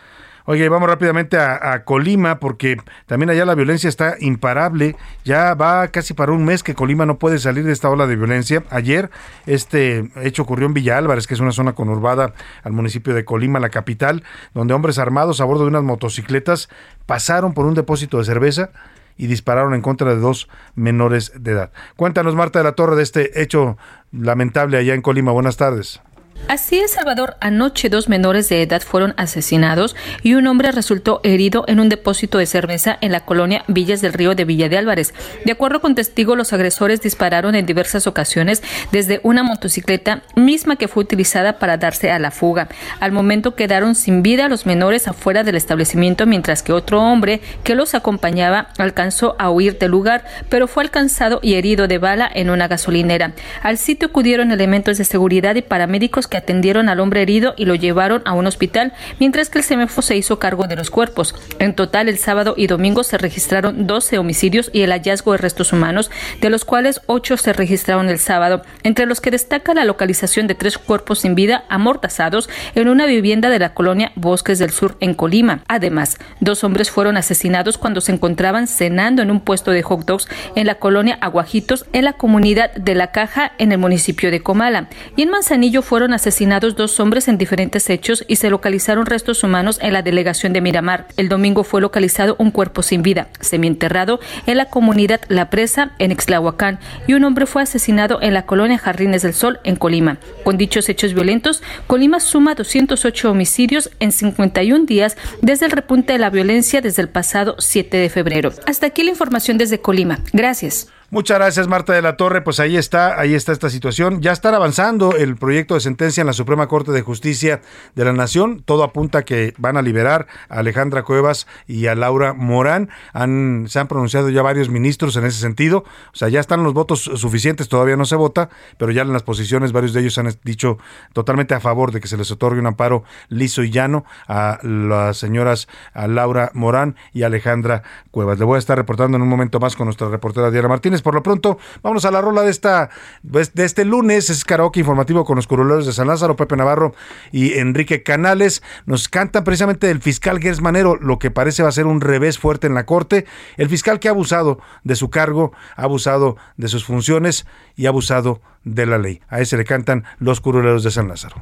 Oye, 0.46 0.68
vamos 0.68 0.90
rápidamente 0.90 1.38
a, 1.38 1.84
Colima 1.84 2.38
porque 2.38 2.76
también 3.06 3.30
allá 3.30 3.46
la 3.46 3.54
violencia 3.54 3.88
está 3.88 4.16
imparable. 4.20 4.94
Ya 5.24 5.54
va 5.54 5.88
casi 5.88 6.12
para 6.12 6.32
un 6.32 6.44
mes 6.44 6.62
que 6.62 6.74
Colima 6.74 7.06
no 7.06 7.18
puede 7.18 7.38
salir 7.38 7.64
de 7.64 7.72
esta 7.72 7.88
ola 7.88 8.06
de 8.06 8.16
violencia. 8.16 8.62
Ayer 8.68 9.10
este 9.46 10.10
hecho 10.22 10.42
ocurrió 10.42 10.66
en 10.66 10.74
Villa 10.74 10.98
Álvarez, 10.98 11.26
que 11.26 11.32
es 11.32 11.40
una 11.40 11.52
zona 11.52 11.72
conurbada 11.72 12.34
al 12.62 12.72
municipio 12.72 13.14
de 13.14 13.24
Colima, 13.24 13.58
la 13.58 13.70
capital, 13.70 14.22
donde 14.52 14.74
hombres 14.74 14.98
armados 14.98 15.40
a 15.40 15.44
bordo 15.44 15.62
de 15.62 15.68
unas 15.68 15.82
motocicletas 15.82 16.68
pasaron 17.06 17.54
por 17.54 17.64
un 17.64 17.72
depósito 17.72 18.18
de 18.18 18.24
cerveza 18.24 18.68
y 19.16 19.28
dispararon 19.28 19.72
en 19.72 19.80
contra 19.80 20.10
de 20.10 20.20
dos 20.20 20.50
menores 20.74 21.32
de 21.36 21.52
edad. 21.52 21.72
Cuéntanos, 21.96 22.34
Marta 22.34 22.58
de 22.58 22.64
la 22.64 22.72
Torre, 22.72 22.96
de 22.96 23.02
este 23.02 23.40
hecho 23.40 23.78
lamentable 24.12 24.76
allá 24.76 24.92
en 24.92 25.00
Colima. 25.00 25.32
Buenas 25.32 25.56
tardes. 25.56 26.02
Así 26.46 26.78
es, 26.78 26.92
Salvador. 26.92 27.36
Anoche 27.40 27.88
dos 27.88 28.08
menores 28.08 28.48
de 28.50 28.60
edad 28.60 28.82
fueron 28.82 29.14
asesinados 29.16 29.96
y 30.22 30.34
un 30.34 30.46
hombre 30.46 30.72
resultó 30.72 31.20
herido 31.24 31.64
en 31.68 31.80
un 31.80 31.88
depósito 31.88 32.36
de 32.36 32.44
cerveza 32.44 32.98
en 33.00 33.12
la 33.12 33.24
colonia 33.24 33.64
Villas 33.66 34.02
del 34.02 34.12
Río 34.12 34.34
de 34.34 34.44
Villa 34.44 34.68
de 34.68 34.76
Álvarez. 34.76 35.14
De 35.46 35.52
acuerdo 35.52 35.80
con 35.80 35.94
testigos, 35.94 36.36
los 36.36 36.52
agresores 36.52 37.00
dispararon 37.00 37.54
en 37.54 37.64
diversas 37.64 38.06
ocasiones 38.06 38.62
desde 38.92 39.20
una 39.22 39.42
motocicleta 39.42 40.22
misma 40.36 40.76
que 40.76 40.86
fue 40.86 41.02
utilizada 41.04 41.58
para 41.58 41.78
darse 41.78 42.10
a 42.10 42.18
la 42.18 42.30
fuga. 42.30 42.68
Al 43.00 43.10
momento 43.10 43.54
quedaron 43.54 43.94
sin 43.94 44.22
vida 44.22 44.48
los 44.48 44.66
menores 44.66 45.08
afuera 45.08 45.44
del 45.44 45.56
establecimiento, 45.56 46.26
mientras 46.26 46.62
que 46.62 46.72
otro 46.72 47.00
hombre 47.00 47.40
que 47.62 47.74
los 47.74 47.94
acompañaba 47.94 48.68
alcanzó 48.76 49.34
a 49.38 49.50
huir 49.50 49.78
del 49.78 49.92
lugar, 49.92 50.24
pero 50.50 50.68
fue 50.68 50.82
alcanzado 50.82 51.40
y 51.42 51.54
herido 51.54 51.88
de 51.88 51.98
bala 51.98 52.30
en 52.32 52.50
una 52.50 52.68
gasolinera. 52.68 53.32
Al 53.62 53.78
sitio 53.78 54.08
acudieron 54.08 54.52
elementos 54.52 54.98
de 54.98 55.04
seguridad 55.04 55.54
y 55.54 55.62
paramédicos 55.62 56.23
que 56.26 56.36
atendieron 56.36 56.88
al 56.88 57.00
hombre 57.00 57.22
herido 57.22 57.54
y 57.56 57.64
lo 57.64 57.74
llevaron 57.74 58.22
a 58.24 58.32
un 58.32 58.46
hospital, 58.46 58.92
mientras 59.18 59.50
que 59.50 59.58
el 59.58 59.64
CEMEFO 59.64 60.02
se 60.02 60.16
hizo 60.16 60.38
cargo 60.38 60.66
de 60.66 60.76
los 60.76 60.90
cuerpos. 60.90 61.34
En 61.58 61.74
total, 61.74 62.08
el 62.08 62.18
sábado 62.18 62.54
y 62.56 62.66
domingo 62.66 63.04
se 63.04 63.18
registraron 63.18 63.86
12 63.86 64.18
homicidios 64.18 64.70
y 64.72 64.82
el 64.82 64.90
hallazgo 64.90 65.32
de 65.32 65.38
restos 65.38 65.72
humanos, 65.72 66.10
de 66.40 66.50
los 66.50 66.64
cuales 66.64 67.00
8 67.06 67.36
se 67.36 67.52
registraron 67.52 68.08
el 68.08 68.18
sábado, 68.18 68.62
entre 68.82 69.06
los 69.06 69.20
que 69.20 69.30
destaca 69.30 69.74
la 69.74 69.84
localización 69.84 70.46
de 70.46 70.54
tres 70.54 70.78
cuerpos 70.78 71.20
sin 71.20 71.34
vida 71.34 71.64
amortazados 71.68 72.48
en 72.74 72.88
una 72.88 73.06
vivienda 73.06 73.50
de 73.50 73.58
la 73.58 73.74
colonia 73.74 74.12
Bosques 74.16 74.58
del 74.58 74.70
Sur 74.70 74.96
en 75.00 75.14
Colima. 75.14 75.62
Además, 75.68 76.18
dos 76.40 76.64
hombres 76.64 76.90
fueron 76.90 77.16
asesinados 77.16 77.78
cuando 77.78 78.00
se 78.00 78.12
encontraban 78.12 78.66
cenando 78.66 79.22
en 79.22 79.30
un 79.30 79.40
puesto 79.40 79.70
de 79.70 79.82
hot 79.82 80.04
dogs 80.04 80.28
en 80.54 80.66
la 80.66 80.76
colonia 80.76 81.18
Aguajitos, 81.20 81.86
en 81.92 82.04
la 82.04 82.14
comunidad 82.14 82.72
de 82.74 82.94
La 82.94 83.12
Caja, 83.12 83.52
en 83.58 83.72
el 83.72 83.78
municipio 83.78 84.30
de 84.30 84.42
Comala. 84.42 84.88
Y 85.16 85.22
en 85.22 85.30
Manzanillo 85.30 85.82
fueron 85.82 86.12
asesinados 86.14 86.76
dos 86.76 86.98
hombres 87.00 87.28
en 87.28 87.36
diferentes 87.36 87.90
hechos 87.90 88.24
y 88.28 88.36
se 88.36 88.48
localizaron 88.48 89.06
restos 89.06 89.44
humanos 89.44 89.78
en 89.82 89.92
la 89.92 90.02
delegación 90.02 90.52
de 90.52 90.60
Miramar. 90.60 91.08
El 91.16 91.28
domingo 91.28 91.64
fue 91.64 91.80
localizado 91.80 92.36
un 92.38 92.50
cuerpo 92.50 92.82
sin 92.82 93.02
vida, 93.02 93.28
semienterrado, 93.40 94.20
en 94.46 94.56
la 94.56 94.66
comunidad 94.66 95.20
La 95.28 95.50
Presa, 95.50 95.90
en 95.98 96.12
Extlahuacán, 96.12 96.78
y 97.06 97.14
un 97.14 97.24
hombre 97.24 97.46
fue 97.46 97.62
asesinado 97.62 98.22
en 98.22 98.32
la 98.32 98.46
colonia 98.46 98.78
Jardines 98.78 99.22
del 99.22 99.34
Sol, 99.34 99.60
en 99.64 99.76
Colima. 99.76 100.18
Con 100.44 100.56
dichos 100.56 100.88
hechos 100.88 101.12
violentos, 101.14 101.62
Colima 101.86 102.20
suma 102.20 102.54
208 102.54 103.30
homicidios 103.30 103.90
en 104.00 104.12
51 104.12 104.86
días 104.86 105.16
desde 105.42 105.66
el 105.66 105.72
repunte 105.72 106.14
de 106.14 106.18
la 106.18 106.30
violencia 106.30 106.80
desde 106.80 107.02
el 107.02 107.08
pasado 107.08 107.56
7 107.58 107.96
de 107.96 108.08
febrero. 108.08 108.52
Hasta 108.66 108.86
aquí 108.86 109.02
la 109.02 109.10
información 109.10 109.58
desde 109.58 109.80
Colima. 109.80 110.20
Gracias. 110.32 110.93
Muchas 111.10 111.38
gracias, 111.38 111.68
Marta 111.68 111.92
de 111.92 112.02
la 112.02 112.16
Torre. 112.16 112.40
Pues 112.40 112.60
ahí 112.60 112.76
está, 112.76 113.20
ahí 113.20 113.34
está 113.34 113.52
esta 113.52 113.68
situación. 113.68 114.20
Ya 114.22 114.32
están 114.32 114.54
avanzando 114.54 115.14
el 115.14 115.36
proyecto 115.36 115.74
de 115.74 115.80
sentencia 115.80 116.22
en 116.22 116.26
la 116.26 116.32
Suprema 116.32 116.66
Corte 116.66 116.92
de 116.92 117.02
Justicia 117.02 117.60
de 117.94 118.04
la 118.04 118.12
Nación. 118.12 118.62
Todo 118.64 118.82
apunta 118.82 119.18
a 119.18 119.22
que 119.22 119.54
van 119.58 119.76
a 119.76 119.82
liberar 119.82 120.26
a 120.48 120.60
Alejandra 120.60 121.02
Cuevas 121.02 121.46
y 121.66 121.86
a 121.86 121.94
Laura 121.94 122.32
Morán. 122.32 122.88
Han, 123.12 123.66
se 123.68 123.78
han 123.78 123.86
pronunciado 123.86 124.30
ya 124.30 124.42
varios 124.42 124.70
ministros 124.70 125.16
en 125.16 125.26
ese 125.26 125.38
sentido. 125.40 125.84
O 126.12 126.16
sea, 126.16 126.28
ya 126.28 126.40
están 126.40 126.64
los 126.64 126.72
votos 126.72 127.02
suficientes, 127.02 127.68
todavía 127.68 127.96
no 127.96 128.06
se 128.06 128.16
vota, 128.16 128.48
pero 128.78 128.90
ya 128.90 129.02
en 129.02 129.12
las 129.12 129.22
posiciones 129.22 129.72
varios 129.72 129.92
de 129.92 130.00
ellos 130.00 130.16
han 130.18 130.32
dicho 130.42 130.78
totalmente 131.12 131.54
a 131.54 131.60
favor 131.60 131.92
de 131.92 132.00
que 132.00 132.08
se 132.08 132.16
les 132.16 132.30
otorgue 132.30 132.60
un 132.60 132.66
amparo 132.66 133.04
liso 133.28 133.62
y 133.62 133.70
llano 133.70 134.04
a 134.26 134.58
las 134.62 135.18
señoras 135.18 135.68
a 135.92 136.08
Laura 136.08 136.50
Morán 136.54 136.96
y 137.12 137.22
Alejandra 137.22 137.82
Cuevas. 138.10 138.38
Le 138.38 138.44
voy 138.46 138.56
a 138.56 138.58
estar 138.58 138.78
reportando 138.78 139.16
en 139.16 139.22
un 139.22 139.28
momento 139.28 139.60
más 139.60 139.76
con 139.76 139.86
nuestra 139.86 140.08
reportera 140.08 140.50
Diana 140.50 140.68
Martínez 140.68 140.93
por 141.02 141.14
lo 141.14 141.22
pronto, 141.22 141.58
vamos 141.82 142.04
a 142.04 142.10
la 142.10 142.20
rola 142.20 142.42
de 142.42 142.50
esta 142.50 142.90
pues, 143.28 143.54
de 143.54 143.64
este 143.64 143.84
lunes. 143.84 144.30
Es 144.30 144.44
karaoke 144.44 144.80
informativo 144.80 145.24
con 145.24 145.36
los 145.36 145.46
curuleros 145.46 145.86
de 145.86 145.92
San 145.92 146.06
Lázaro, 146.06 146.36
Pepe 146.36 146.56
Navarro 146.56 146.94
y 147.32 147.54
Enrique 147.54 148.02
Canales. 148.02 148.62
Nos 148.86 149.08
cantan 149.08 149.44
precisamente 149.44 149.86
del 149.86 150.00
fiscal 150.00 150.40
Gers 150.40 150.60
Manero, 150.60 150.96
lo 150.96 151.18
que 151.18 151.30
parece 151.30 151.62
va 151.62 151.68
a 151.68 151.72
ser 151.72 151.86
un 151.86 152.00
revés 152.00 152.38
fuerte 152.38 152.66
en 152.66 152.74
la 152.74 152.86
corte. 152.86 153.26
El 153.56 153.68
fiscal 153.68 154.00
que 154.00 154.08
ha 154.08 154.12
abusado 154.12 154.58
de 154.82 154.96
su 154.96 155.10
cargo, 155.10 155.52
ha 155.76 155.82
abusado 155.82 156.36
de 156.56 156.68
sus 156.68 156.84
funciones 156.84 157.46
y 157.76 157.86
ha 157.86 157.90
abusado 157.90 158.40
de 158.64 158.86
la 158.86 158.98
ley. 158.98 159.20
A 159.28 159.40
ese 159.40 159.56
le 159.56 159.64
cantan 159.64 160.04
los 160.18 160.40
curuleros 160.40 160.82
de 160.82 160.90
San 160.90 161.08
Lázaro. 161.08 161.36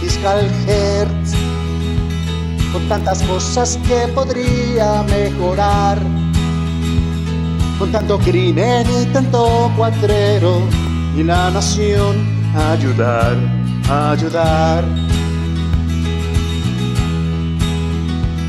Fiscal 0.00 0.50
Hertz 0.66 1.49
con 2.72 2.88
tantas 2.88 3.22
cosas 3.22 3.78
que 3.86 4.08
podría 4.14 5.02
mejorar. 5.04 5.98
Con 7.78 7.90
tanto 7.92 8.18
crimen 8.18 8.86
y 9.00 9.06
tanto 9.06 9.70
cuatrero, 9.76 10.60
y 11.16 11.22
la 11.22 11.50
nación 11.50 12.16
ayudar, 12.54 13.36
ayudar. 13.88 14.84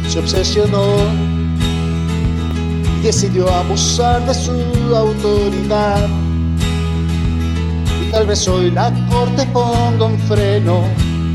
Se 0.10 0.20
obsesionó 0.20 0.86
y 2.98 3.02
decidió 3.02 3.50
abusar 3.50 4.26
de 4.26 4.34
su 4.34 4.52
autoridad. 4.94 6.10
Y 8.02 8.12
tal 8.12 8.28
vez 8.28 8.46
hoy 8.50 8.70
la 8.72 8.92
corte 9.10 9.46
ponga 9.54 10.06
un 10.06 10.20
freno 10.20 10.84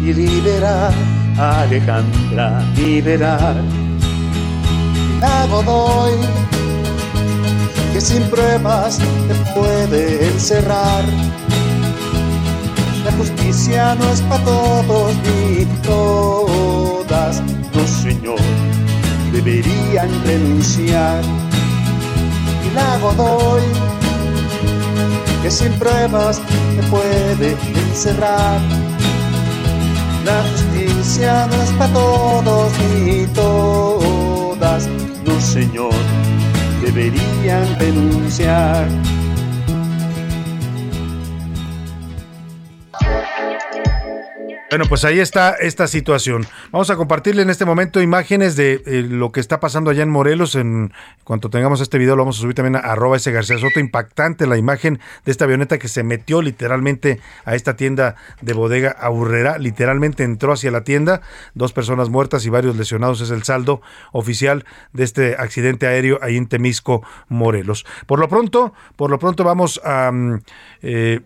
y 0.03 0.13
liberar 0.13 0.93
Alejandra 1.39 2.65
liberar. 2.77 3.57
A 5.23 5.47
Godoy, 5.47 6.13
que 7.93 8.01
sin 8.01 8.23
pruebas 8.31 8.99
te 8.99 9.35
puede 9.55 10.29
encerrar. 10.29 11.05
La 13.05 13.13
justicia 13.13 13.95
no 13.97 14.09
es 14.11 14.21
para 14.23 14.45
todos 14.45 15.15
ni 15.17 15.65
todas, 15.83 17.43
no 17.75 17.87
señor, 17.87 18.41
deberían 19.33 20.09
renunciar. 20.25 21.23
Y 22.67 22.75
la 22.75 22.99
Godoy, 22.99 23.63
que 25.43 25.51
sin 25.51 25.73
pruebas 25.75 26.41
te 26.77 26.83
puede 26.85 27.57
encerrar 27.91 28.59
la 30.27 30.43
justicia 30.43 31.47
no 31.47 31.63
es 31.63 31.71
para 31.79 31.93
todos 31.93 32.73
ni 32.81 33.27
todas, 33.29 34.89
no 35.25 35.41
señor, 35.41 35.95
deberían 36.83 37.79
denunciar. 37.79 38.89
Bueno, 44.69 44.87
pues 44.89 45.05
ahí 45.05 45.21
está 45.21 45.53
esta 45.53 45.87
situación. 45.87 46.45
Vamos 46.73 46.91
a 46.91 46.97
compartirle 46.97 47.43
en 47.43 47.51
este 47.51 47.65
momento 47.65 48.03
imágenes 48.03 48.57
de 48.57 48.83
eh, 48.85 49.07
lo 49.09 49.31
que 49.31 49.39
está 49.39 49.61
pasando 49.61 49.91
allá 49.91 50.03
en 50.03 50.11
Morelos. 50.11 50.57
En 50.57 50.93
cuanto 51.23 51.51
tengamos 51.51 51.81
este 51.81 51.99
video, 51.99 52.17
lo 52.17 52.23
vamos 52.23 52.39
a 52.39 52.41
subir 52.41 52.57
también 52.57 52.75
a 52.75 52.81
arroba 52.81 53.17
ese 53.17 53.31
García 53.31 53.59
Soto. 53.59 53.79
Impactante 53.79 54.45
la 54.45 54.57
imagen 54.57 54.99
de 55.25 55.31
esta 55.31 55.45
avioneta 55.45 55.79
que 55.79 55.87
se 55.87 56.03
metió 56.03 56.43
literalmente 56.43 57.21
a 57.45 57.55
esta 57.55 57.77
tienda 57.77 58.17
de 58.43 58.55
bodega 58.55 58.91
Aurrera. 58.91 59.57
Literalmente 59.59 60.25
entró 60.25 60.53
hacia 60.53 60.73
la 60.73 60.83
tienda. 60.83 61.21
Dos 61.55 61.73
personas 61.73 62.09
muertas 62.09 62.45
y 62.45 62.51
varios 62.51 62.77
lesionados 62.77 63.21
es 63.21 63.31
el 63.31 63.45
saldo 63.45 63.83
oficial 64.11 64.65
de 64.93 65.05
este 65.05 65.37
accidente 65.37 65.87
aéreo 65.87 66.19
ahí 66.23 66.37
en 66.37 66.49
Temisco, 66.49 67.07
Morelos. 67.29 67.87
Por 68.07 68.19
lo 68.19 68.29
pronto, 68.29 68.75
por 68.97 69.11
lo 69.11 69.21
pronto 69.21 69.45
vamos 69.45 69.81
a. 69.85 70.11
Mm, 70.11 70.41
eh, 70.83 71.21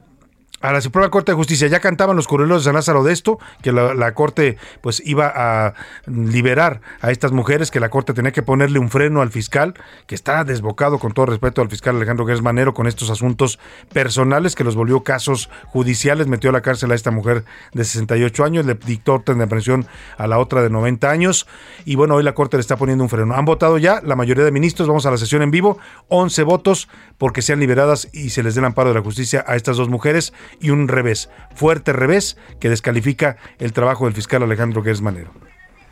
a 0.61 0.73
la 0.73 0.81
Suprema 0.81 1.11
Corte 1.11 1.33
de 1.33 1.37
Justicia. 1.37 1.69
Ya 1.69 1.81
cantaban 1.81 2.17
los 2.17 2.27
curuleros 2.29 2.63
de 2.63 2.65
San 2.67 2.75
Lázaro 2.75 3.03
de 3.05 3.13
esto, 3.13 3.39
que 3.63 3.73
la, 3.73 4.15
Corte 4.15 4.57
pues 4.81 5.03
iba 5.05 5.33
a 5.35 5.75
liberar 6.07 6.81
a 7.01 7.11
estas 7.11 7.33
mujeres, 7.33 7.71
que 7.71 7.81
la 7.81 7.89
Corte 7.89 8.13
tenía 8.13 8.33
que 8.33 8.43
ponerle 8.43 8.79
un 8.79 8.91
freno 8.91 9.23
al 9.23 9.31
fiscal, 9.31 9.75
que 10.07 10.15
está 10.15 10.45
desbocado 10.45 10.99
con 10.99 11.13
todo 11.13 11.27
respeto 11.27 11.63
al 11.63 11.71
fiscal 11.71 11.97
Alejandro 11.97 12.25
Guerrero 12.25 12.41
Manero 12.43 12.75
con 12.75 12.87
estos 12.87 13.11
asuntos 13.11 13.59
personales 13.93 14.55
que 14.55 14.65
los 14.65 14.77
volvió 14.77 15.03
casos 15.03 15.51
judiciales, 15.67 16.27
metió 16.27 16.51
a 16.51 16.53
la 16.53 16.63
cárcel 16.63 16.93
a 16.93 16.95
esta 16.95 17.11
mujer 17.11 17.45
de 17.73 17.85
68 17.85 18.45
años, 18.45 18.67
le 18.67 18.75
dictó 18.75 19.15
orden 19.15 19.39
de 19.39 19.47
prisión 19.47 19.87
a 20.17 20.27
la 20.27 20.39
otra 20.39 20.63
de 20.63 20.71
90 20.71 21.11
años 21.11 21.47
y 21.85 21.97
bueno, 21.97 22.15
hoy 22.15 22.23
la 22.23 22.35
Corte 22.35 22.57
le 22.57 22.61
está 22.61 22.77
poniendo 22.77 23.05
un 23.05 23.11
freno. 23.11 23.35
Han 23.35 23.45
votado 23.45 23.79
ya 23.79 24.01
la 24.03 24.17
mayoría 24.17 24.45
de 24.45 24.53
ministros, 24.53 24.89
vamos 24.89 25.07
a 25.07 25.11
la 25.11 25.19
sesión 25.19 25.43
en 25.43 25.51
vivo, 25.51 25.79
11 26.09 26.43
votos 26.45 26.89
porque 27.19 27.43
sean 27.43 27.61
liberadas 27.61 28.09
y 28.13 28.31
se 28.31 28.43
les 28.43 28.55
dé 28.55 28.61
el 28.61 28.67
amparo 28.67 28.91
de 28.91 28.95
la 28.95 29.03
justicia 29.03 29.45
a 29.47 29.57
estas 29.57 29.77
dos 29.77 29.89
mujeres 29.89 30.33
y 30.61 30.71
un 30.71 30.89
revés, 30.89 31.31
fuerte 31.55 31.93
revés, 31.93 32.37
que 32.59 32.69
descalifica 32.69 33.37
el 33.59 33.73
trabajo 33.73 34.07
del 34.07 34.15
fiscal 34.15 34.43
Alejandro 34.43 34.83
Gers 34.83 35.03
Manero. 35.03 35.31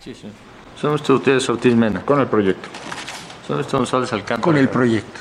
Sí, 0.00 0.14
sí. 0.14 0.28
Son 0.80 0.94
ustedes 0.94 1.48
Ortiz 1.48 1.74
Mena. 1.74 2.02
Con 2.02 2.20
el 2.20 2.28
proyecto. 2.28 2.68
Son 3.46 3.58
estos 3.60 3.78
González 3.78 4.12
Alcántara. 4.12 4.42
Con 4.42 4.56
el 4.56 4.68
proyecto. 4.68 5.20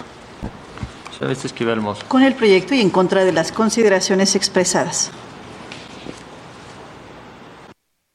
Son 1.18 1.31
este 1.31 1.47
Esquivel 1.47 1.81
Mozo. 1.81 2.03
Con 2.07 2.22
el 2.22 2.35
proyecto 2.35 2.76
y 2.76 2.81
en 2.81 2.91
contra 2.91 3.26
de 3.26 3.31
las 3.31 3.51
consideraciones 3.51 4.35
expresadas. 4.35 5.11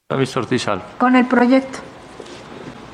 Son 0.09 0.19
visto 0.19 0.39
Ortiz 0.39 0.67
Al. 0.67 0.83
Con 0.97 1.15
el 1.15 1.25
proyecto. 1.25 1.79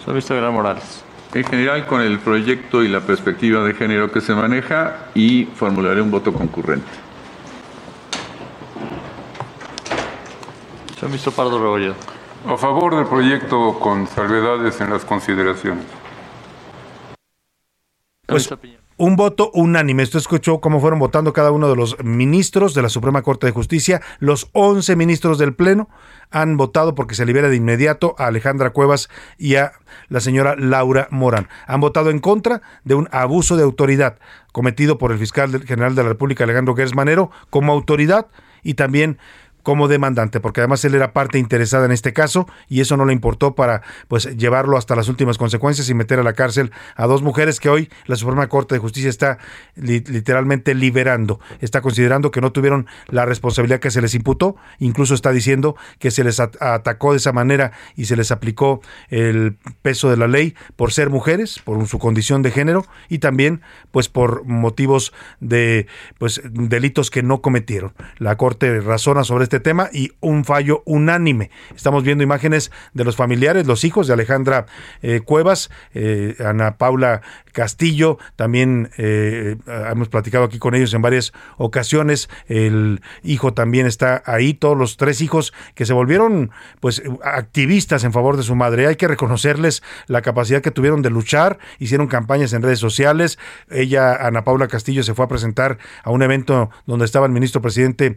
Son 0.04 0.16
visto 0.16 0.36
Gran 0.36 0.54
Morales. 0.54 1.04
En 1.34 1.44
general, 1.44 1.86
con 1.86 2.02
el 2.02 2.18
proyecto 2.18 2.82
y 2.84 2.88
la 2.88 3.02
perspectiva 3.02 3.64
de 3.64 3.76
género 3.76 4.12
que 4.12 4.20
se 4.20 4.34
maneja 4.34 5.10
y 5.14 5.46
formularé 5.46 6.02
un 6.02 6.10
voto 6.10 6.34
concurrente. 6.34 6.88
Se 11.00 11.06
ha 11.06 11.10
visto 11.10 11.32
Pardo 11.32 11.60
Rebolledo. 11.60 11.96
A 12.46 12.58
favor 12.58 12.96
del 12.96 13.06
proyecto 13.06 13.80
con 13.80 14.06
salvedades 14.08 14.82
en 14.82 14.90
las 14.90 15.06
consideraciones. 15.06 15.86
Pues, 18.26 18.50
un 18.98 19.16
voto 19.16 19.50
unánime. 19.54 20.04
Esto 20.04 20.18
escuchó 20.18 20.60
cómo 20.60 20.82
fueron 20.82 21.00
votando 21.00 21.32
cada 21.32 21.52
uno 21.52 21.70
de 21.70 21.78
los 21.78 22.04
ministros 22.04 22.74
de 22.74 22.82
la 22.82 22.90
Suprema 22.90 23.22
Corte 23.22 23.48
de 23.48 23.54
Justicia. 23.54 24.02
Los 24.20 24.50
11 24.52 24.98
ministros 24.98 25.38
del 25.38 25.56
Pleno 25.56 25.88
han 26.32 26.58
votado 26.58 26.96
porque 26.96 27.16
se 27.16 27.26
libere 27.26 27.50
de 27.50 27.56
inmediato 27.56 28.16
a 28.18 28.28
Alejandra 28.28 28.72
Cuevas 28.72 29.10
y 29.38 29.56
a 29.56 29.72
la 30.10 30.20
señora 30.20 30.58
Laura 30.58 31.08
Morán. 31.12 31.48
Han 31.66 31.80
votado 31.80 32.10
en 32.10 32.20
contra 32.20 32.62
de 32.84 32.96
un 32.96 33.08
abuso 33.14 33.56
de 33.56 33.64
autoridad 33.64 34.20
cometido 34.52 34.98
por 34.98 35.14
el 35.14 35.18
fiscal 35.18 35.64
general 35.66 35.96
de 35.96 36.04
la 36.04 36.10
República, 36.10 36.44
Alejandro 36.44 36.76
Gers 36.76 36.94
Manero, 36.94 37.32
como 37.50 37.72
autoridad 37.72 38.28
y 38.64 38.74
también 38.74 39.18
como 39.64 39.88
demandante, 39.88 40.40
porque 40.40 40.62
además 40.62 40.84
él 40.86 40.96
era 40.96 41.14
parte 41.14 41.38
interesada 41.38 41.86
en 41.86 41.92
este 41.92 42.14
caso 42.14 42.48
y 42.68 42.82
eso 42.82 42.98
no 42.98 43.06
le 43.06 43.14
importó 43.14 43.56
para 43.56 43.82
pues 44.08 44.26
llevarlo 44.38 44.78
hasta 44.78 44.96
las 44.96 45.10
últimas 45.10 45.38
consecuencias 45.38 45.90
y 45.90 45.94
meter 45.94 46.20
a 46.20 46.24
la 46.24 46.34
cárcel 46.34 46.72
a 46.96 47.08
dos 47.08 47.22
mujeres 47.22 47.60
que 47.60 47.70
hoy 47.70 47.90
la 48.06 48.16
Suprema 48.16 48.48
Corte 48.48 48.76
de 48.76 48.80
Justicia 48.80 49.10
está 49.10 49.38
literalmente 49.76 50.74
liberando, 50.76 51.40
está 51.62 51.82
considerando 51.82 52.32
que 52.32 52.42
no 52.42 52.52
tuvieron 52.52 52.88
la 53.08 53.26
responsabilidad 53.26 53.80
que 53.80 53.92
se 53.92 54.02
les 54.02 54.16
imputó, 54.16 54.56
incluso 54.80 55.14
está 55.14 55.32
diciendo 55.32 55.76
que 56.00 56.12
se 56.12 56.24
les 56.24 56.40
atacó 56.40 57.12
de 57.12 57.18
esa 57.18 57.32
manera 57.32 57.72
y 57.96 58.06
se 58.06 58.16
les 58.16 58.32
aplicó 58.32 58.82
el 59.10 59.58
peso 59.82 60.10
de 60.10 60.18
la 60.18 60.28
ley 60.28 60.56
por 60.76 60.92
ser 60.92 61.10
mujeres, 61.10 61.60
por 61.64 61.86
su 61.88 62.00
condición 62.00 62.42
de 62.42 62.52
género 62.52 62.86
y 63.10 63.20
también 63.20 63.62
pues 63.92 64.10
por 64.10 64.46
motivos 64.46 65.14
de 65.40 65.88
pues 66.18 66.42
delitos 66.46 67.12
que 67.12 67.24
no 67.24 67.42
cometieron. 67.42 67.94
La 68.18 68.38
Corte 68.38 68.80
razona 68.82 69.24
sobre 69.24 69.49
este 69.50 69.60
tema 69.60 69.90
y 69.92 70.12
un 70.20 70.46
fallo 70.46 70.84
unánime. 70.86 71.50
Estamos 71.76 72.04
viendo 72.04 72.24
imágenes 72.24 72.72
de 72.94 73.04
los 73.04 73.16
familiares, 73.16 73.66
los 73.66 73.84
hijos 73.84 74.06
de 74.06 74.14
Alejandra 74.14 74.68
eh, 75.02 75.22
Cuevas, 75.22 75.72
eh, 75.96 76.36
Ana 76.46 76.78
Paula 76.78 77.22
Castillo, 77.52 78.20
también 78.36 78.92
eh, 78.98 79.58
hemos 79.66 80.08
platicado 80.08 80.44
aquí 80.46 80.60
con 80.60 80.76
ellos 80.76 80.94
en 80.94 81.02
varias 81.02 81.34
ocasiones, 81.58 82.30
el 82.48 83.02
hijo 83.24 83.56
también 83.56 83.88
está 83.88 84.22
ahí, 84.28 84.54
todos 84.54 84.78
los 84.78 84.98
tres 84.98 85.20
hijos 85.20 85.52
que 85.74 85.88
se 85.88 85.94
volvieron 85.94 86.52
pues 86.80 87.02
activistas 87.24 88.04
en 88.04 88.14
favor 88.14 88.38
de 88.38 88.44
su 88.44 88.54
madre. 88.56 88.86
Hay 88.86 88.98
que 88.98 89.08
reconocerles 89.08 89.82
la 90.06 90.22
capacidad 90.22 90.62
que 90.62 90.70
tuvieron 90.70 91.02
de 91.02 91.10
luchar, 91.10 91.58
hicieron 91.80 92.06
campañas 92.06 92.54
en 92.54 92.62
redes 92.62 92.78
sociales. 92.78 93.40
Ella, 93.72 94.16
Ana 94.16 94.44
Paula 94.44 94.68
Castillo, 94.68 95.02
se 95.02 95.16
fue 95.16 95.26
a 95.26 95.28
presentar 95.28 95.80
a 96.04 96.12
un 96.12 96.22
evento 96.22 96.70
donde 96.86 97.06
estaba 97.06 97.26
el 97.26 97.32
ministro 97.32 97.64
presidente 97.64 98.16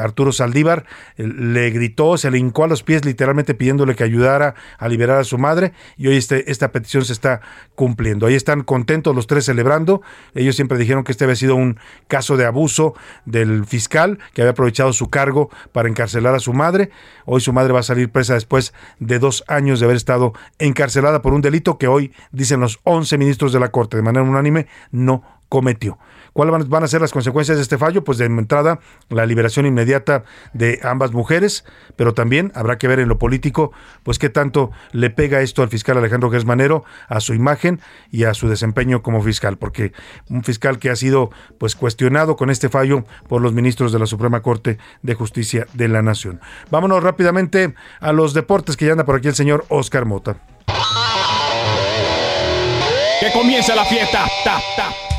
Arturo 0.00 0.32
Saldívar, 0.32 0.49
eh, 0.56 0.82
le 1.16 1.70
gritó, 1.70 2.16
se 2.16 2.30
le 2.30 2.38
hincó 2.38 2.64
a 2.64 2.68
los 2.68 2.82
pies 2.82 3.04
literalmente 3.04 3.54
pidiéndole 3.54 3.94
que 3.94 4.04
ayudara 4.04 4.54
a 4.78 4.88
liberar 4.88 5.18
a 5.18 5.24
su 5.24 5.38
madre 5.38 5.72
y 5.96 6.08
hoy 6.08 6.16
este, 6.16 6.50
esta 6.50 6.72
petición 6.72 7.04
se 7.04 7.12
está 7.12 7.40
cumpliendo. 7.74 8.26
Ahí 8.26 8.34
están 8.34 8.62
contentos 8.62 9.14
los 9.14 9.26
tres 9.26 9.44
celebrando. 9.44 10.02
Ellos 10.34 10.56
siempre 10.56 10.78
dijeron 10.78 11.04
que 11.04 11.12
este 11.12 11.24
había 11.24 11.36
sido 11.36 11.56
un 11.56 11.78
caso 12.08 12.36
de 12.36 12.46
abuso 12.46 12.94
del 13.24 13.64
fiscal 13.66 14.18
que 14.34 14.42
había 14.42 14.52
aprovechado 14.52 14.92
su 14.92 15.08
cargo 15.08 15.50
para 15.72 15.88
encarcelar 15.88 16.34
a 16.34 16.40
su 16.40 16.52
madre. 16.52 16.90
Hoy 17.24 17.40
su 17.40 17.52
madre 17.52 17.72
va 17.72 17.80
a 17.80 17.84
salir 17.84 18.10
presa 18.10 18.34
después 18.34 18.74
de 18.98 19.18
dos 19.18 19.44
años 19.48 19.80
de 19.80 19.86
haber 19.86 19.96
estado 19.96 20.32
encarcelada 20.58 21.22
por 21.22 21.32
un 21.32 21.40
delito 21.40 21.78
que 21.78 21.86
hoy, 21.86 22.12
dicen 22.32 22.60
los 22.60 22.80
11 22.84 23.18
ministros 23.18 23.52
de 23.52 23.60
la 23.60 23.70
Corte 23.70 23.96
de 23.96 24.02
manera 24.02 24.24
unánime, 24.24 24.66
no 24.90 25.22
cometió. 25.48 25.98
¿Cuáles 26.32 26.68
van 26.68 26.84
a 26.84 26.88
ser 26.88 27.00
las 27.00 27.12
consecuencias 27.12 27.58
de 27.58 27.62
este 27.62 27.78
fallo? 27.78 28.04
Pues 28.04 28.18
de 28.18 28.26
entrada, 28.26 28.80
la 29.08 29.26
liberación 29.26 29.66
inmediata 29.66 30.24
de 30.52 30.80
ambas 30.82 31.12
mujeres, 31.12 31.64
pero 31.96 32.14
también 32.14 32.52
habrá 32.54 32.78
que 32.78 32.88
ver 32.88 33.00
en 33.00 33.08
lo 33.08 33.18
político, 33.18 33.72
pues 34.02 34.18
qué 34.18 34.28
tanto 34.28 34.70
le 34.92 35.10
pega 35.10 35.40
esto 35.40 35.62
al 35.62 35.68
fiscal 35.68 35.98
Alejandro 35.98 36.30
Gersmanero, 36.30 36.84
a 37.08 37.20
su 37.20 37.34
imagen 37.34 37.80
y 38.10 38.24
a 38.24 38.34
su 38.34 38.48
desempeño 38.48 39.02
como 39.02 39.22
fiscal, 39.22 39.58
porque 39.58 39.92
un 40.28 40.44
fiscal 40.44 40.78
que 40.78 40.90
ha 40.90 40.96
sido 40.96 41.30
pues 41.58 41.74
cuestionado 41.76 42.36
con 42.36 42.50
este 42.50 42.68
fallo 42.68 43.04
por 43.28 43.42
los 43.42 43.52
ministros 43.52 43.92
de 43.92 43.98
la 43.98 44.06
Suprema 44.06 44.42
Corte 44.42 44.78
de 45.02 45.14
Justicia 45.14 45.66
de 45.74 45.88
la 45.88 46.02
Nación. 46.02 46.40
Vámonos 46.70 47.02
rápidamente 47.02 47.74
a 48.00 48.12
los 48.12 48.34
deportes 48.34 48.76
que 48.76 48.86
ya 48.86 48.92
anda 48.92 49.04
por 49.04 49.16
aquí 49.16 49.28
el 49.28 49.34
señor 49.34 49.64
Oscar 49.68 50.04
Mota. 50.04 50.36
Que 53.20 53.30
comience 53.32 53.74
la 53.76 53.84
fiesta. 53.84 54.26
Ta, 54.44 54.58
ta. 54.76 55.09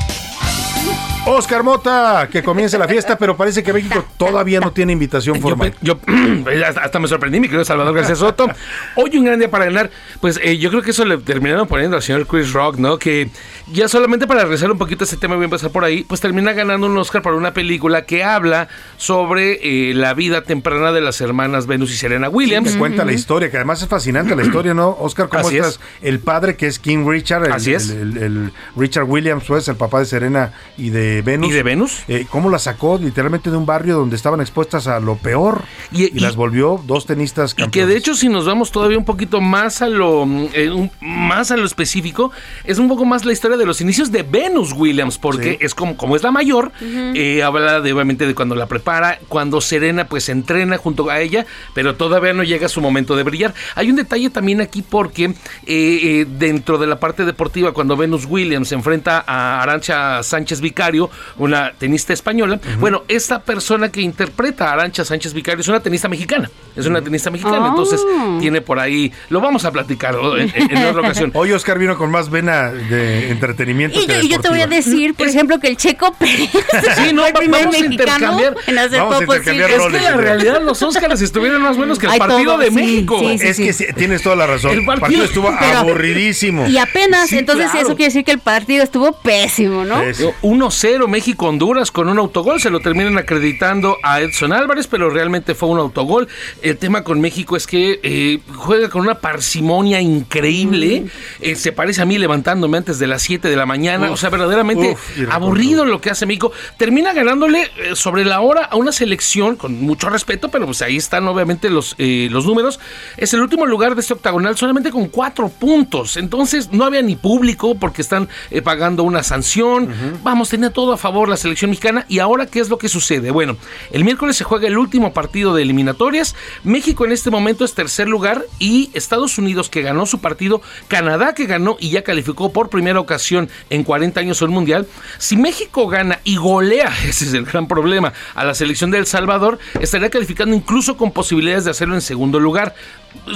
Oscar 1.24 1.62
Mota, 1.62 2.28
que 2.30 2.42
comience 2.42 2.76
la 2.76 2.88
fiesta, 2.88 3.16
pero 3.16 3.36
parece 3.36 3.62
que 3.62 3.72
México 3.72 4.04
todavía 4.16 4.58
no 4.58 4.72
tiene 4.72 4.92
invitación 4.92 5.40
formal. 5.40 5.72
Yo, 5.80 6.00
hasta 6.76 6.98
me 6.98 7.06
sorprendí, 7.06 7.38
mi 7.38 7.46
querido 7.46 7.64
Salvador 7.64 7.94
García 7.94 8.16
Soto. 8.16 8.48
Hoy 8.96 9.16
un 9.16 9.24
gran 9.26 9.38
día 9.38 9.48
para 9.48 9.66
ganar. 9.66 9.88
Pues 10.20 10.40
eh, 10.42 10.58
yo 10.58 10.70
creo 10.70 10.82
que 10.82 10.90
eso 10.90 11.04
le 11.04 11.18
terminaron 11.18 11.68
poniendo 11.68 11.96
al 11.96 12.02
señor 12.02 12.26
Chris 12.26 12.52
Rock, 12.52 12.76
¿no? 12.78 12.98
Que 12.98 13.30
ya 13.72 13.86
solamente 13.86 14.26
para 14.26 14.42
regresar 14.42 14.72
un 14.72 14.78
poquito 14.78 15.04
a 15.04 15.06
ese 15.06 15.16
tema, 15.16 15.36
voy 15.36 15.42
a 15.42 15.46
empezar 15.46 15.70
por 15.70 15.84
ahí, 15.84 16.02
pues 16.02 16.20
termina 16.20 16.52
ganando 16.54 16.88
un 16.88 16.98
Oscar 16.98 17.22
para 17.22 17.36
una 17.36 17.54
película 17.54 18.02
que 18.04 18.24
habla 18.24 18.66
sobre 18.96 19.60
eh, 19.90 19.94
la 19.94 20.14
vida 20.14 20.42
temprana 20.42 20.90
de 20.90 21.02
las 21.02 21.20
hermanas 21.20 21.68
Venus 21.68 21.92
y 21.92 21.96
Serena 21.96 22.28
Williams. 22.30 22.72
que 22.72 22.78
cuenta 22.78 23.04
la 23.04 23.12
historia, 23.12 23.48
que 23.48 23.58
además 23.58 23.80
es 23.80 23.86
fascinante 23.88 24.34
la 24.34 24.42
historia, 24.42 24.74
¿no? 24.74 24.96
Oscar, 24.98 25.28
¿cómo 25.28 25.46
Así 25.46 25.56
estás? 25.58 25.74
es. 25.74 25.80
El 26.02 26.18
padre 26.18 26.56
que 26.56 26.66
es 26.66 26.80
King 26.80 27.06
Richard, 27.08 27.44
el, 27.46 27.52
Así 27.52 27.72
es. 27.72 27.90
el- 27.90 28.16
el- 28.16 28.22
el 28.22 28.52
Richard 28.76 29.04
Williams, 29.04 29.44
pues, 29.46 29.68
el 29.68 29.76
papá 29.76 30.00
de 30.00 30.06
Serena 30.06 30.52
y 30.76 30.90
de 30.90 31.11
Venus. 31.20 31.50
¿Y 31.50 31.52
de 31.52 31.62
Venus? 31.62 32.02
Eh, 32.08 32.26
¿Cómo 32.30 32.48
la 32.48 32.58
sacó 32.58 32.96
literalmente 32.96 33.50
de 33.50 33.56
un 33.58 33.66
barrio 33.66 33.96
donde 33.96 34.16
estaban 34.16 34.40
expuestas 34.40 34.86
a 34.86 34.98
lo 35.00 35.16
peor 35.16 35.62
y, 35.92 36.18
las 36.20 36.36
volvió 36.36 36.80
dos 36.86 37.04
tenistas 37.04 37.54
Y 37.58 37.68
que 37.68 37.84
de 37.84 37.96
hecho 37.96 38.14
si 38.14 38.28
nos 38.30 38.46
vamos 38.46 38.70
todavía 38.72 38.96
un 38.96 39.04
poquito 39.04 39.40
más 39.42 39.82
a 39.82 39.88
lo 39.88 40.24
mm, 40.24 40.46
eh, 40.54 40.70
un- 40.70 40.90
más 41.00 41.50
a 41.50 41.56
lo 41.56 41.66
específico 41.66 42.30
es 42.64 42.78
un 42.78 42.88
poco 42.88 43.04
más 43.04 43.24
la 43.26 43.32
historia 43.32 43.56
de 43.58 43.66
los 43.66 43.80
inicios 43.80 44.10
de 44.12 44.22
Venus 44.22 44.72
Williams 44.72 45.18
porque 45.18 45.52
Sí. 45.52 45.58
es 45.60 45.74
como 45.74 45.96
como 45.96 46.16
es 46.16 46.22
la 46.22 46.30
mayor 46.30 46.72
eh, 46.80 47.42
habla 47.42 47.80
de 47.80 47.92
obviamente 47.92 48.26
de 48.26 48.34
cuando 48.34 48.54
la 48.54 48.66
prepara 48.66 49.18
cuando 49.28 49.60
Serena 49.60 50.06
pues 50.06 50.28
entrena 50.28 50.78
junto 50.78 51.10
a 51.10 51.20
ella 51.20 51.44
pero 51.74 51.96
todavía 51.96 52.32
no 52.32 52.44
llega 52.44 52.68
su 52.68 52.80
momento 52.80 53.16
de 53.16 53.24
brillar 53.24 53.52
hay 53.74 53.90
un 53.90 53.96
detalle 53.96 54.30
también 54.30 54.60
aquí 54.60 54.82
porque 54.82 55.24
eh, 55.24 55.34
eh, 55.66 56.26
dentro 56.38 56.78
de 56.78 56.86
la 56.86 57.00
parte 57.00 57.24
deportiva 57.24 57.72
cuando 57.72 57.96
Venus 57.96 58.26
Williams 58.28 58.68
se 58.68 58.74
enfrenta 58.76 59.24
a 59.26 59.62
Arancha 59.62 60.22
Sánchez 60.22 60.60
Vicario 60.60 61.01
una 61.38 61.72
tenista 61.78 62.12
española 62.12 62.60
bueno 62.78 63.02
esta 63.08 63.40
persona 63.42 63.90
que 63.90 64.00
interpreta 64.00 64.70
a 64.70 64.72
Arancha 64.74 65.04
Sánchez 65.04 65.32
Vicario 65.34 65.60
es 65.60 65.68
una 65.68 65.80
tenista 65.80 66.08
mexicana 66.08 66.50
es 66.76 66.86
una 66.86 67.02
tenista 67.02 67.30
mexicana 67.30 67.58
Ah. 67.62 67.68
entonces 67.70 68.00
tiene 68.40 68.60
por 68.60 68.78
ahí 68.78 69.12
lo 69.28 69.40
vamos 69.40 69.64
a 69.64 69.70
platicar 69.72 70.14
en, 70.38 70.50
en- 70.54 70.76
en 70.76 70.86
otra 70.86 71.00
ocasión 71.02 71.30
Hoy 71.34 71.52
Oscar 71.52 71.78
vino 71.78 71.96
con 71.96 72.10
más 72.10 72.30
vena 72.30 72.70
de 72.72 73.30
entretenimiento 73.30 74.00
Y 74.00 74.06
que 74.06 74.14
yo, 74.14 74.20
y 74.22 74.28
yo 74.28 74.40
te 74.40 74.48
voy 74.48 74.60
a 74.60 74.66
decir, 74.66 75.14
por 75.14 75.26
ejemplo, 75.28 75.58
que 75.60 75.68
el 75.68 75.76
Checo 75.76 76.12
Pérez 76.14 76.50
Sí, 76.96 77.12
no, 77.12 77.22
fue 77.22 77.28
el 77.30 77.34
primer 77.34 77.60
vamos 77.64 77.76
a 77.76 77.80
mexicano 77.80 77.92
intercambiar. 77.92 78.54
en 78.66 78.78
hacer 78.78 79.00
Vamos 79.00 79.16
a 79.16 79.22
intercambiar 79.22 79.70
roles. 79.78 80.02
Es 80.02 80.06
que 80.08 80.10
la 80.10 80.16
realidad 80.20 80.62
los 80.62 80.82
Óscares 80.82 81.20
estuvieron 81.22 81.62
más 81.62 81.76
buenos 81.76 81.98
que 81.98 82.06
el 82.06 82.12
Hay 82.12 82.18
partido 82.18 82.44
todo, 82.52 82.58
de 82.58 82.68
sí, 82.68 82.74
México. 82.74 83.18
sí, 83.20 83.38
sí, 83.38 83.46
es 83.48 83.56
que 83.58 83.72
sí, 83.72 83.84
tienes 83.96 84.22
toda 84.22 84.36
la 84.36 84.46
razón. 84.46 84.72
El 84.72 84.78
El 84.80 84.84
partido- 84.86 85.00
partido, 85.00 85.24
estuvo 85.24 85.54
Pero- 85.58 85.78
aburridísimo. 85.78 86.66
Y 86.66 86.78
apenas, 86.78 87.28
Sí, 87.30 87.38
entonces 87.38 87.70
claro. 87.70 87.86
eso 87.86 87.96
quiere 87.96 88.08
decir 88.10 88.24
que 88.24 88.32
el 88.32 88.38
partido 88.38 88.82
estuvo 88.84 89.12
pésimo, 89.12 89.84
¿no? 89.84 90.02
1-0 90.42 90.91
México-Honduras 91.00 91.90
con 91.90 92.08
un 92.08 92.18
autogol. 92.18 92.60
Se 92.60 92.70
lo 92.70 92.80
terminan 92.80 93.18
acreditando 93.18 93.96
a 94.02 94.20
Edson 94.20 94.52
Álvarez, 94.52 94.86
pero 94.86 95.10
realmente 95.10 95.54
fue 95.54 95.68
un 95.68 95.78
autogol. 95.78 96.28
El 96.62 96.76
tema 96.76 97.04
con 97.04 97.20
México 97.20 97.56
es 97.56 97.66
que 97.66 98.00
eh, 98.02 98.40
juega 98.54 98.88
con 98.88 99.02
una 99.02 99.20
parsimonia 99.20 100.00
increíble. 100.00 101.06
Eh, 101.40 101.56
se 101.56 101.72
parece 101.72 102.02
a 102.02 102.04
mí 102.04 102.18
levantándome 102.18 102.78
antes 102.78 102.98
de 102.98 103.06
las 103.06 103.22
7 103.22 103.48
de 103.48 103.56
la 103.56 103.66
mañana. 103.66 104.06
Uf, 104.06 104.14
o 104.14 104.16
sea, 104.16 104.30
verdaderamente 104.30 104.92
uf, 104.92 105.30
aburrido 105.30 105.84
lo 105.84 106.00
que 106.00 106.10
hace 106.10 106.26
México. 106.26 106.52
Termina 106.76 107.12
ganándole 107.12 107.62
eh, 107.62 107.94
sobre 107.94 108.24
la 108.24 108.40
hora 108.40 108.64
a 108.64 108.76
una 108.76 108.92
selección 108.92 109.56
con 109.56 109.80
mucho 109.80 110.10
respeto, 110.10 110.50
pero 110.50 110.66
pues 110.66 110.82
ahí 110.82 110.96
están 110.96 111.26
obviamente 111.28 111.70
los, 111.70 111.94
los 111.98 112.46
números. 112.46 112.80
Es 113.16 113.32
el 113.34 113.40
último 113.40 113.66
lugar 113.66 113.94
de 113.94 114.00
este 114.00 114.14
octagonal 114.14 114.56
solamente 114.56 114.90
con 114.90 115.08
cuatro 115.08 115.48
puntos. 115.48 116.16
Entonces 116.16 116.72
no 116.72 116.84
había 116.84 117.02
ni 117.02 117.16
público 117.16 117.74
porque 117.76 118.02
están 118.02 118.28
pagando 118.64 119.04
una 119.04 119.22
sanción. 119.22 119.88
Vamos, 120.22 120.48
tenía 120.48 120.70
todo 120.70 120.81
a 120.90 120.96
favor 120.96 121.28
la 121.28 121.36
selección 121.36 121.70
mexicana. 121.70 122.06
¿Y 122.08 122.18
ahora 122.18 122.46
qué 122.46 122.60
es 122.60 122.70
lo 122.70 122.78
que 122.78 122.88
sucede? 122.88 123.30
Bueno, 123.30 123.56
el 123.90 124.04
miércoles 124.04 124.36
se 124.36 124.44
juega 124.44 124.66
el 124.66 124.78
último 124.78 125.12
partido 125.12 125.54
de 125.54 125.62
eliminatorias. 125.62 126.34
México 126.64 127.04
en 127.04 127.12
este 127.12 127.30
momento 127.30 127.64
es 127.64 127.74
tercer 127.74 128.08
lugar 128.08 128.44
y 128.58 128.90
Estados 128.94 129.38
Unidos 129.38 129.68
que 129.68 129.82
ganó 129.82 130.06
su 130.06 130.20
partido, 130.20 130.62
Canadá 130.88 131.34
que 131.34 131.46
ganó 131.46 131.76
y 131.78 131.90
ya 131.90 132.02
calificó 132.02 132.52
por 132.52 132.70
primera 132.70 133.00
ocasión 133.00 133.50
en 133.70 133.84
40 133.84 134.18
años 134.18 134.42
al 134.42 134.48
Mundial. 134.48 134.86
Si 135.18 135.36
México 135.36 135.86
gana 135.88 136.20
y 136.24 136.36
golea, 136.36 136.92
ese 137.06 137.26
es 137.26 137.34
el 137.34 137.44
gran 137.44 137.68
problema, 137.68 138.12
a 138.34 138.44
la 138.44 138.54
selección 138.54 138.90
de 138.90 138.98
El 138.98 139.06
Salvador, 139.06 139.58
estaría 139.80 140.10
calificando 140.10 140.56
incluso 140.56 140.96
con 140.96 141.12
posibilidades 141.12 141.64
de 141.64 141.70
hacerlo 141.70 141.94
en 141.94 142.00
segundo 142.00 142.40
lugar. 142.40 142.74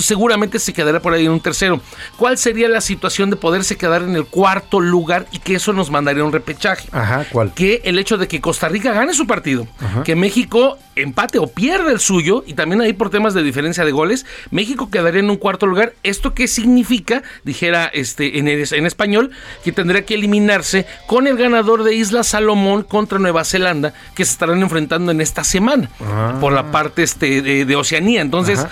Seguramente 0.00 0.58
se 0.58 0.72
quedará 0.72 1.00
por 1.00 1.12
ahí 1.14 1.26
en 1.26 1.32
un 1.32 1.40
tercero. 1.40 1.80
¿Cuál 2.16 2.38
sería 2.38 2.68
la 2.68 2.80
situación 2.80 3.30
de 3.30 3.36
poderse 3.36 3.76
quedar 3.76 4.02
en 4.02 4.16
el 4.16 4.26
cuarto 4.26 4.80
lugar 4.80 5.26
y 5.32 5.38
que 5.38 5.54
eso 5.54 5.72
nos 5.72 5.90
mandaría 5.90 6.24
un 6.24 6.32
repechaje? 6.32 6.88
Ajá, 6.92 7.24
¿cuál? 7.30 7.52
que 7.54 7.82
el 7.84 7.98
hecho 7.98 8.16
de 8.18 8.26
que 8.28 8.40
Costa 8.40 8.68
Rica 8.68 8.92
gane 8.92 9.14
su 9.14 9.26
partido, 9.26 9.66
Ajá. 9.80 10.02
que 10.02 10.16
México 10.16 10.78
empate 10.96 11.38
o 11.38 11.46
pierda 11.46 11.92
el 11.92 12.00
suyo, 12.00 12.42
y 12.46 12.54
también 12.54 12.80
ahí 12.80 12.94
por 12.94 13.10
temas 13.10 13.34
de 13.34 13.42
diferencia 13.42 13.84
de 13.84 13.92
goles, 13.92 14.24
México 14.50 14.90
quedaría 14.90 15.20
en 15.20 15.28
un 15.30 15.36
cuarto 15.36 15.66
lugar. 15.66 15.92
¿Esto 16.02 16.32
qué 16.34 16.48
significa? 16.48 17.22
Dijera 17.44 17.84
este 17.86 18.38
en, 18.38 18.48
es- 18.48 18.72
en 18.72 18.86
español, 18.86 19.30
que 19.62 19.72
tendría 19.72 20.04
que 20.06 20.14
eliminarse 20.14 20.86
con 21.06 21.26
el 21.26 21.36
ganador 21.36 21.84
de 21.84 21.94
Isla 21.94 22.22
Salomón 22.24 22.82
contra 22.82 23.18
Nueva 23.18 23.44
Zelanda, 23.44 23.92
que 24.14 24.24
se 24.24 24.32
estarán 24.32 24.62
enfrentando 24.62 25.12
en 25.12 25.20
esta 25.20 25.44
semana, 25.44 25.90
Ah. 26.00 26.36
por 26.40 26.52
la 26.52 26.70
parte 26.70 27.02
este, 27.02 27.42
de, 27.42 27.64
de 27.66 27.76
Oceanía. 27.76 28.20
Entonces, 28.22 28.64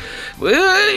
eh, 0.46 0.93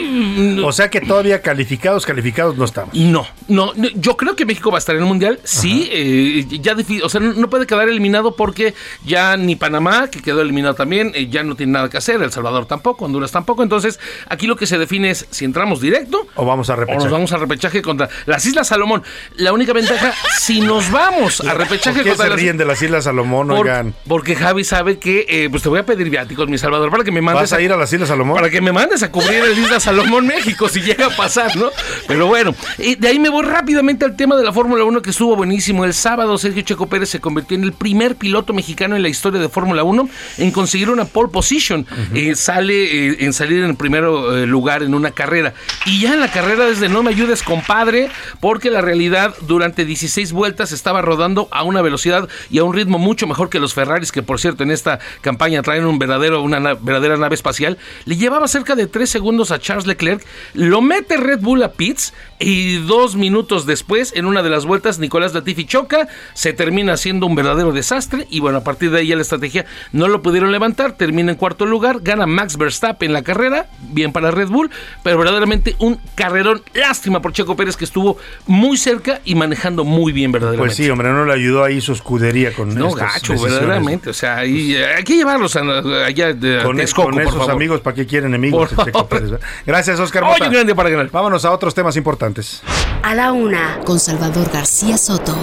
O 0.63 0.71
sea 0.71 0.89
que 0.89 1.01
todavía 1.01 1.41
calificados, 1.41 2.05
calificados 2.05 2.57
no 2.57 2.65
estamos. 2.65 2.93
no, 2.93 3.27
no, 3.47 3.73
no, 3.75 3.87
yo 3.95 4.17
creo 4.17 4.35
que 4.35 4.45
México 4.45 4.71
va 4.71 4.77
a 4.77 4.79
estar 4.79 4.95
en 4.95 5.01
el 5.01 5.07
mundial. 5.07 5.39
Sí, 5.43 5.89
eh, 5.91 6.45
ya 6.61 6.75
o 7.03 7.09
sea, 7.09 7.21
no, 7.21 7.49
puede 7.49 7.65
quedar 7.65 7.87
eliminado 7.89 8.35
porque 8.35 8.73
ya 9.05 9.37
ni 9.37 9.55
Panamá, 9.55 10.09
que 10.09 10.21
quedó 10.21 10.41
eliminado 10.41 10.75
también, 10.75 11.11
eh, 11.15 11.27
ya 11.29 11.43
no 11.43 11.55
tiene 11.55 11.73
nada 11.73 11.89
que 11.89 11.97
hacer. 11.97 12.21
El 12.21 12.31
Salvador 12.31 12.65
tampoco, 12.65 13.05
Honduras 13.05 13.31
tampoco. 13.31 13.63
Entonces, 13.63 13.99
aquí 14.29 14.47
lo 14.47 14.55
que 14.55 14.65
se 14.67 14.77
define 14.77 15.09
es 15.11 15.25
si 15.31 15.45
entramos 15.45 15.81
directo 15.81 16.27
O 16.35 16.45
vamos 16.45 16.69
a 16.69 16.73
o 16.73 16.77
repechaje. 16.77 17.03
nos 17.03 17.11
vamos 17.11 17.31
a 17.33 17.37
repechaje 17.37 17.81
contra 17.81 18.09
las 18.25 18.45
Islas 18.45 18.67
Salomón. 18.67 19.03
La 19.35 19.53
única 19.53 19.73
ventaja, 19.73 20.13
si 20.39 20.61
nos 20.61 20.91
vamos 20.91 21.41
a 21.41 21.53
repechaje 21.53 21.97
¿Por 21.97 22.03
qué 22.03 22.09
contra 22.09 22.25
se 22.25 22.29
las 22.31 22.39
ríen 22.39 22.57
de 22.57 22.65
las 22.65 22.81
Islas 22.81 23.03
Salomón, 23.05 23.47
por- 23.47 23.59
oigan? 23.59 23.93
porque 24.07 24.35
Javi 24.35 24.63
sabe 24.63 24.97
que, 24.99 25.25
eh, 25.29 25.47
pues 25.49 25.63
te 25.63 25.69
voy 25.69 25.79
a 25.79 25.85
pedir 25.85 26.09
viáticos, 26.09 26.47
mi 26.47 26.57
Salvador, 26.57 26.89
para 26.91 27.03
que 27.03 27.11
me 27.11 27.21
mandes 27.21 27.43
¿Vas 27.43 27.53
a 27.53 27.61
ir 27.61 27.71
a 27.71 27.77
las 27.77 27.91
Islas 27.93 28.09
Salomón? 28.09 28.35
para 28.37 28.49
que 28.49 28.61
me 28.61 28.71
mandes 28.71 29.03
a 29.03 29.11
cubrir 29.11 29.43
el 29.43 29.57
Isla 29.57 29.79
Salomón 29.87 30.27
México 30.27 30.67
si 30.67 30.81
llega 30.81 31.05
a 31.05 31.09
pasar, 31.15 31.55
¿no? 31.55 31.69
Pero 32.09 32.27
bueno, 32.27 32.53
y 32.77 32.95
de 32.95 33.07
ahí 33.07 33.19
me 33.19 33.29
voy 33.29 33.45
rápidamente 33.45 34.03
al 34.03 34.17
tema 34.17 34.35
de 34.35 34.43
la 34.43 34.51
Fórmula 34.51 34.83
1 34.83 35.01
que 35.01 35.11
estuvo 35.11 35.33
buenísimo. 35.37 35.85
El 35.85 35.93
sábado 35.93 36.37
Sergio 36.37 36.61
Checo 36.63 36.87
Pérez 36.87 37.07
se 37.07 37.21
convirtió 37.21 37.55
en 37.55 37.63
el 37.63 37.71
primer 37.71 38.17
piloto 38.17 38.51
mexicano 38.51 38.97
en 38.97 39.01
la 39.01 39.07
historia 39.07 39.39
de 39.39 39.47
Fórmula 39.47 39.85
1 39.85 40.09
en 40.39 40.51
conseguir 40.51 40.89
una 40.89 41.05
pole 41.05 41.29
position. 41.31 41.87
Eh, 42.13 42.35
sale 42.35 42.73
eh, 43.11 43.17
en 43.21 43.31
salir 43.31 43.63
en 43.63 43.69
el 43.69 43.75
primer 43.77 44.03
eh, 44.03 44.45
lugar 44.45 44.83
en 44.83 44.93
una 44.93 45.11
carrera. 45.11 45.53
Y 45.85 46.01
ya 46.01 46.13
en 46.15 46.19
la 46.19 46.29
carrera 46.33 46.65
desde 46.65 46.89
no 46.89 47.01
me 47.01 47.11
ayudes 47.11 47.41
compadre, 47.41 48.09
porque 48.41 48.69
la 48.69 48.81
realidad 48.81 49.33
durante 49.47 49.85
16 49.85 50.33
vueltas 50.33 50.73
estaba 50.73 51.01
rodando 51.01 51.47
a 51.49 51.63
una 51.63 51.81
velocidad 51.81 52.27
y 52.51 52.57
a 52.59 52.65
un 52.65 52.73
ritmo 52.73 52.99
mucho 52.99 53.25
mejor 53.25 53.49
que 53.49 53.61
los 53.61 53.73
Ferraris, 53.73 54.11
que 54.11 54.21
por 54.21 54.41
cierto 54.41 54.63
en 54.63 54.71
esta 54.71 54.99
campaña 55.21 55.61
traen 55.61 55.85
un 55.85 55.97
verdadero, 55.97 56.41
una 56.41 56.59
na- 56.59 56.73
verdadera 56.73 57.15
nave 57.15 57.35
espacial. 57.35 57.77
Le 58.03 58.17
llevaba 58.17 58.49
cerca 58.49 58.75
de 58.75 58.87
3 58.87 59.09
segundos 59.09 59.51
a 59.51 59.59
Charles 59.59 59.76
Leclerc, 59.85 60.25
lo 60.53 60.81
mete 60.81 61.17
Red 61.17 61.39
Bull 61.41 61.61
a 61.63 61.73
pits 61.73 62.13
y 62.39 62.77
dos 62.85 63.15
minutos 63.15 63.65
después, 63.65 64.13
en 64.15 64.25
una 64.25 64.43
de 64.43 64.49
las 64.49 64.65
vueltas, 64.65 64.99
Nicolás 64.99 65.33
Latifi 65.33 65.65
choca, 65.65 66.07
se 66.33 66.53
termina 66.53 66.93
haciendo 66.93 67.25
un 67.25 67.35
verdadero 67.35 67.71
desastre 67.71 68.27
y 68.29 68.39
bueno, 68.39 68.59
a 68.59 68.63
partir 68.63 68.91
de 68.91 68.99
ahí 68.99 69.07
ya 69.07 69.15
la 69.15 69.23
estrategia 69.23 69.65
no 69.91 70.07
lo 70.07 70.21
pudieron 70.21 70.51
levantar, 70.51 70.93
termina 70.93 71.31
en 71.31 71.37
cuarto 71.37 71.65
lugar, 71.65 71.99
gana 72.01 72.25
Max 72.27 72.57
Verstappen 72.57 73.11
la 73.11 73.23
carrera, 73.23 73.65
bien 73.89 74.11
para 74.11 74.29
Red 74.31 74.49
Bull, 74.49 74.69
pero 75.03 75.17
verdaderamente 75.17 75.75
un 75.79 75.99
carrerón, 76.15 76.61
lástima 76.75 77.21
por 77.21 77.33
Checo 77.33 77.55
Pérez 77.55 77.75
que 77.75 77.85
estuvo 77.85 78.17
muy 78.45 78.77
cerca 78.77 79.19
y 79.25 79.33
manejando 79.33 79.83
muy 79.83 80.11
bien 80.11 80.31
verdaderamente. 80.31 80.67
Pues 80.67 80.77
sí, 80.77 80.89
hombre, 80.91 81.09
no 81.09 81.25
le 81.25 81.33
ayudó 81.33 81.63
ahí 81.63 81.81
su 81.81 81.93
escudería 81.93 82.53
con 82.53 82.73
No, 82.75 82.89
estas 82.89 83.13
gacho, 83.13 83.33
decisiones. 83.33 83.59
verdaderamente. 83.59 84.09
O 84.11 84.13
sea, 84.13 84.37
ahí, 84.37 84.75
eh, 84.75 84.85
hay 84.85 85.03
que 85.03 85.15
llevarlos 85.15 85.55
a- 85.55 86.05
allá 86.05 86.33
de, 86.33 86.61
Con, 86.63 86.77
Texcoco, 86.77 87.07
con 87.07 87.13
por 87.15 87.23
esos 87.23 87.35
favor. 87.35 87.51
amigos, 87.51 87.81
¿para 87.81 87.95
qué 87.95 88.05
quieren 88.05 88.29
enemigos? 88.29 88.69
Checo 88.85 89.07
Pérez. 89.07 89.31
Gracias, 89.67 89.99
Oscar 89.99 90.23
Oye, 90.23 90.49
grande 90.49 90.73
para 90.73 90.89
ganar. 90.89 91.11
Vámonos 91.11 91.43
a 91.43 91.51
otros 91.51 91.75
temas 91.75 91.97
importantes. 91.97 92.63
A 93.03 93.13
la 93.13 93.33
una, 93.33 93.79
con 93.83 93.99
Salvador 93.99 94.49
García 94.49 94.97
Soto. 94.97 95.35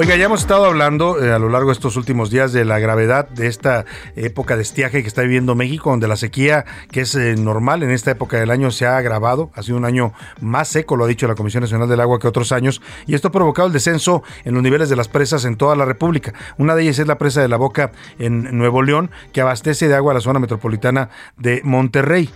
Oiga, 0.00 0.14
ya 0.14 0.26
hemos 0.26 0.42
estado 0.42 0.64
hablando 0.64 1.20
eh, 1.20 1.32
a 1.32 1.40
lo 1.40 1.48
largo 1.48 1.70
de 1.70 1.72
estos 1.72 1.96
últimos 1.96 2.30
días 2.30 2.52
de 2.52 2.64
la 2.64 2.78
gravedad 2.78 3.28
de 3.30 3.48
esta 3.48 3.84
época 4.14 4.54
de 4.54 4.62
estiaje 4.62 5.02
que 5.02 5.08
está 5.08 5.22
viviendo 5.22 5.56
México, 5.56 5.90
donde 5.90 6.06
la 6.06 6.14
sequía, 6.14 6.64
que 6.92 7.00
es 7.00 7.16
eh, 7.16 7.34
normal 7.34 7.82
en 7.82 7.90
esta 7.90 8.12
época 8.12 8.38
del 8.38 8.52
año, 8.52 8.70
se 8.70 8.86
ha 8.86 8.96
agravado. 8.96 9.50
Ha 9.54 9.64
sido 9.64 9.76
un 9.76 9.84
año 9.84 10.12
más 10.40 10.68
seco, 10.68 10.94
lo 10.94 11.04
ha 11.04 11.08
dicho 11.08 11.26
la 11.26 11.34
Comisión 11.34 11.62
Nacional 11.62 11.88
del 11.88 11.98
Agua, 11.98 12.20
que 12.20 12.28
otros 12.28 12.52
años, 12.52 12.80
y 13.08 13.16
esto 13.16 13.26
ha 13.26 13.32
provocado 13.32 13.66
el 13.66 13.72
descenso 13.72 14.22
en 14.44 14.54
los 14.54 14.62
niveles 14.62 14.88
de 14.88 14.94
las 14.94 15.08
presas 15.08 15.44
en 15.44 15.56
toda 15.56 15.74
la 15.74 15.84
República. 15.84 16.32
Una 16.58 16.76
de 16.76 16.84
ellas 16.84 17.00
es 17.00 17.08
la 17.08 17.18
presa 17.18 17.42
de 17.42 17.48
la 17.48 17.56
Boca 17.56 17.90
en 18.20 18.56
Nuevo 18.56 18.84
León, 18.84 19.10
que 19.32 19.40
abastece 19.40 19.88
de 19.88 19.96
agua 19.96 20.12
a 20.12 20.14
la 20.14 20.20
zona 20.20 20.38
metropolitana 20.38 21.10
de 21.36 21.60
Monterrey. 21.64 22.30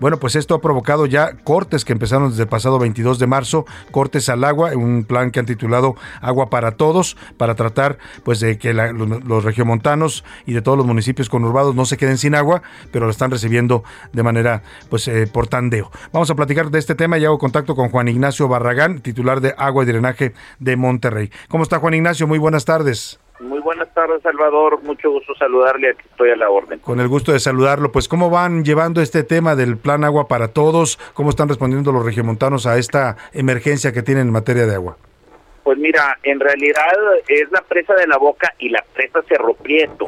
Bueno, 0.00 0.18
pues 0.18 0.36
esto 0.36 0.54
ha 0.54 0.60
provocado 0.60 1.06
ya 1.06 1.32
cortes 1.44 1.84
que 1.84 1.92
empezaron 1.92 2.30
desde 2.30 2.42
el 2.42 2.48
pasado 2.48 2.78
22 2.78 3.18
de 3.18 3.26
marzo, 3.26 3.66
cortes 3.90 4.28
al 4.28 4.44
agua, 4.44 4.70
un 4.76 5.04
plan 5.04 5.32
que 5.32 5.40
han 5.40 5.46
titulado 5.46 5.96
Agua 6.20 6.50
para 6.50 6.72
Todos, 6.72 7.16
para 7.36 7.56
tratar 7.56 7.98
pues 8.22 8.38
de 8.38 8.58
que 8.58 8.72
los 8.72 9.44
regiomontanos 9.44 10.24
y 10.46 10.52
de 10.52 10.62
todos 10.62 10.78
los 10.78 10.86
municipios 10.86 11.28
conurbados 11.28 11.74
no 11.74 11.84
se 11.84 11.96
queden 11.96 12.16
sin 12.16 12.36
agua, 12.36 12.62
pero 12.92 13.06
lo 13.06 13.10
están 13.10 13.32
recibiendo 13.32 13.82
de 14.12 14.22
manera 14.22 14.62
pues 14.88 15.08
eh, 15.08 15.26
por 15.26 15.48
tandeo. 15.48 15.90
Vamos 16.12 16.30
a 16.30 16.36
platicar 16.36 16.70
de 16.70 16.78
este 16.78 16.94
tema 16.94 17.18
y 17.18 17.24
hago 17.24 17.38
contacto 17.38 17.74
con 17.74 17.88
Juan 17.88 18.06
Ignacio 18.06 18.46
Barragán, 18.46 19.00
titular 19.00 19.40
de 19.40 19.54
Agua 19.58 19.82
y 19.82 19.86
Drenaje 19.86 20.32
de 20.60 20.76
Monterrey. 20.76 21.30
¿Cómo 21.48 21.64
está 21.64 21.80
Juan 21.80 21.94
Ignacio? 21.94 22.28
Muy 22.28 22.38
buenas 22.38 22.64
tardes. 22.64 23.18
Muy 23.40 23.60
buenas 23.60 23.87
tardes, 23.98 24.22
Salvador. 24.22 24.80
Mucho 24.84 25.10
gusto 25.10 25.34
saludarle. 25.34 25.90
Aquí 25.90 26.04
estoy 26.08 26.30
a 26.30 26.36
la 26.36 26.48
orden. 26.48 26.78
Con 26.78 27.00
el 27.00 27.08
gusto 27.08 27.32
de 27.32 27.40
saludarlo, 27.40 27.90
pues 27.90 28.06
cómo 28.06 28.30
van 28.30 28.64
llevando 28.64 29.02
este 29.02 29.24
tema 29.24 29.56
del 29.56 29.76
plan 29.76 30.04
agua 30.04 30.28
para 30.28 30.48
todos, 30.52 31.00
cómo 31.14 31.30
están 31.30 31.48
respondiendo 31.48 31.90
los 31.90 32.04
regiomontanos 32.04 32.66
a 32.66 32.78
esta 32.78 33.16
emergencia 33.32 33.92
que 33.92 34.02
tienen 34.02 34.28
en 34.28 34.32
materia 34.32 34.66
de 34.66 34.74
agua. 34.76 34.96
Pues 35.64 35.78
mira, 35.78 36.16
en 36.22 36.38
realidad 36.38 36.92
es 37.26 37.50
la 37.50 37.60
presa 37.62 37.94
de 37.94 38.06
la 38.06 38.18
Boca 38.18 38.54
y 38.60 38.68
la 38.68 38.84
presa 38.94 39.20
Cerro 39.28 39.54
Prieto. 39.54 40.06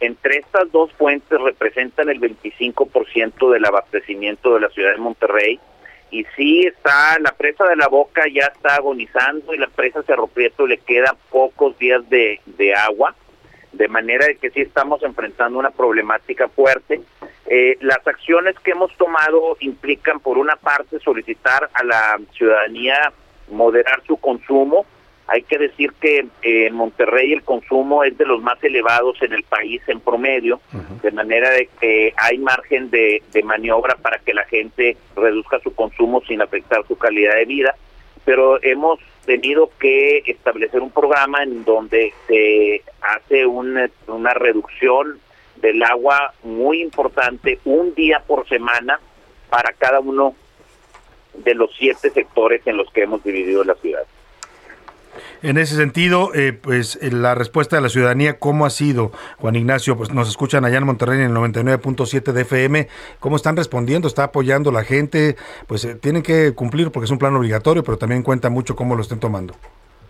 Entre 0.00 0.36
estas 0.36 0.70
dos 0.70 0.92
fuentes 0.92 1.40
representan 1.40 2.10
el 2.10 2.20
25% 2.20 3.50
del 3.50 3.64
abastecimiento 3.64 4.52
de 4.52 4.60
la 4.60 4.68
ciudad 4.68 4.92
de 4.92 4.98
Monterrey. 4.98 5.58
Y 6.14 6.24
sí 6.36 6.64
está, 6.64 7.18
la 7.18 7.32
presa 7.32 7.64
de 7.64 7.74
la 7.74 7.88
Boca 7.88 8.22
ya 8.32 8.46
está 8.46 8.76
agonizando 8.76 9.52
y 9.52 9.58
la 9.58 9.66
presa 9.66 10.04
Cerro 10.04 10.28
Prieto 10.28 10.64
le 10.64 10.78
quedan 10.78 11.16
pocos 11.28 11.76
días 11.76 12.08
de, 12.08 12.38
agua, 12.76 13.16
de 13.72 13.88
manera 13.88 14.26
que 14.40 14.50
sí 14.50 14.60
estamos 14.60 15.02
enfrentando 15.02 15.58
una 15.58 15.72
problemática 15.72 16.46
fuerte. 16.46 17.00
Eh, 17.46 17.78
las 17.80 18.06
acciones 18.06 18.54
que 18.60 18.70
hemos 18.70 18.96
tomado 18.96 19.56
implican, 19.58 20.20
por 20.20 20.38
una 20.38 20.54
parte, 20.54 21.00
solicitar 21.00 21.68
a 21.74 21.82
la 21.82 22.20
ciudadanía 22.30 23.12
moderar 23.50 24.00
su 24.06 24.16
consumo. 24.16 24.86
Hay 25.26 25.42
que 25.42 25.58
decir 25.58 25.92
que 26.00 26.26
eh, 26.42 26.66
en 26.66 26.74
Monterrey 26.74 27.32
el 27.32 27.42
consumo 27.42 28.04
es 28.04 28.16
de 28.18 28.26
los 28.26 28.42
más 28.42 28.62
elevados 28.62 29.20
en 29.22 29.32
el 29.32 29.42
país 29.42 29.80
en 29.86 30.00
promedio, 30.00 30.60
de 31.02 31.10
manera 31.12 31.50
de 31.50 31.68
que 31.80 32.12
hay 32.16 32.38
margen 32.38 32.90
de, 32.90 33.22
de 33.32 33.42
maniobra 33.42 33.96
para 33.96 34.18
que 34.18 34.34
la 34.34 34.44
gente 34.44 34.96
reduzca 35.16 35.60
su 35.60 35.74
consumo 35.74 36.20
sin 36.26 36.42
afectar 36.42 36.86
su 36.86 36.96
calidad 36.98 37.36
de 37.36 37.46
vida. 37.46 37.74
Pero 38.24 38.62
hemos 38.62 39.00
tenido 39.24 39.70
que 39.78 40.22
establecer 40.26 40.80
un 40.80 40.90
programa 40.90 41.42
en 41.42 41.64
donde 41.64 42.12
se 42.26 42.82
hace 43.00 43.46
una, 43.46 43.88
una 44.06 44.34
reducción 44.34 45.20
del 45.56 45.82
agua 45.82 46.34
muy 46.42 46.82
importante, 46.82 47.58
un 47.64 47.94
día 47.94 48.22
por 48.26 48.46
semana, 48.48 49.00
para 49.48 49.72
cada 49.72 50.00
uno 50.00 50.34
de 51.34 51.54
los 51.54 51.70
siete 51.76 52.10
sectores 52.10 52.66
en 52.66 52.76
los 52.76 52.90
que 52.90 53.02
hemos 53.02 53.22
dividido 53.24 53.64
la 53.64 53.74
ciudad. 53.76 54.04
En 55.42 55.58
ese 55.58 55.76
sentido, 55.76 56.34
eh, 56.34 56.52
pues 56.52 56.98
eh, 57.02 57.10
la 57.10 57.34
respuesta 57.34 57.76
de 57.76 57.82
la 57.82 57.88
ciudadanía, 57.88 58.38
¿cómo 58.38 58.66
ha 58.66 58.70
sido, 58.70 59.12
Juan 59.38 59.56
Ignacio? 59.56 59.96
Pues 59.96 60.12
nos 60.12 60.28
escuchan 60.28 60.64
allá 60.64 60.78
en 60.78 60.86
Monterrey 60.86 61.20
en 61.20 61.26
el 61.26 61.32
99.7 61.32 62.32
de 62.32 62.42
FM. 62.42 62.88
¿Cómo 63.20 63.36
están 63.36 63.56
respondiendo? 63.56 64.08
¿Está 64.08 64.24
apoyando 64.24 64.72
la 64.72 64.84
gente? 64.84 65.36
Pues 65.66 65.84
eh, 65.84 65.94
tienen 65.94 66.22
que 66.22 66.54
cumplir 66.54 66.90
porque 66.90 67.04
es 67.04 67.10
un 67.10 67.18
plan 67.18 67.34
obligatorio, 67.34 67.84
pero 67.84 67.98
también 67.98 68.22
cuenta 68.22 68.50
mucho 68.50 68.76
cómo 68.76 68.94
lo 68.94 69.02
estén 69.02 69.20
tomando. 69.20 69.54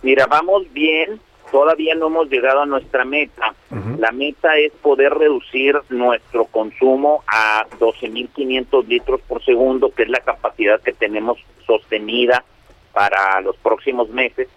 Mira, 0.03 0.27
vamos 0.27 0.65
bien, 0.73 1.21
todavía 1.51 1.95
no 1.95 2.09
hemos 2.09 2.29
llegado 2.29 2.63
a 2.63 2.67
nuestra 2.67 3.05
meta. 3.05 3.55
La 3.99 4.13
meta 4.13 4.57
es 4.57 4.73
poder 4.73 5.15
reducir 5.15 5.77
nuestro 5.89 6.45
consumo 6.45 7.25
a 7.27 7.67
12.500 7.81 8.87
litros 8.87 9.21
por 9.23 9.45
segundo, 9.45 9.91
que 9.91 10.05
es 10.05 10.09
la 10.09 10.21
capacidad 10.21 10.81
que 10.81 10.93
tenemos 10.93 11.39
sostenida 11.67 12.45
para 12.93 13.41
los 13.41 13.57
próximos 13.57 14.09
meses. 14.11 14.49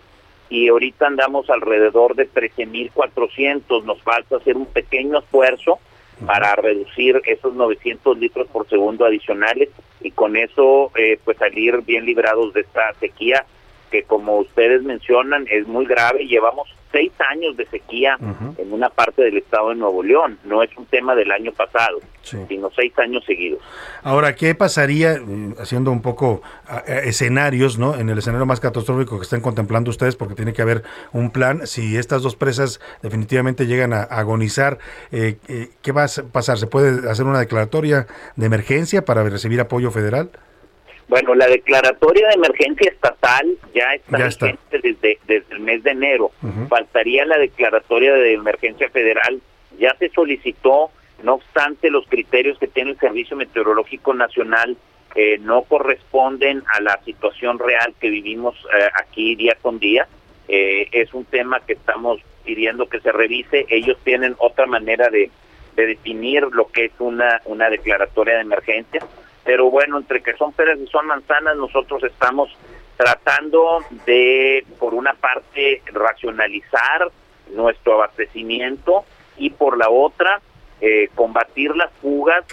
Y 0.49 0.69
ahorita 0.69 1.07
andamos 1.07 1.49
alrededor 1.49 2.15
de 2.15 2.29
13.400. 2.29 3.83
Nos 3.83 4.01
falta 4.01 4.37
hacer 4.37 4.55
un 4.55 4.65
pequeño 4.65 5.19
esfuerzo 5.19 5.79
para 6.25 6.55
reducir 6.55 7.21
esos 7.25 7.53
900 7.53 8.17
litros 8.17 8.47
por 8.47 8.67
segundo 8.67 9.05
adicionales 9.05 9.69
y 10.01 10.11
con 10.11 10.35
eso 10.35 10.91
eh, 10.95 11.19
pues 11.23 11.37
salir 11.37 11.81
bien 11.81 12.05
librados 12.05 12.53
de 12.53 12.61
esta 12.61 12.93
sequía 12.99 13.45
que 13.91 14.03
como 14.03 14.37
ustedes 14.39 14.83
mencionan 14.83 15.47
es 15.49 15.67
muy 15.67 15.85
grave. 15.85 16.25
Llevamos 16.25 16.67
seis 16.91 17.11
años 17.29 17.57
de 17.57 17.65
sequía 17.67 18.17
en 18.57 18.73
una 18.73 18.89
parte 18.89 19.23
del 19.23 19.37
estado 19.37 19.69
de 19.69 19.75
Nuevo 19.75 20.03
León. 20.03 20.37
No 20.45 20.63
es 20.63 20.69
un 20.77 20.85
tema 20.85 21.15
del 21.15 21.31
año 21.31 21.51
pasado, 21.51 21.99
sino 22.21 22.69
seis 22.75 22.97
años 22.97 23.23
seguidos. 23.25 23.59
Ahora, 24.03 24.35
¿qué 24.35 24.55
pasaría, 24.55 25.13
eh, 25.13 25.55
haciendo 25.59 25.91
un 25.91 26.01
poco 26.01 26.41
escenarios, 26.87 27.77
¿no? 27.77 27.95
En 27.95 28.09
el 28.09 28.17
escenario 28.17 28.45
más 28.45 28.59
catastrófico 28.59 29.17
que 29.17 29.23
estén 29.23 29.41
contemplando 29.41 29.89
ustedes, 29.89 30.15
porque 30.15 30.35
tiene 30.35 30.53
que 30.53 30.61
haber 30.61 30.83
un 31.11 31.31
plan, 31.31 31.67
si 31.67 31.97
estas 31.97 32.21
dos 32.21 32.35
presas 32.35 32.79
definitivamente 33.01 33.65
llegan 33.65 33.93
a 33.93 34.03
agonizar, 34.03 34.77
eh, 35.11 35.37
eh, 35.47 35.69
¿qué 35.81 35.91
va 35.91 36.05
a 36.05 36.07
pasar? 36.31 36.57
¿Se 36.57 36.67
puede 36.67 37.09
hacer 37.09 37.25
una 37.25 37.39
declaratoria 37.39 38.07
de 38.35 38.45
emergencia 38.45 39.05
para 39.05 39.23
recibir 39.23 39.59
apoyo 39.59 39.91
federal? 39.91 40.31
Bueno, 41.07 41.35
la 41.35 41.47
declaratoria 41.47 42.27
de 42.27 42.33
emergencia 42.33 42.91
estatal 42.91 43.47
ya 43.73 43.93
está 43.93 44.17
Ya 44.19 44.27
está. 44.27 44.57
desde, 44.71 45.19
desde 45.25 45.45
el 45.53 45.59
mes 45.61 45.83
de 45.83 45.91
enero. 45.91 46.31
Faltaría 46.69 47.25
la 47.25 47.37
declaratoria 47.37 48.13
de 48.13 48.33
emergencia 48.33 48.89
federal. 48.89 49.41
Ya 49.79 49.95
se 49.99 50.09
solicitó, 50.09 50.91
no 51.23 51.35
obstante, 51.35 51.89
los 51.89 52.05
criterios 52.07 52.57
que 52.59 52.67
tiene 52.67 52.91
el 52.91 52.99
Servicio 52.99 53.37
Meteorológico 53.37 54.13
Nacional 54.13 54.75
eh, 55.15 55.37
no 55.39 55.61
corresponden 55.63 56.63
a 56.73 56.81
la 56.81 56.99
situación 57.05 57.57
real 57.57 57.93
que 57.99 58.09
vivimos 58.09 58.55
eh, 58.77 58.87
aquí 59.01 59.35
día 59.35 59.57
con 59.61 59.79
día. 59.79 60.07
Eh, 60.49 60.89
es 60.91 61.13
un 61.13 61.23
tema 61.25 61.61
que 61.61 61.73
estamos 61.73 62.19
pidiendo 62.43 62.87
que 62.89 62.99
se 62.99 63.11
revise. 63.13 63.65
Ellos 63.69 63.97
tienen 64.03 64.35
otra 64.39 64.65
manera 64.65 65.09
de, 65.09 65.31
de 65.75 65.85
definir 65.87 66.43
lo 66.51 66.67
que 66.67 66.85
es 66.85 66.91
una, 66.99 67.41
una 67.45 67.69
declaratoria 67.69 68.35
de 68.35 68.41
emergencia. 68.41 69.01
Pero 69.47 69.71
bueno, 69.71 69.97
entre 69.97 70.21
que 70.21 70.35
son 70.35 70.51
peras 70.51 70.77
y 70.77 70.87
son 70.87 71.07
manzanas, 71.07 71.55
nosotros 71.55 72.03
estamos 72.03 72.49
tratando 72.97 73.79
de, 74.05 74.65
por 74.77 74.93
una 74.93 75.13
parte, 75.13 75.81
racionalizar 75.85 77.09
nuestro 77.53 77.93
abastecimiento 77.93 79.05
y 79.37 79.51
por 79.51 79.77
la 79.77 79.89
otra, 79.89 80.41
eh, 80.81 81.07
combatir 81.15 81.73
las 81.77 81.93
fugas 82.01 82.43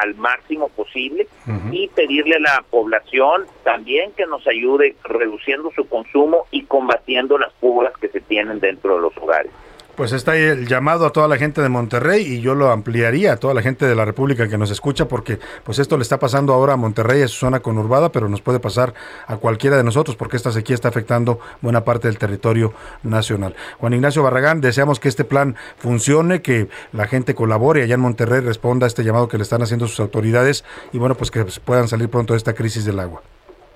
al 0.00 0.16
máximo 0.16 0.68
posible 0.70 1.28
y 1.70 1.86
pedirle 1.88 2.36
a 2.36 2.40
la 2.40 2.64
población 2.68 3.46
también 3.62 4.12
que 4.12 4.26
nos 4.26 4.44
ayude 4.48 4.96
reduciendo 5.04 5.70
su 5.70 5.88
consumo 5.88 6.46
y 6.50 6.64
combatiendo 6.64 7.38
las 7.38 7.52
fugas 7.54 7.92
que 7.98 8.08
se 8.08 8.20
tienen 8.20 8.58
dentro 8.58 8.96
de 8.96 9.02
los 9.02 9.16
hogares. 9.18 9.52
Pues 9.96 10.12
está 10.12 10.32
ahí 10.32 10.42
el 10.42 10.66
llamado 10.66 11.04
a 11.04 11.10
toda 11.10 11.28
la 11.28 11.36
gente 11.36 11.60
de 11.60 11.68
Monterrey 11.68 12.22
y 12.22 12.40
yo 12.40 12.54
lo 12.54 12.70
ampliaría 12.70 13.34
a 13.34 13.36
toda 13.36 13.52
la 13.52 13.60
gente 13.60 13.84
de 13.84 13.94
la 13.94 14.04
República 14.04 14.48
que 14.48 14.56
nos 14.56 14.70
escucha 14.70 15.08
porque 15.08 15.38
pues 15.64 15.78
esto 15.78 15.96
le 15.96 16.02
está 16.02 16.18
pasando 16.18 16.54
ahora 16.54 16.72
a 16.74 16.76
Monterrey, 16.76 17.22
a 17.22 17.28
su 17.28 17.36
zona 17.36 17.60
conurbada, 17.60 18.10
pero 18.10 18.28
nos 18.28 18.40
puede 18.40 18.60
pasar 18.60 18.94
a 19.26 19.36
cualquiera 19.36 19.76
de 19.76 19.84
nosotros 19.84 20.16
porque 20.16 20.36
esta 20.36 20.52
sequía 20.52 20.74
está 20.74 20.88
afectando 20.88 21.40
buena 21.60 21.84
parte 21.84 22.08
del 22.08 22.18
territorio 22.18 22.72
nacional. 23.02 23.54
Juan 23.78 23.92
Ignacio 23.92 24.22
Barragán, 24.22 24.60
deseamos 24.60 25.00
que 25.00 25.08
este 25.08 25.24
plan 25.24 25.56
funcione, 25.76 26.40
que 26.40 26.68
la 26.92 27.06
gente 27.06 27.34
colabore 27.34 27.82
allá 27.82 27.94
en 27.94 28.00
Monterrey, 28.00 28.40
responda 28.40 28.86
a 28.86 28.88
este 28.88 29.04
llamado 29.04 29.28
que 29.28 29.36
le 29.36 29.42
están 29.42 29.62
haciendo 29.62 29.86
sus 29.86 30.00
autoridades 30.00 30.64
y 30.92 30.98
bueno, 30.98 31.14
pues 31.14 31.30
que 31.30 31.44
puedan 31.64 31.88
salir 31.88 32.08
pronto 32.08 32.32
de 32.32 32.38
esta 32.38 32.54
crisis 32.54 32.84
del 32.84 33.00
agua. 33.00 33.22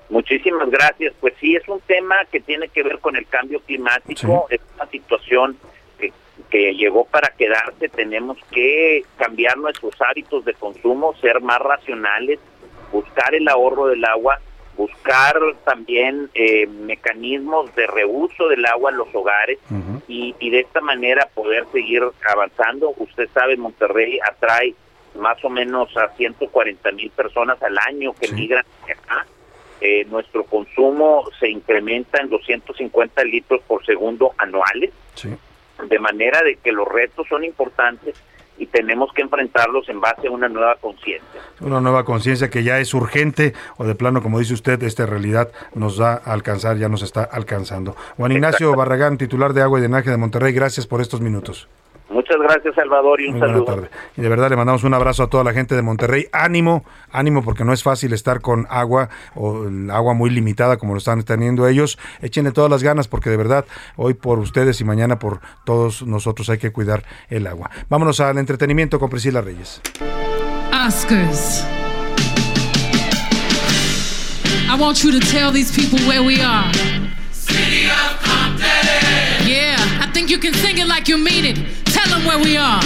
Muchísimas 0.08 0.70
gracias. 0.70 1.12
Pues 1.20 1.34
sí, 1.40 1.56
es 1.56 1.66
un 1.68 1.80
tema 1.80 2.14
que 2.30 2.40
tiene 2.40 2.68
que 2.68 2.82
ver 2.82 2.98
con 3.00 3.16
el 3.16 3.26
cambio 3.26 3.60
climático, 3.60 4.46
es 4.48 4.60
una 4.76 4.86
situación 4.90 5.56
que 6.55 6.72
llegó 6.72 7.05
para 7.05 7.31
quedarse, 7.31 7.89
tenemos 7.89 8.39
que 8.52 9.02
cambiar 9.16 9.59
nuestros 9.59 9.93
hábitos 10.01 10.44
de 10.44 10.55
consumo, 10.55 11.12
ser 11.16 11.40
más 11.40 11.59
racionales, 11.59 12.39
buscar 12.93 13.35
el 13.35 13.48
ahorro 13.48 13.89
del 13.89 14.05
agua, 14.05 14.39
buscar 14.76 15.36
también 15.64 16.31
eh, 16.32 16.68
mecanismos 16.68 17.74
de 17.74 17.89
reuso 17.89 18.47
del 18.47 18.64
agua 18.66 18.93
en 18.93 18.98
los 18.98 19.12
hogares 19.12 19.59
y, 20.06 20.36
y, 20.39 20.51
de 20.51 20.60
esta 20.60 20.81
manera 20.81 21.28
poder 21.35 21.66
seguir 21.72 22.05
avanzando. 22.32 22.94
Usted 22.98 23.28
sabe, 23.35 23.56
Monterrey 23.56 24.20
atrae 24.24 24.76
más 25.16 25.44
o 25.44 25.51
menos 25.51 25.89
a 25.97 26.10
140 26.10 26.93
mil 26.93 27.10
personas 27.10 27.60
al 27.64 27.76
año 27.89 28.12
que 28.14 28.31
migran 28.31 28.64
acá. 28.85 29.26
Eh, 29.81 30.05
nuestro 30.05 30.44
consumo 30.44 31.24
se 31.40 31.48
incrementa 31.51 32.20
en 32.20 32.28
250 32.28 33.24
litros 33.24 33.60
por 33.66 33.85
segundo 33.85 34.35
anuales. 34.39 34.93
Sí 35.14 35.31
de 35.82 35.98
manera 35.98 36.42
de 36.42 36.56
que 36.56 36.72
los 36.72 36.86
retos 36.88 37.26
son 37.28 37.44
importantes 37.44 38.16
y 38.56 38.66
tenemos 38.66 39.12
que 39.12 39.22
enfrentarlos 39.22 39.88
en 39.88 40.01
base 40.01 40.28
a 40.28 40.30
una 40.30 40.48
nueva 40.48 40.76
conciencia. 40.76 41.40
Una 41.60 41.80
nueva 41.80 42.05
conciencia 42.05 42.51
que 42.51 42.62
ya 42.62 42.78
es 42.78 42.94
urgente 42.94 43.52
o 43.76 43.84
de 43.84 43.94
plano, 43.94 44.22
como 44.22 44.38
dice 44.38 44.55
usted, 44.55 44.82
esta 44.82 45.06
realidad 45.06 45.51
nos 45.74 46.01
va 46.01 46.20
a 46.24 46.32
alcanzar, 46.32 46.76
ya 46.76 46.88
nos 46.88 47.02
está 47.02 47.24
alcanzando. 47.24 47.96
Juan 48.16 48.32
Ignacio 48.32 48.74
Barragán, 48.76 49.18
titular 49.18 49.52
de 49.55 49.62
Agua 49.62 49.78
y 49.78 49.82
Drenaje 49.82 50.10
de 50.10 50.16
Monterrey, 50.16 50.52
gracias 50.52 50.86
por 50.86 51.01
estos 51.01 51.20
minutos. 51.20 51.68
Muchas 52.14 52.36
gracias, 52.38 52.76
Salvador, 52.76 53.20
y 53.20 53.26
un 53.26 53.40
saludo. 53.40 53.88
Y 54.16 54.22
de 54.22 54.28
verdad 54.28 54.48
le 54.48 54.54
mandamos 54.54 54.84
un 54.84 54.94
abrazo 54.94 55.24
a 55.24 55.26
toda 55.26 55.42
la 55.42 55.52
gente 55.52 55.74
de 55.74 55.82
Monterrey. 55.82 56.28
Ánimo, 56.32 56.84
ánimo, 57.10 57.42
porque 57.42 57.64
no 57.64 57.72
es 57.72 57.82
fácil 57.82 58.12
estar 58.12 58.40
con 58.40 58.68
agua 58.70 59.08
o 59.34 59.66
agua 59.90 60.14
muy 60.14 60.30
limitada 60.30 60.76
como 60.76 60.92
lo 60.92 60.98
están 60.98 61.24
teniendo 61.24 61.66
ellos. 61.66 61.98
Échenle 62.22 62.52
todas 62.52 62.70
las 62.70 62.84
ganas, 62.84 63.08
porque 63.08 63.30
de 63.30 63.36
verdad, 63.36 63.64
hoy 63.96 64.14
por 64.14 64.38
ustedes 64.38 64.80
y 64.80 64.84
mañana 64.84 65.18
por 65.18 65.40
todos 65.64 66.06
nosotros 66.06 66.48
hay 66.50 66.58
que 66.58 66.70
cuidar 66.70 67.02
el 67.30 67.48
agua. 67.48 67.68
Vámonos 67.88 68.20
al 68.20 68.38
entretenimiento 68.38 69.00
con 69.00 69.10
Priscila 69.10 69.40
Reyes. 69.40 69.80
Oscars. 70.72 71.66
I 74.70 74.76
want 74.78 75.02
you 75.02 75.10
to 75.10 75.20
tell 75.20 75.50
these 75.52 75.72
people 75.72 75.98
where 76.06 76.22
we 76.22 76.40
are. 76.40 76.72
City 77.32 77.86
of 77.86 78.22
Compton. 78.22 79.48
Yeah, 79.48 79.76
I 80.00 80.08
think 80.12 80.30
you 80.30 80.38
can 80.38 80.54
sing 80.54 80.78
it 80.78 80.86
like 80.86 81.08
you 81.08 81.18
mean 81.18 81.44
it. 81.44 81.84
Them 82.14 82.26
where 82.26 82.38
we 82.38 82.56
are. 82.56 82.80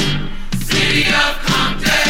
City 0.57 1.03
of 1.03 1.35
Compton. 1.45 2.08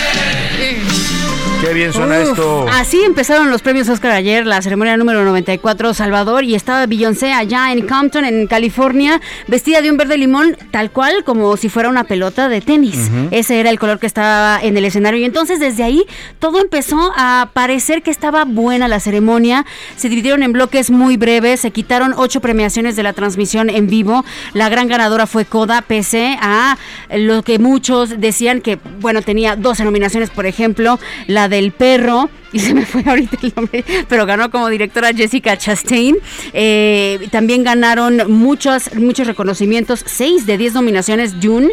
Qué 1.60 1.74
bien 1.74 1.93
suena 1.93 2.20
Uf, 2.20 2.28
esto. 2.30 2.66
Así 2.70 3.02
empezaron 3.02 3.51
los 3.51 3.62
premios 3.62 3.89
Oscar 3.89 4.12
ayer, 4.12 4.47
la 4.47 4.62
ceremonia 4.62 4.97
número 4.97 5.24
94 5.24 5.93
Salvador 5.93 6.44
y 6.44 6.55
estaba 6.55 6.86
Beyoncé 6.86 7.32
allá 7.32 7.72
en 7.72 7.85
Compton, 7.85 8.24
en 8.24 8.47
California, 8.47 9.20
vestida 9.48 9.82
de 9.82 9.90
un 9.90 9.97
verde 9.97 10.16
limón, 10.18 10.56
tal 10.70 10.93
cual 10.93 11.24
como 11.24 11.56
si 11.56 11.68
fuera 11.68 11.89
una 11.89 12.05
pelota 12.05 12.48
de 12.48 12.60
tenis. 12.60 13.10
Ese 13.32 13.59
era 13.59 13.70
el 13.70 13.78
color 13.80 13.98
que 13.98 14.06
estaba 14.06 14.60
en 14.62 14.76
el 14.76 14.85
escenario 14.85 15.18
y 15.18 15.24
entonces 15.24 15.59
desde 15.59 15.82
ahí 15.82 16.05
todo 16.39 16.60
empezó 16.60 17.12
a 17.16 17.51
parecer 17.52 18.02
que 18.02 18.12
estaba 18.12 18.44
buena 18.44 18.86
la 18.86 19.01
ceremonia. 19.01 19.66
Se 19.97 20.09
dividieron 20.09 20.44
en 20.44 20.52
bloques 20.52 20.93
muy 20.93 21.16
breves, 21.16 21.59
se 21.60 21.72
quitaron 21.72 22.14
ocho 22.16 22.40
premiaciones 22.40 22.94
de 22.94 23.02
la 23.02 23.14
transmisión 23.14 23.68
en 23.68 23.89
vivo. 23.89 24.24
La 24.52 24.68
gran 24.68 24.86
ganadora 24.86 25.26
fue 25.26 25.44
Coda, 25.44 25.82
pese 25.82 26.39
a 26.40 26.78
lo 27.10 27.43
que 27.43 27.59
muchos 27.59 28.20
decían 28.20 28.60
que, 28.60 28.78
bueno, 29.01 29.22
tenía 29.22 29.56
12 29.56 29.85
nominaciones, 29.85 30.30
por 30.30 30.47
ejemplo, 30.47 31.01
la 31.26 31.47
del 31.48 31.72
perro, 31.72 32.30
y 32.52 32.58
se 32.60 32.74
me 32.74 32.84
fue 32.86 33.02
ahorita 33.06 33.38
el 33.42 33.52
nombre, 33.54 33.84
pero 34.08 34.26
ganó 34.26 34.50
como 34.50 34.68
directora 34.68 35.12
Jessica 35.12 35.56
Chastain. 35.56 36.16
Eh, 36.52 37.28
también 37.30 37.64
ganaron 37.64 38.30
muchos, 38.30 38.94
muchos 38.94 39.26
reconocimientos, 39.26 40.02
6 40.06 40.46
de 40.46 40.58
10 40.58 40.74
nominaciones 40.74 41.34
June, 41.42 41.68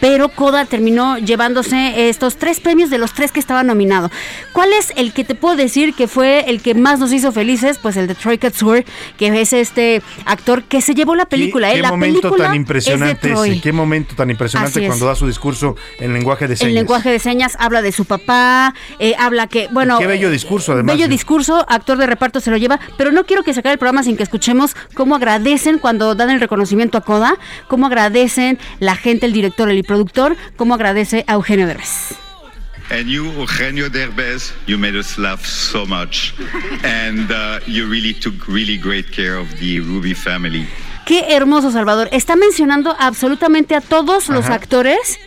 pero 0.00 0.28
Coda 0.28 0.64
terminó 0.64 1.18
llevándose 1.18 2.08
estos 2.08 2.36
tres 2.36 2.60
premios 2.60 2.90
de 2.90 2.98
los 2.98 3.12
tres 3.12 3.32
que 3.32 3.40
estaban 3.40 3.66
nominados. 3.66 4.10
¿Cuál 4.52 4.72
es 4.72 4.92
el 4.96 5.12
que 5.12 5.24
te 5.24 5.34
puedo 5.34 5.56
decir 5.56 5.94
que 5.94 6.08
fue 6.08 6.44
el 6.48 6.62
que 6.62 6.74
más 6.74 6.98
nos 6.98 7.12
hizo 7.12 7.32
felices? 7.32 7.78
Pues 7.78 7.96
el 7.96 8.06
de 8.06 8.14
Troy 8.14 8.38
Katsur, 8.38 8.84
que 9.16 9.40
es 9.40 9.52
este 9.52 10.02
actor 10.24 10.64
que 10.64 10.80
se 10.80 10.94
llevó 10.94 11.14
la 11.14 11.26
película. 11.26 11.68
¿Qué, 11.68 11.74
¿eh? 11.74 11.76
qué 11.76 11.82
La 11.82 11.90
momento 11.90 12.20
película 12.20 12.44
tan 12.46 12.54
impresionante 12.54 13.32
ese? 13.32 13.60
Qué 13.60 13.72
momento 13.72 14.14
tan 14.14 14.30
impresionante 14.30 14.86
cuando 14.86 15.06
da 15.06 15.14
su 15.14 15.26
discurso 15.26 15.76
en 15.98 16.12
lenguaje 16.12 16.46
de 16.48 16.56
señas. 16.56 16.68
El 16.68 16.74
lenguaje 16.74 17.10
de 17.10 17.18
señas 17.18 17.56
habla 17.58 17.82
de 17.82 17.92
su 17.92 18.04
papá, 18.04 18.74
eh, 18.98 19.14
habla 19.18 19.46
que, 19.46 19.68
bueno... 19.68 19.98
Qué 19.98 20.06
bello 20.20 20.30
discurso, 20.30 20.72
además. 20.72 20.96
Bello 20.96 21.08
discurso, 21.08 21.64
actor 21.68 21.98
de 21.98 22.06
reparto 22.06 22.40
se 22.40 22.50
lo 22.50 22.56
lleva, 22.56 22.78
pero 22.96 23.10
no 23.12 23.24
quiero 23.24 23.42
que 23.42 23.54
se 23.54 23.60
acabe 23.60 23.74
el 23.74 23.78
programa 23.78 24.02
sin 24.02 24.16
que 24.16 24.22
escuchemos 24.22 24.76
cómo 24.94 25.14
agradecen 25.14 25.78
cuando 25.78 26.14
dan 26.14 26.30
el 26.30 26.40
reconocimiento 26.40 26.98
a 26.98 27.00
Coda, 27.00 27.36
cómo 27.68 27.86
agradecen 27.86 28.58
la 28.78 28.96
gente, 28.96 29.26
el 29.26 29.32
director, 29.32 29.70
el 29.70 29.82
productor, 29.84 30.36
cómo 30.56 30.74
agradece 30.74 31.24
a 31.26 31.34
Eugenio 31.34 31.66
Derbez. 31.66 32.14
And 32.90 33.06
you, 33.08 33.24
Eugenio 33.38 33.88
Derbez, 33.88 34.52
you 34.66 34.76
made 34.76 34.98
us 34.98 35.16
laugh 35.16 35.46
so 35.46 35.86
much. 35.86 36.34
And 36.82 37.30
uh, 37.30 37.60
you 37.66 37.88
really 37.88 38.12
took 38.12 38.48
really 38.48 38.76
great 38.76 39.12
care 39.12 39.36
of 39.36 39.48
the 39.60 39.78
Ruby 39.78 40.12
family. 40.12 40.66
Qué 41.06 41.34
hermoso, 41.34 41.70
Salvador. 41.70 42.08
Está 42.12 42.34
mencionando 42.34 42.94
absolutamente 42.98 43.76
a 43.76 43.80
todos 43.80 44.28
los 44.28 44.46
actores 44.46 45.20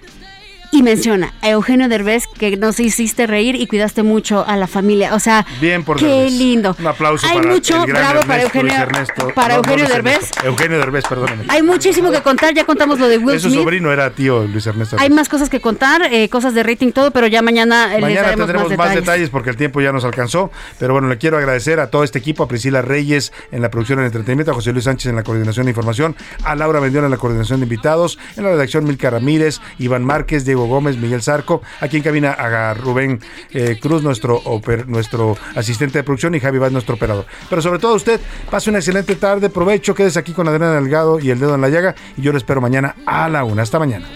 y 0.73 0.83
menciona 0.83 1.33
a 1.41 1.49
Eugenio 1.51 1.87
Derbez 1.87 2.25
que 2.27 2.57
nos 2.57 2.79
hiciste 2.79 3.27
reír 3.27 3.55
y 3.55 3.67
cuidaste 3.67 4.03
mucho 4.03 4.43
a 4.45 4.57
la 4.57 4.67
familia. 4.67 5.13
O 5.13 5.19
sea, 5.19 5.45
Bien 5.61 5.83
por 5.83 5.97
qué 5.97 6.05
Derbez. 6.05 6.33
lindo. 6.33 6.75
Un 6.79 6.87
aplauso 6.87 7.27
Hay 7.27 7.37
para 7.37 7.49
mucho, 7.51 7.83
el 7.83 7.89
gran 7.91 8.01
bravo 8.11 8.27
para 8.27 8.41
Ernesto, 8.41 8.57
Eugenio, 8.57 8.73
Luis 8.73 8.79
Ernesto. 8.81 9.31
para 9.35 9.47
No, 9.55 9.61
no, 9.61 9.67
Eugenio 9.69 9.77
Luis 9.85 9.89
Derbez. 9.93 10.13
Ernesto, 10.15 10.45
Eugenio 10.47 10.77
Derbez, 10.79 11.03
perdóname. 11.07 11.43
Hay 11.47 11.61
muchísimo 11.61 12.11
que 12.11 12.21
contar, 12.21 12.53
ya 12.53 12.65
contamos 12.65 12.99
lo 12.99 13.07
de 13.07 13.17
Will 13.19 13.39
su 13.39 13.51
sobrino, 13.51 13.91
era 13.91 14.09
tío 14.09 14.43
Luis 14.45 14.65
Ernesto. 14.65 14.97
Hay 14.99 15.09
más 15.09 15.29
cosas 15.29 15.49
que 15.49 15.61
contar, 15.61 16.01
eh, 16.11 16.27
cosas 16.29 16.53
de 16.55 16.63
rating, 16.63 16.91
todo, 16.91 17.11
pero 17.11 17.27
ya 17.27 17.41
mañana 17.41 17.89
eh, 17.91 17.93
les 17.93 18.01
Mañana 18.01 18.21
daremos 18.23 18.47
tendremos 18.47 18.69
más 18.77 18.87
más 18.87 18.95
detalles. 18.95 19.29
porque 19.29 19.49
el 19.51 19.57
tiempo 19.57 19.79
ya 19.81 19.91
nos 19.91 20.03
alcanzó. 20.05 20.51
Pero 20.79 20.93
bueno, 20.93 21.07
le 21.07 21.17
quiero 21.19 21.37
agradecer 21.37 21.79
a 21.79 21.91
todo 21.91 22.03
este 22.03 22.19
equipo, 22.19 22.43
a 22.43 22.47
Priscila 22.47 22.81
Reyes 22.81 23.31
en 23.51 23.61
la 23.61 23.69
producción 23.69 23.97
del 23.99 24.07
entretenimiento, 24.07 24.51
a 24.51 24.55
José 24.55 24.71
Luis 24.71 24.85
Sánchez 24.85 25.09
en 25.09 25.15
la 25.15 25.23
coordinación 25.23 25.65
de 25.65 25.71
información, 25.71 26.15
a 26.43 26.55
Laura 26.55 26.81
Mendiola 26.81 27.05
en 27.07 27.11
la 27.11 27.17
coordinación 27.17 27.59
de 27.59 27.65
invitados, 27.65 28.17
en 28.35 28.43
la 28.43 28.49
redacción 28.49 28.85
Milka 28.85 29.09
Ramírez, 29.11 29.59
Iván 29.77 30.03
Márquez, 30.03 30.45
Diego 30.45 30.62
Gómez, 30.68 30.98
Miguel 30.98 31.22
Zarco, 31.22 31.61
aquí 31.80 31.98
en 31.98 32.03
cabina 32.03 32.31
a 32.31 32.73
Rubén 32.73 33.19
eh, 33.52 33.77
Cruz, 33.81 34.03
nuestro, 34.03 34.41
nuestro 34.88 35.38
asistente 35.56 35.99
de 35.99 36.03
producción, 36.03 36.35
y 36.35 36.40
Javi 36.40 36.57
Vaz, 36.57 36.72
nuestro 36.72 36.95
operador. 36.95 37.26
Pero 37.49 37.61
sobre 37.61 37.80
todo 37.80 37.95
usted, 37.95 38.19
pase 38.49 38.69
una 38.69 38.80
excelente 38.80 39.15
tarde, 39.15 39.49
provecho, 39.49 39.95
quédese 39.95 40.19
aquí 40.19 40.34
con 40.34 40.48
Adriana 40.48 40.73
Delgado 40.73 41.19
y 41.19 41.30
el 41.30 41.40
dedo 41.40 41.56
en 41.56 41.61
la 41.61 41.69
llaga, 41.69 41.95
y 42.18 42.22
yo 42.22 42.31
lo 42.31 42.38
espero 42.38 42.61
mañana 42.61 42.95
a 43.06 43.30
la 43.30 43.44
una. 43.44 43.64
Hasta 43.64 43.80
mañana. 43.80 44.07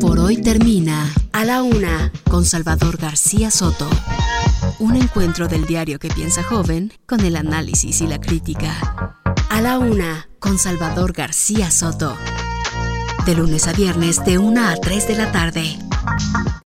Por 0.00 0.18
hoy 0.18 0.42
termina 0.42 1.08
A 1.32 1.44
la 1.44 1.62
Una 1.62 2.10
con 2.28 2.44
Salvador 2.44 2.96
García 2.98 3.50
Soto. 3.50 3.88
Un 4.80 4.96
encuentro 4.96 5.46
del 5.46 5.66
diario 5.66 5.98
que 5.98 6.08
piensa 6.08 6.42
joven 6.42 6.90
con 7.06 7.20
el 7.20 7.36
análisis 7.36 8.00
y 8.00 8.06
la 8.06 8.18
crítica. 8.18 9.14
A 9.50 9.60
la 9.60 9.78
Una 9.78 10.30
con 10.38 10.58
Salvador 10.58 11.12
García 11.12 11.70
Soto. 11.70 12.16
De 13.26 13.34
lunes 13.34 13.68
a 13.68 13.74
viernes 13.74 14.24
de 14.24 14.38
1 14.38 14.68
a 14.68 14.76
3 14.76 15.06
de 15.06 15.16
la 15.16 15.32
tarde. 15.32 15.76